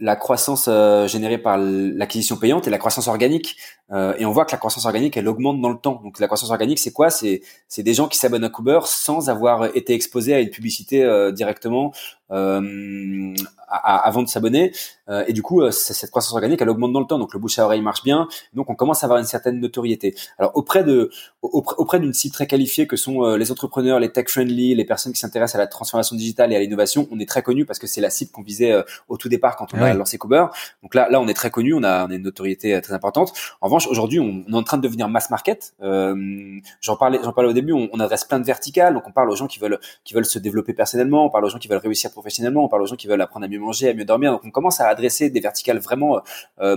la 0.00 0.16
croissance 0.16 0.66
euh, 0.68 1.06
générée 1.06 1.38
par 1.38 1.56
l'acquisition 1.56 2.36
payante 2.36 2.66
et 2.66 2.70
la 2.70 2.78
croissance 2.78 3.06
organique. 3.06 3.56
Euh, 3.92 4.14
et 4.18 4.24
on 4.24 4.32
voit 4.32 4.44
que 4.44 4.52
la 4.52 4.58
croissance 4.58 4.86
organique, 4.86 5.16
elle 5.16 5.28
augmente 5.28 5.60
dans 5.60 5.68
le 5.68 5.78
temps. 5.78 6.00
Donc 6.02 6.18
la 6.18 6.26
croissance 6.26 6.50
organique, 6.50 6.78
c'est 6.78 6.92
quoi? 6.92 7.10
C'est 7.10 7.42
des 7.78 7.94
gens 7.94 8.08
qui 8.08 8.18
s'abonnent 8.18 8.44
à 8.44 8.48
Cooper 8.48 8.80
sans 8.84 9.30
avoir 9.30 9.66
été 9.76 9.94
exposés 9.94 10.34
à 10.34 10.40
une 10.40 10.50
publicité 10.50 11.04
euh, 11.04 11.30
directement 11.30 11.92
euh, 12.34 13.34
avant 13.82 14.22
de 14.22 14.28
s'abonner. 14.28 14.72
Euh, 15.08 15.24
et 15.26 15.32
du 15.32 15.42
coup, 15.42 15.60
euh, 15.60 15.70
cette 15.70 16.10
croissance 16.10 16.32
organique, 16.34 16.60
elle 16.62 16.68
augmente 16.68 16.92
dans 16.92 17.00
le 17.00 17.06
temps. 17.06 17.18
Donc 17.18 17.32
le 17.32 17.40
bouche 17.40 17.58
à 17.58 17.64
oreille 17.64 17.80
marche 17.80 18.02
bien. 18.04 18.28
Donc 18.52 18.70
on 18.70 18.74
commence 18.74 19.02
à 19.02 19.06
avoir 19.06 19.18
une 19.18 19.26
certaine 19.26 19.58
notoriété. 19.58 20.14
Alors 20.38 20.52
auprès 20.54 20.84
de 20.84 21.10
auprès, 21.42 21.98
d'une 21.98 22.12
cible 22.12 22.34
très 22.34 22.46
qualifiée 22.46 22.86
que 22.86 22.96
sont 22.96 23.34
les 23.34 23.52
entrepreneurs, 23.52 24.00
les 24.00 24.10
tech 24.10 24.28
friendly, 24.28 24.74
les 24.74 24.84
personnes 24.84 25.12
qui 25.12 25.18
s'intéressent 25.18 25.56
à 25.56 25.58
la 25.58 25.66
transformation 25.66 26.16
digitale 26.16 26.52
et 26.52 26.56
à 26.56 26.60
l'innovation, 26.60 27.06
on 27.10 27.18
est 27.18 27.28
très 27.28 27.42
connu 27.42 27.66
parce 27.66 27.78
que 27.78 27.86
c'est 27.86 28.00
la 28.00 28.10
cible 28.10 28.30
qu'on 28.30 28.42
visait 28.42 28.74
au 29.08 29.16
tout 29.16 29.28
départ 29.28 29.56
quand 29.56 29.74
on 29.74 29.82
a 29.82 29.92
lancé 29.92 30.18
Cooper. 30.18 30.46
Donc 30.82 30.94
là, 30.94 31.08
là, 31.10 31.20
on 31.20 31.28
est 31.28 31.34
très 31.34 31.50
connu. 31.50 31.74
On 31.74 31.82
a, 31.82 32.06
on 32.06 32.10
a 32.10 32.14
une 32.14 32.22
notoriété 32.22 32.80
très 32.80 32.94
importante. 32.94 33.32
En 33.60 33.66
revanche, 33.66 33.86
aujourd'hui, 33.88 34.20
on, 34.20 34.44
est 34.50 34.54
en 34.54 34.62
train 34.62 34.78
de 34.78 34.82
devenir 34.82 35.08
mass 35.08 35.30
market. 35.30 35.74
j'en 35.80 36.96
parlais, 36.96 37.18
j'en 37.22 37.32
parlais 37.32 37.50
au 37.50 37.54
début. 37.54 37.72
On, 37.72 37.88
on 37.92 38.00
adresse 38.00 38.24
plein 38.24 38.40
de 38.40 38.46
verticales. 38.46 38.94
Donc 38.94 39.04
on 39.06 39.12
parle 39.12 39.30
aux 39.30 39.36
gens 39.36 39.46
qui 39.46 39.58
veulent 39.58 39.78
qui 40.04 40.14
veulent 40.14 40.24
se 40.24 40.38
développer 40.38 40.72
personnellement. 40.72 41.26
On 41.26 41.30
parle 41.30 41.44
aux 41.44 41.50
gens 41.50 41.58
qui 41.58 41.68
veulent 41.68 41.78
réussir 41.78 42.10
professionnellement, 42.24 42.64
on 42.64 42.68
parle 42.68 42.80
aux 42.80 42.86
gens 42.86 42.96
qui 42.96 43.06
veulent 43.06 43.20
apprendre 43.20 43.44
à 43.44 43.48
mieux 43.48 43.58
manger, 43.58 43.90
à 43.90 43.94
mieux 43.94 44.06
dormir. 44.06 44.32
Donc 44.32 44.40
on 44.44 44.50
commence 44.50 44.80
à 44.80 44.88
adresser 44.88 45.28
des 45.28 45.40
verticales 45.40 45.78
vraiment 45.78 46.22
euh, 46.58 46.76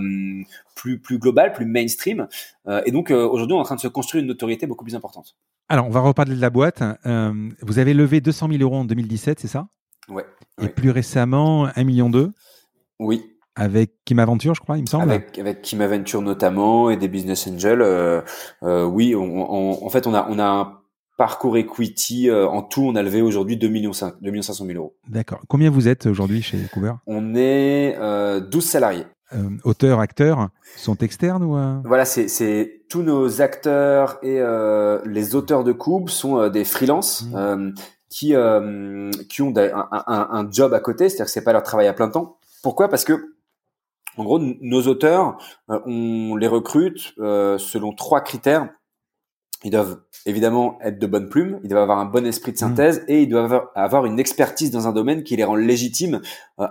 plus 0.76 1.00
plus 1.00 1.20
globales, 1.20 1.54
plus 1.54 1.66
mainstream. 1.66 2.28
Euh, 2.68 2.82
et 2.86 2.92
donc 2.92 3.12
euh, 3.12 3.26
aujourd'hui, 3.26 3.54
on 3.54 3.60
est 3.60 3.62
en 3.62 3.64
train 3.64 3.76
de 3.76 3.80
se 3.80 3.88
construire 3.88 4.22
une 4.22 4.28
notoriété 4.28 4.68
beaucoup 4.68 4.84
plus 4.84 4.96
importante. 4.96 5.38
Alors 5.70 5.88
on 5.88 5.90
va 5.90 6.02
reparler 6.02 6.36
de 6.36 6.42
la 6.42 6.50
boîte. 6.50 6.84
vous 7.62 7.80
avez 7.80 7.94
levé 7.94 8.20
200 8.20 8.50
000 8.52 8.62
euros 8.62 8.76
en 8.76 8.86
2017, 8.86 9.40
c'est 9.40 9.48
ça? 9.48 9.68
Ouais. 10.10 10.26
Et 10.62 10.68
plus 10.68 10.92
récemment, 10.92 11.70
1 11.76 11.84
million 11.86 12.10
d'euros 12.10 12.32
Oui. 13.00 13.34
Avec 13.56 13.96
Kim 14.06 14.20
Aventure, 14.20 14.54
je 14.54 14.62
crois, 14.62 14.78
il 14.78 14.82
me 14.82 14.88
semble. 14.88 15.10
Avec, 15.10 15.40
avec 15.40 15.62
Kim 15.64 15.82
Aventure 15.82 16.22
notamment 16.22 16.90
et 16.90 16.98
des 16.98 17.08
business 17.08 17.48
angels. 17.48 18.24
oui, 18.62 19.16
en 19.16 19.90
fait, 19.90 20.08
on 20.08 20.14
a 20.14 20.28
on 20.30 20.40
a 20.40 20.46
un 20.46 20.77
parcours 21.18 21.58
equity, 21.58 22.30
euh, 22.30 22.48
en 22.48 22.62
tout, 22.62 22.84
on 22.84 22.96
a 22.96 23.02
levé 23.02 23.22
aujourd'hui 23.22 23.58
2 23.58 23.68
millions 23.68 23.94
500 23.94 24.16
000 24.22 24.78
euros. 24.78 24.96
D'accord. 25.10 25.42
Combien 25.48 25.72
vous 25.72 25.88
êtes 25.88 26.06
aujourd'hui 26.06 26.42
chez 26.44 26.60
Cooper? 26.72 26.94
On 27.08 27.36
est 27.36 27.98
euh, 28.00 28.40
12 28.40 28.64
salariés. 28.64 29.06
Euh, 29.34 29.50
auteurs, 29.66 30.00
acteurs 30.00 30.50
sont 30.78 30.96
externes 30.98 31.44
ou 31.44 31.58
euh? 31.58 31.82
Voilà, 31.84 32.06
c'est 32.06 32.84
tous 32.88 33.02
nos 33.02 33.42
acteurs 33.42 34.20
et 34.24 34.40
les 35.06 35.36
auteurs 35.36 35.66
de 35.66 35.74
Coop 35.74 36.10
sont 36.10 36.48
des 36.48 36.64
freelances 36.64 37.24
mmh. 37.24 37.74
qui 38.10 38.36
qui 39.28 39.42
ont 39.42 39.54
un, 39.58 39.88
un, 39.92 40.28
un, 40.32 40.50
job 40.50 40.74
à 40.74 40.80
côté, 40.80 41.10
c'est-à-dire 41.10 41.26
que 41.26 41.32
c'est 41.32 41.44
pas 41.44 41.52
leur 41.52 41.64
travail 41.64 41.88
à 41.88 41.94
plein 41.94 42.10
temps. 42.10 42.38
Pourquoi? 42.64 42.88
Parce 42.88 43.04
que 43.04 43.34
en 44.16 44.24
gros, 44.24 44.40
nos 44.40 44.82
auteurs, 44.88 45.38
on 45.68 46.38
les 46.38 46.48
recrute 46.48 47.14
selon 47.18 47.92
trois 47.92 48.22
critères 48.22 48.70
ils 49.64 49.72
doivent 49.72 50.02
évidemment 50.26 50.78
être 50.82 51.00
de 51.00 51.08
bonnes 51.08 51.30
plumes, 51.30 51.60
ils 51.64 51.70
doivent 51.70 51.84
avoir 51.84 52.00
un 52.00 52.06
bon 52.06 52.26
esprit 52.26 52.52
de 52.52 52.58
synthèse 52.58 53.04
et 53.08 53.24
ils 53.24 53.30
doivent 53.30 53.68
avoir 53.76 54.06
une 54.06 54.20
expertise 54.20 54.72
dans 54.72 54.88
un 54.88 54.92
domaine 54.92 55.24
qui 55.24 55.36
les 55.36 55.44
rend 55.44 55.56
légitimes. 55.56 56.22
Euh, 56.60 56.68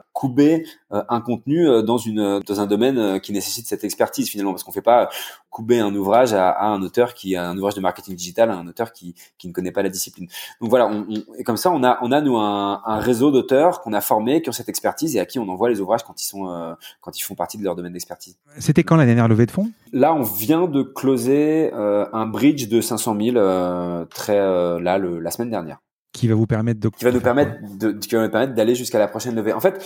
un 0.91 1.21
contenu 1.21 1.69
euh, 1.69 1.83
dans 1.83 1.99
une 1.99 2.41
dans 2.41 2.61
un 2.61 2.67
domaine 2.67 2.99
euh, 2.99 3.19
qui 3.19 3.33
nécessite 3.33 3.67
cette 3.67 3.83
expertise 3.83 4.29
finalement 4.29 4.53
parce 4.53 4.63
qu'on 4.63 4.73
fait 4.73 4.83
pas 4.83 5.09
couper 5.51 5.81
un 5.81 5.95
ouvrage 5.95 6.33
à, 6.33 6.51
à, 6.51 6.67
un 6.67 6.81
auteur 6.83 7.15
qui 7.15 7.35
a 7.35 7.49
un 7.49 7.57
ouvrage 7.57 7.75
de 7.75 7.81
marketing 7.81 8.15
digital 8.15 8.51
à 8.51 8.55
un 8.55 8.67
auteur 8.69 8.93
qui, 8.93 9.15
qui 9.39 9.49
ne 9.49 9.53
connaît 9.53 9.73
pas 9.73 9.83
la 9.83 9.89
discipline. 9.89 10.29
Donc 10.61 10.71
voilà, 10.71 10.87
on, 10.87 11.07
et 11.39 11.43
comme 11.43 11.57
ça 11.57 11.71
on 11.71 11.83
a 11.83 11.99
on 12.03 12.13
a 12.13 12.21
nous 12.21 12.37
un, 12.37 12.83
un 12.85 12.99
réseau 13.01 13.33
d'auteurs 13.33 13.81
qu'on 13.81 13.93
a 13.93 14.01
formés 14.01 14.43
qui 14.43 14.49
ont 14.49 14.53
cette 14.53 14.69
expertise 14.69 15.17
et 15.17 15.21
à 15.21 15.27
qui 15.27 15.39
on 15.39 15.49
envoie 15.49 15.69
les 15.71 15.81
ouvrages 15.81 16.05
quand 16.05 16.21
ils 16.23 16.27
sont 16.27 16.77
quand 17.01 17.19
ils 17.19 17.23
font 17.23 17.35
partie 17.35 17.59
de 17.59 17.65
leur 17.65 17.75
domaine 17.75 17.93
d'expertise. 17.93 18.37
C'était 18.59 18.85
quand 18.85 18.97
la 18.97 19.07
dernière 19.07 19.29
levée 19.29 19.47
de 19.47 19.51
fonds? 19.51 19.71
Là, 19.93 20.15
on 20.15 20.23
vient 20.23 20.67
de 20.67 20.83
closer 20.83 21.73
un 21.73 22.27
bridge 22.27 22.69
de 22.69 22.81
500 22.81 23.17
000 23.21 24.07
très 24.07 24.39
là 24.39 24.99
le, 24.99 25.19
la 25.19 25.31
semaine 25.31 25.51
dernière 25.51 25.81
qui 26.17 26.29
va 26.29 26.35
vous 26.35 26.47
permettre 26.47 26.81
de 26.81 26.89
qui 26.89 27.05
va 27.05 27.13
nous 27.13 27.21
permettre 27.21 27.53
de, 27.79 27.93
qui 27.93 28.15
va 28.15 28.23
nous 28.23 28.31
permettre 28.31 28.55
d'aller 28.55 28.75
jusqu'à 28.75 28.99
la 28.99 29.07
prochaine 29.07 29.35
levée. 29.35 29.53
En 29.53 29.61
fait, 29.61 29.85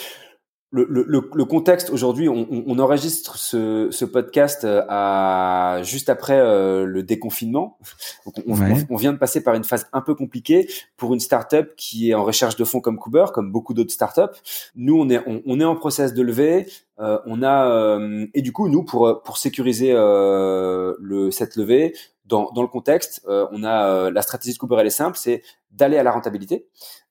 le, 0.73 0.87
le, 0.89 1.05
le, 1.35 1.45
contexte 1.45 1.91
aujourd'hui, 1.91 2.29
on, 2.29 2.47
on, 2.51 2.79
enregistre 2.79 3.37
ce, 3.37 3.89
ce, 3.91 4.05
podcast 4.05 4.65
euh, 4.65 4.85
à 4.89 5.81
juste 5.83 6.09
après 6.09 6.39
euh, 6.39 6.85
le 6.85 7.03
déconfinement. 7.03 7.77
Donc 8.25 8.45
on, 8.47 8.57
on, 8.89 8.97
vient 8.97 9.13
de 9.13 9.19
passer 9.19 9.43
par 9.43 9.55
une 9.55 9.65
phase 9.65 9.89
un 9.93 10.01
peu 10.01 10.15
compliquée 10.15 10.69
pour 10.97 11.13
une 11.13 11.19
startup 11.19 11.75
qui 11.77 12.11
est 12.11 12.15
en 12.15 12.23
recherche 12.23 12.55
de 12.55 12.65
fonds 12.65 12.81
comme 12.81 12.99
Cooper, 12.99 13.27
comme 13.35 13.51
beaucoup 13.51 13.75
d'autres 13.75 13.93
startups. 13.93 14.39
Nous, 14.77 14.97
on 14.97 15.09
est 15.11 15.21
on, 15.27 15.59
est 15.59 15.65
en 15.65 15.75
process 15.75 16.15
de 16.15 16.23
levée. 16.23 16.67
Euh, 17.01 17.19
on 17.27 17.43
a 17.43 17.69
euh, 17.69 18.27
et 18.35 18.43
du 18.43 18.53
coup, 18.53 18.69
nous 18.69 18.85
pour 18.85 19.23
pour 19.25 19.39
sécuriser 19.39 19.93
le 19.93 21.31
cette 21.33 21.57
levée, 21.57 21.97
dans, 22.27 22.53
dans 22.53 22.63
le 22.63 22.69
contexte, 22.69 23.27
on 23.27 23.65
a 23.65 24.09
la 24.09 24.23
stratégie 24.23 24.55
de 24.55 24.59
Cooper, 24.59 24.77
elle 24.79 24.87
est 24.87 24.91
simple, 24.91 25.19
c'est 25.19 25.43
d'aller 25.73 25.99
à 25.99 26.05
la 26.05 26.13
rentabilité. 26.13 26.69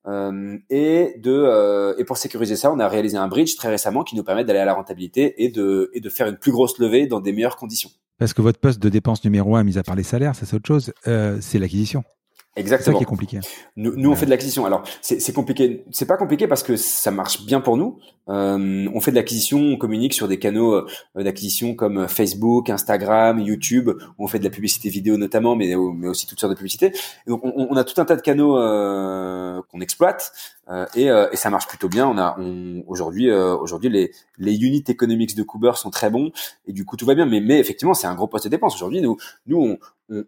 Euh, 0.07 0.57
et 0.69 1.15
de 1.17 1.31
euh, 1.31 1.93
et 1.97 2.05
pour 2.05 2.17
sécuriser 2.17 2.55
ça, 2.55 2.71
on 2.71 2.79
a 2.79 2.87
réalisé 2.87 3.17
un 3.17 3.27
bridge 3.27 3.55
très 3.57 3.69
récemment 3.69 4.03
qui 4.03 4.15
nous 4.15 4.23
permet 4.23 4.45
d'aller 4.45 4.59
à 4.59 4.65
la 4.65 4.73
rentabilité 4.73 5.43
et 5.43 5.49
de 5.49 5.91
et 5.93 5.99
de 5.99 6.09
faire 6.09 6.27
une 6.27 6.37
plus 6.37 6.51
grosse 6.51 6.79
levée 6.79 7.05
dans 7.05 7.19
des 7.19 7.33
meilleures 7.33 7.57
conditions. 7.57 7.89
Parce 8.17 8.33
que 8.33 8.41
votre 8.41 8.59
poste 8.59 8.81
de 8.81 8.89
dépense 8.89 9.23
numéro 9.23 9.55
un, 9.55 9.63
mis 9.63 9.77
à 9.77 9.83
part 9.83 9.95
les 9.95 10.03
salaires, 10.03 10.35
ça 10.35 10.45
c'est 10.45 10.55
autre 10.55 10.67
chose, 10.67 10.93
euh, 11.07 11.37
c'est 11.41 11.59
l'acquisition. 11.59 12.03
Exactement. 12.59 12.85
C'est 12.85 12.91
ça 12.91 12.97
qui 12.97 13.03
est 13.03 13.05
compliqué. 13.05 13.39
Nous, 13.75 13.95
nous 13.95 14.11
on 14.11 14.15
fait 14.15 14.25
de 14.25 14.31
l'acquisition. 14.31 14.65
Alors, 14.65 14.83
c'est 15.01 15.33
compliqué. 15.33 15.83
C'est 15.91 16.05
pas 16.05 16.17
compliqué 16.17 16.47
parce 16.47 16.63
que 16.63 16.75
ça 16.75 17.11
marche 17.11 17.45
bien 17.45 17.61
pour 17.61 17.77
nous. 17.77 17.97
Euh, 18.29 18.87
on 18.93 19.01
fait 19.01 19.11
de 19.11 19.15
l'acquisition, 19.15 19.59
on 19.59 19.77
communique 19.77 20.13
sur 20.13 20.27
des 20.27 20.37
canaux 20.37 20.75
euh, 20.75 20.85
d'acquisition 21.15 21.73
comme 21.73 22.07
Facebook, 22.07 22.69
Instagram, 22.69 23.39
YouTube. 23.39 23.89
On 24.19 24.27
fait 24.27 24.39
de 24.39 24.43
la 24.43 24.51
publicité 24.51 24.89
vidéo 24.89 25.17
notamment, 25.17 25.55
mais, 25.55 25.73
mais 25.95 26.07
aussi 26.07 26.27
toutes 26.27 26.39
sortes 26.39 26.53
de 26.53 26.57
publicités. 26.57 26.93
donc, 27.25 27.43
on, 27.43 27.67
on 27.69 27.75
a 27.75 27.83
tout 27.83 27.99
un 27.99 28.05
tas 28.05 28.15
de 28.15 28.21
canaux 28.21 28.57
euh, 28.57 29.61
qu'on 29.71 29.81
exploite 29.81 30.31
euh, 30.69 30.85
et, 30.95 31.09
euh, 31.09 31.29
et, 31.31 31.35
ça 31.35 31.49
marche 31.49 31.67
plutôt 31.67 31.89
bien. 31.89 32.07
On 32.07 32.17
a 32.17 32.37
aujourd'hui 32.87 33.31
aujourd'hui 33.31 33.89
les 33.89 34.11
les 34.39 34.55
unit 34.55 34.83
economics 34.87 35.35
de 35.35 35.43
Cooper 35.43 35.73
sont 35.75 35.89
très 35.89 36.09
bons 36.09 36.31
et 36.65 36.73
du 36.73 36.85
coup 36.85 36.97
tout 36.97 37.05
va 37.05 37.15
bien. 37.15 37.25
Mais 37.25 37.39
mais 37.41 37.59
effectivement 37.59 37.93
c'est 37.93 38.07
un 38.07 38.15
gros 38.15 38.27
poste 38.27 38.45
de 38.45 38.49
dépense 38.49 38.75
aujourd'hui. 38.75 39.01
Nous 39.01 39.17
nous 39.45 39.57
on, 39.57 39.77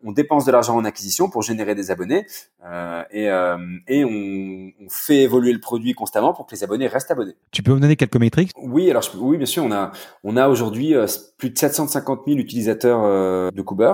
on, 0.04 0.12
dépense 0.12 0.46
de 0.46 0.52
l'argent 0.52 0.76
en 0.76 0.86
acquisition 0.86 1.30
pour 1.30 1.42
générer 1.42 1.76
des 1.76 1.92
abonnés 1.92 2.26
euh, 2.66 3.04
et, 3.12 3.30
euh, 3.30 3.58
et 3.88 4.06
on, 4.06 4.72
on, 4.84 4.90
fait 4.90 5.24
évoluer 5.24 5.54
le 5.54 5.60
produit 5.60 5.94
constamment 5.94 6.34
pour 6.34 6.46
que 6.46 6.56
les 6.56 6.64
abonnés 6.64 6.88
restent 6.88 7.12
abonnés. 7.12 7.36
Tu 7.52 7.64
peux 7.64 7.74
me 7.74 7.80
donner 7.80 7.96
quelques 7.96 8.18
métriques? 8.18 8.52
Oui, 8.58 8.90
alors 8.90 9.04
oui, 9.18 9.38
bien 9.38 9.46
sûr. 9.46 9.64
On 9.64 9.72
a 9.72 9.92
on 10.24 10.38
a 10.38 10.50
aujourd'hui 10.50 10.94
euh, 10.96 11.08
plus 11.38 11.50
de 11.50 11.58
750 11.58 12.22
000 12.28 12.40
utilisateurs 12.40 13.02
euh, 13.04 13.50
de 13.52 13.62
Cooper. 13.62 13.94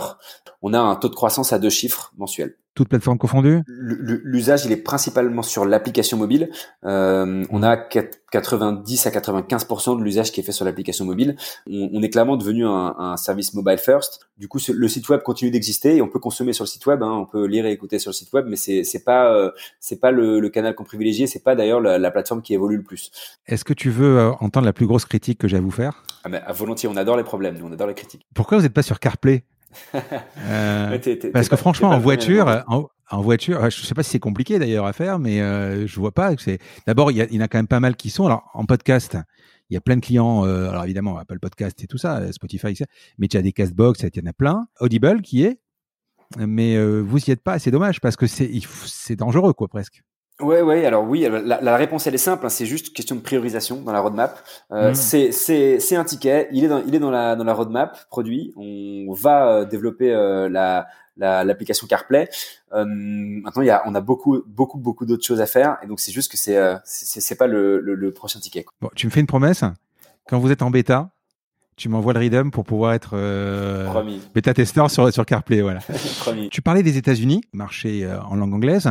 On 0.61 0.73
a 0.73 0.79
un 0.79 0.95
taux 0.95 1.09
de 1.09 1.15
croissance 1.15 1.53
à 1.53 1.59
deux 1.59 1.69
chiffres 1.69 2.11
mensuels. 2.17 2.57
Toutes 2.77 2.89
plateformes 2.89 3.17
confondues? 3.17 3.63
L'usage, 3.65 4.65
il 4.65 4.71
est 4.71 4.77
principalement 4.77 5.41
sur 5.41 5.65
l'application 5.65 6.15
mobile. 6.15 6.51
Euh, 6.85 7.43
on 7.49 7.63
a 7.63 7.75
90 7.75 9.07
à 9.07 9.09
95% 9.09 9.97
de 9.97 10.03
l'usage 10.03 10.31
qui 10.31 10.41
est 10.41 10.43
fait 10.43 10.51
sur 10.51 10.63
l'application 10.63 11.03
mobile. 11.03 11.35
On, 11.67 11.89
on, 11.91 12.03
est 12.03 12.09
clairement 12.11 12.37
devenu 12.37 12.67
un, 12.67 12.93
un, 12.99 13.17
service 13.17 13.55
mobile 13.55 13.79
first. 13.79 14.27
Du 14.37 14.47
coup, 14.47 14.59
le 14.71 14.87
site 14.87 15.09
web 15.09 15.23
continue 15.23 15.49
d'exister 15.49 15.95
et 15.95 16.03
on 16.03 16.07
peut 16.07 16.19
consommer 16.19 16.53
sur 16.53 16.65
le 16.65 16.67
site 16.67 16.85
web. 16.85 17.01
Hein, 17.01 17.09
on 17.13 17.25
peut 17.25 17.47
lire 17.47 17.65
et 17.65 17.71
écouter 17.71 17.97
sur 17.97 18.11
le 18.11 18.13
site 18.13 18.31
web, 18.31 18.45
mais 18.47 18.57
c'est 18.57 19.03
pas 19.03 19.33
euh, 19.33 19.49
c'est 19.79 19.99
pas 19.99 20.11
le, 20.11 20.39
le 20.39 20.49
canal 20.49 20.75
qu'on 20.75 20.83
privilégie. 20.83 21.27
C'est 21.27 21.43
pas 21.43 21.55
d'ailleurs 21.55 21.81
la, 21.81 21.97
la, 21.97 22.11
plateforme 22.11 22.43
qui 22.43 22.53
évolue 22.53 22.77
le 22.77 22.83
plus. 22.83 23.09
Est-ce 23.47 23.65
que 23.65 23.73
tu 23.73 23.89
veux 23.89 24.19
euh, 24.19 24.31
entendre 24.39 24.67
la 24.67 24.73
plus 24.73 24.85
grosse 24.85 25.05
critique 25.05 25.39
que 25.39 25.47
j'ai 25.47 25.57
à 25.57 25.61
vous 25.61 25.71
faire? 25.71 26.03
Ah 26.23 26.29
ben, 26.29 26.43
Volontiers. 26.53 26.89
On 26.89 26.95
adore 26.95 27.17
les 27.17 27.23
problèmes. 27.23 27.57
Nous, 27.57 27.65
on 27.65 27.71
adore 27.71 27.87
les 27.87 27.95
critiques. 27.95 28.27
Pourquoi 28.35 28.59
vous 28.59 28.63
n'êtes 28.65 28.73
pas 28.73 28.83
sur 28.83 28.99
CarPlay? 28.99 29.45
Euh, 29.95 30.97
parce 31.33 31.49
que 31.49 31.55
franchement, 31.55 31.89
en 31.89 31.99
voiture, 31.99 32.63
en, 32.67 33.21
voiture, 33.21 33.69
je 33.69 33.81
sais 33.85 33.93
pas 33.93 34.03
si 34.03 34.11
c'est 34.11 34.19
compliqué 34.19 34.59
d'ailleurs 34.59 34.85
à 34.85 34.93
faire, 34.93 35.19
mais 35.19 35.41
euh, 35.41 35.87
je 35.87 35.99
vois 35.99 36.11
pas 36.11 36.35
que 36.35 36.41
c'est. 36.41 36.59
D'abord, 36.85 37.11
il 37.11 37.17
y, 37.17 37.35
y, 37.35 37.37
en 37.37 37.41
a 37.41 37.47
quand 37.47 37.57
même 37.57 37.67
pas 37.67 37.79
mal 37.79 37.95
qui 37.95 38.09
sont. 38.09 38.25
Alors, 38.25 38.49
en 38.53 38.65
podcast, 38.65 39.17
il 39.69 39.73
y 39.73 39.77
a 39.77 39.81
plein 39.81 39.95
de 39.95 40.01
clients. 40.01 40.45
Euh, 40.45 40.69
alors 40.69 40.83
évidemment, 40.83 41.17
Apple 41.17 41.39
Podcast 41.39 41.83
et 41.83 41.87
tout 41.87 41.97
ça, 41.97 42.31
Spotify, 42.31 42.73
mais 43.17 43.27
tu 43.27 43.37
as 43.37 43.41
des 43.41 43.51
Castbox, 43.51 44.01
il 44.01 44.09
y 44.15 44.23
en 44.23 44.29
a 44.29 44.33
plein. 44.33 44.67
Audible 44.79 45.21
qui 45.21 45.43
est, 45.43 45.59
mais 46.37 46.79
vous 47.01 47.19
y 47.25 47.31
êtes 47.31 47.41
pas. 47.41 47.59
C'est 47.59 47.71
dommage 47.71 48.01
parce 48.01 48.15
que 48.15 48.27
c'est 48.27 49.15
dangereux 49.15 49.53
quoi 49.53 49.67
presque. 49.67 50.03
Ouais, 50.39 50.61
ouais. 50.61 50.85
Alors 50.85 51.03
oui, 51.03 51.27
la, 51.29 51.61
la 51.61 51.77
réponse 51.77 52.05
elle 52.07 52.15
est 52.15 52.19
simple. 52.19 52.45
Hein, 52.45 52.49
c'est 52.49 52.65
juste 52.65 52.93
question 52.93 53.15
de 53.15 53.21
priorisation 53.21 53.81
dans 53.81 53.91
la 53.91 53.99
roadmap. 53.99 54.39
Euh, 54.71 54.91
mmh. 54.91 54.95
C'est 54.95 55.31
c'est 55.79 55.95
un 55.95 56.03
ticket. 56.03 56.47
Il 56.51 56.63
est 56.63 56.67
dans 56.67 56.83
il 56.85 56.93
est 56.93 56.99
dans 56.99 57.11
la 57.11 57.35
dans 57.35 57.43
la 57.43 57.53
roadmap 57.53 58.07
produit. 58.09 58.53
On 58.55 59.11
va 59.13 59.49
euh, 59.49 59.65
développer 59.65 60.13
euh, 60.13 60.47
la 60.47 60.87
l'application 61.17 61.87
CarPlay. 61.87 62.29
Euh, 62.73 62.85
maintenant, 62.85 63.61
il 63.61 63.67
y 63.67 63.71
a, 63.71 63.83
on 63.85 63.95
a 63.95 64.01
beaucoup, 64.01 64.43
beaucoup, 64.45 64.77
beaucoup 64.77 65.05
d'autres 65.05 65.25
choses 65.25 65.41
à 65.41 65.45
faire, 65.45 65.77
et 65.83 65.87
donc 65.87 65.99
c'est 65.99 66.11
juste 66.11 66.31
que 66.31 66.37
c'est, 66.37 66.57
euh, 66.57 66.75
c'est, 66.83 67.35
pas 67.35 67.47
le, 67.47 67.79
le, 67.79 67.95
le, 67.95 68.11
prochain 68.11 68.39
ticket. 68.39 68.63
Quoi. 68.63 68.73
Bon, 68.81 68.89
tu 68.95 69.07
me 69.07 69.11
fais 69.11 69.19
une 69.19 69.27
promesse. 69.27 69.63
Quand 70.27 70.39
vous 70.39 70.51
êtes 70.51 70.61
en 70.61 70.69
bêta, 70.69 71.09
tu 71.75 71.89
m'envoies 71.89 72.13
le 72.13 72.19
Rhythm 72.19 72.49
pour 72.49 72.65
pouvoir 72.65 72.93
être 72.93 73.11
euh, 73.13 73.87
bêta 74.33 74.53
testeur 74.53 74.89
sur 74.91 75.11
sur 75.13 75.25
CarPlay. 75.25 75.61
Voilà. 75.61 75.79
tu 76.51 76.61
parlais 76.61 76.83
des 76.83 76.97
États-Unis, 76.97 77.41
marché 77.53 78.07
en 78.29 78.35
langue 78.35 78.53
anglaise. 78.53 78.89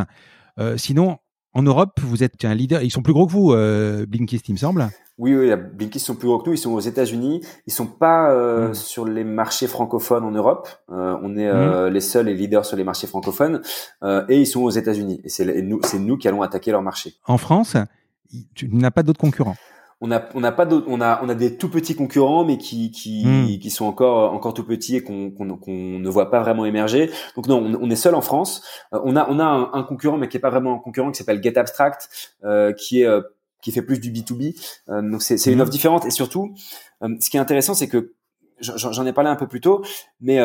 sinon, 0.77 1.19
en 1.57 1.63
Europe, 1.63 1.99
vous 2.03 2.23
êtes 2.23 2.45
un 2.45 2.53
leader. 2.53 2.83
Ils 2.83 2.91
sont 2.91 3.01
plus 3.01 3.13
gros 3.13 3.25
que 3.25 3.31
vous, 3.31 3.51
euh, 3.51 4.05
Blinkist, 4.05 4.47
il 4.47 4.51
me 4.51 4.57
semble. 4.59 4.87
Oui, 5.17 5.35
oui, 5.35 5.51
Blinkist 5.73 6.05
sont 6.05 6.13
plus 6.13 6.27
gros 6.27 6.37
que 6.37 6.47
nous. 6.47 6.53
Ils 6.53 6.59
sont 6.59 6.71
aux 6.71 6.79
États-Unis. 6.79 7.41
Ils 7.65 7.73
sont 7.73 7.87
pas 7.87 8.31
euh, 8.31 8.69
mmh. 8.69 8.73
sur 8.75 9.05
les 9.05 9.23
marchés 9.23 9.65
francophones 9.65 10.23
en 10.23 10.29
Europe. 10.29 10.69
Euh, 10.91 11.17
on 11.23 11.35
est 11.35 11.47
euh, 11.47 11.89
mmh. 11.89 11.93
les 11.93 11.99
seuls 11.99 12.29
et 12.29 12.35
leaders 12.35 12.63
sur 12.63 12.77
les 12.77 12.83
marchés 12.83 13.07
francophones, 13.07 13.61
et 14.29 14.39
ils 14.39 14.45
sont 14.45 14.61
aux 14.61 14.69
États-Unis. 14.69 15.19
Et 15.23 15.29
c'est 15.29 15.63
nous, 15.63 15.79
c'est 15.83 15.97
nous 15.97 16.17
qui 16.17 16.27
allons 16.27 16.43
attaquer 16.43 16.69
leur 16.69 16.83
marché. 16.83 17.15
En 17.25 17.39
France, 17.39 17.75
tu 18.53 18.69
n'as 18.71 18.91
pas 18.91 19.01
d'autres 19.01 19.19
concurrents 19.19 19.57
on 19.99 20.11
a 20.11 20.29
on 20.35 20.43
a 20.43 20.51
pas 20.51 20.67
on 20.87 21.01
a 21.01 21.19
on 21.23 21.29
a 21.29 21.35
des 21.35 21.57
tout 21.57 21.69
petits 21.69 21.95
concurrents 21.95 22.45
mais 22.45 22.57
qui 22.57 22.91
qui 22.91 23.25
hmm. 23.25 23.59
qui 23.59 23.69
sont 23.71 23.85
encore 23.85 24.31
encore 24.33 24.53
tout 24.53 24.63
petits 24.63 24.97
et 24.97 25.03
qu'on 25.03 25.31
qu'on 25.31 25.99
ne 25.99 26.09
voit 26.09 26.29
pas 26.29 26.41
vraiment 26.41 26.65
émerger. 26.65 27.09
Donc 27.35 27.47
non 27.47 27.57
on, 27.81 27.89
est 27.89 27.95
seul 27.95 28.13
en 28.13 28.21
France. 28.21 28.61
Euh, 28.93 28.99
on 29.03 29.15
a 29.15 29.27
on 29.29 29.39
a 29.39 29.45
un, 29.45 29.83
concurrent 29.83 30.17
mais 30.17 30.27
qui 30.27 30.37
est 30.37 30.41
pas 30.41 30.51
vraiment 30.51 30.75
un 30.75 30.79
concurrent 30.79 31.11
qui 31.11 31.17
s'appelle 31.17 31.41
Get 31.41 31.57
Abstract 31.57 32.09
euh, 32.43 32.73
qui 32.73 33.01
est 33.01 33.05
euh, 33.05 33.21
qui 33.61 33.71
fait 33.71 33.81
plus 33.81 33.99
du 33.99 34.11
B2B 34.11 34.55
donc 35.09 35.23
c'est 35.23 35.37
c'est 35.37 35.51
une 35.51 35.57
hmm. 35.57 35.61
offre 35.61 35.71
différente. 35.71 36.05
Et 36.05 36.11
surtout 36.11 36.53
ce 37.01 37.29
qui 37.29 37.37
est 37.37 37.39
intéressant 37.39 37.73
c'est 37.73 37.87
que 37.87 38.13
j'en 38.59 39.05
ai 39.05 39.13
parlé 39.13 39.29
un 39.31 39.35
peu 39.35 39.47
plus 39.47 39.61
tôt 39.61 39.83
mais 40.21 40.39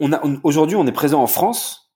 on 0.00 0.12
a 0.12 0.22
aujourd'hui 0.44 0.76
on 0.76 0.86
est 0.86 0.92
présent 0.92 1.22
en 1.22 1.26
France 1.26 1.92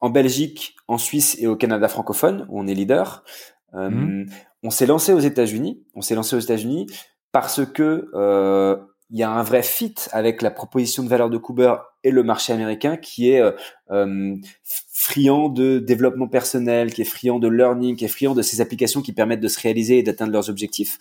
en 0.00 0.10
Belgique 0.10 0.76
en 0.86 0.98
Suisse 0.98 1.36
et 1.40 1.46
au 1.46 1.56
Canada 1.56 1.88
francophone 1.88 2.46
où 2.50 2.60
on 2.60 2.66
est 2.66 2.74
leader. 2.74 3.24
Mmh 3.72 4.26
on 4.62 4.70
s'est 4.70 4.86
lancé 4.86 5.12
aux 5.12 5.20
États-Unis. 5.20 5.82
On 5.94 6.02
s'est 6.02 6.14
lancé 6.14 6.36
aux 6.36 6.40
États-Unis 6.40 6.86
parce 7.32 7.64
que 7.64 8.10
euh, 8.14 8.76
il 9.10 9.18
y 9.18 9.22
a 9.22 9.30
un 9.30 9.42
vrai 9.42 9.62
fit 9.62 9.94
avec 10.12 10.40
la 10.42 10.50
proposition 10.50 11.02
de 11.02 11.08
valeur 11.08 11.28
de 11.28 11.36
Cooper 11.36 11.74
et 12.04 12.10
le 12.10 12.22
marché 12.22 12.52
américain 12.52 12.96
qui 12.96 13.30
est 13.30 13.40
euh, 13.40 13.52
euh, 13.90 14.36
friand 14.64 15.48
de 15.48 15.78
développement 15.78 16.28
personnel, 16.28 16.92
qui 16.92 17.02
est 17.02 17.06
friand 17.06 17.38
de 17.38 17.48
learning, 17.48 17.96
qui 17.96 18.04
est 18.04 18.08
friand 18.08 18.34
de 18.34 18.42
ces 18.42 18.60
applications 18.60 19.02
qui 19.02 19.12
permettent 19.12 19.40
de 19.40 19.48
se 19.48 19.60
réaliser 19.60 19.98
et 19.98 20.02
d'atteindre 20.02 20.32
leurs 20.32 20.48
objectifs. 20.48 20.98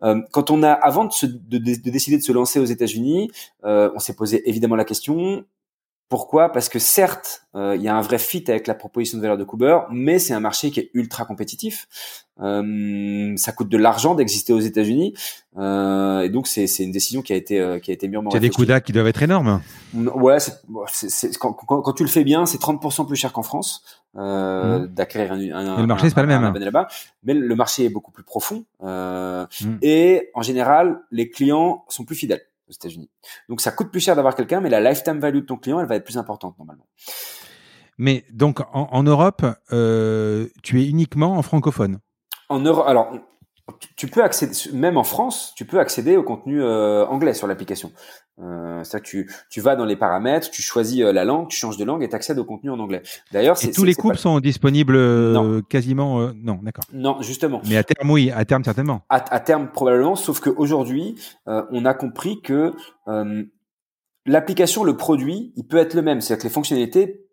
quand 0.00 0.50
on 0.50 0.62
a, 0.62 0.70
avant 0.70 1.06
de, 1.06 1.26
de, 1.26 1.58
de, 1.58 1.90
décider 1.90 2.18
de 2.18 2.22
se 2.22 2.32
lancer 2.32 2.60
aux 2.60 2.64
États-Unis, 2.64 3.30
on 3.64 3.98
s'est 3.98 4.14
posé 4.14 4.48
évidemment 4.48 4.76
la 4.76 4.84
question 4.84 5.44
pourquoi? 6.08 6.52
Parce 6.52 6.68
que 6.68 6.78
certes, 6.78 7.42
euh, 7.56 7.74
il 7.76 7.82
y 7.82 7.88
a 7.88 7.96
un 7.96 8.00
vrai 8.00 8.18
fit 8.18 8.44
avec 8.48 8.68
la 8.68 8.74
proposition 8.74 9.18
de 9.18 9.22
valeur 9.22 9.36
de 9.36 9.44
Cooper, 9.44 9.80
mais 9.90 10.18
c'est 10.18 10.34
un 10.34 10.40
marché 10.40 10.70
qui 10.70 10.80
est 10.80 10.90
ultra 10.94 11.24
compétitif. 11.24 11.88
Euh, 12.40 13.32
ça 13.36 13.52
coûte 13.52 13.68
de 13.68 13.78
l'argent 13.78 14.14
d'exister 14.14 14.52
aux 14.52 14.60
États-Unis, 14.60 15.14
euh, 15.56 16.20
et 16.20 16.28
donc 16.28 16.46
c'est 16.46 16.66
une 16.78 16.92
décision 16.92 17.22
qui 17.22 17.32
a 17.32 17.36
été 17.36 17.58
euh, 17.58 17.78
qui 17.78 17.90
a 17.90 17.94
été 17.94 18.08
mûrement. 18.08 18.30
Il 18.30 18.34
y 18.34 18.36
a 18.36 18.40
des 18.40 18.50
coûts 18.50 18.66
qui 18.84 18.92
doivent 18.92 19.06
être 19.06 19.22
énormes. 19.22 19.62
Ouais, 19.94 20.38
c'est 20.38 21.38
quand, 21.38 21.54
quand, 21.54 21.80
quand, 21.80 21.92
tu 21.94 22.02
le 22.02 22.10
fais 22.10 22.24
bien, 22.24 22.44
c'est 22.44 22.60
30% 22.60 23.06
plus 23.06 23.16
cher 23.16 23.32
qu'en 23.32 23.42
France 23.42 23.82
euh, 24.16 24.80
mmh. 24.80 24.86
d'acquérir 24.88 25.32
un, 25.32 25.38
un, 25.38 25.80
Le 25.80 25.86
marché 25.86 26.10
c'est 26.10 26.14
pas 26.14 26.22
le 26.22 26.28
même. 26.28 26.52
là-bas, 26.54 26.88
mais 27.24 27.32
le 27.32 27.54
marché 27.54 27.86
est 27.86 27.88
beaucoup 27.90 28.12
plus 28.12 28.22
profond, 28.24 28.64
mmh. 28.82 29.78
et 29.80 30.30
en 30.34 30.42
général, 30.42 31.00
les 31.10 31.30
clients 31.30 31.84
sont 31.88 32.04
plus 32.04 32.16
fidèles 32.16 32.42
aux 32.68 32.72
États-Unis. 32.72 33.10
Donc 33.48 33.60
ça 33.60 33.72
coûte 33.72 33.90
plus 33.90 34.00
cher 34.00 34.16
d'avoir 34.16 34.34
quelqu'un, 34.34 34.60
mais 34.60 34.70
la 34.70 34.80
lifetime 34.80 35.18
value 35.18 35.40
de 35.40 35.46
ton 35.46 35.56
client, 35.56 35.80
elle 35.80 35.86
va 35.86 35.96
être 35.96 36.04
plus 36.04 36.18
importante 36.18 36.58
normalement. 36.58 36.86
Mais 37.98 38.24
donc 38.32 38.60
en, 38.72 39.02
Europe, 39.02 39.44
euh, 39.72 40.48
tu 40.62 40.82
es 40.82 40.86
uniquement 40.86 41.38
en 41.38 41.42
francophone? 41.42 41.98
En 42.48 42.60
Europe, 42.60 42.86
alors 42.86 43.10
tu 43.96 44.06
peux 44.06 44.22
accéder, 44.22 44.52
même 44.72 44.96
en 44.96 45.04
France, 45.04 45.52
tu 45.56 45.64
peux 45.64 45.80
accéder 45.80 46.16
au 46.16 46.22
contenu 46.22 46.62
euh, 46.62 47.04
anglais 47.06 47.34
sur 47.34 47.46
l'application. 47.46 47.92
Euh, 48.38 48.84
ça, 48.84 49.00
tu, 49.00 49.30
tu 49.50 49.60
vas 49.60 49.74
dans 49.74 49.84
les 49.84 49.96
paramètres, 49.96 50.50
tu 50.50 50.62
choisis 50.62 51.02
euh, 51.02 51.12
la 51.12 51.24
langue, 51.24 51.48
tu 51.48 51.56
changes 51.56 51.76
de 51.76 51.84
langue 51.84 52.02
et 52.02 52.08
tu 52.08 52.14
accèdes 52.14 52.38
au 52.38 52.44
contenu 52.44 52.70
en 52.70 52.78
anglais. 52.78 53.02
D'ailleurs, 53.32 53.56
et 53.64 53.72
tous 53.72 53.84
les 53.84 53.94
couples 53.94 54.18
sont 54.18 54.38
disponibles 54.38 54.94
euh, 54.94 55.62
quasiment. 55.68 56.32
non, 56.34 56.60
d'accord. 56.62 56.84
Non, 56.92 57.20
justement. 57.22 57.60
Mais 57.68 57.76
à 57.76 57.82
terme, 57.82 58.10
oui, 58.10 58.30
à 58.30 58.44
terme 58.44 58.62
certainement. 58.62 59.02
À, 59.08 59.34
à 59.34 59.40
terme 59.40 59.68
probablement, 59.72 60.14
sauf 60.14 60.40
qu'aujourd'hui, 60.40 61.16
on 61.46 61.84
a 61.84 61.94
compris 61.94 62.40
que 62.42 62.72
l'application, 64.26 64.84
le 64.84 64.96
produit, 64.96 65.52
il 65.56 65.66
peut 65.66 65.78
être 65.78 65.94
le 65.94 66.02
même, 66.02 66.20
c'est-à-dire 66.20 66.42
que 66.42 66.48
les 66.48 66.54
fonctionnalités 66.54 67.26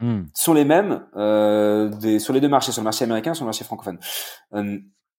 hmm. 0.00 0.22
sont 0.34 0.54
les 0.54 0.64
mêmes 0.64 1.04
des, 2.00 2.18
sur 2.18 2.32
les 2.32 2.40
deux 2.40 2.48
marchés, 2.48 2.72
sur 2.72 2.80
le 2.80 2.84
marché 2.84 3.04
américain, 3.04 3.34
sur 3.34 3.44
le 3.44 3.48
marché 3.48 3.64
francophone. 3.64 3.98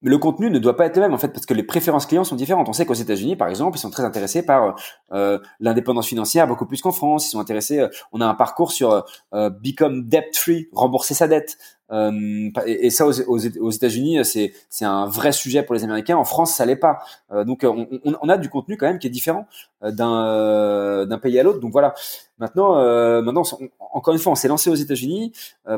Mais 0.01 0.09
le 0.09 0.17
contenu 0.17 0.49
ne 0.49 0.59
doit 0.59 0.77
pas 0.77 0.85
être 0.85 0.95
le 0.95 1.01
même 1.01 1.13
en 1.13 1.17
fait 1.17 1.29
parce 1.29 1.45
que 1.45 1.53
les 1.53 1.63
préférences 1.63 2.05
clients 2.05 2.23
sont 2.23 2.35
différentes. 2.35 2.69
On 2.69 2.73
sait 2.73 2.85
qu'aux 2.85 2.93
États-Unis, 2.93 3.35
par 3.35 3.49
exemple, 3.49 3.77
ils 3.77 3.81
sont 3.81 3.89
très 3.89 4.03
intéressés 4.03 4.45
par 4.45 4.75
euh, 5.11 5.39
l'indépendance 5.59 6.07
financière 6.07 6.47
beaucoup 6.47 6.65
plus 6.65 6.81
qu'en 6.81 6.91
France. 6.91 7.27
Ils 7.27 7.31
sont 7.31 7.39
intéressés. 7.39 7.79
Euh, 7.79 7.89
on 8.13 8.21
a 8.21 8.25
un 8.25 8.35
parcours 8.35 8.71
sur 8.71 9.03
euh, 9.33 9.49
become 9.49 10.07
debt 10.07 10.31
free, 10.33 10.69
rembourser 10.71 11.13
sa 11.13 11.27
dette. 11.27 11.57
Euh, 11.91 12.49
et, 12.65 12.89
ça, 12.89 13.05
aux, 13.07 13.37
États-Unis, 13.37 14.19
c'est 14.23 14.85
un 14.85 15.05
vrai 15.05 15.31
sujet 15.31 15.63
pour 15.63 15.75
les 15.75 15.83
Américains. 15.83 16.17
En 16.17 16.23
France, 16.23 16.55
ça 16.55 16.65
l'est 16.65 16.75
pas. 16.75 16.99
Euh, 17.31 17.43
donc, 17.43 17.63
on, 17.63 17.87
on, 18.03 18.29
a 18.29 18.37
du 18.37 18.49
contenu 18.49 18.77
quand 18.77 18.87
même 18.87 18.99
qui 18.99 19.07
est 19.07 19.11
différent 19.11 19.47
euh, 19.83 21.05
d'un 21.05 21.17
pays 21.17 21.39
à 21.39 21.43
l'autre. 21.43 21.59
Donc 21.59 21.71
voilà. 21.71 21.93
Maintenant, 22.37 22.75
maintenant, 23.21 23.43
encore 23.79 24.13
une 24.13 24.19
fois, 24.19 24.31
on 24.31 24.35
s'est 24.35 24.47
lancé 24.47 24.69
aux 24.69 24.75
États-Unis 24.75 25.33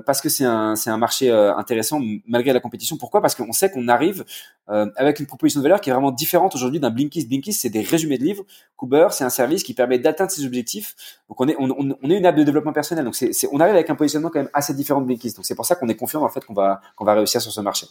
parce 0.06 0.22
que 0.22 0.30
c'est 0.30 0.46
un 0.46 0.98
marché 0.98 1.32
intéressant 1.32 2.00
malgré 2.28 2.54
la 2.54 2.60
compétition. 2.60 2.98
Pourquoi? 2.98 3.20
Parce 3.20 3.34
qu'on 3.34 3.52
sait 3.52 3.72
qu'on 3.72 3.88
arrive 3.88 4.26
avec 4.68 5.20
une 5.20 5.26
proposition 5.26 5.60
de 5.60 5.64
valeur 5.64 5.82
qui 5.82 5.90
est 5.90 5.94
vraiment 5.94 6.12
différente 6.12 6.54
aujourd'hui 6.54 6.80
d'un 6.80 6.92
Blinkist. 6.92 7.28
Blinkist, 7.28 7.62
c'est 7.62 7.72
des 7.72 7.82
résumés 7.82 8.20
de 8.20 8.24
livres. 8.24 8.44
Cooper, 8.78 9.08
c'est 9.10 9.24
un 9.24 9.32
service 9.32 9.64
qui 9.64 9.74
permet 9.74 9.98
d'atteindre 9.98 10.30
ses 10.30 10.46
objectifs. 10.46 10.96
Donc 11.30 11.42
on 11.42 11.48
est 11.48 12.16
une 12.16 12.26
app 12.28 12.36
de 12.36 12.44
développement 12.44 12.74
personnel. 12.74 13.06
Donc 13.06 13.16
on 13.52 13.60
arrive 13.60 13.74
avec 13.74 13.90
un 13.90 13.96
positionnement 13.96 14.30
quand 14.30 14.40
même 14.40 14.50
assez 14.54 14.76
différent 14.76 15.02
de 15.02 15.08
Blinkist. 15.08 15.38
Donc 15.38 15.46
c'est 15.46 15.56
pour 15.56 15.66
ça 15.66 15.74
qu'on 15.76 15.90
est 15.90 15.96
confiant 16.02 16.20
dans 16.20 16.26
le 16.26 16.32
fait 16.32 16.44
qu'on 16.44 16.56
va, 16.56 16.82
va 17.00 17.14
réussir 17.14 17.42
sur 17.42 17.52
ce 17.52 17.62
marché. 17.62 17.86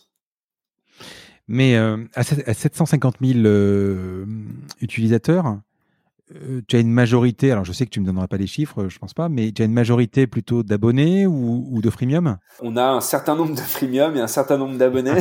Mais 1.46 1.76
euh, 1.76 2.04
à, 2.14 2.22
750 2.22 3.16
000 3.20 3.40
euh, 3.46 4.24
utilisateurs, 4.80 5.58
euh, 6.32 6.60
tu 6.68 6.76
as 6.76 6.78
une 6.78 6.92
majorité, 6.92 7.50
alors 7.50 7.64
je 7.64 7.72
sais 7.72 7.84
que 7.84 7.90
tu 7.90 8.00
me 8.00 8.06
donneras 8.06 8.28
pas 8.28 8.36
les 8.36 8.46
chiffres, 8.46 8.88
je 8.88 8.98
pense 8.98 9.14
pas, 9.14 9.28
mais 9.28 9.50
tu 9.50 9.62
as 9.62 9.64
une 9.64 9.72
majorité 9.72 10.26
plutôt 10.26 10.62
d'abonnés 10.62 11.26
ou, 11.26 11.80
de 11.82 11.90
freemium? 11.90 12.36
On 12.60 12.76
a 12.76 12.84
un 12.84 13.00
certain 13.00 13.34
nombre 13.34 13.54
de 13.54 13.60
freemium 13.60 14.16
et 14.16 14.20
un 14.20 14.26
certain 14.28 14.56
nombre 14.56 14.76
d'abonnés. 14.76 15.18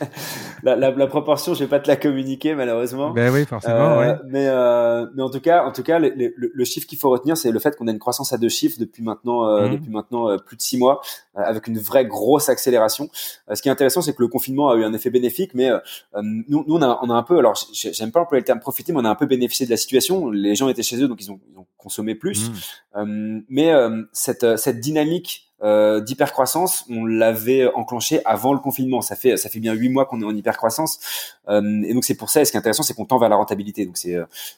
la, 0.64 1.06
proportion, 1.06 1.54
je 1.54 1.60
vais 1.60 1.70
pas 1.70 1.78
te 1.78 1.88
la 1.88 1.96
communiquer 1.96 2.54
malheureusement. 2.54 3.10
Ben 3.10 3.32
oui, 3.32 3.44
forcément. 3.44 4.00
Euh, 4.00 4.16
mais, 4.26 4.46
euh, 4.48 5.06
mais 5.14 5.22
en 5.22 5.30
tout 5.30 5.40
cas, 5.40 5.64
en 5.64 5.72
tout 5.72 5.82
cas, 5.82 5.98
le, 5.98 6.64
chiffre 6.64 6.86
qu'il 6.86 6.98
faut 6.98 7.10
retenir, 7.10 7.36
c'est 7.36 7.50
le 7.50 7.58
fait 7.58 7.76
qu'on 7.76 7.86
a 7.86 7.92
une 7.92 7.98
croissance 7.98 8.32
à 8.32 8.38
deux 8.38 8.48
chiffres 8.48 8.76
depuis 8.80 9.02
maintenant, 9.02 9.62
mhm. 9.62 9.72
depuis 9.72 9.90
maintenant 9.90 10.36
plus 10.38 10.56
de 10.56 10.62
six 10.62 10.78
mois, 10.78 11.00
avec 11.34 11.68
une 11.68 11.78
vraie 11.78 12.06
grosse 12.06 12.48
accélération. 12.48 13.08
ce 13.52 13.60
qui 13.62 13.68
est 13.68 13.72
intéressant, 13.72 14.02
c'est 14.02 14.14
que 14.14 14.22
le 14.22 14.28
confinement 14.28 14.70
a 14.70 14.76
eu 14.76 14.84
un 14.84 14.92
effet 14.92 15.10
bénéfique, 15.10 15.52
mais 15.54 15.70
nous, 16.14 16.64
nous 16.66 16.76
on 16.76 16.82
a, 16.82 16.98
on 17.02 17.10
a 17.10 17.14
un 17.14 17.22
peu, 17.22 17.38
alors 17.38 17.54
j'aime 17.72 18.10
pas 18.10 18.20
employer 18.20 18.40
le 18.40 18.46
terme 18.46 18.60
profiter, 18.60 18.92
mais 18.92 19.00
on 19.00 19.04
a 19.04 19.10
un 19.10 19.14
peu 19.14 19.26
bénéficié 19.26 19.66
de 19.66 19.70
la 19.70 19.76
situation 19.76 20.30
les 20.40 20.54
gens 20.54 20.68
étaient 20.68 20.82
chez 20.82 21.02
eux, 21.02 21.08
donc 21.08 21.20
ils 21.22 21.30
ont, 21.30 21.40
consommé 21.76 22.14
plus. 22.14 22.50
Mmh. 22.50 22.54
Euh, 22.96 23.40
mais 23.48 23.70
euh, 23.70 24.02
cette, 24.12 24.58
cette 24.58 24.80
dynamique 24.80 25.50
euh, 25.62 26.00
d'hypercroissance, 26.00 26.86
on 26.88 27.04
l'avait 27.04 27.66
enclenché 27.74 28.22
avant 28.24 28.54
le 28.54 28.60
confinement. 28.60 29.02
Ça 29.02 29.14
fait 29.14 29.36
ça 29.36 29.50
fait 29.50 29.60
bien 29.60 29.74
huit 29.74 29.90
mois 29.90 30.06
qu'on 30.06 30.22
est 30.22 30.24
en 30.24 30.34
hypercroissance, 30.34 31.00
euh, 31.48 31.82
et 31.84 31.92
donc 31.92 32.04
c'est 32.04 32.14
pour 32.14 32.30
ça. 32.30 32.40
Et 32.40 32.44
ce 32.46 32.50
qui 32.50 32.56
est 32.56 32.60
intéressant, 32.60 32.82
c'est 32.82 32.94
qu'on 32.94 33.04
tend 33.04 33.18
vers 33.18 33.28
la 33.28 33.36
rentabilité. 33.36 33.84
Donc 33.84 33.98
c'est 33.98 34.16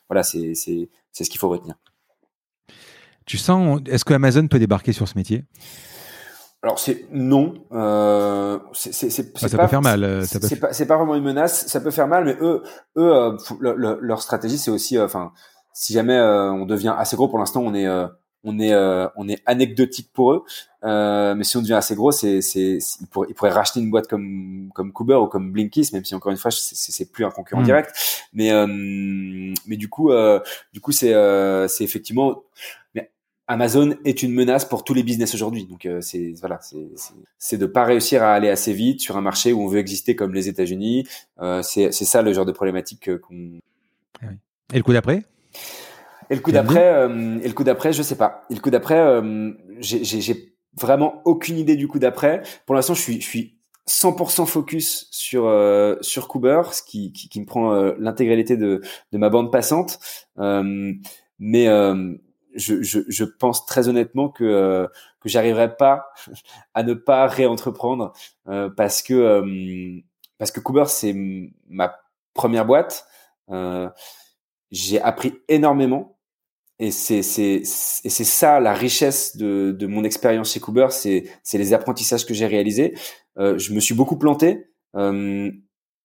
voilà, 0.08 0.22
c'est 0.22 0.54
c'est 0.54 0.88
c'est 1.10 1.24
ce 1.24 1.30
qu'il 1.30 1.40
faut 1.40 1.48
retenir. 1.48 1.74
Tu 3.26 3.36
sens, 3.36 3.80
est-ce 3.86 4.04
que 4.04 4.14
Amazon 4.14 4.46
peut 4.46 4.60
débarquer 4.60 4.92
sur 4.92 5.08
ce 5.08 5.16
métier? 5.18 5.44
Alors 6.62 6.78
c'est 6.78 7.06
non, 7.10 7.54
euh, 7.72 8.60
c'est 8.72 8.92
ah, 9.34 9.48
ça 9.48 9.58
peut 9.58 9.66
faire 9.66 9.82
mal. 9.82 10.24
C'est 10.24 10.60
pas 10.60 10.68
pas 10.68 10.96
vraiment 10.96 11.16
une 11.16 11.24
menace, 11.24 11.66
ça 11.66 11.80
peut 11.80 11.90
faire 11.90 12.06
mal, 12.06 12.24
mais 12.24 12.36
eux 12.40 12.62
eux 12.96 13.36
leur 13.60 14.22
stratégie 14.22 14.58
c'est 14.58 14.70
aussi, 14.70 15.00
enfin 15.00 15.32
si 15.72 15.92
jamais 15.92 16.16
euh, 16.16 16.52
on 16.52 16.66
devient 16.66 16.94
assez 16.96 17.16
gros, 17.16 17.28
pour 17.28 17.38
l'instant 17.38 17.62
on 17.62 17.74
est 17.74 17.86
euh, 17.86 18.06
on 18.44 18.58
est 18.58 18.72
euh, 18.72 19.08
on 19.16 19.28
est 19.28 19.40
anecdotique 19.46 20.10
pour 20.12 20.32
eux, 20.32 20.44
mais 20.82 21.44
si 21.44 21.56
on 21.56 21.62
devient 21.62 21.74
assez 21.74 21.94
gros, 21.94 22.12
c'est 22.12 22.40
c'est 22.40 22.78
ils 23.00 23.06
pourraient, 23.06 23.28
ils 23.30 23.34
pourraient 23.34 23.50
racheter 23.50 23.80
une 23.80 23.90
boîte 23.90 24.08
comme 24.08 24.70
comme 24.74 24.92
Cooper 24.92 25.14
ou 25.14 25.26
comme 25.26 25.52
Blinkist, 25.52 25.92
même 25.92 26.04
si 26.04 26.14
encore 26.14 26.32
une 26.32 26.38
fois 26.38 26.50
c'est 26.50 27.12
plus 27.12 27.24
un 27.24 27.30
concurrent 27.30 27.62
hmm. 27.62 27.66
direct, 27.66 27.94
mais 28.32 28.50
mais 29.66 29.76
du 29.76 29.88
coup 29.88 30.10
du 30.72 30.80
coup 30.80 30.92
c'est 30.92 31.14
c'est 31.68 31.84
effectivement 31.84 32.42
mais 32.94 33.10
Amazon 33.46 33.94
est 34.04 34.22
une 34.22 34.32
menace 34.32 34.64
pour 34.64 34.82
tous 34.82 34.94
les 34.94 35.02
business 35.02 35.34
aujourd'hui. 35.34 35.66
Donc 35.66 35.86
c'est 36.00 36.32
voilà, 36.40 36.58
c'est 36.62 36.88
c'est 37.38 37.58
de 37.58 37.66
pas 37.66 37.84
réussir 37.84 38.22
à 38.22 38.32
aller 38.32 38.48
assez 38.48 38.72
vite 38.72 39.00
sur 39.00 39.16
un 39.16 39.20
marché 39.20 39.52
où 39.52 39.62
on 39.62 39.68
veut 39.68 39.78
exister 39.78 40.16
comme 40.16 40.34
les 40.34 40.48
États-Unis. 40.48 41.06
Euh, 41.40 41.62
c'est 41.62 41.92
c'est 41.92 42.04
ça 42.04 42.22
le 42.22 42.32
genre 42.32 42.46
de 42.46 42.52
problématique 42.52 43.10
qu'on. 43.20 43.60
Et 44.72 44.78
le 44.78 44.82
coup 44.82 44.92
d'après? 44.92 45.22
Et 46.30 46.34
le 46.34 46.40
coup 46.40 46.52
d'après, 46.52 46.94
euh, 46.94 47.38
et 47.42 47.48
le 47.48 47.54
coup 47.54 47.64
d'après, 47.64 47.92
je 47.92 48.02
sais 48.02 48.16
pas. 48.16 48.44
Et 48.50 48.54
le 48.54 48.60
coup 48.60 48.70
d'après, 48.70 48.98
euh, 48.98 49.52
j'ai 49.80 50.54
vraiment 50.80 51.20
aucune 51.24 51.58
idée 51.58 51.76
du 51.76 51.88
coup 51.88 51.98
d'après. 51.98 52.42
Pour 52.66 52.74
l'instant, 52.74 52.94
je 52.94 53.00
suis, 53.00 53.20
je 53.20 53.26
suis 53.26 53.58
100% 53.88 54.46
focus 54.46 55.08
sur 55.10 55.46
euh, 55.46 55.96
sur 56.00 56.28
Cooper, 56.28 56.62
ce 56.72 56.82
qui, 56.82 57.12
qui, 57.12 57.28
qui 57.28 57.40
me 57.40 57.46
prend 57.46 57.74
euh, 57.74 57.94
l'intégralité 57.98 58.56
de, 58.56 58.80
de 59.12 59.18
ma 59.18 59.28
bande 59.28 59.50
passante. 59.50 59.98
Euh, 60.38 60.92
mais 61.38 61.66
je, 62.54 62.82
je, 62.82 63.00
je, 63.08 63.24
pense 63.24 63.66
très 63.66 63.88
honnêtement 63.88 64.28
que 64.28 64.88
que 65.20 65.28
j'arriverai 65.28 65.76
pas 65.76 66.12
à 66.74 66.82
ne 66.82 66.94
pas 66.94 67.26
réentreprendre 67.26 68.12
parce 68.76 69.02
que 69.02 69.42
parce 70.38 70.52
que 70.52 70.60
Cooper 70.60 70.84
c'est 70.86 71.14
ma 71.68 71.96
première 72.34 72.64
boîte. 72.64 73.06
Euh, 74.72 74.76
j'ai 74.76 75.00
appris 75.00 75.34
énormément 75.48 76.18
et 76.78 76.90
c'est 76.90 77.22
c'est 77.22 77.62
et 77.62 78.08
c'est 78.08 78.24
ça 78.24 78.60
la 78.60 78.74
richesse 78.74 79.36
de 79.36 79.72
de 79.78 79.86
mon 79.86 80.04
expérience 80.04 80.52
chez 80.52 80.60
Cooper, 80.60 80.88
c'est 80.90 81.24
c'est 81.42 81.58
les 81.58 81.74
apprentissages 81.74 82.26
que 82.26 82.34
j'ai 82.34 82.46
réalisés. 82.46 82.94
je 83.36 83.72
me 83.72 83.80
suis 83.80 83.94
beaucoup 83.94 84.16
planté. 84.18 84.66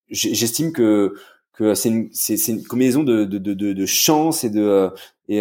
J'estime 0.10 0.72
que 0.74 1.16
que 1.54 1.74
c'est 1.74 1.90
une 1.90 2.10
c'est 2.12 2.48
une 2.48 2.64
combinaison 2.64 3.04
de 3.04 3.26
de 3.26 3.38
de 3.38 3.54
de, 3.54 3.86
chance 3.86 4.44
et 4.44 4.50
de 4.50 4.92
et 5.30 5.40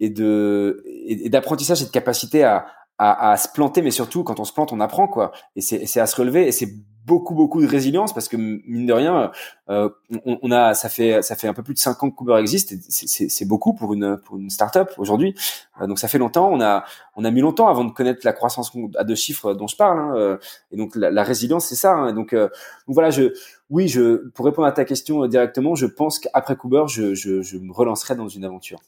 et 0.00 0.10
de 0.10 0.82
et 0.86 1.28
d'apprentissage 1.28 1.82
et 1.82 1.86
de 1.86 1.90
capacité 1.90 2.44
à, 2.44 2.66
à, 2.98 3.32
à 3.32 3.36
se 3.36 3.48
planter, 3.52 3.82
mais 3.82 3.90
surtout 3.90 4.24
quand 4.24 4.40
on 4.40 4.44
se 4.44 4.52
plante, 4.52 4.72
on 4.72 4.80
apprend 4.80 5.08
quoi. 5.08 5.32
Et 5.56 5.60
c'est 5.60 6.00
à 6.00 6.06
se 6.06 6.16
relever 6.16 6.46
et 6.48 6.52
c'est 6.52 6.68
beaucoup 7.04 7.34
beaucoup 7.34 7.60
de 7.60 7.66
résilience 7.66 8.12
parce 8.12 8.28
que 8.28 8.36
mine 8.36 8.86
de 8.86 8.92
rien, 8.92 9.30
euh, 9.68 9.88
on, 10.24 10.38
on, 10.42 10.50
a 10.50 10.74
ça 10.74 10.88
fait 10.88 11.22
ça 11.22 11.36
fait 11.36 11.48
un 11.48 11.54
peu 11.54 11.62
plus 11.62 11.74
de 11.74 11.78
cinq 11.78 12.02
ans 12.02 12.10
que 12.10 12.16
Cooper 12.16 12.36
existe. 12.38 12.74
C'est 12.88 13.44
beaucoup 13.44 13.74
pour 13.74 13.92
une 13.92 14.18
pour 14.18 14.38
une 14.38 14.50
startup 14.50 14.90
aujourd'hui. 14.98 15.34
Euh, 15.80 15.86
donc 15.86 15.98
ça 15.98 16.08
fait 16.08 16.18
longtemps. 16.18 16.50
On 16.50 16.60
a 16.60 16.84
on 17.16 17.24
a 17.24 17.30
mis 17.30 17.40
longtemps 17.40 17.68
avant 17.68 17.84
de 17.84 17.92
connaître 17.92 18.20
la 18.24 18.32
croissance 18.32 18.72
à 18.96 19.04
deux 19.04 19.14
chiffres 19.14 19.54
dont 19.54 19.66
je 19.66 19.76
parle. 19.76 19.98
Hein, 19.98 20.14
euh, 20.16 20.38
et 20.70 20.76
donc 20.76 20.96
la, 20.96 21.22
résilience, 21.22 21.66
c'est 21.66 21.74
ça. 21.74 21.94
Hein, 21.94 22.12
donc, 22.12 22.32
euh, 22.32 22.48
donc 22.86 22.94
voilà, 22.94 23.10
je 23.10 23.34
oui, 23.70 23.88
je 23.88 24.28
pour 24.30 24.46
répondre 24.46 24.68
à 24.68 24.72
ta 24.72 24.84
question 24.84 25.26
directement, 25.26 25.74
je 25.74 25.86
pense 25.86 26.18
qu'après 26.18 26.56
Cooper, 26.56 26.84
je, 26.88 27.14
je, 27.14 27.42
je 27.42 27.58
me 27.58 27.72
relancerai 27.72 28.14
dans 28.14 28.28
une 28.28 28.44
aventure 28.44 28.80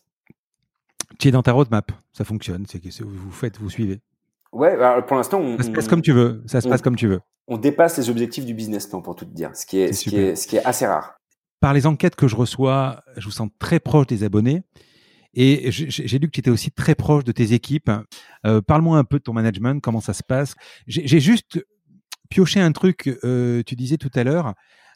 tu 1.18 1.28
es 1.28 1.30
dans 1.30 1.42
ta 1.42 1.52
roadmap, 1.52 1.92
ça 2.12 2.24
fonctionne, 2.24 2.66
c'est 2.68 2.80
que 2.80 2.88
vous 3.04 3.30
faites, 3.30 3.58
vous 3.58 3.70
suivez. 3.70 4.00
Ouais, 4.56 4.76
bah, 4.76 5.02
pour 5.02 5.16
l'instant, 5.16 5.38
on, 5.38 5.58
ça 5.58 5.64
se 5.64 5.70
passe 5.70 5.86
comme 5.88 6.00
tu 6.00 6.12
veux. 6.12 6.42
Ça 6.46 6.60
se 6.60 6.68
passe 6.68 6.80
comme 6.80 6.96
tu 6.96 7.06
veux. 7.06 7.20
On 7.46 7.58
dépasse 7.58 7.98
les 7.98 8.08
objectifs 8.08 8.46
du 8.46 8.54
business 8.54 8.86
plan, 8.86 9.02
pour 9.02 9.14
tout 9.14 9.26
te 9.26 9.34
dire, 9.34 9.54
ce 9.54 9.66
qui 9.66 9.78
est, 9.78 9.92
ce 9.92 10.08
qui 10.08 10.16
est, 10.16 10.34
ce 10.34 10.46
qui 10.46 10.56
est 10.56 10.64
assez 10.64 10.86
rare. 10.86 11.16
Par 11.60 11.74
les 11.74 11.86
enquêtes 11.86 12.16
que 12.16 12.26
je 12.26 12.36
reçois, 12.36 13.02
je 13.16 13.26
vous 13.26 13.32
sens 13.32 13.50
très 13.58 13.80
proche 13.80 14.06
des 14.06 14.24
abonnés. 14.24 14.62
Et 15.34 15.70
j'ai 15.70 16.18
lu 16.18 16.28
que 16.28 16.32
tu 16.32 16.40
étais 16.40 16.50
aussi 16.50 16.70
très 16.70 16.94
proche 16.94 17.22
de 17.24 17.32
tes 17.32 17.52
équipes. 17.52 17.90
Euh, 18.46 18.62
Parle-moi 18.62 18.96
un 18.96 19.04
peu 19.04 19.18
de 19.18 19.22
ton 19.22 19.34
management, 19.34 19.82
comment 19.82 20.00
ça 20.00 20.14
se 20.14 20.22
passe. 20.22 20.54
J'ai 20.86 21.20
juste 21.20 21.62
pioché 22.30 22.58
un 22.60 22.72
truc, 22.72 23.14
euh, 23.24 23.62
tu 23.66 23.76
disais 23.76 23.98
tout 23.98 24.10
à 24.14 24.24
l'heure, 24.24 24.54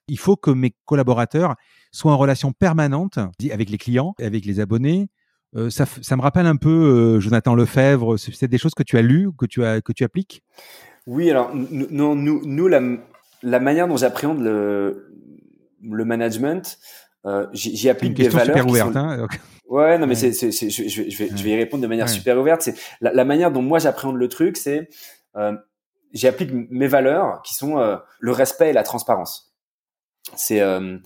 il 0.09 0.19
faut 0.19 0.37
que 0.37 0.51
mes 0.51 0.75
collaborateurs 0.87 1.57
soient 1.93 2.13
en 2.13 2.17
relation 2.17 2.53
permanente 2.53 3.19
avec 3.53 3.69
les 3.69 3.79
clients, 3.79 4.15
avec 4.19 4.47
les 4.47 4.61
abonnés, 4.61 5.09
euh, 5.57 5.71
ça, 5.71 5.85
ça, 5.87 6.17
me 6.17 6.23
rappelle 6.23 6.47
un 6.47 6.57
peu 6.57 6.71
euh, 6.71 7.21
Jonathan 7.21 7.55
Lefebvre. 7.55 8.17
C'est 8.17 8.49
des 8.49 8.59
choses 8.59 8.75
que 8.75 8.83
tu 8.83 8.97
as 8.97 9.03
lues, 9.03 9.31
que 9.37 9.47
tu 9.47 9.65
as 9.65 9.81
que 9.81 9.93
tu 9.93 10.05
appliques? 10.05 10.43
Oui, 11.07 11.31
alors 11.31 11.51
non, 11.55 12.15
nous, 12.15 12.41
nous 12.45 12.69
la, 12.69 12.81
la 13.43 13.61
manière 13.61 13.89
dont 13.89 13.97
j'appréhende 13.97 14.41
le, 14.41 15.13
le 15.83 16.05
management, 16.05 16.79
euh, 17.27 17.47
j'y 17.53 17.89
applique 17.89 18.15
des 18.15 18.29
valeurs. 18.29 18.57
Super 18.57 18.67
ouverte, 18.69 18.97
hein, 18.97 19.27
Ouais, 19.69 19.99
non, 19.99 20.09
mais 20.09 20.17
c'est, 20.17 20.33
c'est, 20.33 20.51
je, 20.51 20.89
je, 20.89 21.03
vais, 21.03 21.29
je 21.29 21.45
vais 21.45 21.51
y 21.51 21.57
répondre 21.57 21.83
de 21.83 21.87
manière 21.87 22.09
super 22.09 22.37
ouverte. 22.39 22.61
C'est 22.63 22.75
la, 23.01 23.13
la, 23.13 23.25
manière 23.25 23.53
dont 23.53 23.63
moi 23.63 23.79
j'appréhende 23.79 24.17
le 24.17 24.29
truc, 24.29 24.57
c'est 24.57 24.89
euh, 25.37 25.57
j'applique 26.13 26.51
mes 26.53 26.89
valeurs 26.89 27.41
qui 27.43 27.55
sont 27.55 27.79
euh, 27.79 27.97
le 28.19 28.33
respect 28.33 28.71
et 28.71 28.73
la 28.73 28.83
transparence. 28.83 29.55
C'est 30.35 30.61
euh, 30.61 30.99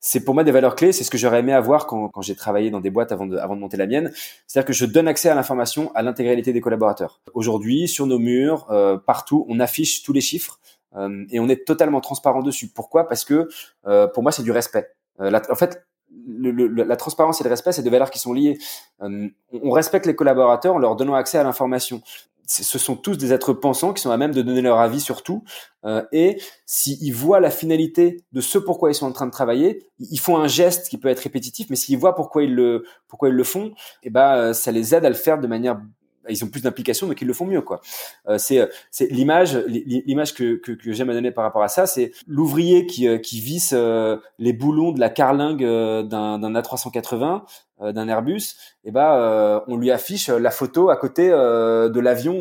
c'est 0.00 0.24
pour 0.24 0.34
moi 0.34 0.44
des 0.44 0.50
valeurs 0.50 0.74
clés. 0.74 0.92
C'est 0.92 1.04
ce 1.04 1.10
que 1.10 1.18
j'aurais 1.18 1.40
aimé 1.40 1.52
avoir 1.52 1.86
quand, 1.86 2.08
quand 2.08 2.22
j'ai 2.22 2.34
travaillé 2.34 2.70
dans 2.70 2.80
des 2.80 2.90
boîtes 2.90 3.12
avant 3.12 3.26
de, 3.26 3.36
avant 3.36 3.54
de 3.54 3.60
monter 3.60 3.76
la 3.76 3.86
mienne. 3.86 4.10
C'est-à-dire 4.46 4.66
que 4.66 4.72
je 4.72 4.86
donne 4.86 5.06
accès 5.06 5.28
à 5.28 5.34
l'information 5.34 5.92
à 5.94 6.02
l'intégralité 6.02 6.52
des 6.52 6.60
collaborateurs. 6.60 7.20
Aujourd'hui, 7.34 7.86
sur 7.86 8.06
nos 8.06 8.18
murs, 8.18 8.66
euh, 8.70 8.96
partout, 8.96 9.44
on 9.48 9.60
affiche 9.60 10.02
tous 10.02 10.12
les 10.12 10.22
chiffres 10.22 10.58
euh, 10.96 11.24
et 11.30 11.38
on 11.38 11.48
est 11.48 11.66
totalement 11.66 12.00
transparent 12.00 12.42
dessus. 12.42 12.68
Pourquoi? 12.68 13.06
Parce 13.06 13.24
que 13.24 13.48
euh, 13.86 14.08
pour 14.08 14.22
moi, 14.22 14.32
c'est 14.32 14.42
du 14.42 14.52
respect. 14.52 14.90
en 15.18 15.54
fait, 15.54 15.84
le, 16.26 16.50
le, 16.50 16.66
la 16.66 16.96
transparence 16.96 17.40
et 17.40 17.44
le 17.44 17.50
respect, 17.50 17.70
c'est 17.70 17.82
des 17.82 17.90
valeurs 17.90 18.10
qui 18.10 18.18
sont 18.18 18.32
liées. 18.32 18.58
on 19.00 19.70
respecte 19.70 20.06
les 20.06 20.16
collaborateurs 20.16 20.74
en 20.74 20.78
leur 20.78 20.96
donnant 20.96 21.14
accès 21.14 21.38
à 21.38 21.44
l'information 21.44 22.02
ce 22.50 22.78
sont 22.78 22.96
tous 22.96 23.16
des 23.16 23.32
êtres 23.32 23.52
pensants 23.52 23.92
qui 23.92 24.02
sont 24.02 24.10
à 24.10 24.16
même 24.16 24.34
de 24.34 24.42
donner 24.42 24.60
leur 24.60 24.80
avis 24.80 25.00
sur 25.00 25.22
tout. 25.22 25.44
Euh, 25.84 26.02
et 26.10 26.40
s'ils 26.66 27.14
voient 27.14 27.38
la 27.38 27.50
finalité 27.50 28.24
de 28.32 28.40
ce 28.40 28.58
pourquoi 28.58 28.90
ils 28.90 28.94
sont 28.94 29.06
en 29.06 29.12
train 29.12 29.26
de 29.26 29.30
travailler, 29.30 29.86
ils 30.00 30.18
font 30.18 30.36
un 30.36 30.48
geste 30.48 30.88
qui 30.88 30.98
peut 30.98 31.08
être 31.08 31.20
répétitif, 31.20 31.70
mais 31.70 31.76
s'ils 31.76 31.96
voient 31.96 32.16
pourquoi 32.16 32.42
ils 32.42 32.54
le 32.54 32.84
pourquoi 33.06 33.28
ils 33.28 33.34
le 33.34 33.44
font, 33.44 33.66
et 33.66 33.74
eh 34.04 34.10
ben 34.10 34.34
euh, 34.34 34.52
ça 34.52 34.72
les 34.72 34.94
aide 34.94 35.04
à 35.04 35.08
le 35.08 35.14
faire 35.14 35.38
de 35.38 35.46
manière 35.46 35.80
ils 36.28 36.44
ont 36.44 36.48
plus 36.48 36.62
d'implication 36.62 37.06
donc 37.06 37.20
ils 37.20 37.26
le 37.26 37.32
font 37.32 37.46
mieux 37.46 37.62
quoi 37.62 37.80
euh, 38.28 38.38
c'est 38.38 38.68
c'est 38.90 39.06
l'image 39.06 39.56
l'image 39.66 40.34
que, 40.34 40.56
que, 40.56 40.72
que 40.72 40.92
j'aime 40.92 41.10
à 41.10 41.14
donner 41.14 41.30
par 41.30 41.44
rapport 41.44 41.62
à 41.62 41.68
ça 41.68 41.86
c'est 41.86 42.12
l'ouvrier 42.26 42.86
qui 42.86 43.08
euh, 43.08 43.18
qui 43.18 43.40
visse 43.40 43.72
euh, 43.74 44.16
les 44.38 44.52
boulons 44.52 44.92
de 44.92 45.00
la 45.00 45.08
carlingue 45.08 45.62
d'un 45.64 46.38
d'un 46.38 46.52
A380 46.54 47.42
d'un 47.80 48.08
Airbus 48.08 48.56
eh 48.84 48.90
ben 48.90 49.62
on 49.66 49.76
lui 49.76 49.90
affiche 49.90 50.28
la 50.28 50.50
photo 50.50 50.90
à 50.90 50.96
côté 50.96 51.28
de 51.28 52.00
l'avion 52.00 52.40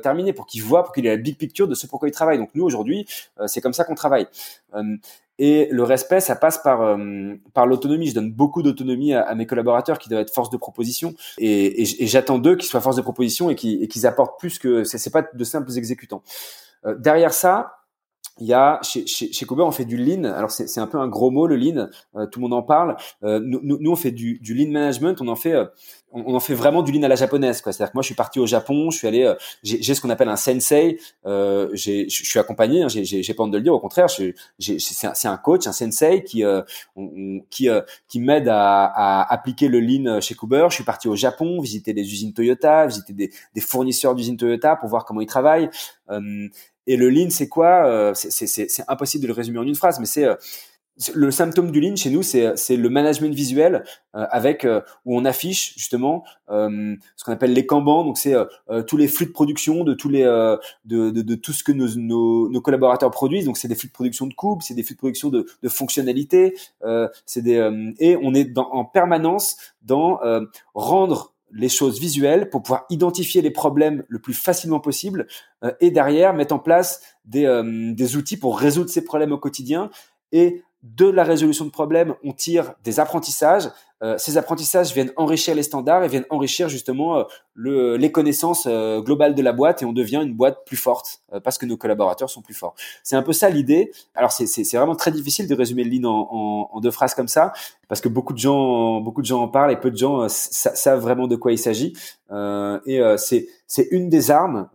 terminé 0.00 0.32
pour 0.32 0.46
qu'il 0.46 0.62
voit 0.62 0.82
pour 0.84 0.92
qu'il 0.92 1.06
ait 1.06 1.10
la 1.10 1.22
big 1.22 1.36
picture 1.36 1.68
de 1.68 1.74
ce 1.74 1.86
pourquoi 1.86 2.08
il 2.08 2.12
travaille 2.12 2.38
donc 2.38 2.50
nous 2.54 2.64
aujourd'hui 2.64 3.06
c'est 3.46 3.60
comme 3.60 3.72
ça 3.72 3.84
qu'on 3.84 3.94
travaille 3.94 4.26
et 5.38 5.68
le 5.70 5.82
respect, 5.82 6.20
ça 6.20 6.36
passe 6.36 6.58
par 6.58 6.82
euh, 6.82 7.34
par 7.54 7.66
l'autonomie. 7.66 8.06
Je 8.06 8.14
donne 8.14 8.30
beaucoup 8.32 8.62
d'autonomie 8.62 9.14
à, 9.14 9.34
mes 9.34 9.46
collaborateurs 9.46 9.98
qui 9.98 10.08
doivent 10.08 10.22
être 10.22 10.32
force 10.32 10.50
de 10.50 10.56
proposition, 10.56 11.14
et, 11.38 11.82
et, 11.82 12.06
j'attends 12.06 12.38
d'eux 12.38 12.56
qu'ils 12.56 12.68
soient 12.68 12.80
force 12.80 12.96
de 12.96 13.02
proposition 13.02 13.50
et 13.50 13.56
qu'ils 13.56 14.06
apportent 14.06 14.38
plus 14.38 14.58
que 14.58 14.84
c'est 14.84 15.10
pas 15.10 15.22
de 15.22 15.44
simples 15.44 15.76
exécutants. 15.76 16.22
Euh, 16.84 16.94
derrière 16.96 17.32
ça, 17.32 17.81
il 18.40 18.46
y 18.46 18.54
a 18.54 18.80
chez, 18.82 19.06
chez, 19.06 19.32
chez 19.32 19.46
on 19.50 19.70
fait 19.70 19.84
du 19.84 19.96
lean. 19.96 20.24
Alors 20.24 20.50
c'est 20.50 20.80
un 20.80 20.86
peu 20.86 20.98
un 20.98 21.08
gros 21.08 21.30
mot 21.30 21.46
le 21.46 21.56
lean. 21.56 21.88
Euh, 22.16 22.26
tout 22.26 22.38
le 22.38 22.42
monde 22.42 22.54
en 22.54 22.62
parle. 22.62 22.96
Euh, 23.22 23.40
nous, 23.42 23.60
nous, 23.62 23.90
on 23.90 23.96
fait 23.96 24.10
du, 24.10 24.38
du, 24.38 24.54
lean 24.54 24.70
management. 24.70 25.20
On 25.20 25.28
en 25.28 25.36
fait 25.36 25.52
euh, 25.52 25.66
on, 26.12 26.34
en 26.34 26.40
fait 26.40 26.54
vraiment 26.54 26.82
du 26.82 26.92
lean 26.92 27.02
à 27.02 27.08
la 27.08 27.14
japonaise. 27.14 27.60
C'est-à-dire 27.62 27.90
que 27.90 27.96
moi 27.96 28.02
je 28.02 28.06
suis 28.06 28.14
parti 28.14 28.40
au 28.40 28.46
Japon. 28.46 28.90
Je 28.90 28.98
suis 28.98 29.06
allé. 29.06 29.32
j'ai 29.62 29.94
ce 29.94 30.00
qu'on 30.00 30.10
appelle 30.10 30.30
un 30.30 30.36
sensei. 30.36 30.98
je 31.24 32.04
suis 32.08 32.38
accompagné. 32.38 32.82
Hein, 32.82 32.88
j'ai 32.88 33.34
pas 33.34 33.42
honte 33.42 33.52
de 33.52 33.58
le 33.58 33.62
dire. 33.62 33.74
Au 33.74 33.80
contraire, 33.80 34.08
c'est 34.08 34.34
un, 35.04 35.30
un, 35.30 35.36
coach, 35.36 35.66
un 35.66 35.72
sensei 35.72 36.24
qui 36.24 36.42
qui 37.50 37.68
qui 38.08 38.20
m'aide 38.20 38.48
à, 38.48 38.84
à, 38.84 39.32
appliquer 39.32 39.68
le 39.68 39.80
lean 39.80 40.20
chez 40.20 40.34
Cooper. 40.34 40.66
Je 40.70 40.74
suis 40.76 40.84
parti 40.84 41.08
au 41.08 41.16
Japon, 41.16 41.60
visiter 41.60 41.92
des 41.92 42.02
usines 42.02 42.32
Toyota, 42.32 42.86
visiter 42.86 43.12
des, 43.12 43.30
des 43.54 43.60
fournisseurs 43.60 44.14
d'usines 44.14 44.38
Toyota 44.38 44.76
pour 44.76 44.88
voir 44.88 45.04
comment 45.04 45.20
ils 45.20 45.26
travaillent. 45.26 45.68
Et 46.86 46.96
le 46.96 47.10
lean, 47.10 47.30
c'est 47.30 47.48
quoi 47.48 47.86
euh, 47.86 48.12
C'est 48.14 48.84
impossible 48.88 49.22
de 49.22 49.28
le 49.28 49.34
résumer 49.34 49.58
en 49.58 49.66
une 49.66 49.74
phrase, 49.74 50.00
mais 50.00 50.06
c'est 50.06 50.24
euh, 50.24 50.34
le 51.14 51.30
symptôme 51.30 51.70
du 51.70 51.80
lean 51.80 51.96
chez 51.96 52.10
nous, 52.10 52.22
c'est 52.22 52.76
le 52.76 52.88
management 52.88 53.34
visuel 53.34 53.82
euh, 54.14 54.26
avec 54.30 54.66
où 55.06 55.16
on 55.16 55.24
affiche 55.24 55.74
justement 55.76 56.22
ce 56.48 57.24
qu'on 57.24 57.32
appelle 57.32 57.54
les 57.54 57.64
kanban. 57.64 58.04
Donc 58.04 58.18
c'est 58.18 58.34
tous 58.86 58.98
les 58.98 59.08
flux 59.08 59.24
de 59.26 59.32
production 59.32 59.84
de 59.84 59.94
tous 59.94 60.10
les 60.10 60.24
de, 60.84 61.10
de, 61.10 61.22
de, 61.22 61.34
tout 61.34 61.54
ce 61.54 61.64
que 61.64 61.72
nos, 61.72 61.88
nos, 61.96 62.50
nos 62.50 62.60
collaborateurs 62.60 63.10
produisent. 63.10 63.46
Donc 63.46 63.56
c'est 63.56 63.68
des 63.68 63.74
flux 63.74 63.88
de 63.88 63.94
production 63.94 64.26
de 64.26 64.34
coupe, 64.34 64.62
c'est 64.62 64.74
des 64.74 64.82
flux 64.82 64.94
de 64.94 64.98
production 64.98 65.30
de, 65.30 65.46
de 65.62 65.68
fonctionnalités. 65.70 66.54
c'est 67.24 67.42
des 67.42 67.94
et 67.98 68.18
on 68.22 68.34
est 68.34 68.44
dans, 68.44 68.70
en 68.70 68.84
permanence 68.84 69.56
dans 69.82 70.20
rendre 70.74 71.32
les 71.52 71.68
choses 71.68 72.00
visuelles 72.00 72.50
pour 72.50 72.62
pouvoir 72.62 72.86
identifier 72.90 73.42
les 73.42 73.50
problèmes 73.50 74.04
le 74.08 74.18
plus 74.18 74.34
facilement 74.34 74.80
possible 74.80 75.26
euh, 75.64 75.72
et 75.80 75.90
derrière 75.90 76.34
mettre 76.34 76.54
en 76.54 76.58
place 76.58 77.02
des, 77.24 77.46
euh, 77.46 77.92
des 77.92 78.16
outils 78.16 78.36
pour 78.36 78.58
résoudre 78.58 78.90
ces 78.90 79.04
problèmes 79.04 79.32
au 79.32 79.38
quotidien 79.38 79.90
et 80.32 80.62
de 80.82 81.06
la 81.06 81.22
résolution 81.22 81.64
de 81.64 81.70
problèmes, 81.70 82.14
on 82.24 82.32
tire 82.32 82.74
des 82.82 82.98
apprentissages. 82.98 83.68
Euh, 84.02 84.18
ces 84.18 84.36
apprentissages 84.36 84.92
viennent 84.92 85.12
enrichir 85.16 85.54
les 85.54 85.62
standards 85.62 86.02
et 86.02 86.08
viennent 86.08 86.26
enrichir 86.28 86.68
justement 86.68 87.18
euh, 87.18 87.22
le, 87.54 87.96
les 87.96 88.10
connaissances 88.10 88.66
euh, 88.68 89.00
globales 89.00 89.36
de 89.36 89.42
la 89.42 89.52
boîte 89.52 89.82
et 89.82 89.84
on 89.84 89.92
devient 89.92 90.20
une 90.24 90.34
boîte 90.34 90.64
plus 90.66 90.76
forte 90.76 91.22
parce 91.44 91.56
que 91.56 91.66
nos 91.66 91.76
collaborateurs 91.76 92.28
sont 92.28 92.42
plus 92.42 92.54
forts. 92.54 92.74
C'est 93.04 93.14
un 93.14 93.22
peu 93.22 93.32
ça 93.32 93.48
l'idée. 93.48 93.92
Alors 94.16 94.32
c'est 94.32 94.44
vraiment 94.76 94.96
très 94.96 95.12
difficile 95.12 95.46
de 95.46 95.54
résumer 95.54 95.84
le 95.84 95.90
lean 95.90 96.08
en, 96.08 96.28
en, 96.32 96.70
en, 96.72 96.80
deux 96.80 96.90
phrases 96.90 97.14
comme 97.14 97.28
ça 97.28 97.52
parce 97.86 98.00
que 98.00 98.08
beaucoup 98.08 98.32
de 98.32 98.38
gens, 98.38 99.00
beaucoup 99.00 99.22
de 99.22 99.26
gens 99.26 99.40
en 99.40 99.48
parlent 99.48 99.70
et 99.70 99.76
peu 99.76 99.90
de 99.90 99.96
gens 99.96 100.28
savent 100.28 101.00
vraiment 101.00 101.28
de 101.28 101.36
quoi 101.36 101.52
il 101.52 101.58
s'agit. 101.58 101.92
et 102.86 103.00
c'est 103.16 103.88
une 103.92 104.08
des 104.08 104.32
armes 104.32 104.68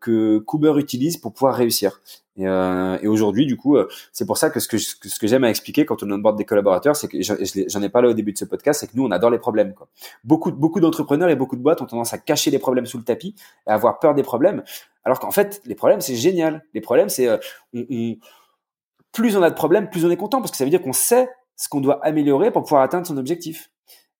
que 0.00 0.38
Cooper 0.38 0.74
utilise 0.76 1.16
pour 1.16 1.32
pouvoir 1.32 1.54
réussir. 1.54 2.00
Et, 2.38 2.46
euh, 2.46 2.98
et 3.02 3.08
aujourd'hui, 3.08 3.46
du 3.46 3.56
coup, 3.56 3.76
euh, 3.76 3.88
c'est 4.12 4.24
pour 4.24 4.38
ça 4.38 4.48
que 4.48 4.60
ce 4.60 4.68
que, 4.68 4.78
ce 4.78 5.18
que 5.18 5.26
j'aime 5.26 5.42
à 5.44 5.50
expliquer 5.50 5.84
quand 5.84 6.02
on 6.02 6.10
onboard 6.10 6.38
des 6.38 6.44
collaborateurs, 6.44 6.94
c'est 6.94 7.08
que 7.08 7.18
j'en 7.20 7.82
ai 7.82 7.88
parlé 7.88 8.08
au 8.08 8.14
début 8.14 8.32
de 8.32 8.38
ce 8.38 8.44
podcast, 8.44 8.80
c'est 8.80 8.86
que 8.86 8.96
nous, 8.96 9.04
on 9.04 9.10
adore 9.10 9.30
les 9.30 9.38
problèmes. 9.38 9.74
Quoi. 9.74 9.88
Beaucoup, 10.22 10.52
beaucoup 10.52 10.78
d'entrepreneurs 10.78 11.28
et 11.30 11.36
beaucoup 11.36 11.56
de 11.56 11.62
boîtes 11.62 11.82
ont 11.82 11.86
tendance 11.86 12.14
à 12.14 12.18
cacher 12.18 12.50
les 12.50 12.60
problèmes 12.60 12.86
sous 12.86 12.96
le 12.96 13.04
tapis 13.04 13.34
et 13.66 13.70
à 13.70 13.74
avoir 13.74 13.98
peur 13.98 14.14
des 14.14 14.22
problèmes, 14.22 14.62
alors 15.04 15.18
qu'en 15.18 15.30
fait, 15.30 15.60
les 15.64 15.74
problèmes, 15.74 16.00
c'est 16.00 16.14
génial. 16.14 16.64
Les 16.74 16.80
problèmes, 16.80 17.08
c'est 17.08 17.26
euh, 17.28 17.38
plus 19.10 19.36
on 19.36 19.42
a 19.42 19.50
de 19.50 19.54
problèmes, 19.54 19.90
plus 19.90 20.04
on 20.04 20.10
est 20.10 20.16
content 20.16 20.40
parce 20.40 20.50
que 20.50 20.56
ça 20.56 20.64
veut 20.64 20.70
dire 20.70 20.82
qu'on 20.82 20.92
sait 20.92 21.28
ce 21.56 21.68
qu'on 21.68 21.80
doit 21.80 22.04
améliorer 22.04 22.50
pour 22.52 22.62
pouvoir 22.62 22.82
atteindre 22.82 23.06
son 23.06 23.16
objectif. 23.16 23.70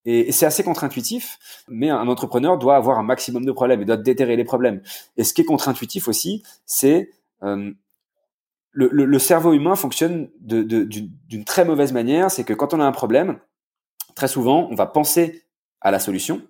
Et, 0.06 0.32
c'est 0.32 0.46
assez 0.46 0.64
contre-intuitif, 0.64 1.38
mais 1.68 1.90
un 1.90 2.08
entrepreneur 2.08 2.56
doit 2.56 2.76
avoir 2.76 2.98
un 2.98 3.02
maximum 3.02 3.44
de 3.44 3.52
problèmes, 3.52 3.82
il 3.82 3.86
doit 3.86 3.96
déterrer 3.96 4.36
les 4.36 4.44
problèmes. 4.44 4.80
Et 5.16 5.24
ce 5.24 5.34
qui 5.34 5.42
est 5.42 5.44
contre-intuitif 5.44 6.08
aussi, 6.08 6.42
c'est 6.64 7.10
euh, 7.42 7.70
le, 8.72 8.88
le, 8.92 9.18
cerveau 9.18 9.52
humain 9.52 9.74
fonctionne 9.74 10.28
d'une 10.40 11.44
très 11.44 11.64
mauvaise 11.64 11.92
manière. 11.92 12.30
C'est 12.30 12.44
que 12.44 12.52
quand 12.52 12.74
on 12.74 12.80
a 12.80 12.84
un 12.84 12.92
problème, 12.92 13.38
très 14.14 14.28
souvent, 14.28 14.68
on 14.70 14.74
va 14.74 14.86
penser 14.86 15.44
à 15.80 15.90
la 15.90 15.98
solution 15.98 16.42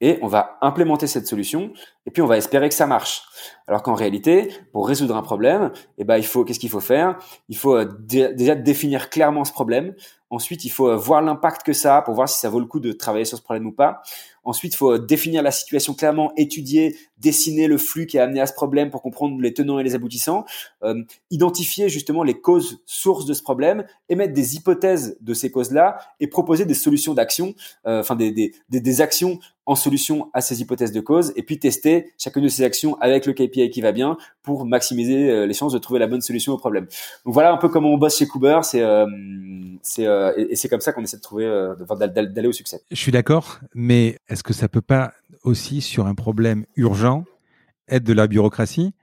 et 0.00 0.18
on 0.22 0.26
va 0.26 0.58
implémenter 0.60 1.06
cette 1.06 1.26
solution 1.26 1.72
et 2.04 2.10
puis 2.10 2.20
on 2.22 2.26
va 2.26 2.36
espérer 2.36 2.68
que 2.68 2.74
ça 2.74 2.86
marche. 2.86 3.22
Alors 3.66 3.82
qu'en 3.82 3.94
réalité, 3.94 4.52
pour 4.72 4.86
résoudre 4.86 5.16
un 5.16 5.22
problème, 5.22 5.72
eh 5.98 6.04
ben 6.04 6.18
il 6.18 6.26
faut 6.26 6.44
qu'est-ce 6.44 6.60
qu'il 6.60 6.70
faut 6.70 6.80
faire? 6.80 7.18
Il 7.48 7.56
faut 7.56 7.76
euh, 7.76 7.84
déjà 7.84 8.54
définir 8.54 9.08
clairement 9.08 9.44
ce 9.44 9.52
problème. 9.52 9.94
Ensuite, 10.28 10.64
il 10.64 10.70
faut 10.70 10.88
euh, 10.88 10.96
voir 10.96 11.22
l'impact 11.22 11.62
que 11.64 11.72
ça 11.72 11.98
a 11.98 12.02
pour 12.02 12.14
voir 12.14 12.28
si 12.28 12.40
ça 12.40 12.50
vaut 12.50 12.58
le 12.58 12.66
coup 12.66 12.80
de 12.80 12.90
travailler 12.90 13.24
sur 13.24 13.38
ce 13.38 13.42
problème 13.42 13.66
ou 13.66 13.72
pas. 13.72 14.02
Ensuite, 14.42 14.74
il 14.74 14.76
faut 14.76 14.94
euh, 14.94 14.98
définir 14.98 15.40
la 15.40 15.52
situation 15.52 15.94
clairement, 15.94 16.32
étudier, 16.36 16.96
dessiner 17.18 17.68
le 17.68 17.78
flux 17.78 18.06
qui 18.06 18.18
a 18.18 18.24
amené 18.24 18.40
à 18.40 18.46
ce 18.46 18.52
problème 18.52 18.90
pour 18.90 19.02
comprendre 19.02 19.40
les 19.40 19.54
tenants 19.54 19.78
et 19.78 19.84
les 19.84 19.94
aboutissants, 19.94 20.44
euh, 20.82 21.00
identifier 21.30 21.88
justement 21.88 22.24
les 22.24 22.40
causes 22.40 22.82
sources 22.86 23.24
de 23.24 23.34
ce 23.34 23.42
problème, 23.42 23.84
émettre 24.08 24.34
des 24.34 24.56
hypothèses 24.56 25.16
de 25.20 25.32
ces 25.32 25.52
causes-là 25.52 25.98
et 26.18 26.26
proposer 26.26 26.64
des 26.64 26.74
solutions 26.74 27.14
d'action, 27.14 27.54
enfin 27.84 28.16
des, 28.16 28.32
des, 28.32 28.52
des, 28.68 29.00
actions 29.00 29.38
en 29.64 29.74
solution 29.74 30.30
à 30.32 30.40
ces 30.40 30.60
hypothèses 30.60 30.92
de 30.92 31.00
cause, 31.00 31.32
et 31.36 31.42
puis 31.42 31.58
tester 31.58 32.12
chacune 32.18 32.42
de 32.42 32.48
ces 32.48 32.62
actions 32.62 32.96
avec 33.00 33.26
le 33.26 33.32
KPI 33.32 33.70
qui 33.70 33.80
va 33.80 33.92
bien 33.92 34.16
pour 34.46 34.64
maximiser 34.64 35.46
les 35.46 35.52
chances 35.52 35.74
de 35.74 35.78
trouver 35.78 36.00
la 36.00 36.06
bonne 36.06 36.22
solution 36.22 36.54
au 36.54 36.56
problème. 36.56 36.86
Donc 37.26 37.34
voilà 37.34 37.52
un 37.52 37.58
peu 37.58 37.68
comment 37.68 37.92
on 37.92 37.98
bosse 37.98 38.16
chez 38.16 38.26
Cooper, 38.26 38.60
c'est 38.62 38.82
c'est 39.82 40.06
et 40.36 40.56
c'est 40.56 40.68
comme 40.68 40.80
ça 40.80 40.92
qu'on 40.94 41.02
essaie 41.02 41.18
de 41.18 41.22
trouver 41.22 41.44
d'aller 41.98 42.48
au 42.48 42.52
succès. 42.52 42.80
Je 42.90 42.96
suis 42.96 43.12
d'accord, 43.12 43.58
mais 43.74 44.18
est-ce 44.28 44.42
que 44.42 44.54
ça 44.54 44.68
peut 44.68 44.80
pas 44.80 45.12
aussi 45.42 45.82
sur 45.82 46.06
un 46.06 46.14
problème 46.14 46.64
urgent 46.76 47.24
être 47.88 48.04
de 48.04 48.14
la 48.14 48.26
bureaucratie? 48.26 48.94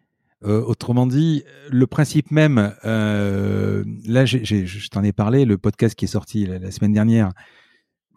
Euh, 0.46 0.62
autrement 0.62 1.08
dit, 1.08 1.44
le 1.70 1.88
principe 1.88 2.30
même, 2.30 2.76
euh, 2.84 3.86
là, 4.06 4.26
je 4.26 4.90
t'en 4.90 5.02
ai 5.02 5.14
parlé, 5.14 5.46
le 5.46 5.58
podcast 5.58 5.96
qui 5.96 6.04
est 6.04 6.10
sorti 6.10 6.46
la, 6.46 6.70
semaine 6.70 6.92
dernière, 6.92 7.32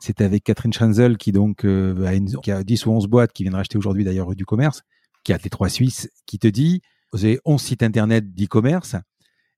c'était 0.01 0.25
avec 0.25 0.43
Catherine 0.43 0.73
Schrenzel 0.73 1.19
qui 1.19 1.31
donc 1.31 1.65
euh, 1.65 2.05
a, 2.05 2.15
une, 2.15 2.29
qui 2.43 2.51
a 2.51 2.65
10 2.65 2.87
ou 2.87 2.91
11 2.91 3.07
boîtes, 3.07 3.33
qui 3.33 3.45
vient 3.45 3.53
de 3.53 3.57
racheter 3.57 3.79
aujourd'hui 3.79 4.03
d'ailleurs 4.03 4.35
du 4.35 4.45
commerce, 4.45 4.83
qui 5.23 5.33
a 5.33 5.39
les 5.43 5.51
trois 5.51 5.69
Suisses, 5.69 6.11
qui 6.27 6.41
te 6.41 6.49
dit, 6.49 6.83
vous 7.13 7.25
avez 7.25 7.39
11 7.45 7.61
sites 7.61 7.83
internet 7.83 8.35
d'e-commerce. 8.35 8.97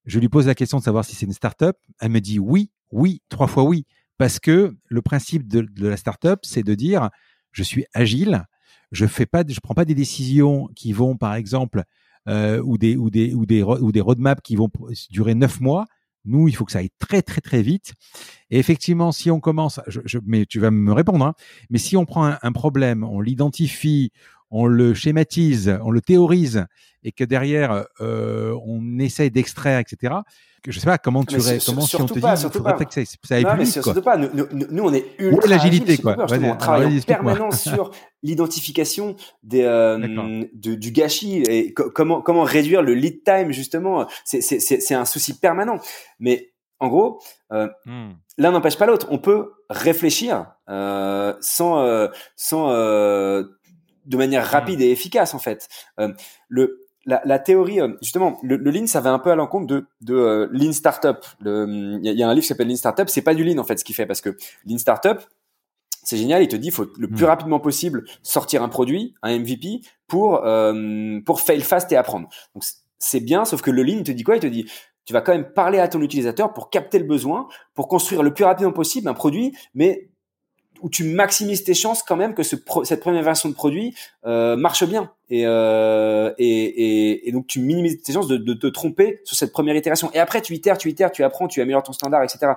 Je 0.05 0.19
lui 0.19 0.29
pose 0.29 0.47
la 0.47 0.55
question 0.55 0.79
de 0.79 0.83
savoir 0.83 1.05
si 1.05 1.15
c'est 1.15 1.27
une 1.27 1.33
start-up. 1.33 1.77
Elle 2.01 2.11
me 2.11 2.21
dit 2.21 2.39
oui, 2.39 2.71
oui, 2.91 3.23
trois 3.29 3.47
fois 3.47 3.65
oui. 3.65 3.85
Parce 4.17 4.41
que 4.41 4.77
le 4.87 5.03
principe 5.03 5.47
de, 5.47 5.67
la 5.87 5.97
start-up, 5.97 6.41
c'est 6.43 6.63
de 6.63 6.75
dire, 6.75 7.11
je 7.53 7.63
suis 7.63 7.85
agile, 7.95 8.45
je 8.91 9.07
fais 9.07 9.27
pas, 9.27 9.45
je 9.47 9.61
prends 9.61 9.75
pas 9.75 9.85
des 9.85 9.95
décisions 9.95 10.69
qui 10.75 10.93
vont, 10.93 11.17
par 11.17 11.35
exemple, 11.35 11.85
euh, 12.29 12.61
ou 12.63 12.79
des 12.79 12.97
ou 12.97 13.11
des 13.11 13.33
ou 13.33 13.47
des 13.47 13.63
ou 13.63 13.93
des 13.93 14.01
roadmaps 14.01 14.43
qui 14.43 14.57
vont 14.57 14.71
durer 15.11 15.35
neuf 15.35 15.61
mois. 15.61 15.87
Nous, 16.25 16.49
il 16.49 16.57
faut 16.57 16.65
que 16.65 16.73
ça 16.73 16.81
aille 16.81 16.91
très 16.99 17.23
très 17.23 17.41
très 17.41 17.63
vite. 17.63 17.95
Et 18.51 18.59
effectivement, 18.59 19.13
si 19.13 19.31
on 19.31 19.41
commence, 19.41 19.81
mais 20.27 20.47
tu 20.47 20.59
vas 20.59 20.71
me 20.71 20.93
répondre, 20.93 21.25
hein, 21.25 21.35
mais 21.71 21.79
si 21.79 21.97
on 21.97 22.05
prend 22.05 22.37
un 22.43 22.53
problème, 22.53 23.05
on 23.05 23.21
l'identifie, 23.21 24.11
on 24.51 24.67
le 24.67 24.95
schématise, 24.95 25.79
on 25.83 25.91
le 25.91 26.01
théorise, 26.01 26.67
et 27.03 27.13
que 27.13 27.25
derrière 27.25 27.87
euh, 28.01 28.57
on 28.67 28.99
essaye 28.99 29.31
d'extraire, 29.31 29.79
etc. 29.79 30.15
Que 30.63 30.73
je 30.73 30.81
sais 30.81 30.87
pas 30.87 30.99
comment 30.99 31.25
tu 31.25 31.37
aurais, 31.37 31.59
comment 31.65 31.83
si 31.83 31.97
on 31.97 32.07
te 32.07 32.19
pas, 32.19 32.35
dit, 32.35 32.41
surtout 32.41 32.63
pas. 32.63 32.71
ça, 32.71 32.77
plus 32.77 33.65
vite, 33.65 33.73
Surtout 33.73 34.03
pas. 34.03 34.17
Nous, 34.17 34.29
nous, 34.53 34.83
on 34.83 34.93
est 34.93 35.05
ultra 35.19 35.49
l'agilité 35.49 35.99
quoi. 35.99 36.17
on 36.19 36.57
travaille 36.57 36.99
en 36.99 37.01
permanence 37.03 37.63
sur 37.63 37.93
l'identification 38.25 39.15
des 39.45 39.63
euh, 39.63 40.45
de, 40.53 40.75
du 40.75 40.91
gâchis 40.91 41.43
et 41.49 41.73
comment 41.73 42.21
comment 42.21 42.43
réduire 42.43 42.83
le 42.83 42.95
lead 42.95 43.23
time 43.23 43.53
justement. 43.53 44.09
C'est 44.25 44.41
c'est 44.41 44.59
c'est 44.61 44.95
un 44.95 45.05
souci 45.05 45.39
permanent. 45.39 45.79
Mais 46.19 46.53
en 46.81 46.89
gros, 46.89 47.21
euh, 47.53 47.69
l'un 48.37 48.53
n'empêche 48.53 48.79
pas 48.79 48.87
l'autre. 48.87 49.09
On 49.11 49.19
peut 49.19 49.53
réfléchir 49.69 50.53
euh, 50.69 51.35
sans 51.41 51.81
euh, 51.81 52.09
sans 52.37 52.71
euh, 52.71 53.45
de 54.09 54.17
manière 54.17 54.45
hmm. 54.45 54.51
rapide 54.51 54.81
et 54.81 54.91
efficace 54.91 55.35
en 55.35 55.39
fait. 55.39 55.69
Euh, 56.01 56.13
le 56.49 56.89
la, 57.07 57.23
la, 57.25 57.39
théorie, 57.39 57.81
euh, 57.81 57.95
justement, 58.03 58.39
le, 58.43 58.57
le, 58.57 58.71
lean, 58.71 58.87
ça 58.87 59.01
va 59.01 59.11
un 59.11 59.19
peu 59.19 59.31
à 59.31 59.35
l'encontre 59.35 59.67
de, 59.67 59.87
de 60.03 60.15
euh, 60.15 60.49
lean 60.53 60.73
startup. 60.73 61.25
Il 61.41 62.01
y, 62.03 62.23
a 62.23 62.29
un 62.29 62.35
livre 62.35 62.43
qui 62.43 62.49
s'appelle 62.49 62.69
Lean 62.69 62.77
Startup. 62.77 63.09
C'est 63.09 63.23
pas 63.23 63.35
du 63.35 63.45
lean 63.45 63.59
en 63.59 63.65
fait 63.65 63.79
ce 63.79 63.85
qu'il 63.85 63.95
fait 63.95 64.05
parce 64.05 64.21
que 64.21 64.37
lean 64.67 64.77
startup, 64.77 65.21
c'est 66.03 66.19
génial. 66.19 66.43
Il 66.43 66.49
te 66.49 66.57
dit, 66.57 66.69
il 66.69 66.73
faut 66.73 66.87
le 66.99 67.09
plus 67.09 67.25
hmm. 67.25 67.29
rapidement 67.29 67.61
possible 67.61 68.05
sortir 68.23 68.63
un 68.63 68.69
produit, 68.69 69.15
un 69.23 69.39
MVP, 69.39 69.81
pour 70.07 70.45
euh, 70.45 71.21
pour 71.25 71.41
fail 71.41 71.63
fast 71.63 71.91
et 71.93 71.97
apprendre. 71.97 72.29
Donc 72.55 72.65
c'est 72.99 73.21
bien, 73.21 73.47
sauf 73.47 73.63
que 73.63 73.71
le 73.71 73.83
lean, 73.83 73.99
il 73.99 74.05
te 74.05 74.13
dit 74.13 74.23
quoi? 74.23 74.37
Il 74.37 74.41
te 74.41 74.47
dit, 74.47 74.67
tu 75.07 75.15
vas 75.15 75.23
quand 75.23 75.33
même 75.33 75.51
parler 75.53 75.79
à 75.79 75.89
ton 75.89 76.03
utilisateur 76.03 76.53
pour 76.53 76.69
capter 76.69 76.99
le 76.99 77.07
besoin, 77.07 77.49
pour 77.75 77.89
construire 77.89 78.23
le 78.23 78.35
plus 78.35 78.45
rapidement 78.45 78.73
possible 78.73 79.09
un 79.09 79.15
produit, 79.15 79.57
mais 79.75 80.11
où 80.83 80.89
tu 80.89 81.05
maximises 81.05 81.65
tes 81.65 81.75
chances 81.75 82.03
quand 82.03 82.17
même 82.17 82.35
que 82.35 82.43
ce 82.43 82.57
cette 82.85 83.01
première 83.01 83.23
version 83.23 83.49
de 83.49 83.55
produit 83.55 83.95
euh, 84.27 84.57
marche 84.57 84.85
bien. 84.85 85.11
Et, 85.31 85.43
euh, 85.47 86.33
et, 86.39 87.31
donc 87.33 87.47
tu 87.47 87.61
minimises 87.61 88.03
tes 88.03 88.13
chances 88.13 88.29
de, 88.29 88.55
te 88.55 88.67
tromper 88.67 89.21
sur 89.25 89.37
cette 89.37 89.53
première 89.53 89.77
itération. 89.77 90.11
Et 90.15 90.19
après 90.19 90.41
tu 90.41 90.55
itères 90.55 90.79
tu 90.79 90.89
itères 90.89 91.13
tu 91.13 91.23
apprends 91.25 91.49
tu 91.49 91.61
améliores 91.61 91.83
ton 91.83 91.93
standard 91.93 92.23
etc 92.23 92.53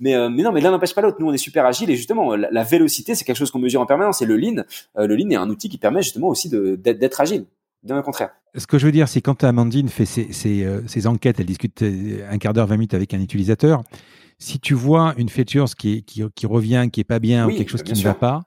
mais, 0.00 0.14
euh, 0.14 0.28
mais 0.28 0.42
non 0.42 0.52
mais 0.52 0.60
l'un 0.60 0.70
n'empêche 0.70 0.94
pas 0.94 1.00
l'autre. 1.02 1.18
Nous 1.20 1.28
on 1.28 1.32
est 1.32 1.38
super 1.38 1.66
agile 1.66 1.90
et 1.90 1.96
justement 1.96 2.36
la, 2.36 2.62
vélocité 2.62 3.14
c'est 3.14 3.24
quelque 3.24 3.36
chose 3.36 3.50
qu'on 3.50 3.58
mesure 3.58 3.80
en 3.80 3.86
permanence. 3.86 4.22
Et 4.22 4.26
le 4.26 4.36
lean 4.36 4.64
le 4.96 5.14
lean 5.14 5.30
est 5.30 5.36
un 5.36 5.48
outil 5.50 5.68
qui 5.68 5.78
permet 5.78 6.02
justement 6.02 6.28
aussi 6.28 6.50
d'être 6.50 7.20
agile. 7.20 7.46
Bien 7.82 7.98
au 7.98 8.02
contraire. 8.02 8.30
Ce 8.56 8.66
que 8.66 8.76
je 8.76 8.86
veux 8.86 8.92
dire, 8.92 9.08
c'est 9.08 9.20
quand 9.20 9.44
Amandine 9.44 9.88
fait 9.88 10.04
ses, 10.04 11.06
enquêtes, 11.06 11.38
elle 11.38 11.46
discute 11.46 11.84
un 12.28 12.38
quart 12.38 12.52
d'heure, 12.52 12.66
20 12.66 12.74
minutes 12.74 12.94
avec 12.94 13.14
un 13.14 13.20
utilisateur, 13.20 13.84
si 14.38 14.60
tu 14.60 14.74
vois 14.74 15.14
une 15.16 15.28
feature 15.28 15.66
qui, 15.76 16.04
qui, 16.04 16.22
qui 16.34 16.46
revient, 16.46 16.88
qui 16.92 17.00
est 17.00 17.04
pas 17.04 17.18
bien 17.18 17.46
ou 17.46 17.50
quelque 17.50 17.70
chose 17.70 17.82
qui 17.82 17.92
ne 17.92 18.02
va 18.02 18.14
pas, 18.14 18.42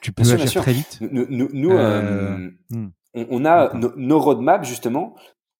tu 0.00 0.12
peux 0.12 0.22
agir 0.30 0.62
très 0.62 0.72
vite. 0.72 0.98
Nous, 1.00 1.26
nous, 1.30 1.72
euh, 1.72 1.78
euh, 1.78 2.50
hmm. 2.70 2.90
on, 3.14 3.44
a 3.44 3.74
nos 3.74 4.18
roadmaps 4.18 4.68
justement 4.68 5.14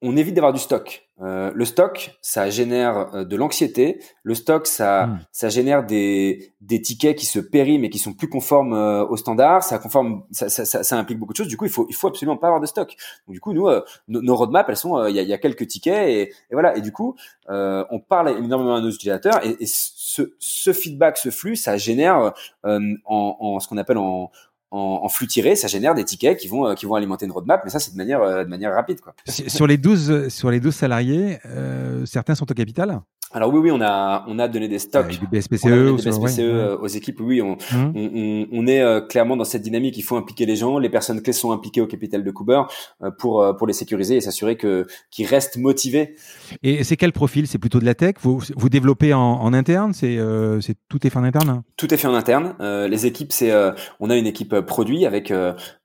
on 0.05 0.17
évite 0.19 0.35
d'avoir 0.35 0.53
du 0.53 0.61
stock. 0.61 1.09
Euh, 1.23 1.51
le 1.55 1.65
stock, 1.65 2.15
ça 2.21 2.51
génère 2.51 3.15
euh, 3.15 3.25
de 3.25 3.37
l'anxiété. 3.37 4.01
Le 4.23 4.35
stock, 4.35 4.67
ça, 4.67 5.07
hmm. 5.07 5.19
ça 5.33 5.49
génère 5.49 5.87
des, 5.87 6.53
des 6.61 6.83
tickets 6.83 7.17
qui 7.17 7.25
se 7.25 7.39
périment 7.39 7.85
et 7.85 7.91
qui 7.91 7.99
sont 7.99 8.13
plus 8.13 8.29
conformes 8.29 8.75
euh, 8.75 9.07
aux 9.07 9.17
standards. 9.17 9.63
Ça, 9.63 9.79
conforme, 9.79 10.25
ça, 10.31 10.51
ça, 10.51 10.65
ça, 10.65 10.99
implique 10.99 11.19
beaucoup 11.19 11.33
de 11.33 11.39
choses. 11.39 11.49
Du 11.49 11.57
coup, 11.57 11.65
il 11.65 11.71
faut, 11.71 11.87
il 11.89 11.95
faut 11.95 12.09
absolument 12.09 12.37
pas 12.37 12.49
avoir 12.49 12.61
de 12.61 12.67
stock. 12.67 12.95
Donc, 13.27 13.35
du 13.35 13.41
coup, 13.41 13.55
nous, 13.55 13.67
nos, 14.09 14.37
roadmaps, 14.37 14.69
elles 14.69 14.77
sont, 14.77 15.07
il 15.07 15.17
y, 15.17 15.19
a, 15.19 15.23
y, 15.23 15.33
a, 15.33 15.39
quelques 15.39 15.67
tickets 15.69 16.09
et, 16.09 16.23
et, 16.23 16.53
voilà. 16.53 16.77
Et 16.77 16.83
du 16.83 16.93
coup, 16.93 17.17
on 17.49 18.01
parle 18.07 18.31
énormément 18.31 18.75
à 18.75 18.81
nos 18.83 18.91
utilisateurs 18.91 19.45
et, 19.47 19.57
et 19.59 19.67
ce, 19.67 20.35
ce, 20.39 20.73
feedback, 20.75 21.17
ce 21.17 21.31
flux, 21.31 21.57
ça 21.57 21.79
génère 21.79 22.35
en, 22.65 22.97
en 23.07 23.61
ce 23.61 23.69
qu'on 23.69 23.79
appelle 23.79 23.99
en 23.99 24.31
en, 24.75 25.09
flux 25.09 25.27
tiré, 25.27 25.55
ça 25.57 25.69
génère 25.69 25.95
des 25.95 26.05
tickets 26.05 26.39
qui 26.39 26.49
vont, 26.49 26.67
euh, 26.67 26.75
qui 26.75 26.87
vont 26.87 26.95
alimenter 26.95 27.27
une 27.27 27.33
roadmap, 27.33 27.63
mais 27.65 27.71
ça, 27.71 27.79
c'est 27.79 27.93
de 27.93 27.97
manière, 27.97 28.23
euh, 28.23 28.45
de 28.45 28.49
manière 28.49 28.75
rapide. 28.75 28.99
Sur 29.29 29.67
les 29.67 29.79
12, 29.79 30.29
sur 30.29 30.51
les 30.51 30.61
12 30.61 30.75
salariés, 30.75 31.39
euh, 31.47 32.05
certains 32.07 32.35
sont 32.35 32.51
au 32.51 32.55
capital? 32.55 33.01
Alors 33.35 33.53
oui, 33.53 33.59
oui, 33.59 33.71
on 33.73 33.81
a 33.81 34.25
on 34.29 34.39
a 34.39 34.47
donné 34.47 34.69
des 34.69 34.79
stocks, 34.79 35.09
du 35.09 35.27
BSPCE, 35.27 35.65
des 35.65 36.11
BSPCE 36.11 36.39
euh, 36.39 36.79
aux 36.79 36.87
équipes. 36.87 37.21
Oui, 37.21 37.43
on, 37.43 37.57
mmh. 37.57 37.93
on, 37.97 38.47
on, 38.53 38.67
est 38.69 38.81
euh, 38.81 39.01
clairement 39.01 39.37
dans 39.37 39.45
cette 39.45 39.63
dynamique. 39.63 39.99
Il 39.99 40.03
faut 40.03 40.17
impliquer 40.17 40.47
les 40.47 40.55
gens. 40.55 40.79
Les 40.79 40.89
personnes 40.89 41.21
clés 41.21 41.33
sont 41.33 41.51
impliquées 41.51 41.81
au 41.81 41.89
capital 41.89 42.23
de 42.23 42.31
Cooper 42.31 42.63
euh, 43.03 43.11
pour 43.11 43.45
pour 43.59 43.67
les 43.67 43.73
sécuriser 43.73 44.17
et 44.17 44.21
s'assurer 44.21 44.57
que 44.57 44.87
qu'ils 45.11 45.27
restent 45.27 45.57
motivés. 45.57 46.15
Et 46.63 46.85
c'est 46.85 46.97
quel 46.97 47.11
profil? 47.11 47.49
C'est 47.49 47.59
plutôt 47.59 47.81
de 47.81 47.85
la 47.85 47.97
tech? 47.97 48.15
Vous 48.21 48.41
vous 48.55 48.69
développez 48.69 49.13
en, 49.13 49.21
en 49.21 49.53
interne? 49.53 49.93
C'est 49.95 50.17
c'est 50.61 50.77
tout 50.89 51.05
est 51.05 51.11
fait 51.11 51.19
en 51.19 51.25
interne 51.25 51.49
hein? 51.49 51.65
Tout 51.77 51.93
est 51.93 51.97
fait 51.97 52.07
en 52.07 52.15
interne. 52.15 52.55
les 52.61 53.07
équipes, 53.07 53.33
c'est 53.33 53.53
on 53.99 54.11
a 54.11 54.17
une 54.17 54.29
équipe 54.29 54.61
produit 54.61 55.07
avec 55.07 55.33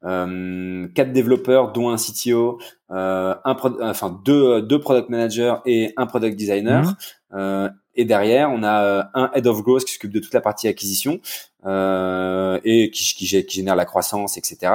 quatre 0.04 1.12
développeurs, 1.14 1.72
dont 1.72 1.90
un 1.90 1.96
CTO, 1.98 2.60
un 2.90 3.36
enfin 3.82 4.22
deux 4.24 4.62
deux 4.62 4.80
product 4.80 5.10
managers 5.10 5.56
et 5.66 5.94
un 5.98 6.06
product 6.06 6.38
designer. 6.38 6.84
Mmh. 6.84 6.96
Euh, 7.34 7.70
et 7.96 8.06
derrière, 8.06 8.50
on 8.52 8.64
a 8.64 8.84
euh, 8.84 9.04
un 9.14 9.32
head 9.34 9.48
of 9.48 9.62
growth 9.62 9.86
qui 9.86 9.94
s'occupe 9.94 10.12
de 10.12 10.20
toute 10.20 10.34
la 10.34 10.42
partie 10.42 10.68
acquisition 10.68 11.20
euh, 11.66 12.60
et 12.64 12.92
qui, 12.92 13.04
qui, 13.14 13.26
génère 13.26 13.76
la 13.76 13.86
croissance, 13.86 14.38
etc. 14.38 14.72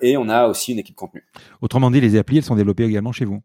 et 0.00 0.16
on 0.16 0.28
a 0.28 0.46
aussi 0.46 0.72
une 0.72 0.78
équipe 0.78 0.96
contenu. 0.96 1.24
Autrement 1.60 1.90
dit, 1.90 2.00
les 2.00 2.16
applis, 2.16 2.38
elles 2.38 2.44
sont 2.44 2.56
développées 2.56 2.84
également 2.84 3.12
chez 3.12 3.24
vous. 3.24 3.42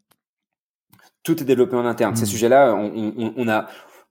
Tout 1.24 1.42
est 1.42 1.46
développé 1.46 1.76
en 1.76 1.86
interne. 1.86 2.16
Ces 2.16 2.24
hmm. 2.24 2.28
sujets-là, 2.28 2.76
on, 2.76 3.14
on, 3.18 3.34
on, 3.36 3.48
a 3.48 3.68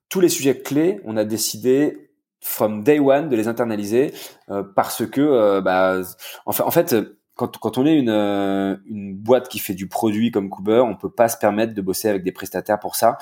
tous 0.07 0.21
les 0.21 0.29
sujets 0.29 0.59
clés. 0.59 1.01
On 1.03 1.17
a 1.17 1.25
décidé 1.25 2.09
from 2.39 2.83
day 2.83 2.99
one 2.99 3.29
de 3.29 3.35
les 3.35 3.47
internaliser 3.47 4.13
parce 4.75 5.05
que, 5.05 5.59
bah, 5.59 6.01
en 6.45 6.51
fait, 6.51 6.63
en 6.63 6.71
fait 6.71 6.95
quand, 7.35 7.57
quand, 7.57 7.77
on 7.77 7.85
est 7.85 7.97
une, 7.97 8.09
une 8.09 9.15
boîte 9.15 9.49
qui 9.49 9.59
fait 9.59 9.73
du 9.73 9.87
produit 9.87 10.31
comme 10.31 10.49
Cooper, 10.49 10.83
on 10.85 10.95
peut 10.95 11.11
pas 11.11 11.27
se 11.27 11.37
permettre 11.37 11.73
de 11.73 11.81
bosser 11.81 12.07
avec 12.07 12.23
des 12.23 12.31
prestataires 12.31 12.79
pour 12.79 12.95
ça 12.95 13.17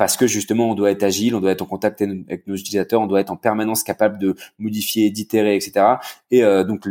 parce 0.00 0.16
que 0.16 0.26
justement 0.26 0.70
on 0.70 0.74
doit 0.74 0.90
être 0.90 1.02
agile, 1.02 1.34
on 1.34 1.40
doit 1.40 1.52
être 1.52 1.60
en 1.60 1.66
contact 1.66 2.00
avec 2.00 2.46
nos 2.46 2.56
utilisateurs, 2.56 3.02
on 3.02 3.06
doit 3.06 3.20
être 3.20 3.30
en 3.30 3.36
permanence 3.36 3.82
capable 3.82 4.18
de 4.18 4.34
modifier, 4.58 5.10
d'itérer, 5.10 5.54
etc. 5.56 5.96
Et 6.30 6.40
donc 6.64 6.86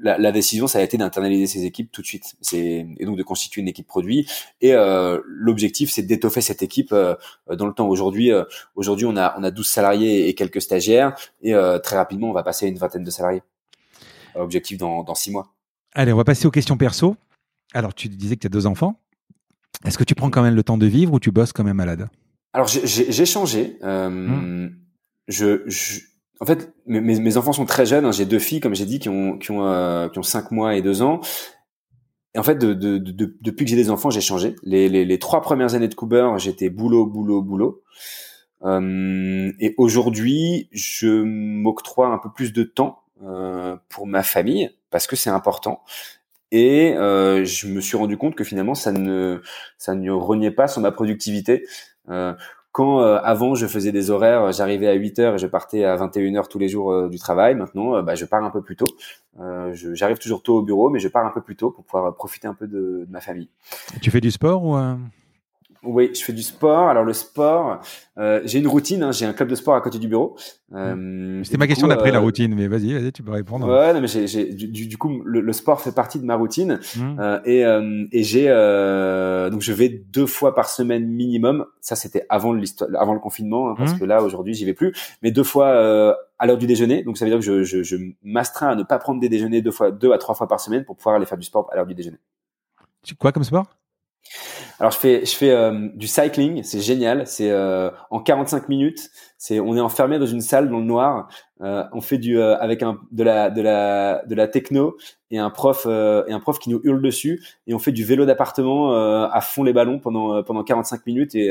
la, 0.00 0.18
la, 0.18 0.32
décision, 0.32 0.66
ça 0.66 0.78
a 0.78 0.82
été 0.82 0.96
d'internaliser 0.96 1.46
ces 1.46 1.64
équipes 1.64 1.90
tout 1.90 2.02
de 2.02 2.06
suite. 2.06 2.36
C'est 2.40 2.86
et 2.96 3.04
donc 3.04 3.16
de 3.16 3.22
constituer 3.22 3.60
une 3.60 3.68
équipe 3.68 3.86
produit. 3.86 4.28
Et 4.60 4.74
euh, 4.74 5.20
l'objectif, 5.26 5.90
c'est 5.90 6.02
d'étoffer 6.02 6.40
cette 6.40 6.62
équipe 6.62 6.92
euh, 6.92 7.14
dans 7.52 7.66
le 7.66 7.72
temps. 7.72 7.88
Aujourd'hui, 7.88 8.32
euh, 8.32 8.44
aujourd'hui, 8.74 9.06
on 9.06 9.16
a 9.16 9.34
on 9.38 9.42
a 9.42 9.50
12 9.50 9.66
salariés 9.66 10.28
et 10.28 10.34
quelques 10.34 10.62
stagiaires. 10.62 11.16
Et 11.42 11.54
euh, 11.54 11.78
très 11.78 11.96
rapidement, 11.96 12.30
on 12.30 12.32
va 12.32 12.42
passer 12.42 12.66
à 12.66 12.68
une 12.68 12.78
vingtaine 12.78 13.04
de 13.04 13.10
salariés. 13.10 13.42
objectif 14.34 14.78
dans 14.78 15.02
dans 15.02 15.14
six 15.14 15.30
mois. 15.30 15.52
Allez, 15.94 16.12
on 16.12 16.16
va 16.16 16.24
passer 16.24 16.46
aux 16.46 16.52
questions 16.52 16.76
perso. 16.76 17.16
Alors, 17.74 17.94
tu 17.94 18.08
disais 18.08 18.36
que 18.36 18.40
tu 18.40 18.46
as 18.46 18.50
deux 18.50 18.66
enfants. 18.66 19.00
Est-ce 19.84 19.98
que 19.98 20.04
tu 20.04 20.14
prends 20.14 20.30
quand 20.30 20.42
même 20.42 20.54
le 20.54 20.62
temps 20.62 20.78
de 20.78 20.86
vivre 20.86 21.12
ou 21.12 21.20
tu 21.20 21.30
bosses 21.30 21.52
quand 21.52 21.64
même 21.64 21.76
malade? 21.76 22.08
Alors, 22.52 22.68
j'ai 22.68 23.26
changé. 23.26 23.78
Mmh. 23.82 24.68
je, 25.28 25.62
je 25.66 26.00
en 26.40 26.46
fait, 26.46 26.72
mes, 26.86 27.00
mes, 27.00 27.36
enfants 27.36 27.52
sont 27.52 27.66
très 27.66 27.84
jeunes. 27.84 28.04
Hein. 28.04 28.12
J'ai 28.12 28.24
deux 28.24 28.38
filles, 28.38 28.60
comme 28.60 28.74
j'ai 28.74 28.86
dit, 28.86 28.98
qui 29.00 29.08
ont 29.08 29.38
qui 29.38 29.50
ont 29.50 29.66
euh, 29.66 30.08
qui 30.08 30.18
ont 30.18 30.22
cinq 30.22 30.50
mois 30.50 30.76
et 30.76 30.82
deux 30.82 31.02
ans. 31.02 31.20
Et 32.34 32.38
en 32.38 32.42
fait, 32.42 32.56
de, 32.56 32.74
de, 32.74 32.98
de, 32.98 33.36
depuis 33.40 33.64
que 33.64 33.70
j'ai 33.70 33.76
des 33.76 33.90
enfants, 33.90 34.10
j'ai 34.10 34.20
changé. 34.20 34.54
Les, 34.62 34.88
les, 34.88 35.04
les, 35.04 35.18
trois 35.18 35.40
premières 35.40 35.74
années 35.74 35.88
de 35.88 35.94
Cooper, 35.94 36.30
j'étais 36.36 36.70
boulot, 36.70 37.06
boulot, 37.06 37.42
boulot. 37.42 37.82
Euh, 38.64 39.52
et 39.58 39.74
aujourd'hui, 39.78 40.68
je 40.72 41.22
m'octroie 41.22 42.08
un 42.08 42.18
peu 42.18 42.30
plus 42.30 42.52
de 42.52 42.62
temps 42.62 43.02
euh, 43.22 43.76
pour 43.88 44.06
ma 44.06 44.22
famille 44.22 44.70
parce 44.90 45.06
que 45.06 45.16
c'est 45.16 45.30
important. 45.30 45.82
Et 46.50 46.94
euh, 46.94 47.44
je 47.44 47.66
me 47.66 47.80
suis 47.80 47.96
rendu 47.96 48.16
compte 48.16 48.34
que 48.34 48.44
finalement, 48.44 48.74
ça 48.74 48.92
ne 48.92 49.42
ça 49.76 49.94
ne 49.94 50.10
reniait 50.10 50.50
pas 50.50 50.68
sur 50.68 50.80
ma 50.80 50.92
productivité. 50.92 51.66
Euh, 52.10 52.34
quand 52.72 53.00
euh, 53.00 53.18
avant 53.22 53.54
je 53.54 53.66
faisais 53.66 53.92
des 53.92 54.10
horaires, 54.10 54.52
j'arrivais 54.52 54.88
à 54.88 54.92
8 54.92 55.18
heures 55.18 55.34
et 55.34 55.38
je 55.38 55.46
partais 55.46 55.84
à 55.84 55.96
21 55.96 56.36
heures 56.36 56.48
tous 56.48 56.58
les 56.58 56.68
jours 56.68 56.92
euh, 56.92 57.08
du 57.08 57.18
travail. 57.18 57.54
Maintenant, 57.54 58.02
bah, 58.02 58.14
je 58.14 58.24
pars 58.24 58.44
un 58.44 58.50
peu 58.50 58.62
plus 58.62 58.76
tôt. 58.76 58.86
j'arrive 59.72 60.18
toujours 60.18 60.42
tôt 60.42 60.58
au 60.58 60.62
bureau, 60.62 60.90
mais 60.90 60.98
je 60.98 61.08
pars 61.08 61.26
un 61.26 61.30
peu 61.30 61.40
plus 61.40 61.56
tôt 61.56 61.70
pour 61.70 61.84
pouvoir 61.84 62.14
profiter 62.14 62.46
un 62.46 62.54
peu 62.54 62.66
de, 62.66 63.04
de 63.06 63.10
ma 63.10 63.20
famille. 63.20 63.48
Tu 64.00 64.10
fais 64.10 64.20
du 64.20 64.30
sport 64.30 64.64
ou 64.64 64.76
oui, 65.84 66.10
je 66.14 66.22
fais 66.22 66.32
du 66.32 66.42
sport. 66.42 66.88
Alors 66.88 67.04
le 67.04 67.12
sport, 67.12 67.80
euh, 68.18 68.40
j'ai 68.44 68.58
une 68.58 68.66
routine. 68.66 69.02
Hein, 69.02 69.12
j'ai 69.12 69.26
un 69.26 69.32
club 69.32 69.48
de 69.48 69.54
sport 69.54 69.74
à 69.74 69.80
côté 69.80 69.98
du 69.98 70.08
bureau. 70.08 70.36
Euh, 70.74 71.40
C'était 71.44 71.56
ma 71.56 71.66
question 71.66 71.86
d'après 71.86 72.10
la 72.10 72.18
euh, 72.18 72.22
routine, 72.22 72.54
mais 72.54 72.66
vas-y, 72.66 72.92
vas-y, 72.92 73.12
tu 73.12 73.22
peux 73.22 73.30
répondre. 73.30 73.68
Ouais, 73.68 73.94
non, 73.94 74.00
mais 74.00 74.08
j'ai, 74.08 74.26
j'ai, 74.26 74.52
du, 74.52 74.86
du, 74.86 74.98
coup, 74.98 75.22
le, 75.24 75.40
le, 75.40 75.52
sport 75.52 75.80
fait 75.80 75.92
partie 75.92 76.18
de 76.18 76.24
ma 76.24 76.34
routine 76.34 76.80
mmh. 76.96 77.20
euh, 77.20 77.40
et, 77.44 77.64
euh, 77.64 78.06
et 78.12 78.22
j'ai 78.22 78.48
donc 79.50 79.62
je 79.62 79.72
vais 79.72 79.88
deux 79.88 80.26
fois 80.26 80.54
par 80.54 80.68
semaine 80.68 81.06
minimum. 81.06 81.64
Ça, 81.80 81.96
c'était 81.96 82.26
avant 82.28 82.52
le 82.52 82.62
avant 82.98 83.14
le 83.14 83.20
confinement, 83.20 83.70
hein, 83.70 83.74
parce 83.78 83.94
mmh. 83.94 83.98
que 83.98 84.04
là 84.04 84.22
aujourd'hui, 84.22 84.54
j'y 84.54 84.64
vais 84.64 84.74
plus. 84.74 84.94
Mais 85.22 85.30
deux 85.30 85.44
fois 85.44 86.16
à 86.38 86.46
l'heure 86.46 86.58
du 86.58 86.66
déjeuner. 86.66 87.02
Donc 87.02 87.18
ça 87.18 87.24
veut 87.24 87.30
dire 87.30 87.38
que 87.38 87.44
je, 87.44 87.62
je, 87.62 87.82
je 87.82 87.96
m'astreins 88.22 88.68
à 88.68 88.74
ne 88.74 88.82
pas 88.82 88.98
prendre 88.98 89.20
des 89.20 89.28
déjeuners 89.28 89.62
deux 89.62 89.70
fois, 89.70 89.90
deux 89.90 90.12
à 90.12 90.18
trois 90.18 90.34
fois 90.34 90.48
par 90.48 90.60
semaine 90.60 90.84
pour 90.84 90.96
pouvoir 90.96 91.16
aller 91.16 91.26
faire 91.26 91.38
du 91.38 91.46
sport 91.46 91.68
à 91.72 91.76
l'heure 91.76 91.86
du 91.86 91.94
déjeuner. 91.94 92.18
Quoi 93.18 93.32
comme 93.32 93.44
sport? 93.44 93.66
Alors 94.80 94.92
je 94.92 94.98
fais 94.98 95.26
je 95.26 95.34
fais 95.34 95.50
euh, 95.50 95.88
du 95.94 96.06
cycling, 96.06 96.62
c'est 96.62 96.80
génial, 96.80 97.26
c'est 97.26 97.50
euh, 97.50 97.90
en 98.10 98.20
45 98.20 98.68
minutes, 98.68 99.10
c'est 99.36 99.58
on 99.58 99.76
est 99.76 99.80
enfermé 99.80 100.20
dans 100.20 100.26
une 100.26 100.40
salle 100.40 100.68
dans 100.70 100.78
le 100.78 100.84
noir, 100.84 101.28
euh, 101.62 101.82
on 101.92 102.00
fait 102.00 102.18
du 102.18 102.40
avec 102.40 102.84
un 102.84 103.00
de 103.10 103.24
la 103.24 103.50
de 103.50 103.60
la 103.60 104.22
de 104.24 104.34
la 104.36 104.46
techno 104.46 104.96
et 105.32 105.38
un 105.38 105.50
prof 105.50 105.86
et 105.86 106.32
un 106.32 106.38
prof 106.38 106.60
qui 106.60 106.70
nous 106.70 106.80
hurle 106.84 107.02
dessus 107.02 107.44
et 107.66 107.74
on 107.74 107.80
fait 107.80 107.90
du 107.90 108.04
vélo 108.04 108.24
d'appartement 108.24 108.92
à 108.92 109.40
fond 109.40 109.64
les 109.64 109.72
ballons 109.72 109.98
pendant 109.98 110.44
pendant 110.44 110.62
45 110.62 111.06
minutes 111.06 111.34
et 111.34 111.48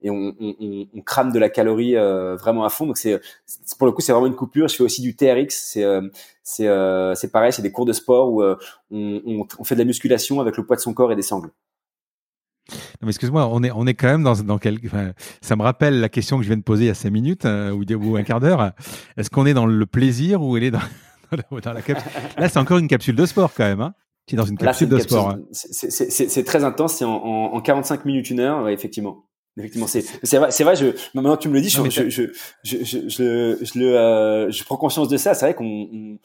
et 0.00 0.10
on, 0.10 0.34
on, 0.40 0.86
on, 0.94 1.00
crame 1.02 1.30
de 1.30 1.38
la 1.38 1.50
calorie 1.50 1.94
vraiment 1.94 2.64
à 2.64 2.70
fond 2.70 2.86
donc 2.86 2.96
c'est 2.96 3.20
pour 3.78 3.86
le 3.86 3.92
coup 3.92 4.00
c'est 4.00 4.12
vraiment 4.12 4.26
une 4.26 4.34
coupure. 4.34 4.68
Je 4.68 4.76
fais 4.76 4.82
aussi 4.82 5.02
du 5.02 5.14
TRX, 5.14 5.50
c'est 5.50 5.84
c'est 6.42 6.68
c'est 7.14 7.30
pareil, 7.30 7.52
c'est 7.52 7.62
des 7.62 7.72
cours 7.72 7.84
de 7.84 7.92
sport 7.92 8.32
où 8.32 8.42
on, 8.90 9.46
on 9.58 9.64
fait 9.64 9.74
de 9.74 9.80
la 9.80 9.86
musculation 9.86 10.40
avec 10.40 10.56
le 10.56 10.64
poids 10.64 10.76
de 10.76 10.80
son 10.80 10.94
corps 10.94 11.12
et 11.12 11.16
des 11.16 11.22
sangles 11.22 11.50
mais 13.02 13.08
excuse-moi, 13.08 13.48
on 13.50 13.62
est, 13.62 13.70
on 13.70 13.86
est 13.86 13.94
quand 13.94 14.08
même 14.08 14.22
dans, 14.22 14.34
dans 14.34 14.58
quel, 14.58 14.78
ça 15.40 15.56
me 15.56 15.62
rappelle 15.62 16.00
la 16.00 16.08
question 16.08 16.36
que 16.36 16.42
je 16.42 16.48
viens 16.48 16.56
de 16.56 16.62
poser 16.62 16.84
il 16.84 16.88
y 16.88 16.90
a 16.90 16.94
cinq 16.94 17.10
minutes 17.10 17.44
euh, 17.44 17.72
ou, 17.72 18.16
un 18.16 18.22
quart 18.22 18.40
d'heure. 18.40 18.72
Est-ce 19.16 19.30
qu'on 19.30 19.46
est 19.46 19.54
dans 19.54 19.66
le 19.66 19.86
plaisir 19.86 20.42
ou 20.42 20.56
elle 20.56 20.64
est 20.64 20.70
dans, 20.70 20.80
dans 21.64 21.72
la 21.72 21.82
capsule 21.82 22.10
Là, 22.36 22.48
c'est 22.48 22.58
encore 22.58 22.78
une 22.78 22.88
capsule 22.88 23.16
de 23.16 23.26
sport 23.26 23.52
quand 23.54 23.64
même. 23.64 23.80
Hein 23.80 23.94
tu 24.26 24.34
es 24.34 24.38
dans 24.38 24.44
une 24.44 24.56
capsule 24.56 24.88
de 24.88 24.98
sport. 24.98 25.30
Hein. 25.30 25.40
C'est 25.52 26.44
très 26.44 26.64
intense, 26.64 26.94
c'est 26.94 27.04
en, 27.04 27.12
en, 27.12 27.60
45 27.60 28.04
minutes, 28.04 28.30
une 28.30 28.40
heure, 28.40 28.68
effectivement. 28.68 29.24
Effectivement, 29.58 29.86
c'est 29.86 30.02
c'est 30.22 30.38
vrai, 30.38 30.50
c'est 30.50 30.64
vrai. 30.64 30.76
Je 30.76 30.86
maintenant 31.14 31.36
que 31.36 31.42
tu 31.42 31.48
me 31.48 31.54
le 31.54 31.60
dis, 31.60 31.68
je, 31.68 31.82
je, 31.90 32.08
je, 32.08 32.22
je, 32.64 32.76
je, 32.84 33.58
je, 33.60 33.78
le, 33.78 33.98
euh, 33.98 34.50
je 34.50 34.64
prends 34.64 34.78
conscience 34.78 35.08
de 35.08 35.18
ça. 35.18 35.34
C'est 35.34 35.44
vrai 35.44 35.54
qu'on 35.54 36.18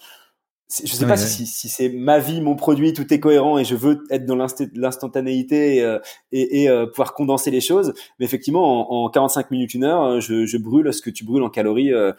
je 0.69 0.93
sais 0.93 1.07
pas 1.07 1.15
si, 1.15 1.45
si 1.45 1.69
c'est 1.69 1.87
ma 1.87 2.19
vie, 2.19 2.41
mon 2.41 2.55
produit, 2.55 2.91
tout 2.91 3.13
est 3.13 3.19
cohérent 3.21 3.57
et 3.57 3.63
je 3.63 3.75
veux 3.75 4.03
être 4.09 4.25
dans 4.25 4.35
l'instantanéité 4.35 5.77
et, 5.77 5.83
euh, 5.83 5.99
et, 6.33 6.63
et 6.63 6.69
euh, 6.69 6.85
pouvoir 6.85 7.13
condenser 7.13 7.51
les 7.51 7.61
choses. 7.61 7.93
Mais 8.19 8.25
effectivement, 8.25 8.91
en, 8.91 9.05
en 9.05 9.09
45 9.09 9.49
minutes, 9.51 9.73
une 9.73 9.85
heure, 9.85 10.03
euh, 10.03 10.19
je, 10.19 10.45
je, 10.45 10.57
brûle 10.57 10.91
ce 10.93 11.01
que 11.01 11.09
tu 11.09 11.23
brûles 11.23 11.43
en 11.43 11.49
calories 11.49 11.93
euh, 11.93 12.13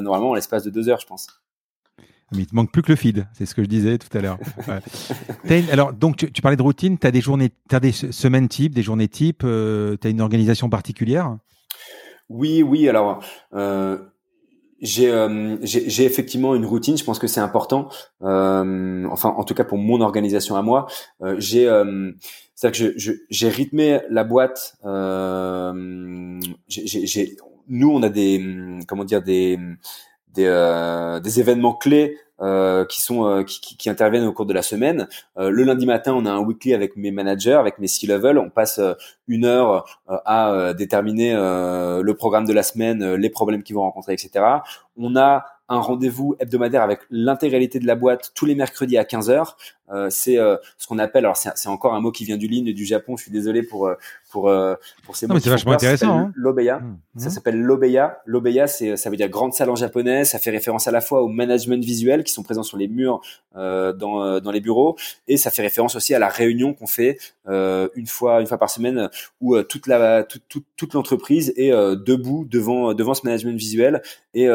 normalement 0.00 0.30
en 0.30 0.34
l'espace 0.34 0.62
de 0.62 0.70
deux 0.70 0.88
heures, 0.88 1.00
je 1.00 1.06
pense. 1.06 1.26
Mais 2.32 2.42
il 2.42 2.46
te 2.46 2.54
manque 2.54 2.72
plus 2.72 2.82
que 2.82 2.92
le 2.92 2.96
feed, 2.96 3.26
c'est 3.32 3.44
ce 3.44 3.54
que 3.54 3.62
je 3.62 3.68
disais 3.68 3.98
tout 3.98 4.16
à 4.16 4.20
l'heure. 4.20 4.38
alors, 5.72 5.92
donc, 5.92 6.16
tu, 6.16 6.32
tu, 6.32 6.42
parlais 6.42 6.56
de 6.56 6.62
routine, 6.62 6.96
tu 6.96 7.06
as 7.06 7.10
des 7.10 7.20
journées, 7.20 7.50
as 7.70 7.80
des 7.80 7.92
semaines 7.92 8.48
types, 8.48 8.74
des 8.74 8.82
journées 8.82 9.08
types, 9.08 9.40
tu 9.40 9.46
as 10.06 10.10
une 10.10 10.20
organisation 10.20 10.70
particulière? 10.70 11.36
Oui, 12.28 12.62
oui, 12.62 12.88
alors, 12.88 13.22
euh, 14.82 15.10
euh, 15.10 15.56
j'ai 15.62 15.88
j'ai 15.88 16.04
effectivement 16.04 16.54
une 16.54 16.66
routine. 16.66 16.96
Je 16.96 17.04
pense 17.04 17.18
que 17.18 17.26
c'est 17.26 17.40
important. 17.40 17.88
Euh, 18.22 19.06
enfin, 19.10 19.30
en 19.36 19.44
tout 19.44 19.54
cas 19.54 19.64
pour 19.64 19.78
mon 19.78 20.00
organisation 20.00 20.56
à 20.56 20.62
moi, 20.62 20.86
euh, 21.22 21.36
j'ai 21.38 21.68
euh, 21.68 22.12
c'est 22.54 22.70
que 22.70 22.76
je 22.76 23.12
j'ai 23.30 23.48
rythmé 23.48 24.00
la 24.10 24.24
boîte. 24.24 24.76
Euh, 24.84 26.40
j'ai 26.68 27.36
nous 27.68 27.90
on 27.90 28.02
a 28.02 28.08
des 28.08 28.80
comment 28.86 29.04
dire 29.04 29.22
des 29.22 29.58
des, 30.34 30.46
euh, 30.46 31.20
des 31.20 31.40
événements 31.40 31.74
clés 31.74 32.18
euh, 32.40 32.84
qui 32.84 33.00
sont 33.00 33.26
euh, 33.28 33.44
qui, 33.44 33.76
qui, 33.76 33.88
interviennent 33.88 34.26
au 34.26 34.32
cours 34.32 34.46
de 34.46 34.52
la 34.52 34.62
semaine. 34.62 35.06
Euh, 35.38 35.50
le 35.50 35.62
lundi 35.62 35.86
matin, 35.86 36.14
on 36.14 36.26
a 36.26 36.32
un 36.32 36.40
weekly 36.40 36.74
avec 36.74 36.96
mes 36.96 37.12
managers, 37.12 37.52
avec 37.52 37.78
mes 37.78 37.86
C-level. 37.86 38.38
On 38.38 38.50
passe 38.50 38.80
une 39.28 39.44
heure 39.44 39.84
à 40.08 40.74
déterminer 40.74 41.32
le 41.34 42.12
programme 42.14 42.44
de 42.44 42.52
la 42.52 42.62
semaine, 42.62 43.14
les 43.14 43.30
problèmes 43.30 43.62
qu'ils 43.62 43.76
vont 43.76 43.82
rencontrer, 43.82 44.14
etc. 44.14 44.44
On 44.96 45.16
a 45.16 45.44
un 45.68 45.78
rendez-vous 45.78 46.36
hebdomadaire 46.38 46.82
avec 46.82 47.00
l'intégralité 47.10 47.78
de 47.78 47.86
la 47.86 47.94
boîte 47.94 48.32
tous 48.34 48.46
les 48.46 48.54
mercredis 48.54 48.98
à 48.98 49.04
15h. 49.04 49.54
Euh, 49.90 50.08
c'est 50.08 50.38
euh, 50.38 50.56
ce 50.78 50.86
qu'on 50.86 50.98
appelle, 50.98 51.26
alors 51.26 51.36
c'est 51.36 51.68
encore 51.68 51.94
un 51.94 52.00
mot 52.00 52.10
qui 52.10 52.24
vient 52.24 52.38
du 52.38 52.48
Lean 52.48 52.64
et 52.66 52.72
du 52.72 52.86
Japon, 52.86 53.18
je 53.18 53.24
suis 53.24 53.30
désolé 53.30 53.62
pour, 53.62 53.86
euh, 53.86 53.94
pour, 54.30 54.48
euh, 54.48 54.74
pour 55.04 55.14
ces 55.14 55.26
mots. 55.26 55.38
c'est 55.38 55.50
vachement 55.50 55.72
intéressant. 55.72 56.18
Hein. 56.18 56.32
L'Obeya. 56.34 56.78
Mmh. 56.78 56.98
Ça 57.18 57.26
mmh. 57.26 57.30
s'appelle 57.30 57.60
l'Obeya. 57.60 58.22
L'Obeya, 58.24 58.66
c'est, 58.66 58.96
ça 58.96 59.10
veut 59.10 59.16
dire 59.16 59.28
grande 59.28 59.52
salle 59.52 59.68
en 59.68 59.76
japonais. 59.76 60.24
Ça 60.24 60.38
fait 60.38 60.50
référence 60.50 60.88
à 60.88 60.90
la 60.90 61.02
fois 61.02 61.22
au 61.22 61.28
management 61.28 61.84
visuel 61.84 62.24
qui 62.24 62.32
sont 62.32 62.42
présents 62.42 62.62
sur 62.62 62.78
les 62.78 62.88
murs 62.88 63.20
dans, 63.54 64.40
dans 64.40 64.50
les 64.50 64.60
bureaux 64.60 64.96
et 65.28 65.36
ça 65.36 65.52
fait 65.52 65.62
référence 65.62 65.94
aussi 65.94 66.12
à 66.12 66.18
la 66.18 66.28
réunion 66.28 66.74
qu'on 66.74 66.88
fait 66.88 67.18
une 67.46 68.06
fois 68.08 68.40
une 68.40 68.46
fois 68.48 68.58
par 68.58 68.68
semaine 68.68 69.08
où 69.40 69.60
toute 69.62 69.86
la 69.86 70.24
toute, 70.24 70.42
toute, 70.48 70.66
toute 70.76 70.94
l'entreprise 70.94 71.52
est 71.56 71.70
debout 71.70 72.46
devant 72.50 72.94
devant 72.94 73.14
ce 73.14 73.20
management 73.24 73.56
visuel 73.56 74.02
et 74.34 74.48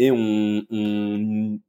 et 0.00 0.10
on, 0.10 1.60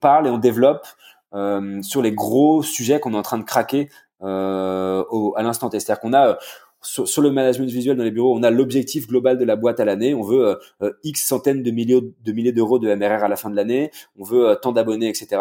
parle 0.00 0.26
et 0.26 0.30
on 0.30 0.38
développe 0.38 0.86
euh, 1.34 1.82
sur 1.82 2.02
les 2.02 2.12
gros 2.12 2.62
sujets 2.62 3.00
qu'on 3.00 3.14
est 3.14 3.16
en 3.16 3.22
train 3.22 3.38
de 3.38 3.44
craquer 3.44 3.88
euh, 4.22 5.02
à 5.36 5.42
l'instant 5.42 5.70
T. 5.70 5.80
C'est-à-dire 5.80 6.00
qu'on 6.00 6.12
a 6.12 6.28
euh, 6.28 6.34
sur, 6.82 7.22
le 7.22 7.30
management 7.30 7.70
visuel 7.70 7.96
dans 7.96 8.04
les 8.04 8.10
bureaux, 8.10 8.36
on 8.36 8.42
a 8.42 8.50
l'objectif 8.50 9.06
global 9.06 9.38
de 9.38 9.44
la 9.44 9.56
boîte 9.56 9.80
à 9.80 9.86
l'année. 9.86 10.14
On 10.14 10.22
veut 10.22 10.58
X 11.02 11.26
centaines 11.26 11.62
de 11.62 11.70
milliers 11.70 12.02
de 12.22 12.32
milliers 12.32 12.52
d'euros 12.52 12.78
de 12.78 12.94
MRR 12.94 13.24
à 13.24 13.28
la 13.28 13.36
fin 13.36 13.48
de 13.48 13.56
l'année. 13.56 13.90
On 14.18 14.24
veut 14.24 14.58
tant 14.60 14.72
d'abonnés, 14.72 15.08
etc 15.08 15.40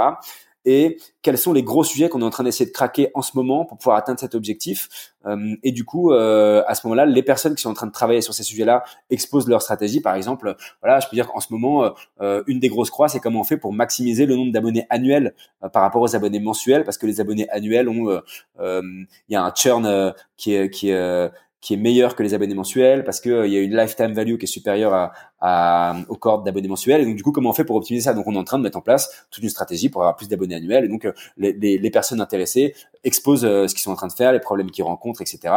et 0.65 0.97
quels 1.21 1.37
sont 1.37 1.53
les 1.53 1.63
gros 1.63 1.83
sujets 1.83 2.09
qu'on 2.09 2.21
est 2.21 2.25
en 2.25 2.29
train 2.29 2.43
d'essayer 2.43 2.65
de 2.65 2.71
craquer 2.73 3.09
en 3.13 3.21
ce 3.21 3.31
moment 3.35 3.65
pour 3.65 3.77
pouvoir 3.77 3.97
atteindre 3.97 4.19
cet 4.19 4.35
objectif. 4.35 5.13
Euh, 5.25 5.55
et 5.63 5.71
du 5.71 5.85
coup, 5.85 6.11
euh, 6.11 6.63
à 6.67 6.75
ce 6.75 6.85
moment-là, 6.87 7.05
les 7.05 7.23
personnes 7.23 7.55
qui 7.55 7.61
sont 7.61 7.69
en 7.69 7.73
train 7.73 7.87
de 7.87 7.91
travailler 7.91 8.21
sur 8.21 8.33
ces 8.33 8.43
sujets-là 8.43 8.83
exposent 9.09 9.47
leur 9.47 9.61
stratégie. 9.61 10.01
Par 10.01 10.15
exemple, 10.15 10.55
voilà, 10.81 10.99
je 10.99 11.07
peux 11.07 11.15
dire 11.15 11.27
qu'en 11.27 11.39
ce 11.39 11.51
moment, 11.51 11.93
euh, 12.21 12.43
une 12.47 12.59
des 12.59 12.69
grosses 12.69 12.89
croix, 12.89 13.07
c'est 13.07 13.19
comment 13.19 13.41
on 13.41 13.45
fait 13.45 13.57
pour 13.57 13.73
maximiser 13.73 14.25
le 14.25 14.35
nombre 14.35 14.51
d'abonnés 14.51 14.85
annuels 14.89 15.33
par 15.71 15.81
rapport 15.81 16.01
aux 16.01 16.15
abonnés 16.15 16.39
mensuels, 16.39 16.83
parce 16.83 16.97
que 16.97 17.05
les 17.05 17.21
abonnés 17.21 17.49
annuels 17.49 17.87
ont, 17.89 18.21
il 18.59 19.07
y 19.29 19.35
a 19.35 19.43
un 19.43 19.53
churn 19.53 20.13
qui 20.35 20.53
est 20.53 20.69
qui 20.69 20.89
est 20.89 21.31
qui 21.63 21.73
est 21.75 21.77
meilleur 21.77 22.17
que 22.17 22.23
les 22.23 22.33
abonnés 22.33 22.55
mensuels 22.55 23.05
parce 23.05 23.21
que 23.21 23.29
euh, 23.29 23.47
il 23.47 23.53
y 23.53 23.57
a 23.57 23.61
une 23.61 23.73
lifetime 23.73 24.11
value 24.11 24.35
qui 24.35 24.43
est 24.43 24.47
supérieure 24.47 24.93
à, 24.93 25.13
à 25.39 25.95
aux 26.09 26.17
cordes 26.17 26.43
d'abonnés 26.43 26.67
mensuels. 26.67 26.99
Et 26.99 27.05
donc 27.05 27.15
du 27.15 27.23
coup, 27.23 27.31
comment 27.31 27.51
on 27.51 27.53
fait 27.53 27.63
pour 27.63 27.77
optimiser 27.77 28.03
ça? 28.03 28.13
Donc 28.13 28.27
on 28.27 28.35
est 28.35 28.37
en 28.37 28.43
train 28.43 28.57
de 28.57 28.63
mettre 28.63 28.77
en 28.77 28.81
place 28.81 29.25
toute 29.31 29.41
une 29.41 29.49
stratégie 29.49 29.87
pour 29.87 30.01
avoir 30.01 30.17
plus 30.17 30.27
d'abonnés 30.27 30.55
annuels. 30.55 30.83
Et 30.83 30.87
donc 30.89 31.05
euh, 31.05 31.13
les, 31.37 31.53
les, 31.53 31.77
les, 31.77 31.89
personnes 31.89 32.19
intéressées 32.19 32.75
exposent 33.05 33.45
euh, 33.45 33.69
ce 33.69 33.73
qu'ils 33.73 33.81
sont 33.81 33.93
en 33.93 33.95
train 33.95 34.07
de 34.07 34.13
faire, 34.13 34.33
les 34.33 34.41
problèmes 34.41 34.71
qu'ils 34.71 34.83
rencontrent, 34.83 35.21
etc. 35.21 35.53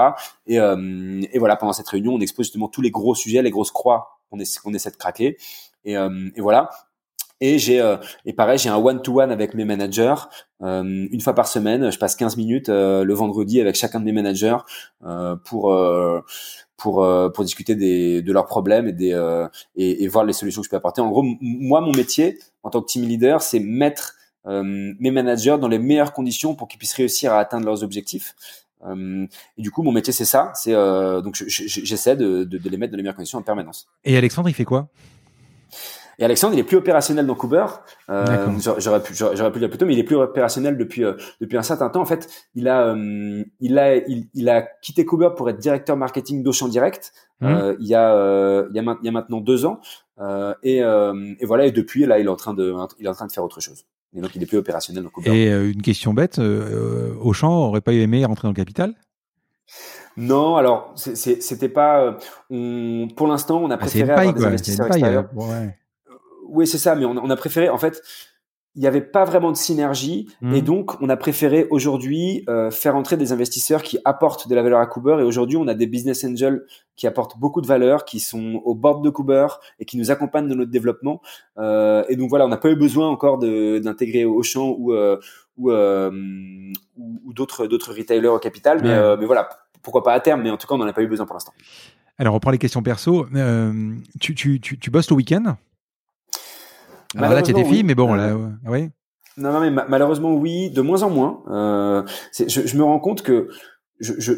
Et, 0.47 0.59
et 0.59 1.39
voilà, 1.41 1.57
pendant 1.57 1.73
cette 1.73 1.89
réunion, 1.89 2.15
on 2.15 2.21
expose 2.21 2.47
justement 2.47 2.69
tous 2.69 2.83
les 2.83 2.93
gros 2.93 3.17
sujets, 3.17 3.43
les 3.43 3.51
grosses 3.51 3.73
croix 3.73 4.21
qu'on 4.31 4.39
essaie, 4.39 4.61
qu'on 4.63 4.75
essaie 4.75 4.93
de 4.93 4.97
craquer. 4.97 5.37
Et, 5.85 5.95
et 5.95 6.41
voilà. 6.41 6.71
Et 7.41 7.59
j'ai 7.59 7.81
euh, 7.81 7.97
et 8.25 8.33
pareil, 8.33 8.59
j'ai 8.59 8.71
un 8.71 8.77
one 8.77 9.03
to 9.03 9.21
one 9.21 9.31
avec 9.31 9.53
mes 9.55 9.65
managers 9.65 10.15
euh, 10.63 10.83
une 10.83 11.21
fois 11.21 11.35
par 11.35 11.47
semaine. 11.47 11.91
Je 11.91 11.99
passe 11.99 12.17
15 12.17 12.37
minutes 12.37 12.69
euh, 12.71 13.05
le 13.05 13.15
vendredi 13.15 13.61
avec 13.61 13.77
chacun 13.77 14.01
de 14.01 14.05
mes 14.05 14.13
managers 14.13 14.57
pour 15.45 15.77
pour 16.77 17.07
pour 17.35 17.45
discuter 17.45 17.75
des, 17.75 18.23
de 18.23 18.33
leurs 18.33 18.47
problèmes 18.47 18.89
et 18.89 18.93
des 18.93 19.47
et, 19.77 20.05
et, 20.05 20.09
voir 20.09 20.25
les 20.25 20.33
solutions 20.33 20.63
que 20.63 20.67
je 20.67 20.71
peux 20.71 20.77
apporter. 20.77 21.01
En 21.03 21.11
gros, 21.11 21.25
moi 21.41 21.81
mon 21.81 21.93
métier 21.93 22.39
en 22.63 22.71
tant 22.71 22.81
que 22.81 22.87
team 22.87 23.07
leader, 23.07 23.43
c'est 23.43 23.61
mettre 23.61 24.15
mes 24.47 25.11
managers 25.11 25.57
dans 25.61 25.69
les 25.69 25.79
meilleures 25.79 26.13
conditions 26.13 26.55
pour 26.55 26.69
qu'ils 26.69 26.79
puissent 26.79 26.95
réussir 26.95 27.33
à 27.33 27.41
atteindre 27.41 27.67
leurs 27.67 27.83
objectifs. 27.83 28.35
et 28.89 29.63
du 29.63 29.71
coup, 29.71 29.83
mon 29.83 29.93
métier, 29.93 30.13
c'est 30.13 30.25
ça. 30.25 30.53
C'est 30.55 30.73
donc 30.73 31.35
j'essaie 31.35 32.17
de, 32.17 32.45
de, 32.45 32.57
de 32.57 32.71
les 32.71 32.79
mettre 32.79 32.93
dans 32.93 32.97
les 32.97 33.03
meilleures 33.03 33.17
conditions 33.17 33.39
en 33.39 33.43
permanence. 33.43 33.89
Et 34.05 34.17
Alexandre, 34.17 34.49
il 34.49 34.55
fait 34.55 34.65
quoi? 34.65 34.89
Et 36.19 36.25
Alexandre, 36.25 36.55
il 36.55 36.61
est 36.61 36.65
plus 36.65 36.79
opérationnel 36.79 37.27
dans 37.27 37.35
Cooper. 37.35 37.67
Euh, 38.09 38.49
j'aurais 38.79 39.03
pu, 39.03 39.15
j'aurais 39.15 39.53
pu 39.53 39.59
le 39.59 39.61
dire 39.61 39.69
plus 39.69 39.79
tôt, 39.79 39.87
mais 39.87 39.93
il 39.93 39.99
est 39.99 40.05
plus 40.05 40.17
opérationnel 40.17 40.79
depuis 40.79 41.05
euh, 41.05 41.13
depuis 41.41 41.59
un 41.59 41.63
certain 41.63 41.91
temps. 41.91 42.01
En 42.01 42.07
fait, 42.07 42.29
il 42.55 42.69
a 42.69 42.89
euh, 42.89 43.45
il 43.61 43.79
a 43.79 43.97
il, 43.97 44.27
il, 44.33 44.49
a 44.49 44.63
quitté 44.63 45.05
Cooper 45.05 45.31
pour 45.37 45.51
être 45.51 45.59
directeur 45.59 45.97
marketing 45.97 46.43
d'Auchan 46.43 46.69
Direct. 46.69 47.13
Mmh. 47.41 47.47
Euh, 47.47 47.77
il 47.81 47.87
y 47.87 47.95
a 47.95 48.65
il 48.71 48.75
y 48.75 48.79
a, 48.79 48.97
il 49.03 49.05
y 49.05 49.09
a 49.09 49.13
maintenant 49.13 49.41
deux 49.41 49.67
ans. 49.67 49.81
et, 50.63 50.79
et 50.79 51.47
voilà. 51.47 51.67
Et 51.67 51.73
depuis, 51.73 52.07
là, 52.07 52.19
il 52.19 52.27
est 52.27 52.31
en 52.31 52.37
train 52.37 52.55
de 52.55 52.75
il 52.99 53.05
est 53.05 53.11
en 53.11 53.15
train 53.15 53.27
de 53.27 53.33
faire 53.33 53.45
autre 53.45 53.61
chose. 53.61 53.85
Et 54.15 54.23
donc, 54.23 54.35
il 54.35 54.43
est 54.43 54.47
plus 54.47 54.59
opérationnel 54.59 55.05
dans 55.05 55.11
Cooper. 55.11 55.31
Et 55.31 55.51
une 55.51 55.83
question 55.83 56.15
bête, 56.15 56.41
Auchan 57.21 57.53
aurait 57.53 57.83
pas 57.83 57.93
aimé 57.93 58.25
rentrer 58.25 58.47
dans 58.49 58.53
le 58.53 58.57
capital? 58.57 58.95
Non, 60.17 60.57
alors 60.57 60.95
c'était 60.95 61.69
pas. 61.69 62.17
On, 62.49 63.09
pour 63.15 63.27
l'instant, 63.27 63.61
on 63.63 63.71
a 63.71 63.75
ah, 63.75 63.77
préféré 63.77 64.13
avoir 64.13 64.33
des 64.33 64.47
investisseurs 64.47 64.87
extérieurs. 64.87 65.29
Ouais 65.35 65.77
oui, 66.49 66.67
c'est 66.67 66.79
ça, 66.79 66.95
mais 66.95 67.05
on, 67.05 67.31
a 67.31 67.37
préféré, 67.37 67.69
en 67.69 67.79
fait, 67.79 68.03
il 68.77 68.81
n'y 68.81 68.87
avait 68.87 69.01
pas 69.01 69.25
vraiment 69.25 69.51
de 69.51 69.57
synergie 69.57 70.29
mmh. 70.43 70.55
et 70.55 70.61
donc 70.61 71.01
on 71.01 71.09
a 71.09 71.17
préféré 71.17 71.67
aujourd'hui 71.71 72.45
euh, 72.49 72.71
faire 72.71 72.95
entrer 72.95 73.17
des 73.17 73.33
investisseurs 73.33 73.83
qui 73.83 73.99
apportent 74.05 74.49
de 74.49 74.55
la 74.55 74.63
valeur 74.63 74.81
à 74.81 74.87
Cooper 74.87 75.17
et 75.19 75.23
aujourd'hui 75.23 75.57
on 75.57 75.67
a 75.67 75.73
des 75.73 75.87
business 75.87 76.25
angels 76.25 76.63
qui 76.95 77.07
apportent 77.07 77.39
beaucoup 77.39 77.63
de 77.63 77.67
valeur, 77.67 78.05
qui 78.05 78.21
sont 78.21 78.61
au 78.65 78.75
bord 78.75 79.01
de 79.01 79.09
Cooper 79.09 79.47
et 79.81 79.87
qui 79.87 79.97
nous 79.97 80.11
accompagnent 80.11 80.47
dans 80.47 80.55
notre 80.55 80.71
développement 80.71 81.23
euh, 81.59 82.05
et 82.11 82.17
donc 82.17 82.29
voilà 82.29 82.45
on 82.45 82.49
n'a 82.49 82.59
pas 82.59 82.71
eu 82.71 82.77
besoin 82.77 83.09
encore 83.09 83.39
d'intégrer 83.39 84.27
Auchan 84.27 84.77
ou 84.79 84.93
euh, 84.93 85.19
ou, 85.57 85.73
ou, 85.73 86.73
ou 87.25 87.33
d'autres 87.33 87.67
d'autres 87.67 87.95
retailers 87.95 88.29
au 88.29 88.39
capital 88.39 88.83
mais, 88.83 89.17
mais 89.17 89.25
voilà 89.25 89.49
pourquoi 89.83 90.03
pas 90.03 90.13
à 90.13 90.21
terme 90.21 90.43
mais 90.43 90.51
en 90.51 90.59
tout 90.59 90.67
cas 90.67 90.75
on 90.75 90.79
n'en 90.79 90.87
a 90.87 90.93
pas 90.93 91.03
eu 91.03 91.09
besoin 91.09 91.25
pour 91.25 91.35
l'instant. 91.35 91.55
Alors 92.19 92.35
on 92.35 92.41
prend 92.41 92.51
les 92.51 92.59
questions 92.59 92.83
perso. 92.83 93.27
tu, 94.21 94.35
tu, 94.35 94.61
tu, 94.61 94.79
tu 94.79 94.91
bosses 94.91 95.09
le 95.09 95.17
week-end? 95.17 95.57
Alors 97.17 97.33
là, 97.33 97.43
tu 97.43 97.53
des 97.53 97.65
filles, 97.65 97.85
mais 97.85 97.95
bon, 97.95 98.15
là, 98.15 98.29
euh, 98.29 98.49
oui. 98.67 98.91
Non, 99.37 99.53
non, 99.53 99.61
mais 99.61 99.71
malheureusement, 99.71 100.33
oui, 100.33 100.71
de 100.71 100.81
moins 100.81 101.03
en 101.03 101.11
moins. 101.11 101.43
Euh, 101.49 102.03
je, 102.39 102.67
je, 102.67 102.77
me 102.77 102.83
rends 102.83 102.99
compte 102.99 103.23
que 103.23 103.49
je, 104.01 104.15
je 104.19 104.33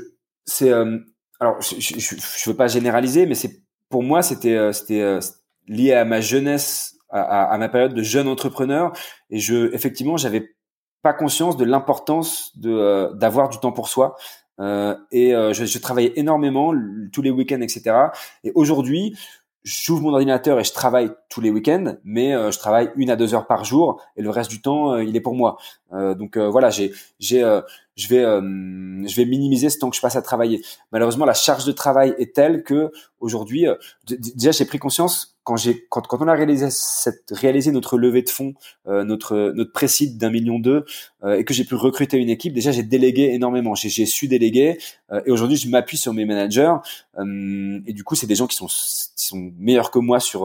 c'est, 0.45 0.73
euh, 0.73 0.99
alors, 1.41 1.61
je, 1.61 1.77
je, 1.79 2.17
je, 2.17 2.51
veux 2.51 2.57
pas 2.57 2.67
généraliser, 2.67 3.27
mais 3.27 3.35
c'est 3.35 3.63
pour 3.91 4.03
moi, 4.03 4.23
c'était, 4.23 4.57
euh, 4.57 4.73
c'était 4.73 5.03
euh, 5.03 5.21
lié 5.69 5.93
à 5.93 6.05
ma 6.05 6.21
jeunesse, 6.21 6.97
à, 7.11 7.21
à, 7.21 7.55
à, 7.55 7.59
ma 7.59 7.69
période 7.69 7.95
de 7.95 8.03
jeune 8.03 8.29
entrepreneur, 8.29 8.93
et 9.31 9.39
je, 9.39 9.73
effectivement, 9.75 10.17
j'avais 10.17 10.55
pas 11.03 11.13
conscience 11.13 11.57
de 11.57 11.65
l'importance 11.65 12.57
de 12.59 13.13
d'avoir 13.15 13.51
du 13.51 13.59
temps 13.59 13.73
pour 13.73 13.89
soi. 13.89 14.17
Euh, 14.61 14.97
et 15.13 15.31
je, 15.31 15.65
je, 15.65 15.79
travaillais 15.79 16.15
énormément 16.17 16.75
tous 17.13 17.23
les 17.23 17.31
week-ends, 17.31 17.61
etc. 17.61 18.09
Et 18.43 18.51
aujourd'hui, 18.57 19.17
j'ouvre 19.65 20.03
mon 20.03 20.13
ordinateur 20.13 20.59
et 20.61 20.65
je 20.65 20.73
travaille 20.73 21.11
tous 21.29 21.41
les 21.41 21.51
week-ends, 21.51 21.97
mais 22.05 22.35
euh, 22.35 22.51
je 22.51 22.59
travaille 22.59 22.91
une 22.97 23.11
à 23.11 23.17
deux 23.17 23.35
heures 23.35 23.47
par 23.47 23.65
jour 23.65 24.01
et 24.17 24.23
le 24.23 24.31
reste 24.31 24.51
du 24.51 24.61
temps, 24.61 24.93
euh, 24.93 25.05
il 25.05 25.17
est 25.17 25.21
pour 25.21 25.35
moi. 25.35 25.59
Euh, 25.93 26.15
donc 26.15 26.37
voilà, 26.37 26.71
j'ai, 26.71 26.93
j'ai, 27.19 27.41
je 27.97 28.09
vais, 28.09 28.23
je 28.23 29.17
vais 29.17 29.25
minimiser 29.25 29.71
ce 29.71 29.79
temps 29.79 29.91
que 29.91 29.97
je 29.97 30.01
passe 30.01 30.17
à 30.17 30.23
travailler. 30.23 30.63
Malheureusement, 30.93 31.25
la 31.25 31.35
charge 31.35 31.65
de 31.65 31.73
travail 31.73 32.15
est 32.19 32.35
telle 32.35 32.63
que 32.63 32.91
aujourd'hui, 33.21 33.67
déjà, 34.07 34.53
j'ai 34.53 34.65
pris 34.65 34.79
conscience 34.79 35.39
quand 35.49 35.57
j'ai 35.57 35.87
quand, 35.89 36.07
quand 36.07 36.21
on 36.21 36.29
a 36.29 36.35
réalisé 36.35 36.69
cette 36.71 37.31
réalisé 37.31 37.73
notre 37.73 37.97
levée 37.97 38.21
de 38.21 38.29
fonds, 38.29 38.53
euh, 38.87 39.03
notre 39.03 39.53
notre 39.55 39.73
précide 39.73 40.19
d'un 40.19 40.29
million 40.29 40.59
deux 40.59 40.85
euh, 41.18 41.18
et 41.27 41.45
que 41.45 41.53
j'ai 41.53 41.65
pu 41.65 41.75
recruter 41.75 42.17
une 42.17 42.29
équipe, 42.29 42.55
déjà 42.55 42.71
j'ai 42.71 42.85
délégué 42.85 43.35
énormément, 43.35 43.75
j'ai 43.75 44.07
su 44.07 44.29
déléguer 44.29 44.79
euh, 45.11 45.21
et 45.27 45.33
aujourd'hui 45.33 45.57
je 45.57 45.69
m'appuie 45.69 45.97
sur 45.97 46.15
mes 46.15 46.25
managers 46.25 46.75
et 47.19 47.93
du 47.93 48.05
coup 48.05 48.15
c'est 48.15 48.29
des 48.29 48.37
gens 48.37 48.47
qui 48.47 48.55
sont 48.55 48.67
qui 48.67 49.27
sont 49.27 49.51
meilleurs 49.59 49.91
que 49.91 49.99
moi 49.99 50.21
sur 50.21 50.43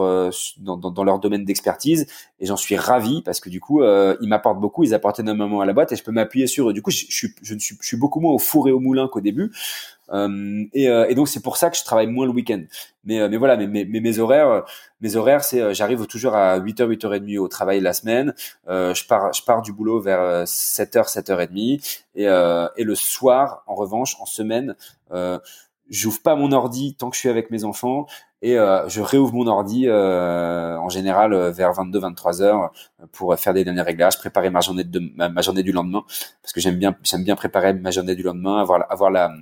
dans, 0.58 0.76
dans, 0.76 1.04
leur 1.04 1.20
domaine 1.20 1.44
d'expertise 1.44 2.08
et 2.40 2.46
j'en 2.46 2.56
suis 2.56 2.76
ravi 2.76 3.22
parce 3.22 3.38
que 3.38 3.48
du 3.48 3.60
coup 3.60 3.84
ils 3.84 4.28
m'apportent 4.28 4.60
beaucoup, 4.60 4.82
ils 4.82 4.94
apportent 4.94 5.20
énormément 5.20 5.60
à 5.60 5.66
la 5.66 5.72
boîte 5.72 5.92
et 5.92 5.96
je 5.96 6.02
peux 6.02 6.10
m'appuyer 6.10 6.48
sur 6.48 6.70
eux. 6.70 6.72
Du 6.72 6.82
coup 6.82 6.90
je, 6.90 7.04
je, 7.08 7.14
suis 7.14 7.28
je, 7.42 7.54
je 7.56 7.74
suis 7.80 7.96
beaucoup 7.96 8.18
moins 8.18 8.32
au 8.32 8.38
four 8.38 8.68
et 8.68 8.72
au 8.72 8.80
moulin 8.80 9.06
qu'au 9.06 9.20
début. 9.20 9.52
Euh, 10.12 10.64
et, 10.74 10.88
euh, 10.88 11.06
et, 11.08 11.14
donc 11.14 11.28
c'est 11.28 11.42
pour 11.42 11.56
ça 11.56 11.70
que 11.70 11.76
je 11.76 11.84
travaille 11.84 12.06
moins 12.06 12.26
le 12.26 12.32
week-end. 12.32 12.62
Mais, 13.04 13.20
euh, 13.20 13.28
mais 13.28 13.36
voilà, 13.36 13.56
mais, 13.56 13.84
mes 13.84 14.18
horaires, 14.18 14.64
mes 15.04 15.16
horaires, 15.16 15.44
c'est 15.44 15.74
j'arrive 15.74 16.06
toujours 16.06 16.34
à 16.34 16.58
8h, 16.58 16.88
8h30 16.88 17.38
au 17.38 17.46
travail 17.46 17.80
la 17.80 17.92
semaine. 17.92 18.34
je 18.66 19.06
pars, 19.06 19.32
je 19.32 19.42
pars 19.44 19.62
du 19.62 19.72
boulot 19.72 20.00
vers 20.00 20.44
7h, 20.44 21.12
7h30. 21.12 22.00
Et, 22.16 22.24
et 22.24 22.84
le 22.84 22.94
soir, 22.94 23.62
en 23.66 23.74
revanche, 23.74 24.16
en 24.18 24.26
semaine, 24.26 24.74
j'ouvre 25.90 26.22
pas 26.22 26.34
mon 26.34 26.52
ordi 26.52 26.94
tant 26.94 27.10
que 27.10 27.16
je 27.16 27.20
suis 27.20 27.28
avec 27.28 27.50
mes 27.50 27.64
enfants 27.64 28.06
et 28.44 28.58
euh, 28.58 28.86
je 28.90 29.00
réouvre 29.00 29.32
mon 29.32 29.46
ordi 29.46 29.86
euh, 29.86 30.76
en 30.76 30.90
général 30.90 31.32
euh, 31.32 31.50
vers 31.50 31.72
22-23 31.72 32.42
heures 32.42 32.72
pour 33.10 33.34
faire 33.38 33.54
des 33.54 33.64
derniers 33.64 33.80
réglages, 33.80 34.18
préparer 34.18 34.50
ma 34.50 34.60
journée 34.60 34.84
de 34.84 35.00
ma, 35.16 35.40
journée 35.40 35.62
du 35.62 35.72
lendemain 35.72 36.04
parce 36.42 36.52
que 36.52 36.60
j'aime 36.60 36.76
bien 36.76 36.94
j'aime 37.02 37.24
bien 37.24 37.36
préparer 37.36 37.72
ma 37.72 37.90
journée 37.90 38.14
du 38.14 38.22
lendemain, 38.22 38.60
avoir 38.60 38.84
avoir 38.92 39.10
la 39.10 39.32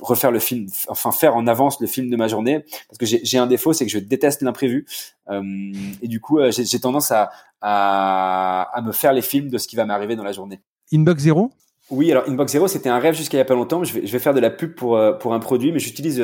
refaire 0.00 0.32
le 0.32 0.40
film, 0.40 0.66
enfin 0.88 1.12
faire 1.12 1.36
en 1.36 1.46
avance 1.46 1.80
le 1.80 1.86
film 1.86 2.10
de 2.10 2.16
ma 2.16 2.26
journée 2.26 2.64
parce 2.88 2.98
que 2.98 3.06
j'ai 3.06 3.38
un 3.38 3.46
défaut 3.46 3.72
c'est 3.72 3.86
que 3.86 3.92
je 3.92 4.00
déteste 4.00 4.42
l'imprévu 4.42 4.84
et 5.30 6.08
du 6.08 6.20
coup 6.20 6.40
j'ai 6.50 6.80
tendance 6.80 7.12
à, 7.12 7.30
à 7.60 8.68
à 8.74 8.82
me 8.82 8.90
faire 8.90 9.12
les 9.12 9.22
films 9.22 9.48
de 9.48 9.58
ce 9.58 9.68
qui 9.68 9.76
va 9.76 9.84
m'arriver 9.84 10.16
dans 10.16 10.24
la 10.24 10.32
journée. 10.32 10.58
Inbox 10.92 11.22
Zero? 11.22 11.52
Oui, 11.92 12.10
alors 12.10 12.24
Inbox 12.28 12.50
Zero, 12.52 12.66
c'était 12.66 12.88
un 12.88 12.98
rêve 12.98 13.14
jusqu'à 13.14 13.36
il 13.36 13.40
y 13.40 13.42
a 13.42 13.44
pas 13.44 13.54
longtemps. 13.54 13.82
Je 13.84 13.94
vais, 13.94 14.06
je 14.06 14.12
vais 14.12 14.20
faire 14.20 14.34
de 14.34 14.40
la 14.40 14.50
pub 14.50 14.74
pour 14.74 15.00
pour 15.20 15.34
un 15.34 15.40
produit, 15.40 15.70
mais 15.70 15.78
j'utilise 15.78 16.20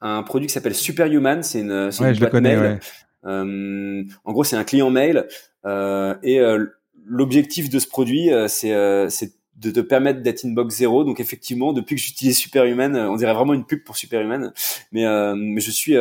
un 0.00 0.22
produit 0.22 0.46
qui 0.46 0.54
s'appelle 0.54 0.74
Superhuman. 0.74 1.42
C'est 1.42 1.60
une, 1.60 1.90
c'est 1.90 2.04
une 2.04 2.18
boîte 2.18 2.34
mail. 2.34 2.80
Euh, 3.24 4.04
en 4.24 4.32
gros, 4.32 4.44
c'est 4.44 4.56
un 4.56 4.64
client 4.64 4.90
mail 4.90 5.26
euh, 5.66 6.14
et 6.22 6.40
euh, 6.40 6.66
l'objectif 7.04 7.68
de 7.68 7.78
ce 7.78 7.88
produit, 7.88 8.32
euh, 8.32 8.48
c'est 8.48 8.72
euh, 8.72 9.08
c'est 9.08 9.32
de 9.58 9.70
te 9.70 9.80
permettre 9.80 10.22
d'être 10.22 10.44
inbox 10.44 10.76
zéro. 10.76 11.04
Donc 11.04 11.20
effectivement, 11.20 11.72
depuis 11.72 11.96
que 11.96 12.02
j'utilise 12.02 12.38
Superhuman, 12.38 12.96
on 12.96 13.16
dirait 13.16 13.34
vraiment 13.34 13.54
une 13.54 13.64
pub 13.64 13.84
pour 13.84 13.96
Superhuman. 13.96 14.52
Mais, 14.92 15.04
mais 15.36 15.60
je 15.60 15.70
suis 15.70 15.96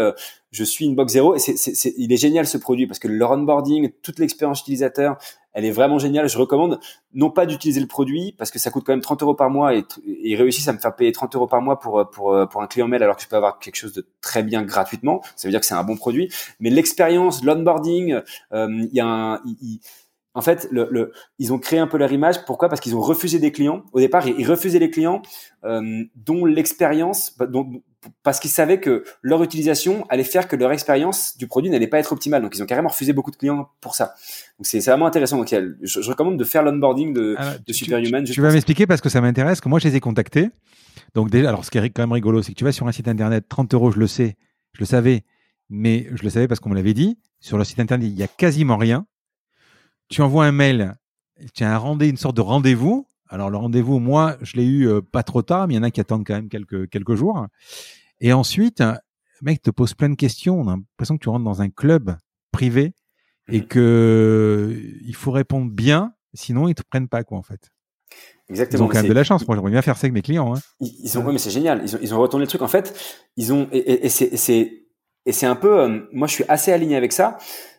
je 0.51 0.63
suis 0.63 0.87
inbox 0.87 1.13
zéro 1.13 1.35
et 1.35 1.39
c'est, 1.39 1.57
c'est, 1.57 1.93
il 1.97 2.11
est 2.13 2.17
génial 2.17 2.47
ce 2.47 2.57
produit 2.57 2.87
parce 2.87 2.99
que 2.99 3.07
le 3.07 3.25
onboarding, 3.25 3.91
toute 4.01 4.19
l'expérience 4.19 4.61
utilisateur, 4.61 5.17
elle 5.53 5.65
est 5.65 5.71
vraiment 5.71 5.99
géniale. 5.99 6.29
Je 6.29 6.37
recommande 6.37 6.79
non 7.13 7.29
pas 7.31 7.45
d'utiliser 7.45 7.81
le 7.81 7.87
produit 7.87 8.33
parce 8.37 8.51
que 8.51 8.59
ça 8.59 8.71
coûte 8.71 8.83
quand 8.85 8.93
même 8.93 9.01
30 9.01 9.23
euros 9.23 9.33
par 9.33 9.49
mois 9.49 9.75
et, 9.75 9.83
ils 10.05 10.35
réussissent 10.35 10.67
à 10.67 10.73
me 10.73 10.77
faire 10.77 10.95
payer 10.95 11.11
30 11.11 11.35
euros 11.35 11.47
par 11.47 11.61
mois 11.61 11.79
pour, 11.79 12.09
pour, 12.11 12.47
pour 12.49 12.61
un 12.61 12.67
client 12.67 12.87
mail 12.87 13.03
alors 13.03 13.17
que 13.17 13.23
je 13.23 13.27
peux 13.27 13.35
avoir 13.35 13.59
quelque 13.59 13.75
chose 13.75 13.93
de 13.93 14.07
très 14.21 14.43
bien 14.43 14.63
gratuitement. 14.63 15.21
Ça 15.35 15.47
veut 15.47 15.51
dire 15.51 15.59
que 15.59 15.65
c'est 15.65 15.73
un 15.73 15.83
bon 15.83 15.97
produit. 15.97 16.31
Mais 16.59 16.69
l'expérience, 16.69 17.43
l'onboarding, 17.43 18.21
euh, 18.53 18.67
il 18.69 18.93
y 18.93 18.99
a 18.99 19.07
un, 19.07 19.41
en 20.37 20.41
fait, 20.41 20.67
le, 20.69 20.87
le, 20.91 21.13
ils 21.39 21.51
ont 21.51 21.57
créé 21.57 21.79
un 21.79 21.87
peu 21.87 21.97
leur 21.97 22.11
image. 22.11 22.45
Pourquoi? 22.45 22.69
Parce 22.69 22.79
qu'ils 22.79 22.95
ont 22.95 23.01
refusé 23.01 23.39
des 23.39 23.51
clients. 23.51 23.81
Au 23.91 23.99
départ, 23.99 24.27
ils, 24.27 24.47
refusaient 24.47 24.77
les 24.77 24.91
clients 24.91 25.23
euh, 25.63 26.03
dont 26.15 26.45
l'expérience, 26.45 27.35
bah, 27.39 27.47
parce 28.21 28.39
qu'ils 28.39 28.51
savaient 28.51 28.79
que 28.79 29.03
leur 29.23 29.41
utilisation 29.41 30.05
allait 30.09 30.23
faire 30.23 30.47
que 30.47 30.55
leur 30.55 30.71
expérience 30.71 31.35
du 31.37 31.47
produit 31.47 31.71
n'allait 31.71 31.87
pas 31.87 31.97
être 31.97 32.13
optimale. 32.13 32.43
Donc, 32.43 32.55
ils 32.55 32.61
ont 32.61 32.67
carrément 32.67 32.89
refusé 32.89 33.13
beaucoup 33.13 33.31
de 33.31 33.35
clients 33.35 33.69
pour 33.81 33.95
ça. 33.95 34.13
Donc, 34.59 34.67
c'est 34.67 34.77
vraiment 34.77 35.07
intéressant. 35.07 35.37
Donc, 35.37 35.49
je, 35.49 36.01
je, 36.01 36.07
recommande 36.07 36.37
de 36.37 36.43
faire 36.43 36.61
l'onboarding 36.61 37.13
de, 37.13 37.33
ah, 37.39 37.55
de 37.65 37.73
Superhuman. 37.73 38.23
Tu, 38.23 38.33
tu 38.33 38.41
vas 38.41 38.51
m'expliquer 38.51 38.85
parce 38.85 39.01
que 39.01 39.09
ça 39.09 39.19
m'intéresse, 39.19 39.59
que 39.59 39.69
moi, 39.69 39.79
je 39.79 39.87
les 39.87 39.95
ai 39.95 39.99
contactés. 39.99 40.49
Donc, 41.15 41.31
déjà, 41.31 41.49
alors, 41.49 41.65
ce 41.65 41.71
qui 41.71 41.79
est 41.79 41.89
quand 41.89 42.03
même 42.03 42.11
rigolo, 42.11 42.43
c'est 42.43 42.51
que 42.51 42.57
tu 42.59 42.63
vas 42.63 42.71
sur 42.71 42.87
un 42.87 42.91
site 42.91 43.07
internet, 43.07 43.45
30 43.49 43.73
euros, 43.73 43.89
je 43.89 43.97
le 43.97 44.05
sais, 44.05 44.35
je 44.73 44.81
le 44.81 44.85
savais, 44.85 45.23
mais 45.71 46.07
je 46.13 46.21
le 46.21 46.29
savais 46.29 46.47
parce 46.47 46.59
qu'on 46.59 46.69
me 46.69 46.75
l'avait 46.75 46.93
dit. 46.93 47.17
Sur 47.39 47.57
le 47.57 47.63
site 47.63 47.79
internet, 47.79 48.07
il 48.07 48.15
y 48.15 48.21
a 48.21 48.27
quasiment 48.27 48.77
rien 48.77 49.07
tu 50.09 50.21
envoies 50.21 50.45
un 50.45 50.51
mail, 50.51 50.95
tu 51.53 51.63
as 51.63 51.73
un 51.73 51.77
rendez, 51.77 52.09
une 52.09 52.17
sorte 52.17 52.35
de 52.35 52.41
rendez-vous. 52.41 53.07
Alors 53.29 53.49
le 53.49 53.57
rendez-vous, 53.57 53.99
moi, 53.99 54.37
je 54.41 54.57
l'ai 54.57 54.65
eu 54.65 54.87
euh, 54.87 55.01
pas 55.01 55.23
trop 55.23 55.41
tard, 55.41 55.67
mais 55.67 55.73
il 55.73 55.77
y 55.77 55.79
en 55.79 55.83
a 55.83 55.91
qui 55.91 55.99
attendent 55.99 56.25
quand 56.25 56.35
même 56.35 56.49
quelques 56.49 56.89
quelques 56.89 57.15
jours. 57.15 57.45
Et 58.21 58.33
ensuite, 58.33 58.79
le 58.79 58.95
mec 59.41 59.61
te 59.61 59.69
pose 59.69 59.93
plein 59.93 60.09
de 60.09 60.15
questions. 60.15 60.59
On 60.59 60.67
a 60.69 60.77
l'impression 60.77 61.17
que 61.17 61.23
tu 61.23 61.29
rentres 61.29 61.45
dans 61.45 61.61
un 61.61 61.69
club 61.69 62.15
privé 62.51 62.93
et 63.49 63.59
mhm. 63.59 63.67
que 63.67 64.81
il 65.05 65.15
faut 65.15 65.31
répondre 65.31 65.71
bien, 65.71 66.13
sinon 66.33 66.67
ils 66.67 66.75
te 66.75 66.83
prennent 66.89 67.09
pas 67.09 67.23
quoi 67.23 67.37
en 67.37 67.43
fait. 67.43 67.69
Exactement. 68.49 68.83
Ils 68.83 68.85
ont 68.85 68.87
quand 68.87 69.01
même 69.01 69.09
de 69.09 69.13
la 69.13 69.23
chance. 69.23 69.47
Moi, 69.47 69.57
j'aimerais 69.57 69.71
bien 69.71 69.81
faire 69.81 69.97
ça 69.97 70.05
avec 70.05 70.13
mes 70.13 70.21
clients. 70.21 70.55
Hein. 70.55 70.59
Ils, 70.79 71.17
ont, 71.17 71.25
ouais, 71.25 71.33
mais 71.33 71.37
c'est 71.37 71.49
génial. 71.49 71.81
Ils 71.83 71.95
ont, 71.95 71.99
ils 72.01 72.13
ont 72.13 72.19
retourné 72.19 72.45
le 72.45 72.47
truc. 72.47 72.61
En 72.61 72.67
fait, 72.67 73.25
ils 73.35 73.51
ont, 73.51 73.67
et, 73.73 74.05
et, 74.05 74.09
c'est, 74.09 74.85
et 75.25 75.31
c'est 75.33 75.45
un 75.45 75.55
peu, 75.55 75.81
euh, 75.81 75.99
moi, 76.13 76.27
je 76.27 76.33
suis 76.33 76.45
assez 76.47 76.71
aligné 76.71 76.95
avec 76.95 77.11
ça. 77.11 77.37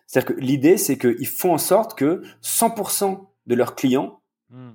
C'est-à-dire 0.08 0.34
que 0.34 0.40
l'idée, 0.40 0.78
c'est 0.78 0.96
qu'ils 0.96 1.28
font 1.28 1.52
en 1.52 1.58
sorte 1.58 1.96
que 1.96 2.22
100% 2.42 3.20
de 3.46 3.54
leurs 3.54 3.76
clients 3.76 4.20
hmm. 4.50 4.72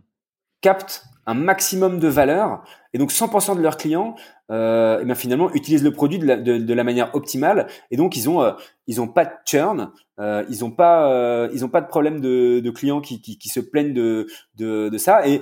captent 0.62 1.04
un 1.26 1.34
maximum 1.34 2.00
de 2.00 2.08
valeur. 2.08 2.64
Et 2.94 3.00
donc 3.00 3.12
100% 3.12 3.58
de 3.58 3.62
leurs 3.62 3.78
clients, 3.78 4.16
euh, 4.52 5.00
et 5.00 5.02
eh 5.02 5.06
bien 5.06 5.16
finalement, 5.16 5.52
utilisent 5.54 5.84
le 5.84 5.92
produit 5.92 6.20
de 6.20 6.26
la, 6.28 6.38
de, 6.38 6.58
de 6.58 6.74
la 6.74 6.84
manière 6.84 7.16
optimale. 7.16 7.68
Et 7.90 7.98
donc 7.98 8.16
ils 8.16 8.30
ont, 8.30 8.44
euh, 8.44 8.52
ils 8.86 9.02
ont 9.02 9.08
pas 9.08 9.26
de 9.26 9.32
churn, 9.46 9.92
euh, 10.20 10.46
ils 10.50 10.64
ont 10.64 10.70
pas, 10.70 11.12
euh, 11.12 11.50
ils 11.52 11.66
ont 11.66 11.70
pas 11.70 11.82
de 11.82 11.88
problème 11.88 12.22
de, 12.22 12.60
de 12.60 12.70
clients 12.70 13.02
qui, 13.02 13.20
qui, 13.20 13.40
qui, 13.40 13.50
se 13.50 13.60
plaignent 13.60 13.94
de, 13.94 14.28
de, 14.56 14.90
de 14.90 14.98
ça. 15.00 15.28
Et 15.28 15.42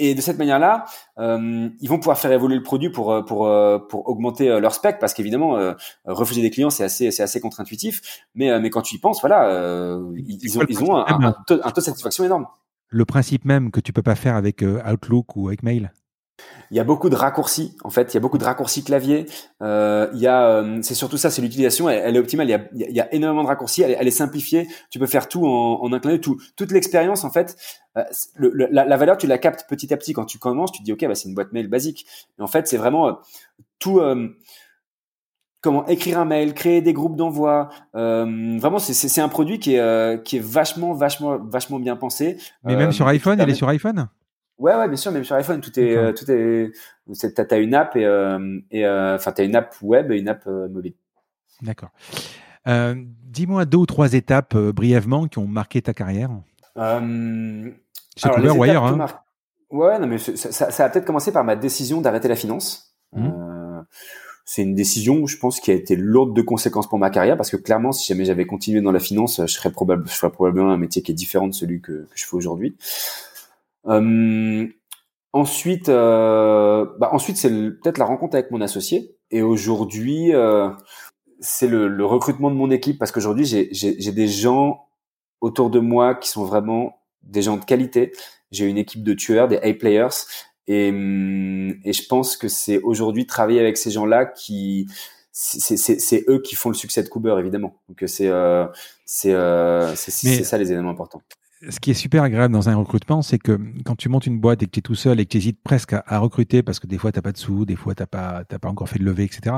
et 0.00 0.14
de 0.14 0.20
cette 0.22 0.38
manière-là, 0.38 0.86
euh, 1.18 1.68
ils 1.78 1.88
vont 1.88 1.98
pouvoir 1.98 2.18
faire 2.18 2.32
évoluer 2.32 2.56
le 2.56 2.62
produit 2.62 2.88
pour 2.88 3.12
euh, 3.12 3.22
pour 3.22 3.46
euh, 3.46 3.78
pour 3.78 4.08
augmenter 4.08 4.48
leur 4.58 4.74
spec, 4.74 4.98
parce 4.98 5.12
qu'évidemment, 5.12 5.74
refuser 6.06 6.40
des 6.40 6.50
clients, 6.50 6.70
c'est 6.70 6.84
assez 6.84 7.10
c'est 7.10 7.22
assez 7.22 7.40
contre-intuitif. 7.40 8.00
Mais 8.34 8.58
mais 8.58 8.70
quand 8.70 8.82
tu 8.82 8.96
y 8.96 8.98
penses, 8.98 9.20
voilà, 9.20 9.98
ils, 10.16 10.58
ont 10.58 10.62
ils 10.68 10.82
ont 10.82 10.96
un, 10.96 11.04
un, 11.06 11.32
taux, 11.46 11.60
un, 11.62 11.70
taux, 11.70 11.80
de 11.80 11.84
satisfaction 11.84 12.24
énorme. 12.24 12.46
Le 12.88 13.04
principe 13.04 13.44
même 13.44 13.70
que 13.70 13.78
tu 13.78 13.92
peux 13.92 14.02
pas 14.02 14.16
faire 14.16 14.34
avec 14.34 14.62
Outlook 14.62 15.36
ou 15.36 15.48
avec 15.48 15.62
Mail? 15.62 15.92
Il 16.70 16.76
y 16.76 16.80
a 16.80 16.84
beaucoup 16.84 17.10
de 17.10 17.16
raccourcis 17.16 17.76
en 17.82 17.90
fait. 17.90 18.12
Il 18.12 18.14
y 18.14 18.18
a 18.18 18.20
beaucoup 18.20 18.38
de 18.38 18.44
raccourcis 18.44 18.84
clavier. 18.84 19.26
Euh, 19.60 20.08
il 20.14 20.20
y 20.20 20.28
a, 20.28 20.46
euh, 20.46 20.78
c'est 20.82 20.94
surtout 20.94 21.16
ça, 21.16 21.28
c'est 21.30 21.42
l'utilisation. 21.42 21.88
Elle, 21.88 22.14
est 22.14 22.18
optimale. 22.18 22.46
Il 22.48 22.50
y, 22.50 22.54
a, 22.54 22.60
il 22.72 22.96
y 22.96 23.00
a, 23.00 23.12
énormément 23.12 23.42
de 23.42 23.48
raccourcis. 23.48 23.82
Elle, 23.82 23.96
elle, 23.98 24.06
est 24.06 24.12
simplifiée. 24.12 24.68
Tu 24.90 25.00
peux 25.00 25.06
faire 25.06 25.28
tout 25.28 25.44
en, 25.46 25.82
en 25.82 25.92
un 25.92 25.98
clin 25.98 26.12
d'œil. 26.12 26.20
Tout, 26.20 26.40
toute 26.56 26.70
l'expérience 26.70 27.24
en 27.24 27.30
fait. 27.30 27.56
Euh, 27.96 28.04
le, 28.36 28.68
la, 28.70 28.84
la, 28.84 28.96
valeur, 28.96 29.16
tu 29.16 29.26
la 29.26 29.38
captes 29.38 29.66
petit 29.68 29.92
à 29.92 29.96
petit 29.96 30.12
quand 30.12 30.26
tu 30.26 30.38
commences. 30.38 30.70
Tu 30.70 30.78
te 30.78 30.84
dis 30.84 30.92
ok, 30.92 31.04
bah, 31.06 31.16
c'est 31.16 31.28
une 31.28 31.34
boîte 31.34 31.52
mail 31.52 31.66
basique. 31.66 32.06
Mais 32.38 32.44
en 32.44 32.48
fait, 32.48 32.68
c'est 32.68 32.76
vraiment 32.76 33.18
tout. 33.80 34.00
comment 35.60 35.84
écrire 35.88 36.20
un 36.20 36.24
mail, 36.24 36.54
créer 36.54 36.82
des 36.82 36.92
groupes 36.92 37.16
d'envoi. 37.16 37.70
vraiment, 37.94 38.78
c'est 38.78 39.20
un 39.20 39.28
produit 39.28 39.58
qui 39.58 39.74
est, 39.74 40.22
qui 40.22 40.36
est 40.36 40.44
vachement, 40.44 40.92
vachement, 40.92 41.36
vachement 41.36 41.80
bien 41.80 41.96
pensé. 41.96 42.36
Mais 42.62 42.76
même 42.76 42.92
sur 42.92 43.08
iPhone, 43.08 43.40
elle 43.40 43.50
est 43.50 43.54
sur 43.54 43.68
iPhone? 43.68 44.08
Ouais, 44.60 44.74
ouais, 44.74 44.88
bien 44.88 44.96
sûr, 44.96 45.10
même 45.10 45.24
sur 45.24 45.36
iPhone, 45.36 45.62
tout 45.62 45.80
est, 45.80 45.96
euh, 45.96 46.12
tout 46.12 46.30
est, 46.30 46.70
t'as 47.34 47.56
as 47.56 47.58
une 47.58 47.74
app 47.74 47.96
et, 47.96 48.04
euh, 48.04 48.60
et 48.70 48.84
euh, 48.84 49.14
enfin, 49.14 49.32
t'as 49.32 49.44
une 49.44 49.56
app 49.56 49.74
web 49.80 50.12
et 50.12 50.18
une 50.18 50.28
app 50.28 50.46
mobile. 50.46 50.92
D'accord. 51.62 51.90
Dis-moi 52.66 53.64
deux 53.64 53.78
ou 53.78 53.86
trois 53.86 54.12
étapes 54.12 54.56
brièvement 54.56 55.28
qui 55.28 55.38
ont 55.38 55.46
marqué 55.46 55.80
ta 55.80 55.94
carrière. 55.94 56.30
Euh, 56.76 57.70
Chez 58.16 58.28
Couleur 58.28 58.58
ou 58.58 58.62
ailleurs, 58.62 58.84
hein. 58.84 59.06
Ouais, 59.70 59.98
non, 59.98 60.06
mais 60.06 60.18
ça, 60.18 60.70
ça, 60.70 60.84
a 60.84 60.88
peut-être 60.90 61.06
commencé 61.06 61.32
par 61.32 61.44
ma 61.44 61.56
décision 61.56 62.00
d'arrêter 62.00 62.28
la 62.28 62.36
finance. 62.36 62.88
Mmh. 63.12 63.82
c'est 64.44 64.62
une 64.62 64.76
décision, 64.76 65.26
je 65.26 65.36
pense, 65.36 65.58
qui 65.58 65.72
a 65.72 65.74
été 65.74 65.96
lourde 65.96 66.32
de 66.36 66.42
conséquences 66.42 66.88
pour 66.88 66.98
ma 67.00 67.10
carrière 67.10 67.36
parce 67.36 67.50
que 67.50 67.56
clairement, 67.56 67.90
si 67.90 68.06
jamais 68.06 68.24
j'avais 68.24 68.46
continué 68.46 68.80
dans 68.80 68.92
la 68.92 69.00
finance, 69.00 69.40
je 69.40 69.52
serais, 69.52 69.72
probable, 69.72 70.04
je 70.06 70.12
ferais 70.12 70.30
probablement 70.30 70.70
un 70.70 70.76
métier 70.76 71.02
qui 71.02 71.10
est 71.10 71.14
différent 71.14 71.48
de 71.48 71.54
celui 71.54 71.80
que, 71.80 71.92
que 71.92 72.14
je 72.14 72.24
fais 72.24 72.36
aujourd'hui. 72.36 72.76
Euh, 73.86 74.66
ensuite, 75.32 75.88
euh, 75.88 76.86
bah 76.98 77.10
ensuite 77.12 77.36
c'est 77.36 77.50
peut-être 77.50 77.98
la 77.98 78.04
rencontre 78.04 78.36
avec 78.36 78.50
mon 78.50 78.60
associé. 78.60 79.16
Et 79.30 79.42
aujourd'hui, 79.42 80.34
euh, 80.34 80.70
c'est 81.40 81.68
le, 81.68 81.88
le, 81.88 82.04
recrutement 82.04 82.50
de 82.50 82.56
mon 82.56 82.70
équipe 82.70 82.98
parce 82.98 83.12
qu'aujourd'hui 83.12 83.46
j'ai 83.46 84.12
des 84.12 84.28
gens 84.28 84.88
autour 85.40 85.70
de 85.70 85.78
moi 85.80 86.14
qui 86.14 86.28
sont 86.28 86.44
vraiment 86.44 87.00
des 87.22 87.42
gens 87.42 87.56
de 87.56 87.64
qualité. 87.64 88.12
J'ai 88.50 88.66
une 88.66 88.78
équipe 88.78 89.04
de 89.04 89.14
tueurs, 89.14 89.48
des 89.48 89.58
A 89.58 89.72
players, 89.74 90.08
et, 90.66 90.90
hum, 90.90 91.74
et 91.84 91.92
je 91.92 92.06
pense 92.06 92.36
que 92.36 92.48
c'est 92.48 92.80
aujourd'hui 92.82 93.26
travailler 93.26 93.60
avec 93.60 93.76
ces 93.76 93.90
gens-là 93.90 94.26
qui 94.26 94.86
c'est 95.32 96.24
eux 96.28 96.40
qui 96.42 96.54
font 96.54 96.68
le 96.68 96.74
succès 96.74 97.02
de 97.02 97.08
Cooper 97.08 97.36
évidemment. 97.38 97.80
Donc 97.88 98.02
c'est 98.06 98.28
euh, 98.28 98.66
c'est 99.04 99.32
euh, 99.32 99.94
c'est 99.96 100.44
ça 100.44 100.58
les 100.58 100.70
éléments 100.72 100.90
importants 100.90 101.22
ce 101.68 101.78
qui 101.78 101.90
est 101.90 101.94
super 101.94 102.22
agréable 102.22 102.54
dans 102.54 102.68
un 102.68 102.76
recrutement, 102.76 103.22
c'est 103.22 103.38
que 103.38 103.58
quand 103.84 103.96
tu 103.96 104.08
montes 104.08 104.26
une 104.26 104.40
boîte 104.40 104.62
et 104.62 104.66
que 104.66 104.70
tu 104.70 104.78
es 104.78 104.82
tout 104.82 104.94
seul 104.94 105.20
et 105.20 105.26
que 105.26 105.30
tu 105.30 105.36
hésites 105.36 105.62
presque 105.62 105.92
à, 105.92 106.18
recruter 106.18 106.62
parce 106.62 106.80
que 106.80 106.86
des 106.86 106.96
fois 106.96 107.12
tu 107.12 107.18
n'as 107.18 107.22
pas 107.22 107.32
de 107.32 107.38
sous, 107.38 107.66
des 107.66 107.76
fois 107.76 107.94
tu 107.94 108.02
n'as 108.02 108.06
pas, 108.06 108.44
pas 108.44 108.68
encore 108.68 108.88
fait 108.88 108.98
de 108.98 109.04
levée, 109.04 109.24
etc., 109.24 109.56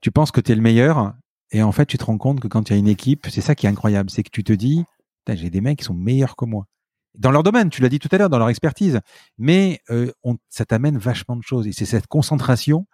tu 0.00 0.10
penses 0.10 0.30
que 0.30 0.40
tu 0.40 0.52
es 0.52 0.54
le 0.54 0.60
meilleur 0.60 1.14
et 1.50 1.62
en 1.62 1.72
fait 1.72 1.86
tu 1.86 1.98
te 1.98 2.04
rends 2.04 2.18
compte 2.18 2.40
que 2.40 2.48
quand 2.48 2.64
tu 2.64 2.72
as 2.72 2.76
une 2.76 2.88
équipe, 2.88 3.26
c'est 3.28 3.40
ça 3.40 3.54
qui 3.54 3.66
est 3.66 3.68
incroyable, 3.68 4.10
c'est 4.10 4.22
que 4.22 4.30
tu 4.30 4.44
te 4.44 4.52
dis, 4.52 4.84
j'ai 5.28 5.50
des 5.50 5.60
mecs 5.60 5.78
qui 5.78 5.84
sont 5.84 5.94
meilleurs 5.94 6.36
que 6.36 6.44
moi. 6.44 6.66
Dans 7.14 7.30
leur 7.30 7.42
domaine, 7.42 7.68
tu 7.68 7.82
l'as 7.82 7.88
dit 7.88 7.98
tout 7.98 8.08
à 8.12 8.18
l'heure, 8.18 8.30
dans 8.30 8.38
leur 8.38 8.48
expertise, 8.48 9.00
mais 9.36 9.80
euh, 9.90 10.10
on, 10.22 10.36
ça 10.48 10.64
t'amène 10.64 10.96
vachement 10.96 11.36
de 11.36 11.42
choses 11.42 11.66
et 11.66 11.72
c'est 11.72 11.84
cette 11.84 12.06
concentration 12.06 12.86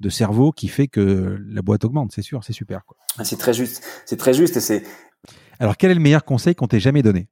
de 0.00 0.10
cerveau 0.10 0.50
qui 0.52 0.68
fait 0.68 0.88
que 0.88 1.38
la 1.46 1.62
boîte 1.62 1.84
augmente, 1.84 2.12
c'est 2.12 2.22
sûr, 2.22 2.42
c'est 2.42 2.52
super. 2.52 2.82
Ah, 3.16 3.24
c'est 3.24 3.36
très 3.36 3.54
juste, 3.54 3.84
c'est 4.04 4.16
très 4.16 4.34
juste 4.34 4.56
et 4.56 4.60
c'est. 4.60 4.82
Alors 5.58 5.76
quel 5.76 5.90
est 5.92 5.94
le 5.94 6.00
meilleur 6.00 6.24
conseil 6.24 6.54
qu'on 6.54 6.66
t'ait 6.66 6.80
jamais 6.80 7.02
donné? 7.02 7.28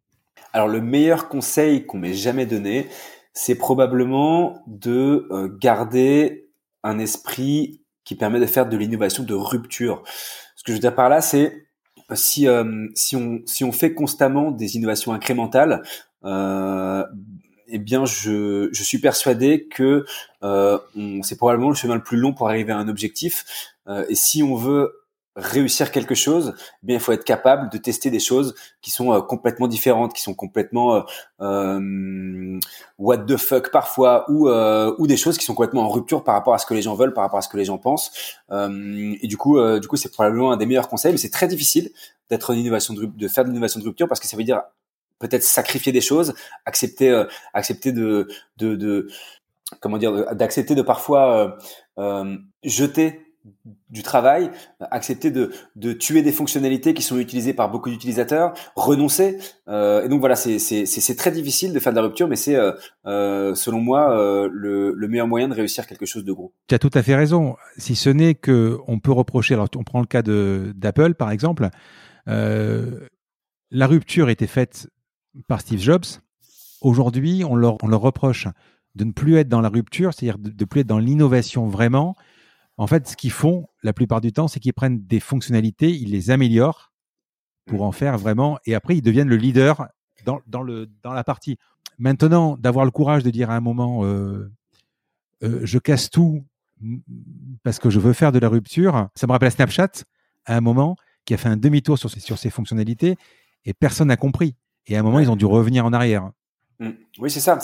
Alors 0.52 0.68
le 0.68 0.80
meilleur 0.80 1.28
conseil 1.28 1.86
qu'on 1.86 1.98
m'ait 1.98 2.14
jamais 2.14 2.46
donné, 2.46 2.88
c'est 3.32 3.54
probablement 3.54 4.62
de 4.66 5.28
euh, 5.30 5.48
garder 5.60 6.50
un 6.82 6.98
esprit 6.98 7.80
qui 8.04 8.14
permet 8.16 8.40
de 8.40 8.46
faire 8.46 8.68
de 8.68 8.76
l'innovation 8.76 9.22
de 9.22 9.34
rupture. 9.34 10.02
Ce 10.56 10.64
que 10.64 10.72
je 10.72 10.74
veux 10.74 10.80
dire 10.80 10.94
par 10.94 11.08
là, 11.08 11.20
c'est 11.20 11.66
si 12.14 12.48
euh, 12.48 12.88
si 12.94 13.16
on 13.16 13.40
si 13.46 13.64
on 13.64 13.72
fait 13.72 13.94
constamment 13.94 14.50
des 14.50 14.76
innovations 14.76 15.12
incrémentales, 15.12 15.82
euh, 16.24 17.04
eh 17.68 17.78
bien 17.78 18.04
je 18.04 18.68
je 18.72 18.82
suis 18.82 18.98
persuadé 18.98 19.68
que 19.68 20.04
euh, 20.42 20.78
c'est 21.22 21.36
probablement 21.36 21.70
le 21.70 21.76
chemin 21.76 21.94
le 21.94 22.02
plus 22.02 22.16
long 22.18 22.32
pour 22.32 22.48
arriver 22.48 22.72
à 22.72 22.78
un 22.78 22.88
objectif. 22.88 23.44
et 24.08 24.14
si 24.14 24.42
on 24.42 24.54
veut 24.54 24.99
réussir 25.40 25.90
quelque 25.90 26.14
chose, 26.14 26.54
eh 26.58 26.86
bien 26.86 26.96
il 26.96 27.00
faut 27.00 27.12
être 27.12 27.24
capable 27.24 27.70
de 27.70 27.78
tester 27.78 28.10
des 28.10 28.20
choses 28.20 28.54
qui 28.82 28.90
sont 28.90 29.12
euh, 29.12 29.20
complètement 29.20 29.68
différentes, 29.68 30.14
qui 30.14 30.22
sont 30.22 30.34
complètement 30.34 30.96
euh, 30.96 31.02
euh, 31.40 32.58
what 32.98 33.18
the 33.18 33.36
fuck 33.36 33.70
parfois, 33.70 34.30
ou 34.30 34.48
ou 34.48 35.06
des 35.06 35.16
choses 35.16 35.38
qui 35.38 35.44
sont 35.44 35.54
complètement 35.54 35.82
en 35.82 35.88
rupture 35.88 36.22
par 36.24 36.34
rapport 36.34 36.54
à 36.54 36.58
ce 36.58 36.66
que 36.66 36.74
les 36.74 36.82
gens 36.82 36.94
veulent, 36.94 37.14
par 37.14 37.24
rapport 37.24 37.38
à 37.38 37.42
ce 37.42 37.48
que 37.48 37.56
les 37.56 37.64
gens 37.64 37.78
pensent. 37.78 38.12
et 38.50 39.26
du 39.26 39.36
coup, 39.36 39.58
du 39.78 39.88
coup, 39.88 39.96
c'est 39.96 40.12
probablement 40.12 40.52
un 40.52 40.56
des 40.56 40.66
meilleurs 40.66 40.88
conseils, 40.88 41.12
mais 41.12 41.18
c'est 41.18 41.30
très 41.30 41.48
difficile 41.48 41.90
d'être 42.28 42.54
innovation 42.54 42.94
de, 42.94 43.28
faire 43.28 43.44
de 43.44 43.48
l'innovation 43.48 43.80
de 43.80 43.84
rupture 43.84 44.08
parce 44.08 44.20
que 44.20 44.28
ça 44.28 44.36
veut 44.36 44.44
dire 44.44 44.62
peut-être 45.18 45.42
sacrifier 45.42 45.92
des 45.92 46.00
choses, 46.00 46.34
accepter 46.66 47.24
accepter 47.54 47.92
de, 47.92 48.28
de 48.58 49.08
comment 49.80 49.98
dire 49.98 50.34
d'accepter 50.34 50.74
de 50.74 50.82
parfois 50.82 51.58
jeter 52.62 53.29
du 53.88 54.02
travail, 54.02 54.50
accepter 54.80 55.30
de, 55.30 55.50
de, 55.76 55.92
tuer 55.92 56.22
des 56.22 56.32
fonctionnalités 56.32 56.94
qui 56.94 57.02
sont 57.02 57.18
utilisées 57.18 57.54
par 57.54 57.70
beaucoup 57.70 57.90
d'utilisateurs, 57.90 58.52
renoncer. 58.76 59.38
Euh, 59.68 60.04
et 60.04 60.08
donc 60.08 60.20
voilà, 60.20 60.36
c'est 60.36 61.16
très 61.16 61.30
difficile 61.30 61.72
de 61.72 61.80
faire 61.80 61.92
de 61.92 61.96
la 61.96 62.02
rupture, 62.02 62.28
mais 62.28 62.36
c'est 62.36 62.54
euh, 62.54 62.72
euh, 63.06 63.54
selon 63.54 63.80
moi 63.80 64.14
le, 64.52 64.92
le, 64.94 65.08
meilleur 65.08 65.26
moyen 65.26 65.48
de 65.48 65.54
réussir 65.54 65.86
quelque 65.86 66.06
chose 66.06 66.24
de 66.24 66.32
gros. 66.32 66.52
Tu 66.68 66.74
as 66.74 66.78
tout 66.78 66.90
à 66.94 67.02
fait 67.02 67.16
raison. 67.16 67.56
Si 67.78 67.96
ce 67.96 68.10
n'est 68.10 68.34
que 68.34 68.78
on 68.86 69.00
peut 69.00 69.12
reprocher, 69.12 69.54
alors 69.54 69.68
on 69.76 69.84
prend 69.84 70.00
le 70.00 70.06
cas 70.06 70.22
d'Apple 70.22 71.14
par 71.14 71.30
exemple, 71.30 71.68
la 72.26 73.86
rupture 73.86 74.28
était 74.28 74.46
faite 74.46 74.88
par 75.48 75.60
Steve 75.60 75.80
Jobs. 75.80 76.04
Aujourd'hui, 76.82 77.44
on 77.44 77.56
leur, 77.56 77.76
on 77.82 77.88
leur 77.88 78.00
reproche 78.00 78.46
de 78.94 79.04
ne 79.04 79.12
plus 79.12 79.36
être 79.36 79.48
dans 79.48 79.60
la 79.60 79.68
rupture, 79.68 80.12
c'est-à-dire 80.12 80.38
de 80.38 80.50
ne 80.50 80.64
plus 80.64 80.80
être 80.80 80.86
dans 80.86 80.98
l'innovation 80.98 81.66
vraiment, 81.66 82.16
en 82.80 82.86
fait, 82.86 83.06
ce 83.06 83.14
qu'ils 83.14 83.30
font 83.30 83.68
la 83.82 83.92
plupart 83.92 84.22
du 84.22 84.32
temps, 84.32 84.48
c'est 84.48 84.58
qu'ils 84.58 84.72
prennent 84.72 85.06
des 85.06 85.20
fonctionnalités, 85.20 85.90
ils 85.90 86.10
les 86.10 86.30
améliorent 86.30 86.94
pour 87.66 87.80
mmh. 87.80 87.88
en 87.88 87.92
faire 87.92 88.16
vraiment, 88.16 88.58
et 88.64 88.74
après 88.74 88.96
ils 88.96 89.02
deviennent 89.02 89.28
le 89.28 89.36
leader 89.36 89.86
dans, 90.24 90.40
dans, 90.46 90.62
le, 90.62 90.88
dans 91.02 91.12
la 91.12 91.22
partie. 91.22 91.58
Maintenant, 91.98 92.56
d'avoir 92.56 92.86
le 92.86 92.90
courage 92.90 93.22
de 93.22 93.28
dire 93.28 93.50
à 93.50 93.54
un 93.54 93.60
moment, 93.60 94.06
euh, 94.06 94.50
euh, 95.42 95.60
je 95.62 95.78
casse 95.78 96.08
tout 96.08 96.42
parce 97.62 97.78
que 97.78 97.90
je 97.90 98.00
veux 98.00 98.14
faire 98.14 98.32
de 98.32 98.38
la 98.38 98.48
rupture, 98.48 99.10
ça 99.14 99.26
me 99.26 99.32
rappelle 99.32 99.52
Snapchat, 99.52 100.04
à 100.46 100.56
un 100.56 100.62
moment, 100.62 100.96
qui 101.26 101.34
a 101.34 101.36
fait 101.36 101.50
un 101.50 101.58
demi-tour 101.58 101.98
sur, 101.98 102.08
sur 102.08 102.38
ses 102.38 102.48
fonctionnalités, 102.48 103.16
et 103.66 103.74
personne 103.74 104.08
n'a 104.08 104.16
compris. 104.16 104.56
Et 104.86 104.96
à 104.96 105.00
un 105.00 105.02
moment, 105.02 105.20
ils 105.20 105.30
ont 105.30 105.36
dû 105.36 105.44
revenir 105.44 105.84
en 105.84 105.92
arrière. 105.92 106.30
Mmh. 106.80 106.92
Oui, 107.18 107.30
c'est 107.30 107.40
ça. 107.40 107.58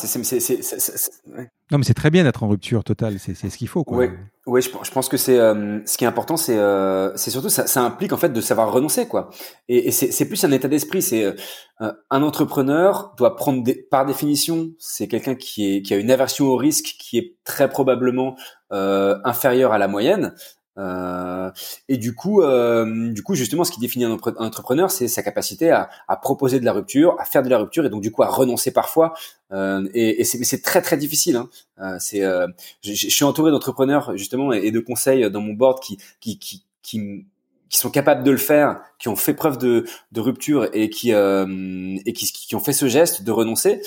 Non, 1.70 1.78
mais 1.78 1.84
c'est 1.84 1.94
très 1.94 2.10
bien 2.10 2.22
d'être 2.22 2.42
en 2.42 2.48
rupture 2.48 2.84
totale. 2.84 3.18
C'est 3.18 3.34
ce 3.34 3.56
qu'il 3.56 3.66
faut. 3.66 3.82
Oui, 3.86 4.10
ouais, 4.46 4.60
je, 4.60 4.68
je, 4.82 4.90
pense 4.90 5.08
que 5.08 5.16
c'est 5.16 5.38
euh, 5.38 5.80
ce 5.86 5.96
qui 5.96 6.04
est 6.04 6.06
important, 6.06 6.36
c'est 6.36 6.58
euh, 6.58 7.16
c'est 7.16 7.30
surtout 7.30 7.48
ça, 7.48 7.66
ça, 7.66 7.80
implique 7.80 8.12
en 8.12 8.18
fait 8.18 8.28
de 8.28 8.40
savoir 8.42 8.70
renoncer, 8.70 9.08
quoi. 9.08 9.30
Et, 9.68 9.88
et 9.88 9.90
c'est 9.90 10.28
plus 10.28 10.44
un 10.44 10.52
état 10.52 10.68
d'esprit. 10.68 11.00
C'est 11.00 11.24
euh, 11.24 11.92
un 12.10 12.22
entrepreneur 12.22 13.14
doit 13.16 13.36
prendre 13.36 13.62
des, 13.62 13.74
par 13.74 14.04
définition, 14.04 14.72
c'est 14.78 15.08
quelqu'un 15.08 15.34
qui 15.34 15.80
qui 15.80 15.94
a 15.94 15.96
une 15.96 16.10
aversion 16.10 16.48
au 16.48 16.56
risque 16.56 16.96
qui 16.98 17.16
est 17.16 17.36
très 17.42 17.70
probablement 17.70 18.36
inférieure 18.70 19.72
à 19.72 19.78
la 19.78 19.88
moyenne. 19.88 20.34
Euh, 20.78 21.50
et 21.88 21.96
du 21.96 22.14
coup, 22.14 22.42
euh, 22.42 23.12
du 23.12 23.22
coup, 23.22 23.34
justement, 23.34 23.64
ce 23.64 23.72
qui 23.72 23.80
définit 23.80 24.04
un, 24.04 24.12
entrepreneur, 24.12 24.90
c'est 24.90 25.08
sa 25.08 25.22
capacité 25.22 25.70
à, 25.70 25.88
à, 26.08 26.16
proposer 26.16 26.60
de 26.60 26.64
la 26.64 26.72
rupture, 26.72 27.16
à 27.18 27.24
faire 27.24 27.42
de 27.42 27.48
la 27.48 27.58
rupture, 27.58 27.86
et 27.86 27.90
donc 27.90 28.02
du 28.02 28.12
coup 28.12 28.22
à 28.22 28.28
renoncer 28.28 28.72
parfois. 28.72 29.14
Euh, 29.52 29.88
et, 29.94 30.20
et 30.20 30.24
c'est 30.24 30.62
très 30.62 30.82
très 30.82 30.96
difficile. 30.96 31.36
Hein. 31.36 31.48
Euh, 31.80 31.96
c'est, 31.98 32.22
euh, 32.22 32.46
je, 32.82 32.92
je, 32.92 33.08
suis 33.08 33.24
entouré 33.24 33.50
d'entrepreneurs 33.50 34.16
justement 34.16 34.52
et, 34.52 34.70
de 34.70 34.80
conseils 34.80 35.30
dans 35.30 35.40
mon 35.40 35.52
board 35.54 35.80
qui 35.80 35.98
qui 36.20 36.38
qui, 36.38 36.64
qui 36.82 37.26
qui 37.68 37.78
sont 37.78 37.90
capables 37.90 38.22
de 38.22 38.30
le 38.30 38.36
faire, 38.36 38.80
qui 38.98 39.08
ont 39.08 39.16
fait 39.16 39.34
preuve 39.34 39.58
de, 39.58 39.84
de 40.12 40.20
rupture 40.20 40.68
et 40.72 40.90
qui 40.90 41.12
euh, 41.12 41.96
et 42.06 42.12
qui, 42.12 42.30
qui 42.32 42.54
ont 42.54 42.60
fait 42.60 42.72
ce 42.72 42.86
geste 42.88 43.22
de 43.22 43.32
renoncer. 43.32 43.80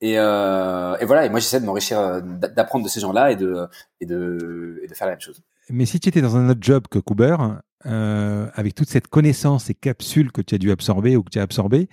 Et, 0.00 0.18
euh, 0.18 0.96
et 0.98 1.04
voilà. 1.04 1.24
Et 1.26 1.28
moi, 1.30 1.38
j'essaie 1.38 1.60
de 1.60 1.64
m'enrichir, 1.64 2.22
d'apprendre 2.22 2.84
de 2.84 2.90
ces 2.90 3.00
gens-là 3.00 3.30
et 3.30 3.36
de 3.36 3.68
et 4.00 4.06
de 4.06 4.80
et 4.82 4.88
de 4.88 4.94
faire 4.94 5.06
la 5.06 5.14
même 5.14 5.20
chose. 5.20 5.40
Mais 5.70 5.86
si 5.86 6.00
tu 6.00 6.08
étais 6.08 6.20
dans 6.20 6.36
un 6.36 6.48
autre 6.48 6.62
job 6.62 6.84
que 6.90 6.98
Cooper, 6.98 7.36
euh, 7.86 8.48
avec 8.54 8.74
toute 8.74 8.88
cette 8.88 9.08
connaissance 9.08 9.70
et 9.70 9.74
capsules 9.74 10.32
que 10.32 10.40
tu 10.40 10.54
as 10.54 10.58
dû 10.58 10.70
absorber 10.70 11.16
ou 11.16 11.22
que 11.22 11.30
tu 11.30 11.38
as 11.38 11.42
absorbé, 11.42 11.88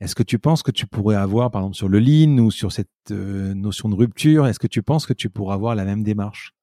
est-ce 0.00 0.14
que 0.14 0.22
tu 0.22 0.38
penses 0.38 0.62
que 0.62 0.70
tu 0.70 0.86
pourrais 0.86 1.16
avoir, 1.16 1.50
par 1.50 1.62
exemple, 1.62 1.76
sur 1.76 1.88
le 1.88 1.98
lean 1.98 2.38
ou 2.38 2.50
sur 2.50 2.72
cette 2.72 2.88
euh, 3.10 3.54
notion 3.54 3.88
de 3.88 3.94
rupture, 3.94 4.46
est-ce 4.46 4.58
que 4.58 4.66
tu 4.66 4.82
penses 4.82 5.06
que 5.06 5.12
tu 5.12 5.30
pourrais 5.30 5.54
avoir 5.54 5.74
la 5.74 5.84
même 5.84 6.02
démarche? 6.02 6.54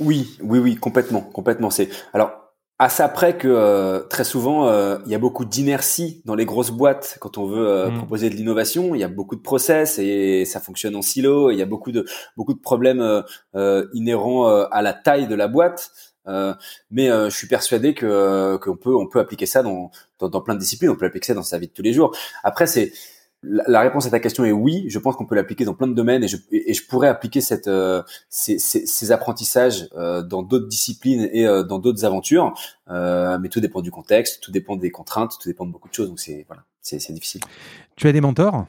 Oui, 0.00 0.38
oui, 0.42 0.58
oui, 0.58 0.76
complètement, 0.76 1.20
complètement. 1.20 1.70
C'est 1.70 1.88
alors 2.12 2.47
à 2.78 2.88
ça 2.88 3.08
près 3.08 3.36
que 3.36 3.48
euh, 3.48 4.00
très 4.00 4.22
souvent 4.22 4.68
euh, 4.68 4.98
il 5.04 5.10
y 5.10 5.14
a 5.14 5.18
beaucoup 5.18 5.44
d'inertie 5.44 6.22
dans 6.24 6.36
les 6.36 6.44
grosses 6.44 6.70
boîtes 6.70 7.18
quand 7.20 7.36
on 7.36 7.46
veut 7.46 7.66
euh, 7.66 7.90
mm. 7.90 7.98
proposer 7.98 8.30
de 8.30 8.36
l'innovation. 8.36 8.94
Il 8.94 9.00
y 9.00 9.04
a 9.04 9.08
beaucoup 9.08 9.34
de 9.34 9.40
process 9.40 9.98
et 9.98 10.44
ça 10.44 10.60
fonctionne 10.60 10.94
en 10.94 11.02
silo. 11.02 11.50
il 11.50 11.56
y 11.56 11.62
a 11.62 11.66
beaucoup 11.66 11.90
de 11.90 12.06
beaucoup 12.36 12.54
de 12.54 12.60
problèmes 12.60 13.24
inhérents 13.92 14.46
à 14.46 14.82
la 14.82 14.92
taille 14.92 15.26
de 15.26 15.34
la 15.34 15.48
boîte. 15.48 15.90
mais 16.90 17.08
je 17.08 17.34
suis 17.34 17.48
persuadé 17.48 17.94
que 17.94 18.56
qu'on 18.58 18.76
peut 18.76 18.94
on 18.94 19.08
peut 19.08 19.18
appliquer 19.18 19.46
ça 19.46 19.62
dans, 19.62 19.90
dans, 20.20 20.28
dans 20.28 20.40
plein 20.40 20.54
de 20.54 20.60
disciplines. 20.60 20.90
On 20.90 20.96
peut 20.96 21.06
appliquer 21.06 21.28
ça 21.28 21.34
dans 21.34 21.42
sa 21.42 21.58
vie 21.58 21.66
de 21.66 21.72
tous 21.72 21.82
les 21.82 21.92
jours. 21.92 22.16
Après 22.44 22.66
c'est 22.66 22.92
la 23.42 23.80
réponse 23.80 24.06
à 24.06 24.10
ta 24.10 24.20
question 24.20 24.44
est 24.44 24.52
oui. 24.52 24.86
Je 24.88 24.98
pense 24.98 25.16
qu'on 25.16 25.26
peut 25.26 25.34
l'appliquer 25.34 25.64
dans 25.64 25.74
plein 25.74 25.86
de 25.86 25.94
domaines 25.94 26.24
et 26.24 26.28
je, 26.28 26.36
et 26.50 26.74
je 26.74 26.86
pourrais 26.86 27.08
appliquer 27.08 27.40
cette, 27.40 27.68
euh, 27.68 28.02
ces, 28.28 28.58
ces, 28.58 28.86
ces, 28.86 29.12
apprentissages 29.12 29.88
euh, 29.96 30.22
dans 30.22 30.42
d'autres 30.42 30.66
disciplines 30.66 31.28
et 31.32 31.46
euh, 31.46 31.62
dans 31.62 31.78
d'autres 31.78 32.04
aventures. 32.04 32.54
mais 32.88 33.48
tout 33.48 33.60
dépend 33.60 33.80
du 33.80 33.90
contexte, 33.90 34.42
tout 34.42 34.50
dépend 34.50 34.76
des 34.76 34.90
contraintes, 34.90 35.36
tout 35.40 35.48
dépend 35.48 35.66
de 35.66 35.72
beaucoup 35.72 35.88
de 35.88 35.94
choses. 35.94 36.08
Donc 36.08 36.20
c'est 36.20 36.44
voilà, 36.48 36.64
c'est 36.82 37.12
difficile. 37.12 37.42
Tu 37.96 38.08
as 38.08 38.12
des 38.12 38.20
mentors? 38.20 38.66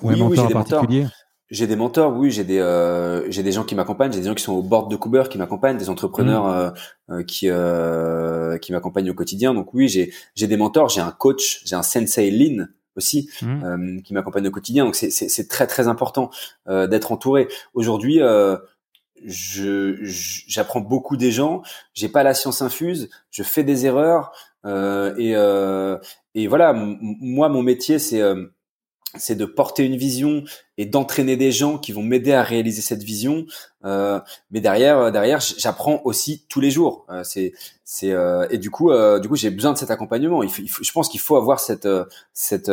Ou 0.00 0.10
un 0.10 0.16
mentor 0.16 0.46
en 0.46 0.50
particulier? 0.50 1.06
J'ai 1.52 1.66
des 1.66 1.76
mentors, 1.76 2.16
oui, 2.16 2.30
j'ai 2.30 2.44
des 2.44 2.60
euh, 2.60 3.30
j'ai 3.30 3.42
des 3.42 3.52
gens 3.52 3.62
qui 3.62 3.74
m'accompagnent, 3.74 4.10
j'ai 4.10 4.20
des 4.20 4.26
gens 4.26 4.34
qui 4.34 4.42
sont 4.42 4.54
au 4.54 4.62
bord 4.62 4.88
de 4.88 4.96
Cooper 4.96 5.24
qui 5.28 5.36
m'accompagnent, 5.36 5.76
des 5.76 5.90
entrepreneurs 5.90 6.46
mmh. 6.46 7.12
euh, 7.12 7.22
qui 7.24 7.50
euh, 7.50 8.56
qui 8.56 8.72
m'accompagnent 8.72 9.10
au 9.10 9.14
quotidien. 9.14 9.52
Donc 9.52 9.74
oui, 9.74 9.86
j'ai 9.86 10.14
j'ai 10.34 10.46
des 10.46 10.56
mentors, 10.56 10.88
j'ai 10.88 11.02
un 11.02 11.10
coach, 11.10 11.60
j'ai 11.66 11.76
un 11.76 11.82
sensei 11.82 12.30
lean 12.30 12.68
aussi 12.96 13.30
mmh. 13.42 13.64
euh, 13.64 14.00
qui 14.02 14.14
m'accompagne 14.14 14.46
au 14.46 14.50
quotidien. 14.50 14.84
Donc 14.84 14.94
c'est 14.94 15.48
très 15.48 15.66
très 15.66 15.88
important 15.88 16.30
euh, 16.68 16.86
d'être 16.86 17.12
entouré. 17.12 17.48
Aujourd'hui, 17.74 18.20
euh, 18.20 18.56
je 19.24 19.96
j'apprends 20.02 20.80
beaucoup 20.80 21.16
des 21.16 21.30
gens. 21.30 21.62
J'ai 21.94 22.08
pas 22.08 22.22
la 22.22 22.34
science 22.34 22.62
infuse. 22.62 23.08
Je 23.30 23.42
fais 23.42 23.64
des 23.64 23.86
erreurs 23.86 24.32
et 24.64 25.34
et 26.34 26.46
voilà. 26.46 26.72
Moi, 26.74 27.48
mon 27.48 27.62
métier, 27.62 27.98
c'est 27.98 28.22
c'est 29.16 29.34
de 29.34 29.44
porter 29.44 29.84
une 29.84 29.96
vision 29.96 30.44
et 30.78 30.86
d'entraîner 30.86 31.36
des 31.36 31.52
gens 31.52 31.78
qui 31.78 31.92
vont 31.92 32.02
m'aider 32.02 32.32
à 32.32 32.42
réaliser 32.42 32.80
cette 32.82 33.02
vision. 33.02 33.46
Euh, 33.84 34.20
mais 34.50 34.60
derrière, 34.60 35.12
derrière, 35.12 35.40
j'apprends 35.40 36.00
aussi 36.04 36.44
tous 36.48 36.60
les 36.60 36.70
jours. 36.70 37.06
Euh, 37.10 37.22
c'est, 37.24 37.52
c'est 37.84 38.12
euh, 38.12 38.46
et 38.50 38.58
du 38.58 38.70
coup, 38.70 38.90
euh, 38.90 39.18
du 39.18 39.28
coup, 39.28 39.36
j'ai 39.36 39.50
besoin 39.50 39.72
de 39.72 39.78
cet 39.78 39.90
accompagnement. 39.90 40.42
Je 40.42 40.92
pense 40.92 41.08
qu'il 41.08 41.20
faut 41.20 41.36
avoir 41.36 41.60
cette, 41.60 41.88
cette, 42.32 42.70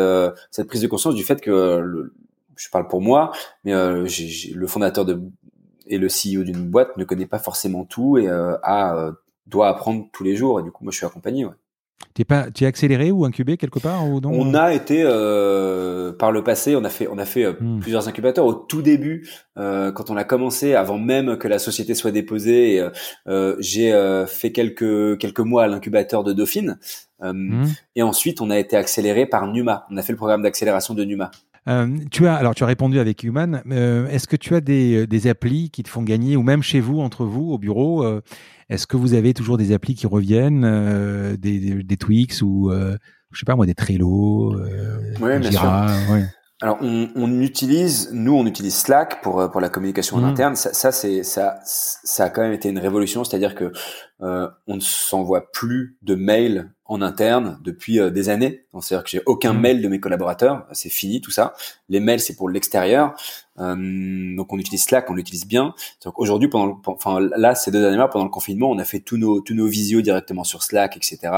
cette 0.52 0.68
prise 0.68 0.82
de 0.82 0.88
conscience 0.88 1.16
du 1.16 1.24
fait 1.24 1.42
que, 1.42 2.12
je 2.56 2.70
parle 2.70 2.88
pour 2.90 3.02
moi, 3.02 3.32
mais 3.64 3.74
le 3.74 4.68
fondateur 4.68 5.06
de 5.06 5.22
et 5.92 5.98
le 5.98 6.08
CEO 6.08 6.44
d'une 6.44 6.70
boîte 6.70 6.98
ne 6.98 7.04
connaît 7.04 7.26
pas 7.26 7.40
forcément 7.40 7.84
tout 7.84 8.18
et 8.18 8.28
doit 9.48 9.68
apprendre 9.68 10.08
tous 10.12 10.24
les 10.24 10.36
jours. 10.36 10.60
Et 10.60 10.64
du 10.64 10.72
coup, 10.72 10.84
moi, 10.84 10.92
je 10.92 10.98
suis 10.98 11.06
accompagné. 11.06 11.46
Ouais. 11.46 11.54
Tu 12.16 12.64
es 12.64 12.68
accéléré 12.68 13.12
ou 13.12 13.24
incubé 13.24 13.56
quelque 13.56 13.80
part 13.80 14.06
ou 14.06 14.20
non 14.20 14.32
On 14.34 14.54
a 14.54 14.74
été 14.74 15.04
euh, 15.04 16.12
par 16.12 16.34
le 16.34 16.44
passé, 16.44 16.76
on 16.76 16.84
a 16.84 16.90
fait, 16.90 17.08
on 17.08 17.18
a 17.18 17.26
fait 17.26 17.46
euh, 17.46 17.54
hmm. 17.60 17.80
plusieurs 17.80 18.10
incubateurs 18.10 18.46
au 18.46 18.54
tout 18.54 18.82
début 18.82 19.30
euh, 19.58 19.92
quand 19.94 20.10
on 20.10 20.18
a 20.18 20.26
commencé, 20.26 20.76
avant 20.76 20.98
même 20.98 21.38
que 21.38 21.48
la 21.48 21.60
société 21.60 21.96
soit 21.96 22.12
déposée. 22.12 22.76
Et, 22.76 22.90
euh, 23.28 23.56
j'ai 23.60 23.94
euh, 23.94 24.26
fait 24.26 24.52
quelques 24.52 25.18
quelques 25.18 25.40
mois 25.40 25.64
à 25.64 25.68
l'incubateur 25.68 26.24
de 26.24 26.34
Dauphine 26.34 26.78
hmm. 27.22 27.66
et 27.96 28.04
ensuite 28.04 28.42
on 28.42 28.50
a 28.50 28.60
été 28.60 28.76
accéléré 28.76 29.26
par 29.26 29.48
Numa. 29.48 29.86
On 29.90 29.96
a 29.96 30.02
fait 30.02 30.12
le 30.12 30.18
programme 30.18 30.42
d'accélération 30.42 30.94
de 30.94 31.06
Numa. 31.06 31.32
Tu 32.12 32.28
as 32.28 32.36
alors 32.36 32.56
tu 32.56 32.64
as 32.64 32.68
répondu 32.68 33.00
avec 33.00 33.24
Human. 33.24 33.62
Est-ce 33.70 34.28
que 34.28 34.36
tu 34.36 34.56
as 34.56 34.62
des, 34.62 35.08
des 35.08 35.28
applis 35.28 35.70
qui 35.70 35.84
te 35.84 35.90
font 35.90 36.04
gagner 36.04 36.36
ou 36.36 36.44
même 36.44 36.64
chez 36.64 36.80
vous 36.80 37.00
entre 37.00 37.26
vous 37.26 37.52
au 37.52 37.58
bureau 37.58 38.22
est-ce 38.70 38.86
que 38.86 38.98
vous 38.98 39.16
avez 39.16 39.34
toujours 39.34 39.58
des 39.58 39.72
applis 39.72 39.96
qui 39.96 40.06
reviennent, 40.06 40.64
euh, 40.64 41.36
des, 41.38 41.60
des, 41.60 41.84
des, 41.84 41.98
Twix 41.98 42.42
ou 42.44 42.70
euh, 42.70 42.98
je 43.32 43.40
sais 43.40 43.46
pas 43.46 43.56
moi 43.56 43.66
des 43.66 43.74
Trello, 43.74 44.54
euh, 44.54 45.16
ouais, 45.20 45.42
Jira, 45.42 45.88
ouais. 46.12 46.26
Alors 46.62 46.78
on, 46.82 47.10
on, 47.16 47.40
utilise, 47.40 48.10
nous 48.12 48.34
on 48.34 48.46
utilise 48.46 48.76
Slack 48.76 49.22
pour 49.22 49.40
euh, 49.40 49.48
pour 49.48 49.62
la 49.62 49.70
communication 49.70 50.18
en 50.18 50.22
mmh. 50.22 50.26
interne. 50.26 50.56
Ça, 50.58 50.74
ça 50.74 50.92
c'est 50.92 51.24
ça 51.24 51.62
ça 51.64 52.26
a 52.26 52.30
quand 52.30 52.42
même 52.42 52.52
été 52.52 52.68
une 52.68 52.80
révolution, 52.80 53.24
c'est-à-dire 53.24 53.56
que 53.56 53.72
euh, 54.22 54.50
on 54.68 54.76
ne 54.76 54.82
s'envoie 54.82 55.50
plus 55.54 55.98
de 56.02 56.16
mails 56.16 56.74
en 56.84 57.02
interne 57.02 57.60
depuis 57.64 58.02
euh, 58.02 58.10
des 58.10 58.28
années. 58.28 58.66
C'est-à-dire 58.82 59.06
que 59.06 59.10
j'ai 59.10 59.22
aucun 59.26 59.54
mmh. 59.54 59.60
mail 59.62 59.82
de 59.82 59.88
mes 59.88 60.02
collaborateurs, 60.02 60.66
c'est 60.74 60.90
fini 60.90 61.22
tout 61.22 61.32
ça. 61.32 61.54
Les 61.88 62.02
mails 62.02 62.20
c'est 62.20 62.36
pour 62.36 62.50
l'extérieur. 62.50 63.14
Euh, 63.60 64.36
donc 64.36 64.52
on 64.52 64.58
utilise 64.58 64.84
Slack, 64.84 65.10
on 65.10 65.14
l'utilise 65.14 65.48
bien. 65.48 65.74
Aujourd'hui 66.16 66.50
pendant, 66.50 66.82
enfin 66.88 67.22
là 67.38 67.56
ces 67.56 67.72
deux 67.72 67.80
derniers 67.80 67.98
mois 67.98 68.10
pendant 68.10 68.26
le 68.26 68.32
confinement, 68.32 68.70
on 68.70 68.80
a 68.80 68.84
fait 68.84 69.00
tous 69.00 69.16
nos 69.16 69.40
tous 69.40 69.54
nos 69.54 69.68
visios 69.68 70.02
directement 70.02 70.44
sur 70.44 70.62
Slack, 70.62 70.98
etc. 70.98 71.32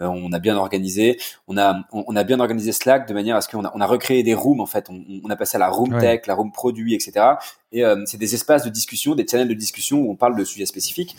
Euh, 0.00 0.06
on 0.06 0.32
a 0.32 0.38
bien 0.38 0.56
organisé, 0.56 1.18
on 1.46 1.58
a 1.58 1.82
on, 1.92 2.16
a 2.16 2.24
bien 2.24 2.40
organisé 2.40 2.72
Slack 2.72 3.08
de 3.08 3.14
manière 3.14 3.36
à 3.36 3.40
ce 3.40 3.48
qu'on 3.48 3.64
a 3.64 3.72
on 3.74 3.80
a 3.80 3.86
recréé 3.86 4.22
des 4.22 4.34
rooms 4.34 4.60
en 4.60 4.66
fait, 4.66 4.88
on, 4.90 5.04
on 5.24 5.30
a 5.30 5.36
passé 5.36 5.56
à 5.56 5.58
la 5.60 5.68
room 5.68 5.98
tech, 5.98 6.26
la 6.26 6.34
room 6.34 6.52
produit, 6.52 6.94
etc. 6.94 7.26
Et 7.72 7.84
euh, 7.84 8.02
c'est 8.06 8.18
des 8.18 8.34
espaces 8.34 8.64
de 8.64 8.70
discussion, 8.70 9.14
des 9.14 9.26
channels 9.26 9.48
de 9.48 9.54
discussion 9.54 10.00
où 10.00 10.10
on 10.10 10.16
parle 10.16 10.36
de 10.36 10.44
sujets 10.44 10.66
spécifiques. 10.66 11.16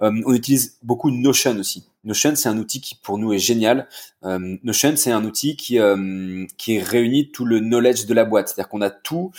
Euh, 0.00 0.12
on 0.24 0.32
utilise 0.32 0.78
beaucoup 0.82 1.10
Notion 1.10 1.56
aussi. 1.58 1.86
Notion, 2.04 2.34
c'est 2.34 2.48
un 2.48 2.56
outil 2.56 2.80
qui 2.80 2.94
pour 2.94 3.18
nous 3.18 3.32
est 3.32 3.38
génial. 3.38 3.88
Euh, 4.24 4.56
Notion, 4.62 4.94
c'est 4.96 5.12
un 5.12 5.24
outil 5.24 5.56
qui 5.56 5.78
qui 6.56 6.78
réunit 6.78 7.30
tout 7.30 7.44
le 7.44 7.60
knowledge 7.60 8.06
de 8.06 8.14
la 8.14 8.24
boîte, 8.24 8.48
c'est-à-dire 8.48 8.68
qu'on 8.68 8.80
a 8.80 8.90
tout 8.90 9.32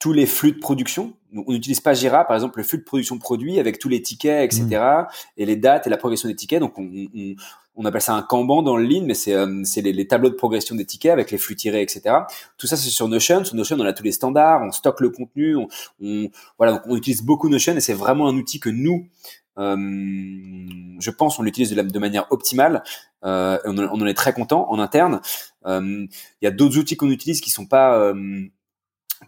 tous 0.00 0.12
les 0.14 0.26
flux 0.26 0.52
de 0.52 0.58
production. 0.58 1.12
On 1.32 1.52
n'utilise 1.52 1.80
pas 1.80 1.94
Jira, 1.94 2.24
par 2.24 2.34
exemple, 2.34 2.58
le 2.58 2.64
flux 2.64 2.78
de 2.78 2.82
production 2.82 3.18
produit 3.18 3.60
avec 3.60 3.78
tous 3.78 3.88
les 3.88 4.02
tickets, 4.02 4.52
etc. 4.52 4.64
Mm. 4.64 5.06
et 5.36 5.46
les 5.46 5.56
dates 5.56 5.86
et 5.86 5.90
la 5.90 5.98
progression 5.98 6.28
des 6.28 6.34
tickets. 6.34 6.58
Donc, 6.58 6.76
on, 6.78 6.90
on, 7.14 7.34
on 7.80 7.86
appelle 7.86 8.02
ça 8.02 8.14
un 8.14 8.20
Kanban 8.20 8.62
dans 8.62 8.76
le 8.76 8.84
Lean, 8.84 9.04
mais 9.06 9.14
c'est 9.14 9.34
euh, 9.34 9.64
les, 9.76 10.06
tableaux 10.06 10.28
de 10.28 10.34
progression 10.34 10.76
des 10.76 10.84
tickets 10.84 11.12
avec 11.12 11.30
les 11.30 11.38
flux 11.38 11.56
tirés, 11.56 11.80
etc. 11.80 12.14
Tout 12.58 12.66
ça, 12.66 12.76
c'est 12.76 12.90
sur 12.90 13.08
Notion. 13.08 13.42
Sur 13.42 13.56
Notion, 13.56 13.76
on 13.80 13.86
a 13.86 13.94
tous 13.94 14.02
les 14.02 14.12
standards, 14.12 14.60
on 14.62 14.70
stocke 14.70 15.00
le 15.00 15.08
contenu, 15.08 15.56
on, 15.56 16.28
voilà, 16.58 16.74
donc 16.74 16.82
on 16.86 16.94
utilise 16.94 17.22
beaucoup 17.22 17.48
Notion 17.48 17.74
et 17.74 17.80
c'est 17.80 17.94
vraiment 17.94 18.28
un 18.28 18.36
outil 18.36 18.60
que 18.60 18.68
nous, 18.68 19.08
euh, 19.58 19.76
je 20.98 21.10
pense, 21.10 21.38
on 21.38 21.42
l'utilise 21.42 21.70
de, 21.70 21.98
manière 21.98 22.26
optimale. 22.30 22.82
Euh, 23.24 23.58
on, 23.64 23.78
on, 23.78 24.00
en 24.00 24.06
est 24.06 24.14
très 24.14 24.34
content 24.34 24.70
en 24.70 24.78
interne. 24.78 25.22
Euh, 25.66 25.80
il 25.80 26.44
y 26.44 26.46
a 26.46 26.50
d'autres 26.50 26.78
outils 26.78 26.96
qu'on 26.96 27.10
utilise 27.10 27.40
qui 27.40 27.50
sont 27.50 27.66
pas 27.66 27.96
euh, 27.98 28.44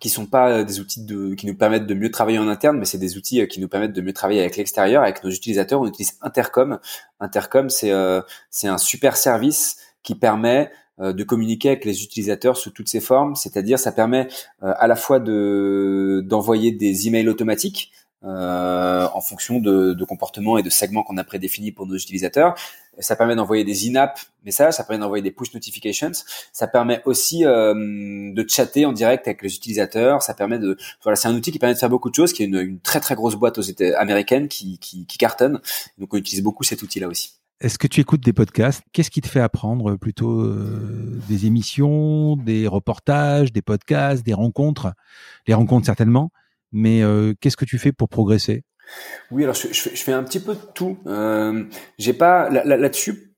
qui 0.00 0.08
sont 0.08 0.26
pas 0.26 0.50
euh, 0.50 0.64
des 0.64 0.80
outils 0.80 1.04
de, 1.04 1.34
qui 1.34 1.46
nous 1.46 1.54
permettent 1.54 1.86
de 1.86 1.94
mieux 1.94 2.10
travailler 2.10 2.38
en 2.38 2.48
interne, 2.48 2.78
mais 2.78 2.84
c'est 2.84 2.98
des 2.98 3.16
outils 3.16 3.40
euh, 3.40 3.46
qui 3.46 3.60
nous 3.60 3.68
permettent 3.68 3.92
de 3.92 4.00
mieux 4.00 4.12
travailler 4.12 4.40
avec 4.40 4.56
l'extérieur, 4.56 5.02
avec 5.02 5.22
nos 5.22 5.30
utilisateurs. 5.30 5.80
On 5.80 5.86
utilise 5.86 6.18
Intercom. 6.22 6.78
Intercom, 7.20 7.70
c'est 7.70 7.92
euh, 7.92 8.20
c'est 8.50 8.68
un 8.68 8.78
super 8.78 9.16
service 9.16 9.76
qui 10.02 10.14
permet 10.14 10.70
de 10.98 11.24
communiquer 11.24 11.70
avec 11.70 11.84
les 11.84 12.04
utilisateurs 12.04 12.56
sous 12.56 12.70
toutes 12.70 12.88
ses 12.88 13.00
formes, 13.00 13.34
c'est-à-dire 13.34 13.78
ça 13.78 13.92
permet 13.92 14.28
à 14.60 14.86
la 14.86 14.94
fois 14.94 15.20
de 15.20 16.22
d'envoyer 16.24 16.70
des 16.70 17.08
emails 17.08 17.28
automatiques 17.28 17.92
euh, 18.24 19.08
en 19.12 19.20
fonction 19.20 19.58
de, 19.58 19.94
de 19.94 20.04
comportements 20.04 20.58
et 20.58 20.62
de 20.62 20.70
segments 20.70 21.02
qu'on 21.02 21.16
a 21.18 21.24
prédéfinis 21.24 21.72
pour 21.72 21.86
nos 21.86 21.96
utilisateurs. 21.96 22.54
Ça 22.98 23.16
permet 23.16 23.34
d'envoyer 23.34 23.64
des 23.64 23.88
in-app 23.88 24.18
messages, 24.44 24.74
ça 24.74 24.84
permet 24.84 25.00
d'envoyer 25.00 25.22
des 25.22 25.30
push 25.30 25.54
notifications. 25.54 26.12
Ça 26.52 26.66
permet 26.66 27.00
aussi 27.06 27.44
euh, 27.44 27.74
de 27.74 28.44
chatter 28.48 28.84
en 28.84 28.92
direct 28.92 29.26
avec 29.26 29.42
les 29.42 29.54
utilisateurs. 29.54 30.22
Ça 30.22 30.34
permet 30.34 30.58
de, 30.58 30.76
voilà, 31.02 31.16
c'est 31.16 31.28
un 31.28 31.34
outil 31.34 31.52
qui 31.52 31.58
permet 31.58 31.74
de 31.74 31.78
faire 31.78 31.88
beaucoup 31.88 32.10
de 32.10 32.14
choses, 32.14 32.32
qui 32.32 32.42
est 32.42 32.46
une, 32.46 32.58
une 32.58 32.80
très 32.80 33.00
très 33.00 33.14
grosse 33.14 33.36
boîte 33.36 33.58
aux 33.58 33.62
États 33.62 33.98
américaines 33.98 34.48
qui, 34.48 34.78
qui, 34.78 35.06
qui 35.06 35.18
cartonne. 35.18 35.60
Donc 35.98 36.12
on 36.12 36.18
utilise 36.18 36.42
beaucoup 36.42 36.64
cet 36.64 36.82
outil-là 36.82 37.08
aussi. 37.08 37.32
Est-ce 37.62 37.78
que 37.78 37.86
tu 37.86 38.00
écoutes 38.00 38.22
des 38.22 38.32
podcasts? 38.32 38.82
Qu'est-ce 38.92 39.10
qui 39.10 39.20
te 39.20 39.28
fait 39.28 39.40
apprendre 39.40 39.94
Plutôt 39.94 40.40
euh, 40.40 41.20
des 41.28 41.46
émissions, 41.46 42.36
des 42.36 42.66
reportages, 42.66 43.52
des 43.52 43.62
podcasts, 43.62 44.24
des 44.24 44.34
rencontres? 44.34 44.92
Les 45.46 45.54
rencontres 45.54 45.86
certainement. 45.86 46.32
Mais 46.72 47.02
euh, 47.02 47.34
qu'est-ce 47.40 47.56
que 47.56 47.64
tu 47.64 47.78
fais 47.78 47.92
pour 47.92 48.08
progresser? 48.08 48.64
Oui, 49.30 49.44
alors 49.44 49.54
je, 49.54 49.68
je, 49.72 49.88
fais 49.90 50.12
un 50.12 50.22
petit 50.24 50.40
peu 50.40 50.54
de 50.54 50.60
tout. 50.74 50.98
Euh, 51.06 51.64
j'ai 51.98 52.12
pas 52.12 52.50
là-dessus. 52.50 53.34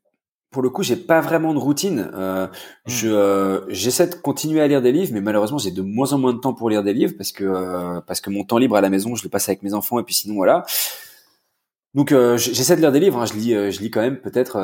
pour 0.51 0.63
le 0.63 0.71
coup, 0.71 0.83
j'ai 0.83 0.97
pas 0.97 1.21
vraiment 1.21 1.53
de 1.55 1.59
routine. 1.59 2.11
Euh, 2.15 2.47
hmm. 2.47 2.51
Je 2.87 3.09
euh, 3.09 3.61
j'essaie 3.69 4.07
de 4.09 4.15
continuer 4.15 4.61
à 4.61 4.67
lire 4.67 4.83
des 4.83 4.93
livres, 4.93 5.13
mais 5.13 5.21
malheureusement, 5.21 5.59
j'ai 5.59 5.71
de 5.71 5.83
moins 5.83 6.13
en 6.13 6.19
moins 6.19 6.33
de 6.33 6.39
temps 6.39 6.55
pour 6.55 6.71
lire 6.71 6.83
des 6.83 6.95
livres 6.95 7.15
parce 7.17 7.33
que 7.33 7.45
euh, 7.45 8.01
parce 8.03 8.21
que 8.21 8.31
mon 8.31 8.45
temps 8.45 8.59
libre 8.59 8.77
à 8.77 8.81
la 8.81 8.91
maison, 8.91 9.15
je 9.15 9.25
le 9.25 9.29
passe 9.31 9.49
avec 9.49 9.63
mes 9.63 9.75
enfants 9.75 9.99
et 9.99 10.05
puis 10.05 10.15
sinon 10.15 10.35
voilà. 10.37 10.65
Donc 11.95 12.13
euh, 12.13 12.37
j'essaie 12.37 12.77
de 12.77 12.81
lire 12.81 12.93
des 12.93 13.01
livres. 13.01 13.21
Hein. 13.21 13.27
Je 13.27 13.35
lis 13.35 13.51
je 13.51 13.81
lis 13.81 13.91
quand 13.91 14.01
même 14.01 14.21
peut-être 14.21 14.57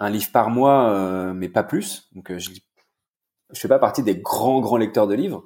un 0.00 0.10
livre 0.10 0.30
par 0.32 0.50
mois, 0.50 1.32
mais 1.34 1.48
pas 1.48 1.62
plus. 1.62 2.08
Donc 2.14 2.36
je 2.36 2.50
lis. 2.50 2.64
Je 3.52 3.60
fais 3.60 3.68
pas 3.68 3.78
partie 3.78 4.02
des 4.02 4.16
grands 4.16 4.60
grands 4.60 4.76
lecteurs 4.76 5.06
de 5.06 5.14
livres. 5.14 5.44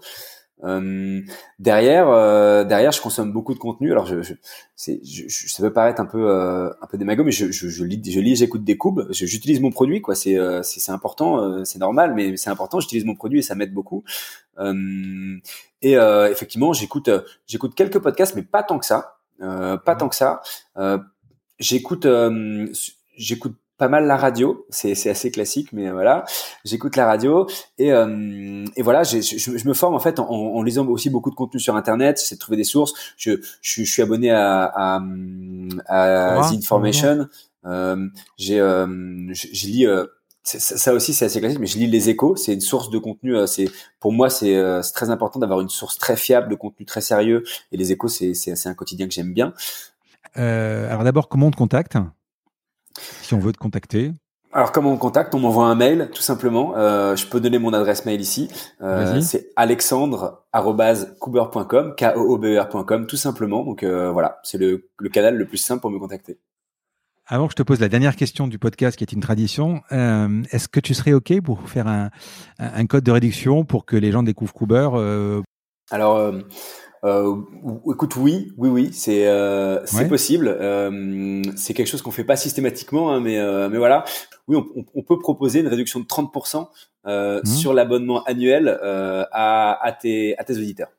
Euh, 0.65 1.21
derrière, 1.59 2.09
euh, 2.09 2.65
derrière, 2.65 2.93
je 2.93 3.01
consomme 3.01 3.33
beaucoup 3.33 3.55
de 3.55 3.59
contenu. 3.59 3.91
Alors, 3.91 4.07
je, 4.07 4.23
je, 4.23 4.35
je, 4.77 5.23
je 5.29 5.49
ça 5.49 5.63
peut 5.63 5.73
paraître 5.73 6.01
un 6.01 6.07
peu, 6.07 6.31
euh, 6.31 6.71
un 6.81 6.87
peu 6.87 6.99
démago, 6.99 7.25
mais 7.25 7.33
je, 7.33 7.51
je, 7.51 7.69
je 7.69 7.85
lis, 7.85 8.01
je 8.05 8.21
lis, 8.21 8.37
j'écoute 8.37 8.65
des 8.65 8.77
coups. 8.77 9.05
J'utilise 9.11 9.61
mon 9.61 9.71
produit, 9.71 10.01
quoi. 10.01 10.15
C'est, 10.15 10.39
euh, 10.39 10.63
c'est, 10.63 10.93
important, 10.93 11.43
euh, 11.43 11.65
c'est 11.65 11.79
normal, 11.79 12.15
mais 12.15 12.37
c'est 12.37 12.51
important. 12.51 12.81
J'utilise 12.81 13.05
mon 13.05 13.15
produit 13.15 13.41
et 13.41 13.43
ça 13.43 13.55
m'aide 13.55 13.73
beaucoup. 13.73 14.05
et 15.83 15.95
effectivement, 16.31 16.73
j'écoute, 16.73 17.11
j'écoute 17.47 17.75
quelques 17.75 17.99
podcasts, 17.99 18.37
mais 18.37 18.43
pas 18.43 18.63
tant 18.63 18.79
que 18.79 18.87
ça. 18.87 19.19
pas 19.41 19.97
tant 19.99 20.09
que 20.09 20.17
ça. 20.17 20.43
j'écoute, 21.59 22.07
j'écoute 23.17 23.57
pas 23.83 23.89
mal 23.89 24.07
la 24.07 24.17
radio, 24.17 24.65
c'est 24.71 24.93
assez 25.11 25.33
classique, 25.33 25.73
mais 25.73 25.91
voilà, 25.91 26.25
j'écoute 26.65 26.95
la 26.95 27.05
radio 27.05 27.49
et, 27.79 27.93
euh, 27.93 28.65
et 28.77 28.83
voilà, 28.83 29.03
je, 29.03 29.21
je, 29.21 29.67
me 29.69 29.75
forme 29.75 29.97
en 29.97 29.99
fait 29.99 30.21
en, 30.21 30.31
en, 30.31 30.63
lisant 30.63 30.87
aussi 30.87 31.11
beaucoup 31.11 31.31
de 31.31 31.35
contenu 31.35 31.59
sur 31.59 31.75
internet, 31.75 32.17
c'est 32.19 32.37
de 32.37 32.39
trouver 32.39 32.57
des 32.57 32.63
sources. 32.63 32.95
Je, 33.17 33.41
je, 33.61 33.83
suis 33.83 34.01
abonné 34.01 34.31
à, 34.31 34.67
à, 34.67 35.01
à 35.89 36.49
The 36.49 36.59
Information, 36.59 37.27
euh, 37.67 38.07
j'ai 38.39 38.61
euh, 38.61 38.87
je 39.35 39.67
lis 39.67 39.89
ça 40.45 40.95
aussi 40.95 41.13
c'est 41.13 41.25
assez 41.25 41.41
classique, 41.41 41.59
mais 41.59 41.67
je 41.67 41.79
lis 41.79 41.89
les 41.89 42.09
échos. 42.09 42.37
C'est 42.37 42.55
une 42.55 42.61
source 42.61 42.89
de 42.89 42.99
contenu. 42.99 43.35
C'est 43.49 43.69
pour 43.99 44.13
moi 44.13 44.31
c'est 44.31 44.63
très 44.95 45.11
important 45.11 45.41
d'avoir 45.41 45.61
une 45.61 45.71
source 45.71 45.99
très 45.99 46.17
fiable 46.17 46.49
de 46.51 46.55
contenu 46.55 46.87
très 46.87 47.01
sérieux. 47.01 47.43
Et 47.73 47.77
les 47.77 47.91
échos 47.91 48.07
c'est 48.07 48.67
un 48.67 48.75
quotidien 48.75 49.09
que 49.09 49.13
j'aime 49.13 49.35
bien. 49.35 49.53
Alors 50.37 51.03
d'abord 51.03 51.29
comment 51.29 51.49
on 51.49 51.51
te 51.51 51.57
contacte? 51.57 51.97
Si 52.99 53.35
on 53.35 53.39
veut 53.39 53.53
te 53.53 53.59
contacter 53.59 54.13
alors, 54.55 54.71
comment 54.71 54.91
on 54.91 54.95
me 54.95 54.99
contacte 54.99 55.35
On 55.35 55.39
m'envoie 55.39 55.65
un 55.65 55.75
mail, 55.75 56.11
tout 56.15 56.21
simplement. 56.21 56.77
Euh, 56.77 57.17
je 57.17 57.27
peux 57.27 57.41
donner 57.41 57.59
mon 57.59 57.73
adresse 57.73 58.05
mail 58.05 58.21
ici. 58.21 58.49
Euh, 58.83 59.23
c'est 59.23 59.49
alexandre.coober.com, 59.57 61.95
k 61.97 62.13
o 62.17 62.21
o 62.21 62.37
b 62.37 62.45
e 62.45 62.61
rcom 62.61 63.07
tout 63.07 63.17
simplement. 63.17 63.65
Donc 63.65 63.83
euh, 63.83 64.11
voilà, 64.11 64.41
c'est 64.43 64.59
le, 64.59 64.91
le, 64.99 65.09
canal 65.09 65.37
le 65.37 65.47
plus 65.47 65.57
simple 65.57 65.81
pour 65.81 65.91
me 65.91 65.99
contacter. 65.99 66.39
Avant 67.27 67.47
que 67.47 67.53
je 67.53 67.57
te 67.57 67.63
pose 67.63 67.81
la 67.81 67.89
dernière 67.89 68.15
question 68.15 68.47
du 68.47 68.59
podcast, 68.59 68.99
qui 68.99 69.05
est 69.05 69.13
une 69.13 69.23
tradition, 69.23 69.81
euh, 69.91 70.43
est-ce 70.51 70.69
que 70.69 70.81
tu 70.81 70.93
serais 70.93 71.15
OK 71.15 71.41
pour 71.41 71.71
faire 71.71 71.87
un, 71.87 72.11
un, 72.59 72.87
code 72.87 73.05
de 73.05 73.13
réduction 73.13 73.65
pour 73.65 73.87
que 73.87 73.97
les 73.97 74.13
gens 74.13 74.23
découvrent 74.23 74.53
Coober 74.53 74.91
Alors, 75.91 76.31
euh, 77.05 77.37
écoute, 77.91 78.15
oui, 78.17 78.53
oui, 78.57 78.69
oui, 78.69 78.91
c'est 78.93 79.27
euh, 79.27 79.85
c'est 79.87 80.09
possible. 80.09 80.47
Euh, 80.49 81.43
c'est 81.57 81.75
quelque 81.75 81.89
chose 81.89 82.01
qu'on 82.01 82.13
fait 82.13 82.25
pas 82.25 82.37
systématiquement, 82.37 83.13
hein, 83.13 83.21
mais 83.21 83.39
euh, 83.39 83.69
mais 83.69 83.79
voilà. 83.79 84.05
Oui, 84.47 84.57
on, 84.57 84.85
on, 84.95 85.03
peut 85.03 85.19
proposer 85.19 85.61
une 85.61 85.69
réduction 85.69 86.01
de 86.01 86.05
30% 86.05 86.69
euh, 87.07 87.41
mmh. 87.41 87.47
sur 87.47 87.75
l'abonnement 87.75 88.23
annuel 88.25 88.79
euh, 88.83 89.25
à, 89.33 89.85
à 89.85 89.93
tes 89.93 90.37
à 90.39 90.45
tes 90.45 90.57
auditeurs. 90.57 90.91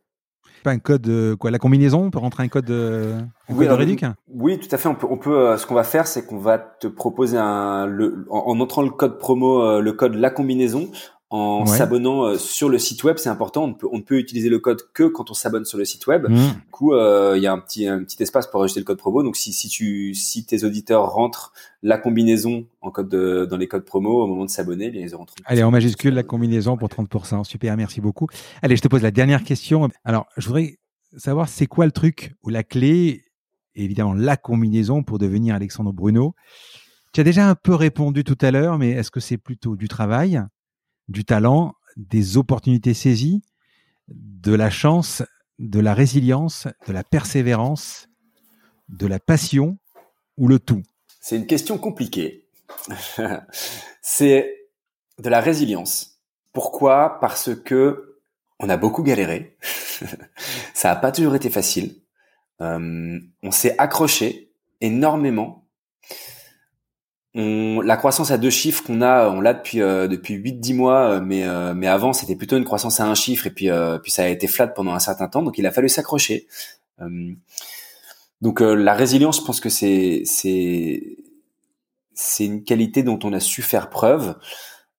Pas 0.63 0.71
un 0.71 0.79
code 0.79 1.35
quoi 1.37 1.51
La 1.51 1.59
combinaison 1.59 2.05
On 2.05 2.11
peut 2.11 2.19
rentrer 2.19 2.43
un 2.43 2.47
code, 2.47 2.69
un 2.71 3.27
oui, 3.49 3.67
code 3.67 4.15
Oui, 4.29 4.59
tout 4.59 4.73
à 4.73 4.77
fait. 4.77 4.87
On 4.89 4.95
peut. 4.95 5.07
On 5.09 5.17
peut 5.17 5.57
ce 5.57 5.65
qu'on 5.65 5.75
va 5.75 5.83
faire, 5.83 6.07
c'est 6.07 6.25
qu'on 6.25 6.37
va 6.37 6.57
te 6.57 6.87
proposer 6.87 7.37
un 7.37 7.85
le 7.85 8.25
en, 8.29 8.43
en 8.47 8.59
entrant 8.59 8.81
le 8.81 8.89
code 8.89 9.19
promo, 9.19 9.79
le 9.79 9.93
code 9.93 10.15
la 10.15 10.29
combinaison 10.29 10.89
en 11.35 11.65
s'abonnant 11.65 12.25
euh, 12.25 12.37
sur 12.37 12.69
le 12.69 12.77
site 12.77 13.03
web, 13.03 13.17
c'est 13.17 13.29
important. 13.29 13.63
On 13.63 13.67
ne, 13.69 13.73
peut, 13.73 13.87
on 13.91 14.01
peut 14.01 14.19
utiliser 14.19 14.49
le 14.49 14.59
code 14.59 14.83
que 14.93 15.05
quand 15.05 15.31
on 15.31 15.33
s'abonne 15.33 15.65
sur 15.65 15.79
le 15.79 15.85
site 15.85 16.05
web. 16.05 16.29
Mmh. 16.29 16.35
Du 16.35 16.69
coup, 16.69 16.93
euh, 16.93 17.33
il 17.35 17.41
y 17.41 17.47
a 17.47 17.51
un 17.51 17.57
petit, 17.57 17.87
un 17.87 18.03
petit 18.03 18.21
espace 18.21 18.45
pour 18.45 18.61
ajouter 18.61 18.79
le 18.79 18.85
code 18.85 18.99
promo. 18.99 19.23
Donc, 19.23 19.35
si, 19.35 19.51
si, 19.51 19.67
tu, 19.67 20.13
si 20.13 20.45
tes 20.45 20.63
auditeurs 20.63 21.09
rentrent 21.09 21.51
la 21.81 21.97
combinaison 21.97 22.67
en 22.81 22.91
code 22.91 23.09
de, 23.09 23.47
dans 23.49 23.57
les 23.57 23.67
codes 23.67 23.83
promo 23.83 24.21
au 24.21 24.27
moment 24.27 24.45
de 24.45 24.51
s'abonner, 24.51 24.91
eh 24.93 25.01
ils 25.01 25.15
auront 25.15 25.25
Allez, 25.45 25.63
en 25.63 25.71
majuscule, 25.71 26.13
la 26.13 26.21
combinaison 26.21 26.77
pour 26.77 26.89
30%. 26.89 27.43
Super, 27.45 27.75
merci 27.77 27.99
beaucoup. 27.99 28.27
Allez, 28.61 28.75
je 28.75 28.83
te 28.83 28.87
pose 28.87 29.01
la 29.01 29.09
dernière 29.11 29.43
question. 29.43 29.89
Alors, 30.05 30.27
je 30.37 30.45
voudrais 30.45 30.77
savoir, 31.17 31.49
c'est 31.49 31.65
quoi 31.65 31.87
le 31.87 31.91
truc 31.91 32.35
ou 32.43 32.49
la 32.49 32.61
clé, 32.61 33.25
évidemment, 33.73 34.13
la 34.13 34.37
combinaison 34.37 35.01
pour 35.01 35.17
devenir 35.17 35.55
Alexandre 35.55 35.93
Bruno? 35.93 36.35
Tu 37.11 37.21
as 37.21 37.23
déjà 37.23 37.49
un 37.49 37.55
peu 37.55 37.73
répondu 37.73 38.23
tout 38.23 38.37
à 38.41 38.51
l'heure, 38.51 38.77
mais 38.77 38.91
est-ce 38.91 39.09
que 39.09 39.19
c'est 39.19 39.37
plutôt 39.37 39.75
du 39.75 39.87
travail? 39.87 40.39
Du 41.07 41.25
talent, 41.25 41.73
des 41.97 42.37
opportunités 42.37 42.93
saisies, 42.93 43.41
de 44.07 44.53
la 44.53 44.69
chance, 44.69 45.23
de 45.59 45.79
la 45.79 45.93
résilience, 45.93 46.67
de 46.87 46.93
la 46.93 47.03
persévérance, 47.03 48.09
de 48.89 49.07
la 49.07 49.19
passion 49.19 49.77
ou 50.37 50.47
le 50.47 50.59
tout 50.59 50.83
C'est 51.21 51.37
une 51.37 51.47
question 51.47 51.77
compliquée. 51.77 52.47
c'est 54.01 54.67
de 55.19 55.29
la 55.29 55.39
résilience. 55.39 56.19
Pourquoi? 56.51 57.19
Parce 57.19 57.55
que 57.55 58.19
on 58.59 58.69
a 58.69 58.77
beaucoup 58.77 59.03
galéré. 59.03 59.57
Ça 60.73 60.89
n'a 60.89 60.95
pas 60.95 61.11
toujours 61.11 61.35
été 61.35 61.49
facile. 61.49 62.01
Euh, 62.61 63.19
on 63.41 63.51
s'est 63.51 63.75
accroché 63.77 64.53
énormément 64.81 65.67
on, 67.35 67.81
la 67.81 67.97
croissance 67.97 68.31
à 68.31 68.37
deux 68.37 68.49
chiffres 68.49 68.83
qu'on 68.83 69.01
a, 69.01 69.29
on 69.29 69.41
l'a 69.41 69.53
depuis 69.53 69.81
euh, 69.81 70.07
depuis 70.07 70.35
8-10 70.35 70.75
mois, 70.75 71.09
euh, 71.09 71.21
mais 71.21 71.45
euh, 71.47 71.73
mais 71.73 71.87
avant 71.87 72.13
c'était 72.13 72.35
plutôt 72.35 72.57
une 72.57 72.63
croissance 72.63 72.99
à 72.99 73.05
un 73.05 73.15
chiffre 73.15 73.47
et 73.47 73.49
puis 73.49 73.69
puis 74.03 74.11
ça 74.11 74.23
a 74.23 74.27
été 74.27 74.47
flat 74.47 74.67
pendant 74.67 74.93
un 74.93 74.99
certain 74.99 75.27
temps, 75.27 75.41
donc 75.41 75.57
il 75.57 75.65
a 75.65 75.71
fallu 75.71 75.89
s'accrocher. 75.89 76.47
donc 78.41 78.59
la 78.61 78.93
résilience, 78.93 79.39
je 79.39 79.45
pense 79.45 79.59
que 79.59 79.69
c'est 79.69 80.23
c'est 80.25 81.17
c'est 82.13 82.45
une 82.45 82.63
qualité 82.63 83.03
dont 83.03 83.19
on 83.23 83.33
a 83.33 83.39
su 83.39 83.61
faire 83.61 83.89
preuve. 83.89 84.35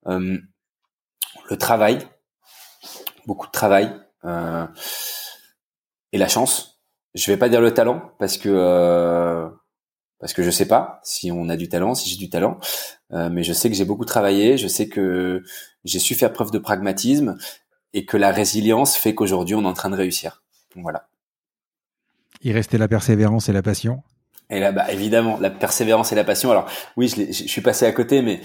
le 0.07 1.57
travail, 1.59 1.99
beaucoup 3.27 3.47
de 3.47 3.53
travail 3.53 3.93
et 6.13 6.19
la 6.19 6.29
chance. 6.29 6.81
Je 7.15 7.31
vais 7.31 7.37
pas 7.37 7.49
dire 7.49 7.61
le 7.61 7.73
talent 7.73 8.11
parce 8.19 8.39
que 8.39 9.49
parce 10.25 10.33
que 10.33 10.43
je 10.43 10.51
sais 10.51 10.67
pas 10.67 11.03
si 11.03 11.31
on 11.31 11.51
a 11.51 11.57
du 11.57 11.69
talent, 11.69 11.95
si 11.95 12.09
j'ai 12.09 12.17
du 12.17 12.31
talent, 12.31 12.59
euh, 13.13 13.29
mais 13.29 13.43
je 13.43 13.53
sais 13.53 13.69
que 13.69 13.77
j'ai 13.77 13.85
beaucoup 13.85 14.07
travaillé, 14.07 14.57
je 14.57 14.69
sais 14.69 14.89
que 14.89 15.43
j'ai 15.85 15.99
su 15.99 16.15
faire 16.15 16.33
preuve 16.33 16.51
de 16.51 16.59
pragmatisme 16.59 17.37
et 17.93 18.07
que 18.07 18.17
la 18.17 18.31
résilience 18.31 18.97
fait 18.97 19.15
qu'aujourd'hui 19.15 19.55
on 19.55 19.65
est 19.65 19.67
en 19.67 19.75
train 19.75 19.91
de 19.91 19.97
réussir. 19.97 20.43
voilà. 20.77 21.09
Il 22.41 22.53
restait 22.53 22.79
la 22.79 22.89
persévérance 22.89 23.51
et 23.51 23.53
la 23.53 23.61
passion. 23.61 24.03
Et 24.49 24.61
là, 24.61 24.73
bah, 24.73 24.91
évidemment, 24.91 25.37
la 25.39 25.51
persévérance 25.51 26.11
et 26.11 26.15
la 26.15 26.25
passion. 26.25 26.51
Alors 26.51 26.71
oui, 26.97 27.09
je, 27.09 27.27
je 27.27 27.47
suis 27.47 27.61
passé 27.61 27.85
à 27.85 27.93
côté, 27.93 28.23
mais 28.23 28.41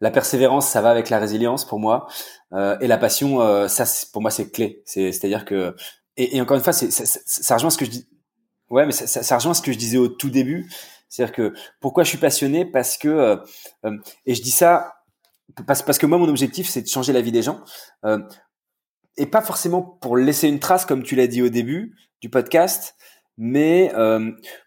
la 0.00 0.12
persévérance, 0.12 0.68
ça 0.68 0.80
va 0.80 0.90
avec 0.90 1.10
la 1.10 1.18
résilience 1.18 1.64
pour 1.64 1.80
moi, 1.80 2.06
euh, 2.52 2.78
et 2.80 2.86
la 2.86 2.98
passion, 2.98 3.40
euh, 3.40 3.66
ça, 3.66 3.84
pour 4.12 4.22
moi, 4.22 4.30
c'est 4.30 4.52
clé. 4.52 4.80
C'est, 4.84 5.10
c'est-à-dire 5.10 5.44
que, 5.44 5.74
et, 6.16 6.36
et 6.36 6.40
encore 6.40 6.56
une 6.56 6.62
fois, 6.62 6.72
c'est, 6.72 6.92
ça, 6.92 7.04
ça, 7.24 7.54
rejoint 7.54 7.70
ce 7.70 7.78
que 7.78 7.84
je 7.84 7.90
dis. 7.90 8.08
Ouais, 8.70 8.86
mais 8.86 8.92
ça, 8.92 9.06
ça, 9.06 9.36
rejoint 9.36 9.54
ce 9.54 9.62
que 9.62 9.72
je 9.72 9.78
disais 9.78 9.98
au 9.98 10.06
tout 10.06 10.30
début. 10.30 10.70
C'est-à-dire 11.08 11.34
que 11.34 11.54
pourquoi 11.80 12.04
je 12.04 12.10
suis 12.10 12.18
passionné? 12.18 12.64
Parce 12.64 12.96
que 12.96 13.08
euh, 13.08 13.36
euh, 13.84 13.96
et 14.26 14.34
je 14.34 14.42
dis 14.42 14.50
ça 14.50 14.94
parce, 15.66 15.82
que 15.82 16.06
moi 16.06 16.18
mon 16.18 16.28
objectif 16.28 16.68
c'est 16.68 16.82
de 16.82 16.88
changer 16.88 17.12
la 17.12 17.20
vie 17.20 17.30
des 17.32 17.42
gens 17.42 17.60
euh, 18.04 18.18
et 19.16 19.26
pas 19.26 19.40
forcément 19.40 19.80
pour 19.80 20.16
laisser 20.16 20.48
une 20.48 20.58
trace 20.58 20.84
comme 20.84 21.02
tu 21.02 21.14
l'as 21.14 21.28
dit 21.28 21.40
au 21.40 21.48
début 21.48 21.96
du 22.20 22.28
podcast, 22.28 22.96
mais 23.38 23.92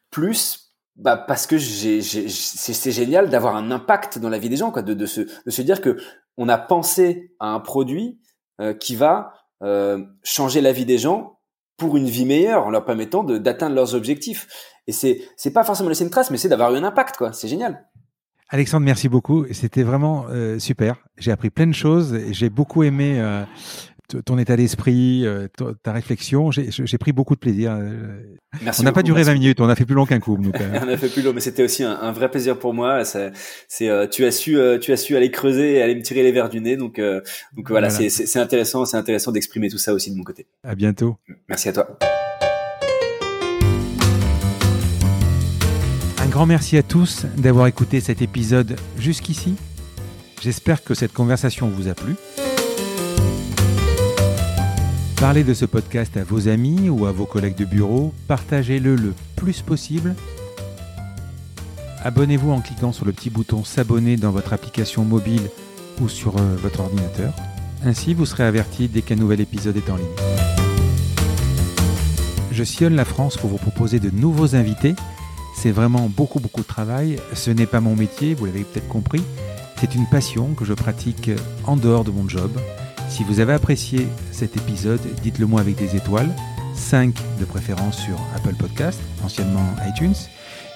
plus 0.09 0.73
bah 0.95 1.17
parce 1.17 1.45
que 1.47 1.57
c'est 1.59 2.91
génial 2.91 3.29
d'avoir 3.29 3.55
un 3.55 3.71
impact 3.71 4.17
dans 4.17 4.29
la 4.29 4.39
vie 4.39 4.49
des 4.49 4.57
gens, 4.57 4.71
de 4.71 5.05
se 5.05 5.61
dire 5.61 5.81
que 5.81 5.97
on 6.37 6.49
a 6.49 6.57
pensé 6.57 7.35
à 7.39 7.49
un 7.49 7.59
produit 7.59 8.19
qui 8.79 8.95
va 8.95 9.33
changer 10.23 10.61
la 10.61 10.71
vie 10.71 10.85
des 10.85 10.97
gens 10.97 11.39
pour 11.79 11.97
une 11.97 12.09
vie 12.09 12.25
meilleure 12.25 12.65
en 12.65 12.69
leur 12.69 12.85
permettant 12.85 13.23
d'atteindre 13.23 13.73
leurs 13.75 13.95
objectifs. 13.95 14.47
Et 14.89 14.91
c'est 14.91 15.21
c'est 15.37 15.51
pas 15.51 15.63
forcément 15.63 15.87
laisser 15.87 16.03
une 16.03 16.09
trace, 16.09 16.31
mais 16.31 16.37
c'est 16.37 16.49
d'avoir 16.49 16.73
eu 16.73 16.77
un 16.77 16.83
impact, 16.83 17.15
quoi. 17.15 17.31
C'est 17.31 17.47
génial. 17.47 17.85
Alexandre, 18.49 18.83
merci 18.83 19.07
beaucoup. 19.07 19.45
C'était 19.51 19.83
vraiment 19.83 20.25
euh, 20.31 20.57
super. 20.57 20.95
J'ai 21.19 21.31
appris 21.31 21.51
plein 21.51 21.67
de 21.67 21.73
choses. 21.73 22.17
J'ai 22.31 22.49
beaucoup 22.49 22.81
aimé 22.81 23.19
euh, 23.19 23.43
ton 24.25 24.39
état 24.39 24.57
d'esprit, 24.57 25.27
euh, 25.27 25.47
ta 25.83 25.91
réflexion. 25.91 26.49
J'ai 26.49 26.97
pris 26.97 27.11
beaucoup 27.11 27.35
de 27.35 27.39
plaisir. 27.39 27.77
Merci 28.63 28.81
on 28.81 28.83
n'a 28.83 28.91
pas 28.91 29.03
duré 29.03 29.21
20 29.21 29.33
minutes, 29.33 29.61
on 29.61 29.69
a 29.69 29.75
fait 29.75 29.85
plus 29.85 29.93
long 29.93 30.07
qu'un 30.07 30.19
coup. 30.19 30.39
on 30.83 30.87
a 30.87 30.97
fait 30.97 31.09
plus 31.09 31.21
long, 31.21 31.33
mais 31.33 31.41
c'était 31.41 31.61
aussi 31.61 31.83
un, 31.83 32.11
vrai 32.11 32.31
plaisir 32.31 32.57
pour 32.57 32.73
moi. 32.73 33.03
C'est, 33.05 33.31
tu 34.09 34.25
as 34.25 34.31
su, 34.31 34.57
tu 34.81 34.91
as 34.91 34.97
su 34.97 35.15
aller 35.15 35.29
creuser 35.29 35.73
et 35.73 35.83
aller 35.83 35.93
me 35.93 36.01
tirer 36.01 36.23
les 36.23 36.31
verres 36.31 36.49
du 36.49 36.61
nez. 36.61 36.77
Donc, 36.77 36.99
donc 36.99 37.69
voilà, 37.69 37.89
voilà. 37.89 38.09
c'est 38.09 38.39
intéressant, 38.39 38.85
c'est 38.85 38.97
intéressant 38.97 39.31
d'exprimer 39.31 39.69
tout 39.69 39.77
ça 39.77 39.93
aussi 39.93 40.09
de 40.09 40.17
mon 40.17 40.23
côté. 40.23 40.47
À 40.63 40.73
bientôt. 40.73 41.17
Merci 41.47 41.69
à 41.69 41.73
toi. 41.73 41.99
Grand 46.29 46.45
merci 46.45 46.77
à 46.77 46.83
tous 46.83 47.25
d'avoir 47.37 47.65
écouté 47.65 47.99
cet 48.01 48.21
épisode 48.21 48.79
jusqu'ici. 48.97 49.55
J'espère 50.41 50.83
que 50.83 50.93
cette 50.93 51.11
conversation 51.11 51.67
vous 51.69 51.87
a 51.87 51.95
plu. 51.95 52.15
Parlez 55.17 55.43
de 55.43 55.53
ce 55.53 55.65
podcast 55.65 56.15
à 56.17 56.23
vos 56.23 56.47
amis 56.47 56.87
ou 56.87 57.07
à 57.07 57.11
vos 57.11 57.25
collègues 57.25 57.55
de 57.55 57.65
bureau, 57.65 58.13
partagez-le 58.27 58.95
le 58.95 59.13
plus 59.35 59.61
possible. 59.61 60.15
Abonnez-vous 62.03 62.51
en 62.51 62.61
cliquant 62.61 62.93
sur 62.93 63.05
le 63.05 63.11
petit 63.11 63.29
bouton 63.29 63.63
s'abonner 63.63 64.15
dans 64.15 64.31
votre 64.31 64.53
application 64.53 65.03
mobile 65.03 65.49
ou 65.99 66.07
sur 66.07 66.37
euh, 66.37 66.55
votre 66.57 66.79
ordinateur. 66.79 67.33
Ainsi, 67.83 68.13
vous 68.13 68.25
serez 68.25 68.43
averti 68.43 68.87
dès 68.87 69.01
qu'un 69.01 69.15
nouvel 69.15 69.41
épisode 69.41 69.75
est 69.75 69.89
en 69.89 69.97
ligne. 69.97 70.05
Je 72.51 72.63
sillonne 72.63 72.95
la 72.95 73.05
France 73.05 73.35
pour 73.35 73.49
vous 73.49 73.57
proposer 73.57 73.99
de 73.99 74.11
nouveaux 74.11 74.55
invités. 74.55 74.95
C'est 75.61 75.71
vraiment 75.71 76.07
beaucoup 76.07 76.39
beaucoup 76.39 76.61
de 76.61 76.67
travail. 76.67 77.17
Ce 77.33 77.51
n'est 77.51 77.65
pas 77.65 77.81
mon 77.81 77.93
métier, 77.93 78.33
vous 78.33 78.45
l'avez 78.45 78.63
peut-être 78.63 78.87
compris. 78.87 79.21
C'est 79.77 79.93
une 79.93 80.05
passion 80.05 80.53
que 80.53 80.63
je 80.63 80.71
pratique 80.71 81.31
en 81.65 81.75
dehors 81.75 82.05
de 82.05 82.11
mon 82.11 82.29
job. 82.29 82.49
Si 83.09 83.25
vous 83.25 83.41
avez 83.41 83.51
apprécié 83.51 84.07
cet 84.31 84.55
épisode, 84.55 85.01
dites-le 85.21 85.45
moi 85.47 85.59
avec 85.59 85.75
des 85.75 85.97
étoiles, 85.97 86.33
5 86.75 87.13
de 87.41 87.43
préférence 87.43 87.97
sur 87.97 88.17
Apple 88.37 88.55
Podcast, 88.55 89.01
anciennement 89.21 89.65
iTunes, 89.85 90.15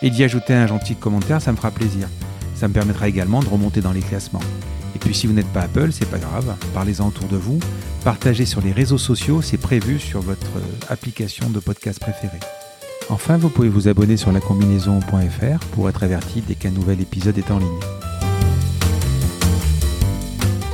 et 0.01 0.09
d'y 0.09 0.25
ajouter 0.25 0.53
un 0.53 0.67
gentil 0.67 0.95
commentaire, 0.97 1.41
ça 1.41 1.53
me 1.53 1.57
fera 1.57 1.71
plaisir. 1.71 2.09
Ça 2.53 2.67
me 2.67 2.73
permettra 2.73 3.07
également 3.07 3.39
de 3.39 3.47
remonter 3.47 3.79
dans 3.79 3.93
les 3.93 4.01
classements. 4.01 4.43
Et 4.97 4.99
puis 4.99 5.15
si 5.15 5.27
vous 5.27 5.33
n'êtes 5.33 5.53
pas 5.53 5.61
Apple, 5.61 5.93
c'est 5.93 6.09
pas 6.09 6.19
grave, 6.19 6.57
parlez-en 6.73 7.07
autour 7.07 7.29
de 7.29 7.37
vous, 7.37 7.57
partagez 8.03 8.45
sur 8.45 8.59
les 8.59 8.73
réseaux 8.73 8.97
sociaux, 8.97 9.41
c'est 9.41 9.57
prévu 9.57 9.97
sur 9.97 10.19
votre 10.19 10.51
application 10.89 11.49
de 11.49 11.61
podcast 11.61 12.01
préférée. 12.01 12.41
Enfin, 13.09 13.37
vous 13.37 13.49
pouvez 13.49 13.69
vous 13.69 13.87
abonner 13.87 14.17
sur 14.17 14.31
lacombinaison.fr 14.31 15.65
pour 15.71 15.89
être 15.89 16.03
averti 16.03 16.41
dès 16.41 16.55
qu'un 16.55 16.71
nouvel 16.71 17.01
épisode 17.01 17.37
est 17.37 17.51
en 17.51 17.59
ligne. 17.59 17.79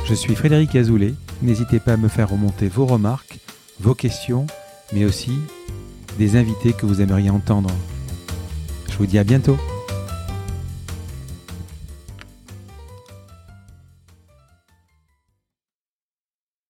Je 0.04 0.14
suis 0.14 0.34
Frédéric 0.34 0.74
Azoulay, 0.74 1.14
n'hésitez 1.42 1.78
pas 1.78 1.92
à 1.92 1.96
me 1.96 2.08
faire 2.08 2.30
remonter 2.30 2.68
vos 2.68 2.86
remarques, 2.86 3.38
vos 3.78 3.94
questions, 3.94 4.46
mais 4.92 5.04
aussi 5.04 5.32
des 6.18 6.36
invités 6.36 6.72
que 6.72 6.86
vous 6.86 7.00
aimeriez 7.00 7.30
entendre. 7.30 7.70
Je 8.90 8.96
vous 8.96 9.06
dis 9.06 9.18
à 9.18 9.24
bientôt 9.24 9.56